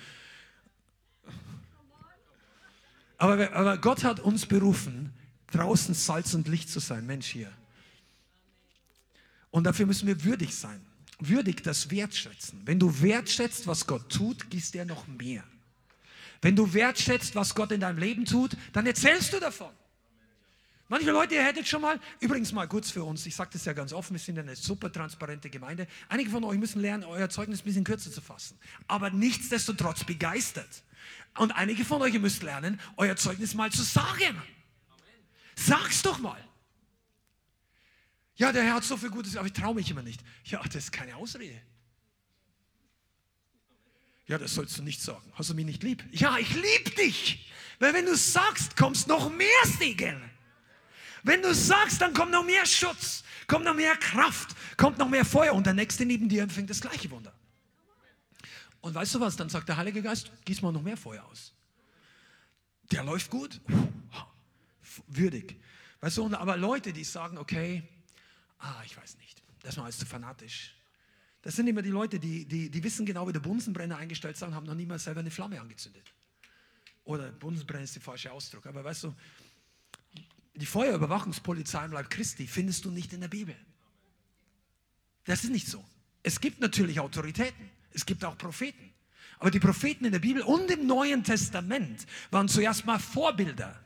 Aber, 3.19 3.53
aber 3.53 3.79
Gott 3.79 4.05
hat 4.05 4.21
uns 4.21 4.47
berufen, 4.47 5.13
draußen 5.51 5.95
Salz 5.95 6.35
und 6.35 6.49
Licht 6.49 6.71
zu 6.71 6.81
sein, 6.81 7.05
Mensch 7.07 7.27
hier. 7.27 7.51
Und 9.51 9.65
dafür 9.65 9.87
müssen 9.87 10.07
wir 10.07 10.25
würdig 10.25 10.55
sein. 10.55 10.81
Würdig 11.19 11.65
das 11.65 11.91
wertschätzen. 11.91 12.63
Wenn 12.65 12.79
du 12.79 13.01
wertschätzt, 13.03 13.67
was 13.67 13.87
Gott 13.87 14.09
tut, 14.09 14.49
gießt 14.51 14.77
er 14.77 14.85
noch 14.85 15.07
mehr. 15.09 15.43
Wenn 16.41 16.55
du 16.55 16.73
wertschätzt, 16.73 17.35
was 17.35 17.55
Gott 17.55 17.73
in 17.73 17.81
deinem 17.81 17.99
Leben 17.99 18.25
tut, 18.25 18.57
dann 18.73 18.87
erzählst 18.87 19.33
du 19.33 19.41
davon. 19.41 19.73
Manche 20.91 21.11
Leute, 21.11 21.35
ihr 21.35 21.45
hättet 21.45 21.69
schon 21.69 21.83
mal, 21.83 22.01
übrigens 22.19 22.51
mal 22.53 22.67
kurz 22.67 22.91
für 22.91 23.05
uns, 23.05 23.27
ich 23.27 23.37
sage 23.37 23.51
das 23.53 23.67
ja 23.67 23.75
ganz 23.75 23.93
offen, 23.93 24.15
wir 24.15 24.21
sind 24.21 24.39
eine 24.39 24.57
super 24.57 24.91
transparente 24.91 25.51
Gemeinde. 25.51 25.87
Einige 26.09 26.31
von 26.31 26.43
euch 26.45 26.59
müssen 26.59 26.81
lernen, 26.81 27.05
euer 27.05 27.29
Zeugnis 27.29 27.61
ein 27.61 27.65
bisschen 27.65 27.85
kürzer 27.85 28.11
zu 28.11 28.23
fassen. 28.23 28.59
Aber 28.87 29.11
nichtsdestotrotz 29.11 30.05
begeistert. 30.05 30.83
Und 31.37 31.53
einige 31.53 31.85
von 31.85 32.01
euch 32.01 32.19
müsst 32.19 32.43
lernen, 32.43 32.81
euer 32.97 33.17
Zeugnis 33.17 33.55
mal 33.55 33.71
zu 33.71 33.83
sagen. 33.83 34.41
Sag's 35.57 36.01
doch 36.03 36.19
mal. 36.19 36.43
Ja, 38.37 38.53
der 38.53 38.63
Herr 38.63 38.75
hat 38.75 38.85
so 38.85 38.97
viel 38.97 39.11
Gutes, 39.11 39.37
aber 39.37 39.47
ich 39.47 39.53
traue 39.53 39.75
mich 39.75 39.91
immer 39.91 40.03
nicht. 40.03 40.23
Ja, 40.45 40.63
das 40.63 40.77
ist 40.77 40.93
keine 40.93 41.17
Ausrede. 41.17 41.61
Ja, 44.27 44.39
das 44.39 44.55
sollst 44.55 44.79
du 44.79 44.83
nicht 44.83 45.03
sagen. 45.03 45.31
Hast 45.35 45.51
du 45.51 45.55
mich 45.55 45.67
nicht 45.67 45.83
lieb? 45.83 46.03
Ja, 46.13 46.39
ich 46.39 46.55
liebe 46.55 46.91
dich. 46.97 47.51
Weil 47.79 47.93
wenn 47.93 48.07
du 48.07 48.17
sagst, 48.17 48.77
kommst 48.77 49.07
noch 49.07 49.31
mehr 49.31 49.49
Segen. 49.79 50.38
Wenn 51.23 51.43
du 51.43 51.55
sagst, 51.55 52.01
dann 52.01 52.13
kommt 52.15 52.33
noch 52.33 52.45
mehr 52.45 52.65
Schutz, 52.67 53.25
kommt 53.47 53.65
noch 53.65 53.75
mehr 53.75 53.97
Kraft, 53.97 54.55
kommt 54.77 54.99
noch 54.99 55.09
mehr 55.09 55.25
Feuer 55.25 55.55
und 55.55 55.67
der 55.67 55.75
Nächste 55.75 56.05
neben 56.05 56.29
dir 56.29 56.43
empfängt 56.43 56.71
das 56.71 56.81
gleiche 56.81 57.11
Wunder. 57.11 57.33
Und 58.81 58.95
weißt 58.95 59.17
du 59.17 59.21
was? 59.21 59.37
Dann 59.37 59.49
sagt 59.49 59.69
der 59.69 59.77
Heilige 59.77 60.03
Geist, 60.03 60.31
gieß 60.45 60.63
mal 60.63 60.73
noch 60.73 60.83
mehr 60.83 60.97
Feuer 60.97 61.25
aus. 61.25 61.53
Der 62.91 63.05
läuft 63.05 63.31
gut. 63.31 63.61
Würdig. 65.09 65.57
Weißt 66.01 66.17
du, 66.17 66.35
aber 66.35 66.57
Leute, 66.57 66.93
die 66.93 67.05
sagen, 67.05 67.39
okay, 67.39 67.83
ah, 68.59 68.83
ich 68.85 68.97
weiß 68.97 69.19
nicht, 69.19 69.43
das 69.61 69.77
war 69.77 69.85
alles 69.85 69.99
zu 69.99 70.07
fanatisch. 70.07 70.75
Das 71.43 71.57
sind 71.57 71.67
immer 71.67 71.83
die 71.83 71.91
Leute, 71.91 72.19
die, 72.19 72.45
die, 72.45 72.71
die 72.71 72.85
wissen 72.85 73.07
genau, 73.07 73.27
wie 73.29 73.33
der 73.33 73.41
Bunsenbrenner 73.41 73.97
eingestellt 73.97 74.37
sind, 74.37 74.55
haben 74.55 74.67
noch 74.67 74.75
niemals 74.75 75.05
selber 75.05 75.21
eine 75.21 75.31
Flamme 75.31 75.61
angezündet. 75.61 76.13
Oder 77.05 77.31
Bunsenbrenner 77.33 77.85
ist 77.85 77.95
der 77.95 78.03
falsche 78.03 78.31
Ausdruck. 78.33 78.67
Aber 78.67 78.85
weißt 78.85 79.05
du, 79.05 79.15
die 80.59 80.67
Feuerüberwachungspolizei 80.67 81.85
im 81.85 81.93
Leib 81.93 82.11
Christi 82.11 82.47
findest 82.47 82.85
du 82.85 82.91
nicht 82.91 83.13
in 83.13 83.21
der 83.21 83.29
Bibel. 83.29 83.57
Das 85.25 85.45
ist 85.45 85.51
nicht 85.51 85.69
so. 85.69 85.85
Es 86.23 86.41
gibt 86.41 86.61
natürlich 86.61 87.01
Autoritäten. 87.01 87.71
Es 87.93 88.05
gibt 88.05 88.25
auch 88.25 88.37
Propheten. 88.37 88.93
Aber 89.39 89.51
die 89.51 89.61
Propheten 89.61 90.05
in 90.05 90.13
der 90.13 90.19
Bibel 90.19 90.43
und 90.43 90.71
im 90.71 90.87
Neuen 90.87 91.23
Testament 91.23 92.07
waren 92.31 92.49
zuerst 92.49 92.87
mal 92.87 92.99
Vorbilder 92.99 93.79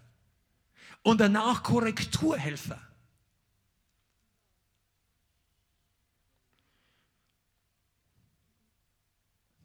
und 1.02 1.20
danach 1.20 1.62
Korrekturhelfer. 1.62 2.80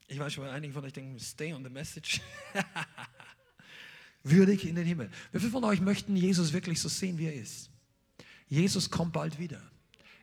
Ich 0.10 0.20
weiß 0.20 0.34
schon, 0.34 0.48
einige 0.48 0.74
von 0.74 0.84
euch 0.84 0.94
denken, 0.94 1.20
stay 1.20 1.54
on 1.54 1.64
the 1.64 1.70
message. 1.70 2.22
Würdig 4.30 4.66
in 4.66 4.76
den 4.76 4.86
Himmel. 4.86 5.10
Wie 5.32 5.40
viele 5.40 5.52
von 5.52 5.64
euch 5.64 5.82
möchten 5.82 6.16
Jesus 6.16 6.54
wirklich 6.54 6.82
so 6.82 6.90
sehen, 6.90 7.18
wie 7.18 7.26
er 7.26 7.34
ist? 7.34 7.70
Jesus 8.48 8.90
kommt 8.90 9.14
bald 9.14 9.40
wieder. 9.40 9.62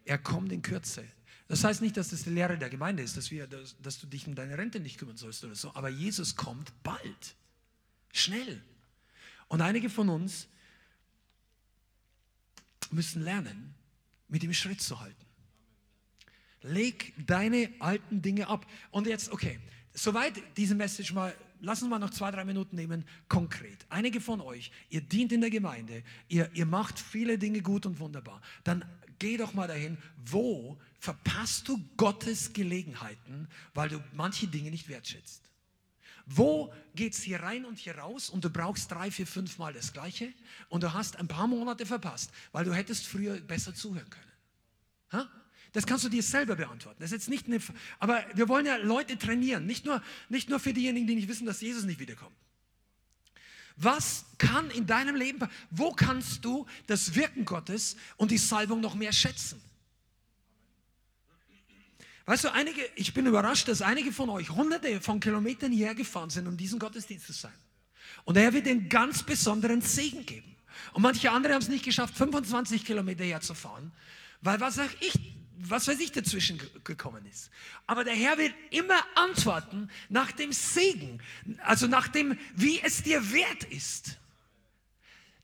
Er 0.05 0.19
kommt 0.19 0.53
in 0.53 0.63
Kürze. 0.63 1.05
Das 1.49 1.63
heißt 1.63 1.83
nicht, 1.83 1.97
dass 1.97 2.11
das 2.11 2.25
die 2.25 2.31
Lehre 2.31 2.59
der 2.59 2.71
Gemeinde 2.71 3.03
ist, 3.03 3.17
dass, 3.17 3.31
wir, 3.31 3.47
dass, 3.47 3.77
dass 3.81 3.99
du 4.01 4.07
dich 4.07 4.27
um 4.27 4.35
deine 4.35 4.57
Rente 4.57 4.81
nicht 4.81 4.99
kümmern 4.99 5.17
sollst 5.17 5.45
oder 5.45 5.55
so. 5.55 5.75
Aber 5.75 5.89
Jesus 5.89 6.37
kommt 6.37 6.73
bald. 6.83 7.37
Schnell. 8.13 8.63
Und 9.49 9.61
einige 9.61 9.91
von 9.91 10.09
uns 10.09 10.49
müssen 12.91 13.23
lernen, 13.23 13.75
mit 14.29 14.43
ihm 14.43 14.55
Schritt 14.55 14.81
zu 14.81 15.01
halten. 15.01 15.25
Leg 16.63 17.13
deine 17.27 17.71
alten 17.79 18.23
Dinge 18.23 18.49
ab. 18.49 18.67
Und 18.91 19.07
jetzt, 19.07 19.31
okay, 19.31 19.61
soweit 19.93 20.35
diese 20.57 20.75
Message 20.75 21.13
mal, 21.13 21.35
lassen 21.65 21.85
wir 21.85 21.91
mal 21.91 21.99
noch 21.99 22.11
zwei, 22.11 22.31
drei 22.31 22.45
Minuten 22.45 22.77
nehmen, 22.77 23.05
konkret. 23.29 23.87
Einige 23.89 24.21
von 24.21 24.41
euch, 24.41 24.71
ihr 24.91 25.01
dient 25.01 25.33
in 25.33 25.41
der 25.41 25.51
Gemeinde, 25.51 26.03
ihr, 26.29 26.51
ihr 26.55 26.67
macht 26.67 26.99
viele 26.99 27.39
Dinge 27.39 27.61
gut 27.63 27.87
und 27.87 27.99
wunderbar. 27.99 28.41
Dann 28.63 28.85
geh 29.19 29.37
doch 29.37 29.55
mal 29.55 29.69
dahin, 29.69 29.99
wo 30.25 30.79
verpasst 30.99 31.69
du 31.69 31.79
Gottes 31.97 32.53
Gelegenheiten, 32.53 33.49
weil 33.75 33.89
du 33.89 34.03
manche 34.13 34.47
Dinge 34.47 34.71
nicht 34.71 34.89
wertschätzt. 34.89 35.51
Wo 36.27 36.73
geht 36.95 37.13
es 37.13 37.23
hier 37.23 37.41
rein 37.41 37.65
und 37.65 37.79
hier 37.79 37.99
raus 37.99 38.31
und 38.31 38.45
du 38.45 38.51
brauchst 38.51 38.91
drei, 38.91 39.11
vier, 39.11 39.27
fünf 39.27 39.59
Mal 39.59 39.75
das 39.75 39.93
Gleiche 39.93 40.33
und 40.71 40.83
du 40.83 40.93
hast 40.93 41.17
ein 41.17 41.29
paar 41.29 41.47
Monate 41.47 41.85
verpasst, 41.85 42.31
weil 42.53 42.65
du 42.65 42.73
hättest 42.73 43.07
früher 43.07 43.39
besser 43.41 43.75
zuhören 43.75 44.09
können. 44.09 44.33
Ha? 45.13 45.29
Das 45.75 45.87
kannst 45.87 46.05
du 46.05 46.09
dir 46.09 46.23
selber 46.23 46.55
beantworten. 46.55 46.97
Das 47.01 47.11
ist 47.11 47.13
jetzt 47.13 47.29
nicht 47.29 47.47
eine, 47.47 47.59
aber 47.99 48.25
wir 48.35 48.49
wollen 48.49 48.65
ja 48.65 48.77
Leute 48.77 49.19
trainieren, 49.19 49.67
nicht 49.67 49.85
nur, 49.85 50.01
nicht 50.29 50.49
nur 50.49 50.61
für 50.61 50.73
diejenigen, 50.73 51.09
die 51.09 51.17
nicht 51.17 51.29
wissen, 51.29 51.47
dass 51.47 51.61
Jesus 51.61 51.83
nicht 51.83 51.99
wiederkommt. 51.99 52.37
Was 53.77 54.25
kann 54.39 54.71
in 54.71 54.87
deinem 54.87 55.17
Leben, 55.17 55.49
wo 55.71 55.91
kannst 55.91 56.45
du 56.45 56.65
das 56.87 57.17
Wirken 57.17 57.45
Gottes 57.45 57.97
und 58.17 58.31
die 58.31 58.39
Salbung 58.39 58.81
noch 58.81 58.95
mehr 58.95 59.13
schätzen? 59.13 59.61
Weißt 62.27 62.45
du, 62.45 62.53
einige, 62.53 62.81
ich 62.95 63.13
bin 63.13 63.27
überrascht, 63.27 63.67
dass 63.67 63.83
einige 63.83 64.13
von 64.13 64.31
euch 64.31 64.51
hunderte 64.51 65.01
von 65.01 65.19
Kilometern 65.19 65.73
hierher 65.73 65.97
gefahren 65.97 66.31
sind, 66.31 66.47
um 66.47 66.57
diesen 66.57 66.79
Gottesdienst 66.79 67.27
zu 67.27 67.33
sein. 67.33 67.53
Und 68.23 68.37
er 68.37 68.53
wird 68.53 68.67
den 68.67 68.89
ganz 68.89 69.25
besonderen 69.25 69.81
Segen 69.81 70.25
geben. 70.25 70.55
Und 70.93 71.03
manche 71.03 71.33
andere 71.33 71.55
haben 71.55 71.63
es 71.63 71.69
nicht 71.69 71.85
geschafft, 71.85 72.17
25 72.17 72.85
Kilometer 72.85 73.25
herzufahren, 73.25 73.91
weil 74.41 74.61
was 74.61 74.77
sag 74.77 74.91
ich, 75.01 75.34
was 75.57 75.89
weiß 75.89 76.01
ich, 76.01 76.13
dazwischen 76.13 76.61
gekommen 76.83 77.25
ist. 77.27 77.51
Aber 77.87 78.05
der 78.05 78.15
Herr 78.15 78.39
wird 78.39 78.55
immer 78.71 79.01
antworten 79.15 79.91
nach 80.09 80.33
dem 80.33 80.53
Segen, 80.53 81.21
also 81.59 81.87
nach 81.87 82.09
dem, 82.09 82.39
wie 82.55 82.81
es 82.81 83.03
dir 83.03 83.33
wert 83.33 83.65
ist. 83.65 84.19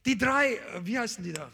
Die 0.05 0.17
drei, 0.17 0.55
äh, 0.55 0.85
wie 0.85 0.97
heißen 0.97 1.23
die 1.23 1.33
da? 1.33 1.51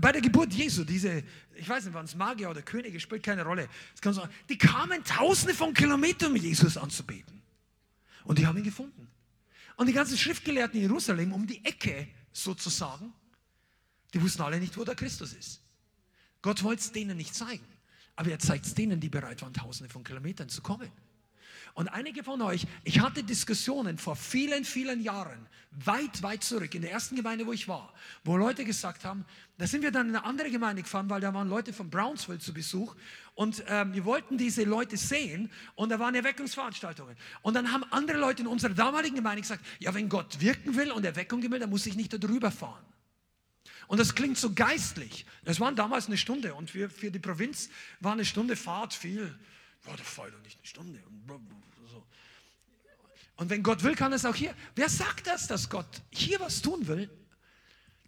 Bei 0.00 0.12
der 0.12 0.22
Geburt 0.22 0.54
Jesu, 0.54 0.84
diese, 0.84 1.22
ich 1.54 1.68
weiß 1.68 1.84
nicht, 1.84 1.94
waren 1.94 2.06
es 2.06 2.14
Magier 2.14 2.48
oder 2.48 2.62
Könige, 2.62 2.98
spielt 2.98 3.22
keine 3.22 3.44
Rolle. 3.44 3.68
Die 4.48 4.56
kamen 4.56 5.04
tausende 5.04 5.54
von 5.54 5.74
Kilometern, 5.74 6.30
um 6.30 6.36
Jesus 6.36 6.78
anzubeten. 6.78 7.42
Und 8.24 8.38
die 8.38 8.46
haben 8.46 8.56
ihn 8.56 8.64
gefunden. 8.64 9.08
Und 9.76 9.88
die 9.88 9.92
ganzen 9.92 10.16
Schriftgelehrten 10.16 10.76
in 10.76 10.82
Jerusalem 10.82 11.32
um 11.32 11.46
die 11.46 11.62
Ecke 11.64 12.08
sozusagen, 12.32 13.12
die 14.14 14.22
wussten 14.22 14.42
alle 14.42 14.60
nicht, 14.60 14.76
wo 14.76 14.84
der 14.84 14.94
Christus 14.94 15.32
ist. 15.32 15.60
Gott 16.42 16.62
wollte 16.62 16.82
es 16.82 16.92
denen 16.92 17.16
nicht 17.16 17.34
zeigen, 17.34 17.66
aber 18.16 18.30
er 18.30 18.38
zeigt 18.38 18.66
es 18.66 18.74
denen, 18.74 19.00
die 19.00 19.08
bereit 19.08 19.42
waren, 19.42 19.54
tausende 19.54 19.92
von 19.92 20.04
Kilometern 20.04 20.48
zu 20.48 20.60
kommen. 20.60 20.90
Und 21.74 21.88
einige 21.88 22.22
von 22.22 22.42
euch, 22.42 22.66
ich 22.84 23.00
hatte 23.00 23.22
Diskussionen 23.22 23.96
vor 23.96 24.14
vielen, 24.14 24.64
vielen 24.64 25.00
Jahren, 25.00 25.46
weit, 25.70 26.22
weit 26.22 26.44
zurück, 26.44 26.74
in 26.74 26.82
der 26.82 26.90
ersten 26.90 27.16
Gemeinde, 27.16 27.46
wo 27.46 27.52
ich 27.52 27.66
war, 27.66 27.94
wo 28.24 28.36
Leute 28.36 28.64
gesagt 28.66 29.06
haben, 29.06 29.24
da 29.56 29.66
sind 29.66 29.80
wir 29.82 29.90
dann 29.90 30.10
in 30.10 30.16
eine 30.16 30.24
andere 30.26 30.50
Gemeinde 30.50 30.82
gefahren, 30.82 31.08
weil 31.08 31.22
da 31.22 31.32
waren 31.32 31.48
Leute 31.48 31.72
von 31.72 31.88
Brownsville 31.88 32.38
zu 32.38 32.52
Besuch 32.52 32.94
und 33.34 33.64
ähm, 33.68 33.94
wir 33.94 34.04
wollten 34.04 34.36
diese 34.36 34.64
Leute 34.64 34.98
sehen 34.98 35.50
und 35.74 35.88
da 35.88 35.98
waren 35.98 36.14
Erweckungsveranstaltungen. 36.14 37.16
Und 37.40 37.54
dann 37.54 37.72
haben 37.72 37.84
andere 37.84 38.18
Leute 38.18 38.42
in 38.42 38.48
unserer 38.48 38.74
damaligen 38.74 39.16
Gemeinde 39.16 39.40
gesagt, 39.40 39.64
ja, 39.78 39.94
wenn 39.94 40.10
Gott 40.10 40.40
wirken 40.40 40.76
will 40.76 40.92
und 40.92 41.06
Erweckung 41.06 41.42
will, 41.42 41.58
dann 41.58 41.70
muss 41.70 41.86
ich 41.86 41.96
nicht 41.96 42.12
darüber 42.12 42.50
fahren. 42.50 42.84
Und 43.86 43.98
das 43.98 44.14
klingt 44.14 44.38
so 44.38 44.52
geistlich. 44.52 45.26
Das 45.44 45.60
waren 45.60 45.76
damals 45.76 46.06
eine 46.06 46.16
Stunde 46.16 46.54
und 46.54 46.70
für, 46.70 46.88
für 46.88 47.10
die 47.10 47.18
Provinz 47.18 47.68
war 48.00 48.12
eine 48.12 48.24
Stunde 48.24 48.56
Fahrt 48.56 48.94
viel. 48.94 49.38
War 49.84 49.96
der 49.96 50.04
Fall 50.04 50.30
doch 50.30 50.42
nicht 50.42 50.58
eine 50.58 50.66
Stunde. 50.66 51.02
Und 53.36 53.50
wenn 53.50 53.62
Gott 53.62 53.82
will, 53.82 53.94
kann 53.94 54.12
es 54.12 54.24
auch 54.24 54.34
hier. 54.34 54.54
Wer 54.76 54.88
sagt 54.88 55.26
das, 55.26 55.48
dass 55.48 55.68
Gott 55.68 56.02
hier 56.10 56.38
was 56.40 56.62
tun 56.62 56.86
will? 56.86 57.10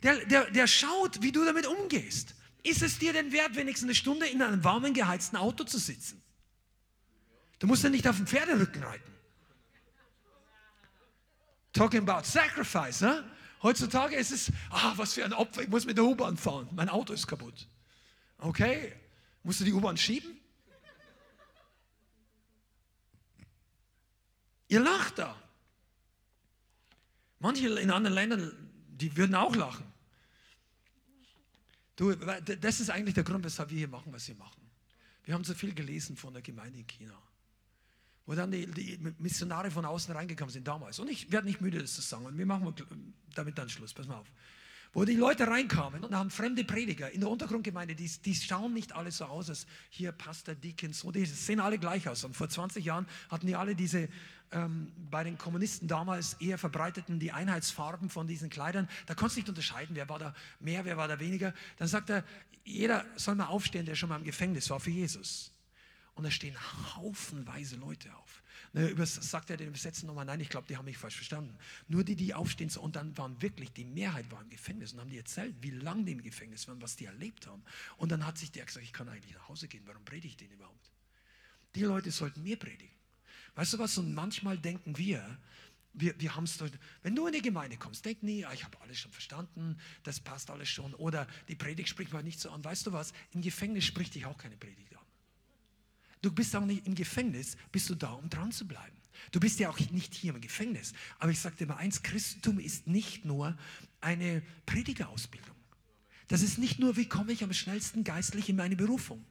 Der, 0.02 0.24
der, 0.26 0.51
der 0.51 0.66
schaut, 0.66 1.22
wie 1.22 1.32
du 1.32 1.44
damit 1.44 1.66
umgehst. 1.66 2.34
Ist 2.62 2.82
es 2.82 2.98
dir 2.98 3.12
denn 3.12 3.32
wert, 3.32 3.56
wenigstens 3.56 3.88
eine 3.88 3.94
Stunde 3.94 4.26
in 4.26 4.42
einem 4.42 4.62
warmen, 4.64 4.94
geheizten 4.94 5.36
Auto 5.36 5.64
zu 5.64 5.78
sitzen? 5.78 6.22
Du 7.59 7.66
musst 7.66 7.82
ja 7.82 7.90
nicht 7.90 8.06
auf 8.06 8.16
dem 8.16 8.26
Pferderücken 8.26 8.82
reiten. 8.82 9.10
Talking 11.72 12.09
about 12.09 12.24
sacrifice, 12.26 13.01
ne? 13.01 13.24
Heutzutage 13.65 14.15
ist 14.15 14.31
es, 14.31 14.53
ah, 14.69 14.93
was 14.97 15.15
für 15.15 15.24
ein 15.24 15.32
Opfer, 15.32 15.62
ich 15.62 15.69
muss 15.69 15.86
mit 15.86 15.97
der 15.97 16.05
U-Bahn 16.05 16.36
fahren, 16.36 16.69
mein 16.73 16.91
Auto 16.91 17.15
ist 17.15 17.27
kaputt. 17.27 17.66
Okay, 18.36 18.93
musst 19.43 19.61
du 19.61 19.65
die 19.65 19.73
U-Bahn 19.73 19.97
schieben? 19.97 20.39
Ihr 24.69 24.81
lacht 24.81 25.19
da. 25.19 25.35
Manche 27.39 27.69
in 27.81 27.91
anderen 27.91 28.15
Ländern, 28.15 28.70
die 28.86 29.16
würden 29.16 29.35
auch 29.35 29.57
lachen. 29.57 29.86
Du, 31.97 32.12
das 32.15 32.81
ist 32.81 32.91
eigentlich 32.91 33.15
der 33.15 33.24
Grund, 33.24 33.45
weshalb 33.45 33.70
wir 33.70 33.78
hier 33.78 33.89
machen, 33.89 34.12
was 34.12 34.28
wir 34.28 34.35
machen. 34.35 34.61
Wir 35.24 35.32
haben 35.32 35.45
so 35.45 35.55
viel 35.55 35.74
gelesen 35.74 36.19
von 36.19 36.35
der 36.35 36.43
Gemeinde 36.43 36.81
in 36.81 36.86
China 36.86 37.19
wo 38.26 38.34
dann 38.34 38.51
die, 38.51 38.66
die, 38.66 38.98
Missionare 39.18 39.70
von 39.70 39.84
außen 39.84 40.14
reingekommen 40.14 40.52
sind 40.52 40.66
damals. 40.66 40.98
Und 40.98 41.10
ich 41.10 41.30
werde 41.30 41.46
nicht 41.46 41.60
müde, 41.60 41.78
das 41.78 41.94
zu 41.94 42.01
sagen. 42.01 42.26
Und 42.26 42.38
wir 42.38 42.46
machen 42.46 42.74
damit 43.34 43.59
dann 43.59 43.68
Schluss. 43.68 43.92
Pass 43.92 44.06
mal 44.06 44.16
auf. 44.16 44.30
Wo 44.94 45.05
die 45.05 45.16
Leute 45.16 45.48
reinkamen 45.48 46.05
und 46.05 46.14
haben 46.14 46.30
fremde 46.30 46.64
Prediger 46.64 47.10
in 47.10 47.20
der 47.20 47.28
Untergrundgemeinde, 47.28 47.96
die, 47.96 48.09
die 48.24 48.34
schauen 48.34 48.72
nicht 48.72 48.94
alle 48.94 49.10
so 49.10 49.24
aus 49.24 49.51
als 49.51 49.66
hier 49.90 50.12
Pastor, 50.12 50.55
Deacons, 50.55 51.01
so, 51.01 51.10
die 51.10 51.26
sehen 51.26 51.59
alle 51.59 51.78
gleich 51.78 52.09
aus. 52.09 52.22
Und 52.22 52.36
vor 52.36 52.48
20 52.48 52.84
Jahren 52.84 53.06
hatten 53.28 53.48
die 53.48 53.56
alle 53.56 53.74
diese, 53.74 54.09
ähm, 54.52 54.92
bei 55.10 55.24
den 55.24 55.36
Kommunisten 55.36 55.88
damals 55.88 56.34
eher 56.34 56.59
verbreiteten, 56.59 57.18
die 57.18 57.32
Einheitsfarben 57.32 58.09
von 58.09 58.28
diesen 58.28 58.51
Kleidern. 58.51 58.88
Da 59.06 59.14
konntest 59.14 59.36
du 59.36 59.40
nicht 59.40 59.48
unterscheiden, 59.48 59.96
wer 59.96 60.09
war 60.09 60.20
da 60.20 60.34
mehr, 60.60 60.84
wer 60.84 60.96
war 60.96 61.09
da 61.09 61.18
weniger. 61.18 61.52
Dann 61.78 61.88
sagt 61.88 62.10
er, 62.10 62.24
jeder 62.64 63.05
soll 63.16 63.34
mal 63.34 63.46
aufstehen, 63.46 63.86
der 63.86 63.96
schon 63.96 64.09
mal 64.09 64.16
im 64.16 64.24
Gefängnis 64.24 64.70
war 64.70 64.78
für 64.78 64.90
Jesus. 64.90 65.53
Und 66.15 66.24
da 66.24 66.31
stehen 66.31 66.57
haufenweise 66.97 67.77
Leute 67.77 68.15
auf. 68.16 68.43
Ne, 68.73 68.93
sagt 69.07 69.51
er 69.51 69.57
den 69.57 69.69
Übersetzen 69.69 70.07
nochmal, 70.07 70.24
nein, 70.24 70.41
ich 70.41 70.49
glaube, 70.49 70.66
die 70.69 70.77
haben 70.77 70.85
mich 70.85 70.99
falsch 70.99 71.16
verstanden. 71.16 71.57
Nur 71.89 72.03
die, 72.03 72.16
die 72.16 72.35
aufstehen, 72.35 72.70
und 72.77 72.97
dann 72.97 73.16
waren 73.16 73.41
wirklich, 73.41 73.73
die 73.73 73.85
Mehrheit 73.85 74.31
war 74.31 74.43
im 74.43 74.51
Gefängnis 74.51 74.93
und 74.93 75.01
haben 75.01 75.11
die 75.11 75.19
erzählt, 75.19 75.55
wie 75.61 75.70
lange 75.70 76.05
die 76.05 76.12
im 76.12 76.23
Gefängnis 76.23 76.66
waren, 76.66 76.82
was 76.82 76.97
die 76.97 77.05
erlebt 77.05 77.47
haben. 77.47 77.62
Und 77.97 78.11
dann 78.11 78.27
hat 78.27 78.39
sich 78.39 78.51
der 78.51 78.65
gesagt, 78.65 78.85
ich 78.85 78.93
kann 78.93 79.09
eigentlich 79.09 79.35
nach 79.35 79.49
Hause 79.49 79.69
gehen, 79.69 79.82
warum 79.86 80.05
predige 80.05 80.28
ich 80.28 80.36
den 80.36 80.51
überhaupt? 80.51 80.91
Die 81.74 81.82
Leute 81.82 82.11
sollten 82.11 82.43
mir 82.43 82.59
predigen. 82.59 82.95
Weißt 83.55 83.73
du 83.74 83.78
was, 83.78 83.99
und 83.99 84.12
manchmal 84.15 84.59
denken 84.59 84.97
wir, 84.99 85.39
wir, 85.93 86.19
wir 86.20 86.35
haben 86.35 86.45
es 86.45 86.59
wenn 87.03 87.15
du 87.15 87.27
in 87.27 87.32
die 87.32 87.43
Gemeinde 87.43 87.77
kommst, 87.77 88.05
denk 88.05 88.23
nie, 88.23 88.45
ah, 88.45 88.53
ich 88.53 88.65
habe 88.65 88.81
alles 88.81 88.99
schon 88.99 89.12
verstanden, 89.12 89.78
das 90.03 90.19
passt 90.19 90.51
alles 90.51 90.69
schon, 90.69 90.95
oder 90.95 91.27
die 91.47 91.55
Predigt 91.55 91.89
spricht 91.89 92.12
mal 92.12 92.23
nicht 92.23 92.41
so 92.41 92.51
an. 92.51 92.65
Weißt 92.65 92.86
du 92.86 92.93
was, 92.93 93.12
im 93.32 93.43
Gefängnis 93.43 93.85
spricht 93.85 94.15
dich 94.15 94.27
auch 94.27 94.36
keine 94.36 94.57
Predigt 94.57 94.97
an. 94.97 95.03
Du 96.24 96.32
bist 96.32 96.56
auch 96.56 96.64
nicht 96.64 96.86
im 96.86 96.94
Gefängnis, 96.94 97.59
bist 97.70 97.90
du 97.90 97.94
da, 97.94 98.12
um 98.12 98.30
dran 98.30 98.51
zu 98.51 98.66
bleiben. 98.66 98.96
Du 99.30 99.40
bist 99.40 99.60
ja 99.60 99.68
auch 99.68 99.78
nicht 99.78 100.14
hier 100.14 100.34
im 100.34 100.40
Gefängnis. 100.40 100.94
Aber 101.18 101.30
ich 101.30 101.38
sage 101.38 101.56
dir 101.56 101.66
mal 101.66 101.76
eins, 101.76 102.02
Christentum 102.02 102.59
ist 102.59 102.86
nicht 102.86 103.26
nur 103.26 103.55
eine 104.01 104.42
Predigerausbildung. 104.64 105.55
Das 106.28 106.40
ist 106.40 106.56
nicht 106.56 106.78
nur, 106.78 106.96
wie 106.96 107.06
komme 107.06 107.32
ich 107.32 107.44
am 107.44 107.52
schnellsten 107.52 108.05
geistlich 108.05 108.48
in 108.48 108.56
meine 108.56 108.74
Berufung. 108.74 109.22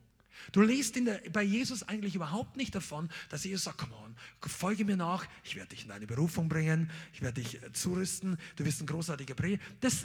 Du 0.51 0.61
liest 0.61 0.95
der, 0.97 1.19
bei 1.31 1.41
Jesus 1.41 1.81
eigentlich 1.81 2.13
überhaupt 2.13 2.57
nicht 2.57 2.75
davon, 2.75 3.09
dass 3.29 3.43
Jesus 3.43 3.63
sagt, 3.63 3.79
komm 3.79 3.93
on, 3.93 4.15
folge 4.41 4.85
mir 4.85 4.97
nach, 4.97 5.25
ich 5.43 5.55
werde 5.55 5.69
dich 5.69 5.83
in 5.83 5.89
deine 5.89 6.05
Berufung 6.05 6.47
bringen, 6.47 6.91
ich 7.13 7.21
werde 7.21 7.41
dich 7.41 7.63
äh, 7.63 7.71
zurüsten, 7.71 8.37
du 8.55 8.65
wirst 8.65 8.81
ein 8.81 8.85
großartiger 8.85 9.33
Prediger. 9.33 9.63
Das, 9.79 10.03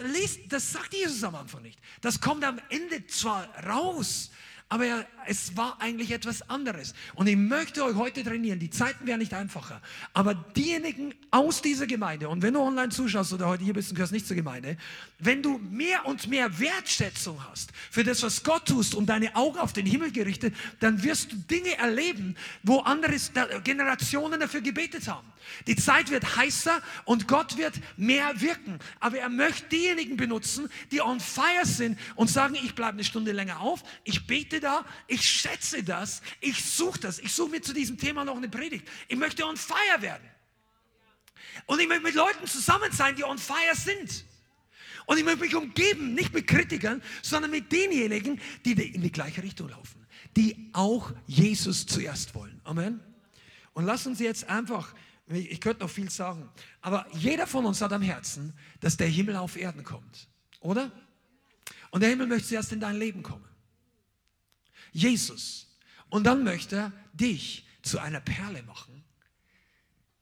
das 0.49 0.73
sagt 0.73 0.95
Jesus 0.95 1.23
am 1.23 1.35
Anfang 1.35 1.63
nicht. 1.63 1.79
Das 2.01 2.21
kommt 2.21 2.45
am 2.45 2.59
Ende 2.71 3.07
zwar 3.07 3.47
raus, 3.67 4.31
aber 4.71 4.85
er, 4.85 5.07
es 5.27 5.57
war 5.57 5.81
eigentlich 5.81 6.11
etwas 6.11 6.49
anderes. 6.51 6.93
Und 7.15 7.27
ich 7.27 7.37
möchte 7.37 7.85
euch 7.85 7.95
heute 7.95 8.23
trainieren. 8.23 8.59
Die 8.59 8.69
Zeiten 8.69 9.07
werden 9.07 9.21
nicht 9.21 9.33
einfacher. 9.33 9.81
Aber 10.13 10.35
diejenigen 10.35 11.15
aus 11.31 11.63
dieser 11.63 11.87
Gemeinde, 11.87 12.29
und 12.29 12.43
wenn 12.43 12.53
du 12.53 12.61
online 12.61 12.91
zuschaust 12.91 13.33
oder 13.33 13.47
heute 13.47 13.65
hier 13.65 13.73
bist 13.73 13.91
und 13.91 13.95
gehörst 13.95 14.13
nicht 14.13 14.27
zur 14.27 14.37
Gemeinde, 14.37 14.77
wenn 15.19 15.43
du 15.43 15.59
mehr 15.59 16.05
und 16.05 16.29
mehr 16.29 16.59
Wertschätzung 16.59 17.43
hast 17.51 17.71
für 17.91 18.05
das, 18.05 18.23
was 18.23 18.45
Gott 18.45 18.67
tust 18.67 18.95
und 18.95 19.07
deine 19.07 19.35
Augen 19.37 19.59
auf 19.59 19.73
den 19.73 19.87
Himmel 19.87 20.13
gerichtet, 20.13 20.55
dann 20.81 21.03
wirst 21.03 21.33
du 21.33 21.37
Dinge 21.37 21.77
erleben, 21.79 22.37
wo 22.63 22.81
andere 22.81 23.17
Generationen 23.65 24.39
dafür 24.39 24.61
gebetet 24.61 25.09
haben. 25.09 25.27
Die 25.67 25.77
Zeit 25.77 26.11
wird 26.11 26.37
heißer 26.37 26.83
und 27.05 27.27
Gott 27.27 27.57
wird 27.57 27.75
mehr 27.97 28.39
wirken. 28.41 28.79
Aber 29.01 29.19
er 29.19 29.31
möchte 29.31 29.69
diejenigen 29.71 30.17
benutzen, 30.17 30.69
die 30.91 31.01
on 31.01 31.21
fire 31.21 31.65
sind 31.65 31.99
und 32.17 32.29
sagen, 32.29 32.55
ich 32.55 32.75
bleibe 32.75 32.93
eine 32.93 33.05
Stunde 33.05 33.33
länger 33.33 33.61
auf, 33.61 33.83
ich 34.05 34.27
bete 34.27 34.58
da, 34.61 34.85
ich 35.07 35.23
schätze 35.23 35.83
das, 35.83 36.23
ich 36.41 36.65
suche 36.65 37.01
das. 37.01 37.19
Ich 37.19 37.33
suche 37.33 37.51
mir 37.51 37.63
zu 37.63 37.73
diesem 37.73 37.99
Thema 37.99 38.25
noch 38.25 38.37
eine 38.37 38.49
Predigt. 38.49 38.87
Ich 39.09 39.17
möchte 39.17 39.45
on 39.47 39.57
fire 39.57 40.01
werden. 40.01 40.29
Und 41.67 41.81
ich 41.81 41.89
möchte 41.89 42.05
mit 42.05 42.15
Leuten 42.15 42.47
zusammen 42.47 42.93
sein, 42.93 43.17
die 43.17 43.25
on 43.25 43.39
fire 43.39 43.75
sind. 43.75 44.25
Und 45.07 45.19
ich 45.19 45.25
möchte 45.25 45.41
mich 45.41 45.55
umgeben, 45.55 46.15
nicht 46.15 46.35
mit 46.35 46.47
Kritikern, 46.47 47.03
sondern 47.23 47.51
mit 47.51 47.73
denjenigen, 47.73 48.41
die 48.65 48.73
in 48.73 49.03
die 49.03 49.13
gleiche 49.13 49.43
Richtung 49.43 49.69
laufen, 49.69 50.07
die 50.37 50.71
auch 50.73 51.13
Jesus 51.27 51.87
zuerst 51.87 52.35
wollen. 52.35 52.61
Amen. 52.65 53.01
Und 53.73 53.87
lass 53.87 54.07
uns 54.07 54.19
jetzt 54.21 54.49
einfach 54.49 54.95
ich 55.31 55.61
könnte 55.61 55.83
noch 55.83 55.91
viel 55.91 56.11
sagen. 56.11 56.49
Aber 56.81 57.07
jeder 57.13 57.47
von 57.47 57.67
uns 57.67 57.81
hat 57.83 57.93
am 57.93 58.03
Herzen, 58.03 58.55
dass 58.81 58.97
der 58.97 59.09
Himmel 59.09 59.37
auf 59.37 59.57
Erden 59.57 59.85
kommt. 59.85 60.29
Oder? 60.61 60.91
Und 61.91 62.01
der 62.01 62.11
Himmel 62.11 62.27
möchte 62.27 62.49
zuerst 62.49 62.73
in 62.73 62.81
dein 62.81 62.97
Leben 62.97 63.23
kommen. 63.23 63.45
Jesus. 64.93 65.67
Und 66.09 66.25
dann 66.25 66.45
möchte 66.45 66.77
er 66.77 66.93
dich 67.13 67.67
zu 67.83 67.99
einer 67.99 68.21
Perle 68.21 68.63
machen. 68.63 69.05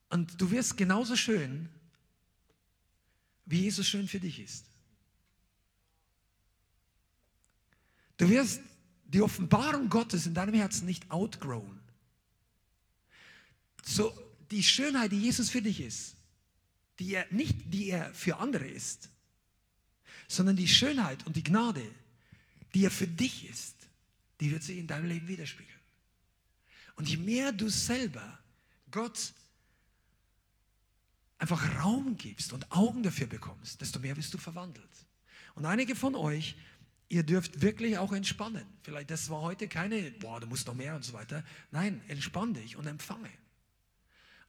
Und 0.09 0.41
du 0.41 0.51
wirst 0.51 0.77
genauso 0.77 1.17
schön, 1.17 1.69
wie 3.45 3.63
Jesus 3.63 3.87
schön 3.87 4.09
für 4.09 4.21
dich 4.21 4.41
ist. 4.41 4.67
Du 8.17 8.29
wirst 8.29 8.61
die 9.05 9.23
Offenbarung 9.23 9.89
Gottes 9.89 10.27
in 10.27 10.35
deinem 10.35 10.55
Herzen 10.55 10.87
nicht 10.87 11.11
outgrown. 11.11 11.81
So, 13.85 14.13
die 14.51 14.63
Schönheit, 14.63 15.13
die 15.13 15.21
Jesus 15.21 15.51
für 15.51 15.63
dich 15.63 15.81
ist, 15.81 16.17
die 16.99 17.15
er 17.15 17.27
nicht, 17.31 17.73
die 17.73 17.91
er 17.91 18.13
für 18.15 18.39
andere 18.39 18.67
ist, 18.67 19.11
sondern 20.29 20.57
die 20.57 20.69
Schönheit 20.69 21.25
und 21.27 21.37
die 21.37 21.45
Gnade, 21.45 21.89
die 22.75 22.85
er 22.85 22.91
für 22.91 23.07
dich 23.07 23.49
ist, 23.49 23.76
die 24.41 24.51
wird 24.51 24.63
sich 24.63 24.79
in 24.79 24.87
deinem 24.87 25.07
Leben 25.07 25.29
widerspiegeln. 25.29 25.81
Und 26.97 27.09
je 27.09 27.17
mehr 27.17 27.53
du 27.53 27.69
selber 27.69 28.39
Gott 28.91 29.33
einfach 31.39 31.85
Raum 31.85 32.17
gibst 32.17 32.53
und 32.53 32.71
Augen 32.73 33.03
dafür 33.03 33.27
bekommst, 33.27 33.81
desto 33.81 33.99
mehr 33.99 34.17
wirst 34.17 34.33
du 34.33 34.39
verwandelt. 34.39 34.89
Und 35.55 35.67
einige 35.67 35.95
von 35.95 36.15
euch, 36.15 36.57
ihr 37.09 37.23
dürft 37.23 37.61
wirklich 37.61 37.99
auch 37.99 38.13
entspannen. 38.13 38.67
Vielleicht, 38.83 39.11
das 39.11 39.29
war 39.31 39.43
heute 39.43 39.69
keine, 39.69 40.11
boah, 40.13 40.41
du 40.41 40.47
musst 40.47 40.67
noch 40.67 40.75
mehr 40.75 40.95
und 40.95 41.05
so 41.05 41.13
weiter. 41.13 41.45
Nein, 41.71 42.01
entspann 42.09 42.55
dich 42.55 42.77
und 42.77 42.87
empfange. 42.87 43.31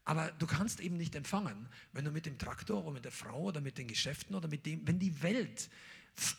Aber 0.05 0.31
du 0.39 0.47
kannst 0.47 0.79
eben 0.79 0.95
nicht 0.95 1.15
empfangen, 1.15 1.67
wenn 1.91 2.05
du 2.05 2.11
mit 2.11 2.25
dem 2.25 2.37
Traktor 2.37 2.83
oder 2.85 2.93
mit 2.93 3.03
der 3.03 3.11
Frau 3.11 3.43
oder 3.43 3.59
mit 3.59 3.77
den 3.77 3.87
Geschäften 3.87 4.35
oder 4.35 4.47
mit 4.47 4.65
dem, 4.65 4.87
wenn 4.87 4.99
die 4.99 5.21
Welt 5.21 5.69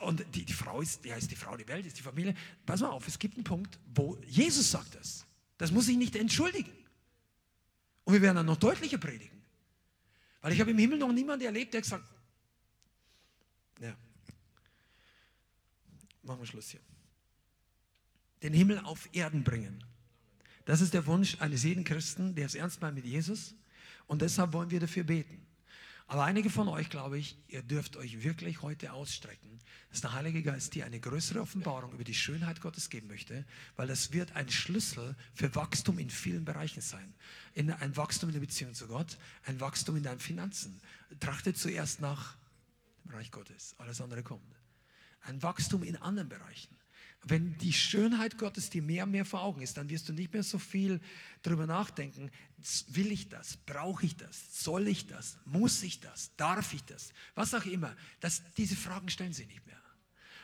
und 0.01 0.25
die, 0.35 0.45
die 0.45 0.53
Frau 0.53 0.81
ist, 0.81 1.05
ja, 1.05 1.17
ist 1.17 1.31
die 1.31 1.37
Frau, 1.37 1.57
die 1.57 1.67
Welt 1.69 1.87
ist 1.87 1.99
die 1.99 2.03
Familie. 2.03 2.35
Pass 2.67 2.81
mal 2.81 2.89
auf, 2.89 3.07
es 3.07 3.19
gibt 3.19 3.37
einen 3.37 3.45
Punkt, 3.45 3.79
wo 3.95 4.19
Jesus 4.27 4.71
sagt 4.71 4.95
das. 4.95 5.25
Das 5.57 5.71
muss 5.71 5.89
ich 5.89 5.97
nicht 5.97 6.17
entschuldigen. 6.17 6.73
Und 8.05 8.15
wir 8.15 8.23
werden 8.23 8.37
dann 8.37 8.47
noch 8.47 8.57
deutlicher 8.57 8.99
predigen. 8.99 9.43
Weil 10.41 10.53
ich 10.53 10.61
habe 10.61 10.71
im 10.71 10.79
Himmel 10.79 10.99
noch 10.99 11.13
niemanden 11.13 11.45
erlebt, 11.45 11.75
der 11.75 11.83
gesagt 11.83 12.05
ja, 13.81 13.97
machen 16.23 16.41
wir 16.41 16.47
Schluss 16.47 16.71
hier. 16.71 16.81
Den 18.43 18.53
Himmel 18.53 18.79
auf 18.81 19.09
Erden 19.13 19.45
bringen. 19.45 19.85
Das 20.65 20.81
ist 20.81 20.95
der 20.95 21.07
Wunsch 21.07 21.41
eines 21.41 21.63
jeden 21.65 21.85
Christen, 21.85 22.35
der 22.35 22.47
es 22.47 22.55
ernst 22.55 22.81
meint 22.81 22.95
mit 22.95 23.05
Jesus. 23.05 23.55
Und 24.07 24.23
deshalb 24.23 24.53
wollen 24.53 24.71
wir 24.71 24.81
dafür 24.81 25.05
beten. 25.05 25.48
Aber 26.11 26.25
einige 26.25 26.49
von 26.49 26.69
euch, 26.69 26.89
glaube 26.89 27.19
ich, 27.19 27.37
ihr 27.49 27.63
dürft 27.63 27.99
euch 27.99 28.23
wirklich 28.23 28.63
heute 28.63 28.95
ausstrecken, 28.95 29.59
dass 29.91 30.01
der 30.01 30.15
Heilige 30.15 30.43
Geist 30.43 30.75
dir 30.75 30.87
eine 30.87 30.99
größere 30.99 31.39
Offenbarung 31.39 31.93
über 31.93 32.03
die 32.03 32.15
Schönheit 32.15 32.63
Gottes 32.63 32.89
geben 32.89 33.09
möchte, 33.09 33.45
weil 33.77 33.89
das 33.89 34.11
wird 34.11 34.35
ein 34.35 34.49
Schlüssel 34.49 35.15
für 35.35 35.55
Wachstum 35.55 35.99
in 35.99 36.09
vielen 36.09 36.47
Bereichen 36.47 36.81
sein. 36.81 37.15
In, 37.53 37.71
ein 37.71 37.95
Wachstum 37.99 38.31
in 38.31 38.33
der 38.33 38.41
Beziehung 38.41 38.73
zu 38.73 38.87
Gott, 38.87 39.19
ein 39.45 39.61
Wachstum 39.61 39.97
in 39.97 40.03
deinen 40.03 40.19
Finanzen. 40.19 40.81
Trachte 41.21 41.53
zuerst 41.53 42.01
nach 42.01 42.39
dem 43.05 43.13
Reich 43.13 43.31
Gottes, 43.31 43.75
alles 43.77 44.01
andere 44.01 44.23
kommt. 44.23 44.57
Ein 45.21 45.43
Wachstum 45.43 45.83
in 45.83 45.97
anderen 45.97 46.31
Bereichen. 46.31 46.75
Wenn 47.25 47.59
die 47.59 47.73
Schönheit 47.73 48.39
Gottes 48.39 48.71
dir 48.71 48.83
mehr 48.83 49.05
und 49.05 49.11
mehr 49.11 49.25
vor 49.25 49.43
Augen 49.43 49.61
ist, 49.61 49.77
dann 49.77 49.91
wirst 49.91 50.09
du 50.09 50.13
nicht 50.13 50.33
mehr 50.33 50.43
so 50.43 50.59
viel 50.59 51.01
darüber 51.43 51.67
nachdenken, 51.67 52.31
will 52.89 53.13
ich 53.13 53.29
das, 53.29 53.57
brauche 53.57 54.07
ich 54.07 54.17
das, 54.17 54.63
soll 54.63 54.89
ich 54.89 55.07
das, 55.07 55.37
muss 55.45 55.83
ich 55.83 56.01
das, 56.01 56.35
darf 56.37 56.73
ich 56.73 56.85
das, 56.85 57.13
was 57.35 57.55
auch 57.55 57.67
immer. 57.67 57.95
Das, 58.21 58.43
diese 58.57 58.77
Fragen 58.77 59.09
stellen 59.09 59.33
sie 59.33 59.47
nicht 59.47 59.67
mehr. 59.67 59.81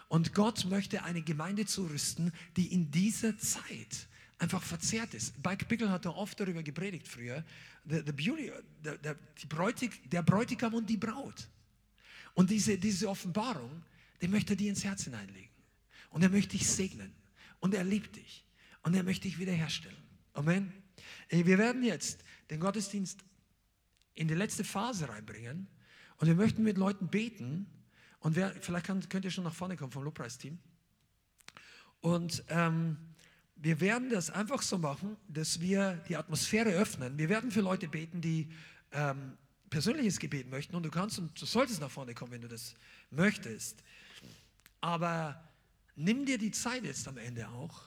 Und 0.09 0.35
Gott 0.35 0.67
möchte 0.67 1.03
eine 1.05 1.23
Gemeinde 1.23 1.65
zurüsten, 1.67 2.33
die 2.57 2.73
in 2.73 2.91
dieser 2.91 3.39
Zeit 3.39 4.09
einfach 4.39 4.63
verzerrt 4.63 5.15
ist. 5.15 5.35
Mike 5.45 5.65
Bickle 5.67 5.91
hat 5.91 6.05
da 6.05 6.11
oft 6.11 6.39
darüber 6.39 6.63
gepredigt 6.63 7.09
früher, 7.09 7.45
the, 7.85 8.03
the 8.05 8.13
beauty, 8.13 8.53
the, 8.83 8.91
the, 9.03 9.47
Bräutig, 9.47 10.11
der 10.11 10.23
Bräutigam 10.23 10.75
und 10.75 10.89
die 10.89 10.97
Braut. 10.97 11.49
Und 12.35 12.51
diese, 12.51 12.77
diese 12.79 13.09
Offenbarung, 13.09 13.83
die 14.21 14.29
möchte 14.29 14.55
er 14.55 14.57
dir 14.57 14.71
ins 14.71 14.85
Herz 14.85 15.05
hineinlegen. 15.05 15.54
Und 16.15 16.23
er 16.23 16.29
möchte 16.29 16.57
dich 16.57 16.69
segnen. 16.69 17.13
Und 17.59 17.75
er 17.75 17.83
liebt 17.83 18.15
dich. 18.15 18.47
Und 18.83 18.95
er 18.95 19.03
möchte 19.03 19.27
dich 19.27 19.41
wiederherstellen. 19.41 19.99
Amen. 20.33 20.73
Wir 21.29 21.59
werden 21.59 21.83
jetzt 21.83 22.23
den 22.51 22.61
Gottesdienst 22.61 23.19
in 24.15 24.29
die 24.29 24.35
letzte 24.35 24.63
Phase 24.63 25.09
reinbringen. 25.09 25.67
Und 26.19 26.29
wir 26.29 26.37
möchten 26.37 26.63
mit 26.63 26.79
Leuten 26.79 27.09
beten. 27.09 27.67
Und 28.21 28.37
wer, 28.37 28.53
vielleicht 28.61 28.87
kann, 28.87 29.09
könnt 29.09 29.25
ihr 29.25 29.33
schon 29.33 29.43
nach 29.43 29.57
vorne 29.57 29.77
kommen 29.77 29.91
vom 29.91 30.05
Lobpreisteam. 30.05 30.57
Und 32.01 32.45
ähm, 32.47 32.97
wir 33.57 33.81
werden 33.81 34.09
das 34.09 34.31
einfach 34.31 34.63
so 34.63 34.79
machen, 34.79 35.17
dass 35.27 35.61
wir 35.61 35.95
die 36.09 36.17
Atmosphäre 36.17 36.71
öffnen. 36.71 37.19
Wir 37.19 37.29
werden 37.29 37.51
für 37.51 37.61
Leute 37.61 37.89
beten, 37.89 38.21
die 38.21 38.53
ähm, 38.93 39.37
persönliches 39.69 40.21
Gebet 40.21 40.49
möchten. 40.49 40.77
Und 40.77 40.85
du 40.85 40.91
kannst 40.93 41.19
und 41.19 41.43
du 41.43 41.45
solltest 41.45 41.81
nach 41.81 41.91
vorne 41.91 42.15
kommen, 42.15 42.31
wenn 42.31 42.43
du 42.43 42.49
das 42.49 42.77
möchtest. 43.11 43.83
Aber 44.81 45.43
nimm 45.97 46.27
dir 46.27 46.39
die 46.39 46.51
Zeit 46.51 46.85
jetzt 46.85 47.07
am 47.09 47.17
Ende 47.17 47.49
auch, 47.49 47.83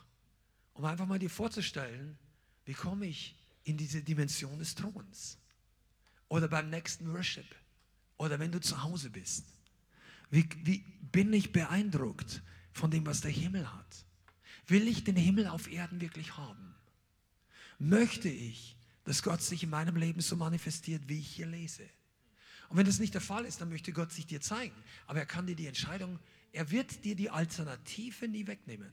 um 0.73 0.85
einfach 0.85 1.05
mal 1.05 1.19
dir 1.19 1.29
vorzustellen, 1.29 2.17
wie 2.65 2.73
komme 2.73 3.07
ich 3.07 3.35
in 3.63 3.77
diese 3.77 4.01
Dimension 4.01 4.59
des 4.59 4.75
Throns? 4.75 5.37
Oder 6.29 6.47
beim 6.47 6.69
nächsten 6.69 7.11
Worship? 7.13 7.55
Oder 8.17 8.39
wenn 8.39 8.51
du 8.51 8.59
zu 8.59 8.83
Hause 8.83 9.09
bist? 9.09 9.45
Wie, 10.29 10.47
wie 10.63 10.79
bin 11.11 11.31
ich 11.33 11.51
beeindruckt 11.51 12.41
von 12.73 12.91
dem, 12.91 13.05
was 13.05 13.21
der 13.21 13.31
Himmel 13.31 13.71
hat? 13.71 14.05
Will 14.67 14.87
ich 14.87 15.03
den 15.03 15.15
Himmel 15.15 15.47
auf 15.47 15.71
Erden 15.71 16.01
wirklich 16.01 16.35
haben? 16.35 16.75
Möchte 17.79 18.29
ich, 18.29 18.75
dass 19.05 19.23
Gott 19.23 19.41
sich 19.41 19.63
in 19.63 19.69
meinem 19.69 19.95
Leben 19.95 20.19
so 20.19 20.35
manifestiert, 20.35 21.07
wie 21.07 21.19
ich 21.19 21.27
hier 21.27 21.47
lese? 21.47 21.87
Und 22.69 22.77
wenn 22.77 22.85
das 22.85 22.99
nicht 22.99 23.13
der 23.13 23.21
Fall 23.21 23.45
ist, 23.45 23.61
dann 23.61 23.69
möchte 23.69 23.93
Gott 23.93 24.11
sich 24.11 24.27
dir 24.27 24.41
zeigen. 24.41 24.75
Aber 25.05 25.19
er 25.19 25.25
kann 25.25 25.47
dir 25.47 25.55
die 25.55 25.67
Entscheidung 25.67 26.19
er 26.51 26.71
wird 26.71 27.03
dir 27.03 27.15
die 27.15 27.29
Alternative 27.29 28.27
nie 28.27 28.47
wegnehmen. 28.47 28.91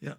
Ja, 0.00 0.16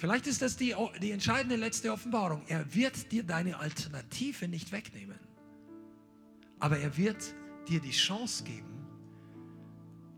Vielleicht 0.00 0.26
ist 0.26 0.40
das 0.40 0.56
die, 0.56 0.74
die 1.02 1.10
entscheidende 1.10 1.56
letzte 1.56 1.92
Offenbarung. 1.92 2.42
Er 2.46 2.74
wird 2.74 3.12
dir 3.12 3.22
deine 3.22 3.58
Alternative 3.58 4.48
nicht 4.48 4.72
wegnehmen. 4.72 5.18
Aber 6.58 6.78
er 6.78 6.96
wird 6.96 7.34
dir 7.68 7.80
die 7.80 7.90
Chance 7.90 8.44
geben, 8.44 8.86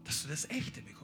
dass 0.05 0.23
du 0.23 0.29
das 0.29 0.49
Echte 0.51 0.83
bekommst. 0.83 1.02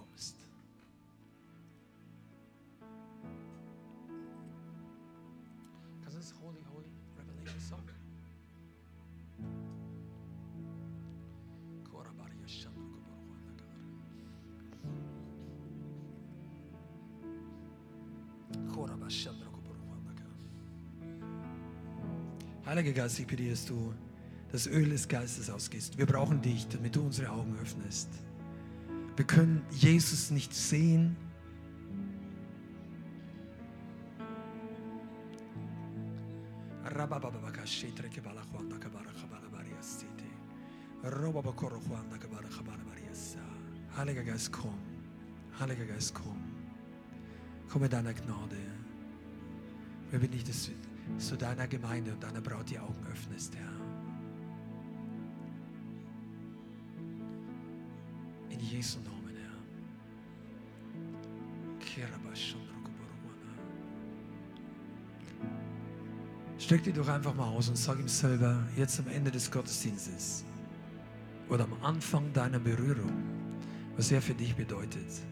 Heiliger 22.78 23.02
Geist, 23.02 23.18
ich 23.18 23.26
bitte, 23.26 23.42
dass 23.50 23.64
du 23.64 23.92
das 24.52 24.68
Öl 24.68 24.88
des 24.88 25.08
Geistes 25.08 25.50
ausgehst. 25.50 25.98
Wir 25.98 26.06
brauchen 26.06 26.40
dich, 26.40 26.68
damit 26.68 26.94
du 26.94 27.02
unsere 27.02 27.28
Augen 27.28 27.58
öffnest. 27.60 28.08
Wir 29.16 29.24
können 29.24 29.62
Jesus 29.72 30.30
nicht 30.30 30.54
sehen. 30.54 31.16
Heiliger 43.96 44.22
Geist, 44.22 44.52
komm. 44.52 44.78
Heiliger 45.58 45.84
Geist, 45.84 46.14
komm. 46.14 46.44
Komm 47.68 47.82
mit 47.82 47.92
deiner 47.92 48.14
Gnade. 48.14 48.56
Wir 50.12 50.20
bitten 50.20 50.34
dich, 50.34 50.44
dass 50.44 50.70
du 51.16 51.36
deiner 51.36 51.66
Gemeinde 51.66 52.12
und 52.12 52.22
deiner 52.22 52.40
Braut 52.40 52.68
die 52.70 52.78
Augen 52.78 53.06
öffnest, 53.10 53.54
Herr. 53.56 53.68
In 58.50 58.60
Jesu 58.60 58.98
Namen, 59.00 59.36
Herr. 59.36 59.58
Streck 66.58 66.84
dich 66.84 66.94
doch 66.94 67.08
einfach 67.08 67.34
mal 67.34 67.48
aus 67.48 67.68
und 67.68 67.76
sag 67.76 67.98
ihm 67.98 68.08
selber, 68.08 68.62
jetzt 68.76 68.98
am 69.00 69.08
Ende 69.08 69.30
des 69.30 69.50
Gottesdienstes 69.50 70.44
oder 71.48 71.64
am 71.64 71.72
Anfang 71.82 72.32
deiner 72.32 72.58
Berührung, 72.58 73.12
was 73.96 74.12
er 74.12 74.20
für 74.20 74.34
dich 74.34 74.54
bedeutet. 74.54 75.22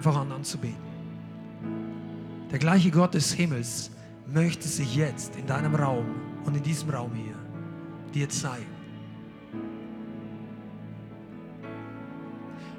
Einfach 0.00 0.16
an 0.18 0.32
anzubeten. 0.32 0.78
Der 2.50 2.58
gleiche 2.58 2.90
Gott 2.90 3.12
des 3.12 3.34
Himmels 3.34 3.90
möchte 4.26 4.66
sich 4.66 4.96
jetzt 4.96 5.36
in 5.36 5.46
deinem 5.46 5.74
Raum 5.74 6.06
und 6.46 6.56
in 6.56 6.62
diesem 6.62 6.88
Raum 6.88 7.12
hier 7.12 7.34
dir 8.14 8.26
zeigen. 8.30 8.64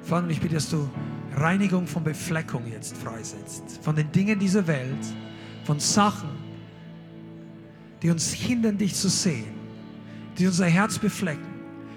Vater, 0.02 0.28
ich 0.30 0.40
bitte, 0.40 0.56
dass 0.56 0.68
du 0.68 0.90
Reinigung 1.36 1.86
von 1.86 2.02
Befleckung 2.02 2.66
jetzt 2.66 2.96
freisetzt. 2.96 3.78
Von 3.82 3.94
den 3.94 4.10
Dingen 4.10 4.40
dieser 4.40 4.66
Welt, 4.66 5.06
von 5.62 5.78
Sachen, 5.78 6.30
die 8.02 8.10
uns 8.10 8.32
hindern, 8.32 8.76
dich 8.76 8.96
zu 8.96 9.08
sehen, 9.08 9.54
die 10.36 10.46
unser 10.48 10.66
Herz 10.66 10.98
beflecken, 10.98 11.46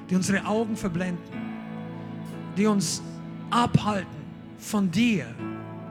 die 0.07 0.15
unsere 0.15 0.45
Augen 0.45 0.75
verblenden, 0.75 1.17
die 2.55 2.67
uns 2.67 3.01
abhalten 3.49 4.14
von 4.65 4.89
dir, 4.89 5.27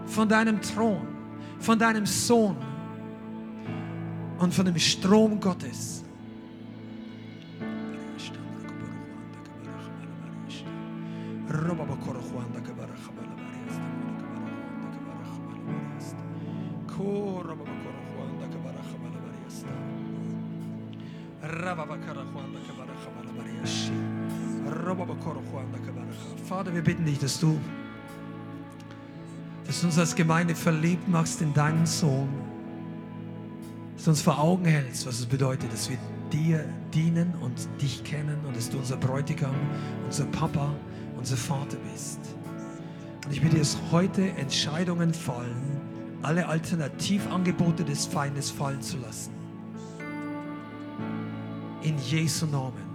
von 0.07 0.29
deinem 0.29 0.61
Thron, 0.61 1.07
von 1.61 1.79
deinem 1.79 2.07
Sohn 2.07 2.57
und 4.39 4.53
von 4.53 4.65
dem 4.65 4.77
Strom 4.79 5.39
Gottes. 5.39 6.05
Vater, 26.49 26.75
wir 26.75 26.83
bitten 26.83 27.05
dich, 27.05 27.19
dass 27.21 27.39
du, 27.39 27.59
uns 29.85 29.99
als 29.99 30.15
Gemeinde 30.15 30.55
verliebt 30.55 31.09
machst 31.09 31.43
in 31.43 31.53
deinen 31.55 31.87
Sohn, 31.87 32.29
dass 33.95 34.05
du 34.05 34.11
uns 34.11 34.23
vor 34.23 34.39
Augen 34.39 34.65
hältst, 34.65 35.07
was 35.07 35.21
es 35.21 35.27
bedeutet, 35.27 35.73
dass 35.73 35.89
wir 35.91 35.99
dir 36.33 36.65
dienen 36.93 37.35
und 37.41 37.69
dich 37.81 38.03
kennen 38.05 38.39
und 38.47 38.57
dass 38.57 38.71
du 38.71 38.79
unser 38.79 38.97
Bräutigam, 38.97 39.55
unser 40.05 40.25
Papa, 40.27 40.75
unser 41.17 41.37
Vater 41.37 41.77
bist. 41.93 42.21
Und 43.25 43.33
ich 43.33 43.41
bitte, 43.41 43.59
dass 43.59 43.77
heute 43.91 44.29
Entscheidungen 44.31 45.15
fallen, 45.15 45.81
alle 46.23 46.47
Alternativangebote 46.49 47.85
des 47.85 48.07
Feindes 48.07 48.51
fallen 48.51 48.81
zu 48.83 48.99
lassen. 48.99 49.33
In 51.83 51.99
Jesu 51.99 52.47
Namen. 52.47 52.95